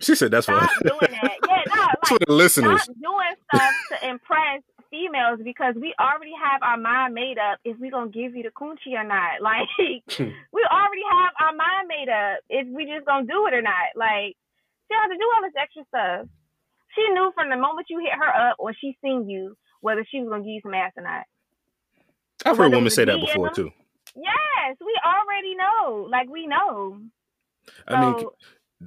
She 0.01 0.15
said 0.15 0.31
that's 0.31 0.49
what. 0.49 0.63
Stop 0.63 0.83
doing 0.83 1.13
that. 1.23 1.37
Yeah, 1.47 1.63
no, 1.75 1.77
that's 1.77 1.79
like 1.79 2.09
for 2.09 2.19
the 2.27 2.33
listeners. 2.33 2.83
stop 2.83 2.97
doing 2.97 3.35
stuff 3.53 3.75
to 3.91 4.09
impress 4.09 4.63
females 4.91 5.39
because 5.45 5.75
we 5.77 5.95
already 6.01 6.33
have 6.35 6.63
our 6.63 6.77
mind 6.77 7.15
made 7.15 7.39
up 7.39 7.59
if 7.65 7.79
we 7.79 7.91
gonna 7.91 8.11
give 8.11 8.35
you 8.35 8.43
the 8.43 8.51
coochie 8.51 8.99
or 8.99 9.05
not. 9.05 9.41
Like 9.41 9.69
we 10.19 10.63
already 10.71 11.07
have 11.11 11.33
our 11.41 11.55
mind 11.55 11.89
made 11.89 12.09
up 12.09 12.41
if 12.49 12.67
we 12.69 12.85
just 12.85 13.07
gonna 13.07 13.27
do 13.27 13.47
it 13.47 13.55
or 13.55 13.63
not. 13.63 13.95
Like 13.95 14.37
she 14.89 14.95
don't 14.95 15.11
to 15.11 15.17
do 15.17 15.31
all 15.35 15.43
this 15.43 15.55
extra 15.61 15.85
stuff. 15.89 16.29
She 16.95 17.03
knew 17.13 17.31
from 17.35 17.51
the 17.51 17.57
moment 17.57 17.87
you 17.89 18.01
hit 18.01 18.19
her 18.19 18.51
up 18.51 18.57
or 18.59 18.75
she 18.75 18.97
seen 19.03 19.29
you 19.29 19.57
whether 19.81 20.05
she 20.11 20.21
was 20.21 20.29
gonna 20.29 20.43
give 20.43 20.53
you 20.53 20.61
some 20.63 20.75
ass 20.75 20.93
or 20.97 21.05
not. 21.05 21.25
I've 22.45 22.57
heard 22.57 22.73
women 22.73 22.91
say 22.91 23.05
that 23.05 23.21
before 23.21 23.51
too. 23.51 23.71
Yes, 24.17 24.77
we 24.81 24.95
already 25.05 25.55
know. 25.55 26.07
Like 26.11 26.29
we 26.29 26.47
know. 26.47 27.01
I 27.87 28.01
mean, 28.01 28.27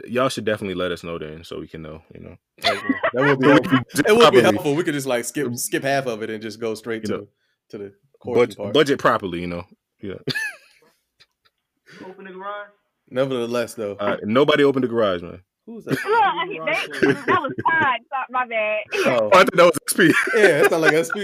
y'all 0.07 0.29
should 0.29 0.45
definitely 0.45 0.75
let 0.75 0.91
us 0.91 1.03
know 1.03 1.17
then, 1.17 1.43
so 1.43 1.59
we 1.59 1.67
can 1.67 1.81
know. 1.81 2.01
You 2.13 2.19
know. 2.21 2.35
That 2.61 2.81
would 3.13 3.39
be 3.39 3.47
helpful. 3.47 3.79
It 4.07 4.15
would 4.17 4.31
be 4.33 4.41
helpful. 4.47 4.75
We 4.75 4.83
could 4.83 4.93
just 4.93 5.07
like 5.07 5.25
skip 5.25 5.55
skip 5.55 5.83
half 5.83 6.05
of 6.07 6.21
it 6.23 6.29
and 6.29 6.41
just 6.41 6.59
go 6.59 6.75
straight 6.75 7.03
You 7.03 7.07
to 7.07 7.17
know, 7.19 7.27
to 7.69 7.77
the 7.77 7.93
courting 8.19 8.41
Budget, 8.43 8.57
part. 8.57 8.73
budget 8.73 8.99
properly. 8.99 9.41
You 9.41 9.47
know. 9.47 9.63
Yeah. 10.01 10.15
Open 12.05 12.25
the 12.25 12.31
garage. 12.31 12.69
Nevertheless, 13.09 13.75
though, 13.75 13.95
Uh, 13.99 14.17
nobody 14.23 14.63
opened 14.63 14.83
the 14.83 14.87
garage, 14.87 15.21
man. 15.21 15.41
who's 15.67 15.85
that? 15.85 15.91
Look, 15.91 16.65
they, 16.65 17.13
that 17.13 17.41
was 17.41 17.51
Todd. 17.69 17.99
My 18.31 18.47
bad. 18.47 18.81
Oh, 18.93 19.03
Oh, 19.05 19.27
I 19.33 19.43
thought 19.43 19.55
that 19.55 19.63
was 19.65 19.79
XP. 19.93 20.11
yeah, 20.35 20.61
it 20.63 20.69
sounds 20.71 20.81
like 20.81 21.05
SP. 21.05 21.17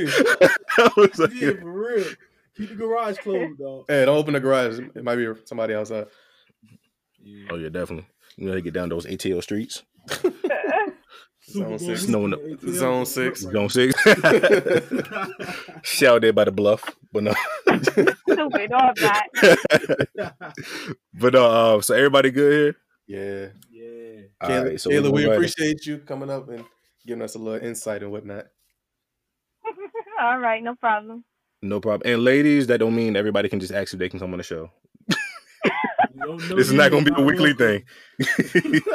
that 0.78 0.94
was 0.96 1.18
like, 1.18 1.34
Yeah, 1.34 1.52
for 1.60 1.72
real. 1.72 2.06
Keep 2.60 2.70
the 2.70 2.76
garage 2.76 3.18
closed, 3.20 3.58
dog. 3.58 3.86
Hey, 3.88 4.04
don't 4.04 4.18
open 4.18 4.34
the 4.34 4.42
garage. 4.42 4.80
It 4.80 5.02
might 5.02 5.16
be 5.16 5.28
somebody 5.46 5.74
outside. 5.74 6.08
oh 7.50 7.56
yeah, 7.56 7.70
definitely. 7.70 8.06
You 8.36 8.48
know, 8.48 8.54
they 8.54 8.62
get 8.62 8.74
down 8.74 8.90
those 8.90 9.06
ATL 9.06 9.42
streets. 9.42 9.84
Zone 11.50 11.80
six. 11.80 12.02
Snowing 12.04 12.34
up. 12.34 12.42
Zone 12.68 13.06
six. 13.06 13.42
Zone 13.42 13.70
six. 13.70 13.96
Shout 15.84 16.22
there 16.22 16.34
by 16.34 16.44
the 16.44 16.52
bluff, 16.52 16.84
but 17.14 17.24
no. 17.24 17.34
Stupid. 17.82 18.70
No, 18.70 18.78
I'm 18.78 18.94
not. 19.02 19.24
but 21.14 21.36
uh, 21.36 21.78
uh, 21.78 21.82
so 21.82 21.96
everybody 21.96 22.30
good 22.32 22.76
here. 23.08 23.54
Yeah. 23.72 24.22
All 24.42 24.50
Kayla, 24.50 24.66
right, 24.66 24.82
so 24.82 24.90
Kayla, 24.90 25.12
we're 25.12 25.30
we 25.30 25.34
appreciate 25.34 25.86
you 25.86 26.00
coming 26.00 26.30
up 26.30 26.50
and 26.50 26.66
giving 27.08 27.22
us 27.22 27.36
a 27.36 27.40
little 27.40 27.66
insight 27.66 28.04
and 28.04 28.12
whatnot. 28.12 28.48
All 30.22 30.40
right, 30.40 30.62
no 30.62 30.76
problem. 30.76 31.24
No 31.62 31.80
problem. 31.80 32.12
And 32.12 32.24
ladies, 32.24 32.68
that 32.68 32.80
don't 32.80 32.96
mean 32.96 33.16
everybody 33.16 33.50
can 33.50 33.60
just 33.60 33.74
ask 33.74 33.94
if 33.94 34.00
they 34.00 34.10
can 34.10 34.20
come 34.20 34.32
on 34.32 34.38
the 34.38 34.44
show. 34.44 34.72
We 35.10 36.22
don't 36.22 36.38
This 36.50 36.68
is 36.68 36.74
not 36.74 36.92
going 36.92 37.06
to 37.06 37.12
be 37.12 37.22
a 37.22 37.26
weekly 37.26 37.54
welcome. 37.54 37.86
thing. 38.50 38.82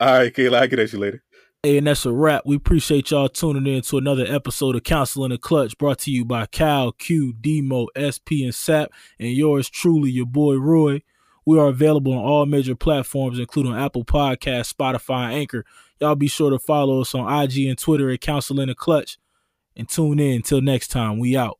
All 0.00 0.18
right, 0.18 0.32
Kayla, 0.32 0.60
I'll 0.60 0.68
get 0.68 0.78
at 0.78 0.92
you 0.92 0.98
later. 0.98 1.22
Hey, 1.62 1.78
and 1.78 1.86
that's 1.86 2.06
a 2.06 2.12
wrap. 2.12 2.42
We 2.44 2.56
appreciate 2.56 3.10
y'all 3.10 3.28
tuning 3.28 3.66
in 3.66 3.82
to 3.82 3.98
another 3.98 4.24
episode 4.28 4.76
of 4.76 4.84
Counsel 4.84 5.24
in 5.24 5.30
the 5.30 5.38
Clutch 5.38 5.76
brought 5.78 5.98
to 6.00 6.10
you 6.10 6.24
by 6.24 6.46
Cal, 6.46 6.92
Q, 6.92 7.32
Demo, 7.32 7.86
SP, 7.96 8.44
and 8.44 8.54
SAP, 8.54 8.90
and 9.18 9.32
yours 9.32 9.68
truly, 9.70 10.10
your 10.10 10.26
boy 10.26 10.54
Roy. 10.56 11.02
We 11.44 11.58
are 11.58 11.68
available 11.68 12.12
on 12.12 12.24
all 12.24 12.46
major 12.46 12.74
platforms, 12.74 13.38
including 13.38 13.74
Apple 13.74 14.04
Podcasts, 14.04 14.74
Spotify, 14.74 15.26
and 15.26 15.34
Anchor. 15.34 15.64
Y'all 16.00 16.14
be 16.14 16.28
sure 16.28 16.50
to 16.50 16.58
follow 16.58 17.00
us 17.00 17.14
on 17.14 17.42
IG 17.42 17.66
and 17.66 17.78
Twitter 17.78 18.10
at 18.10 18.20
Counsel 18.20 18.60
in 18.60 18.68
the 18.68 18.74
Clutch. 18.74 19.18
And 19.76 19.88
tune 19.88 20.18
in. 20.18 20.36
Until 20.36 20.60
next 20.60 20.88
time, 20.88 21.18
we 21.18 21.36
out. 21.36 21.58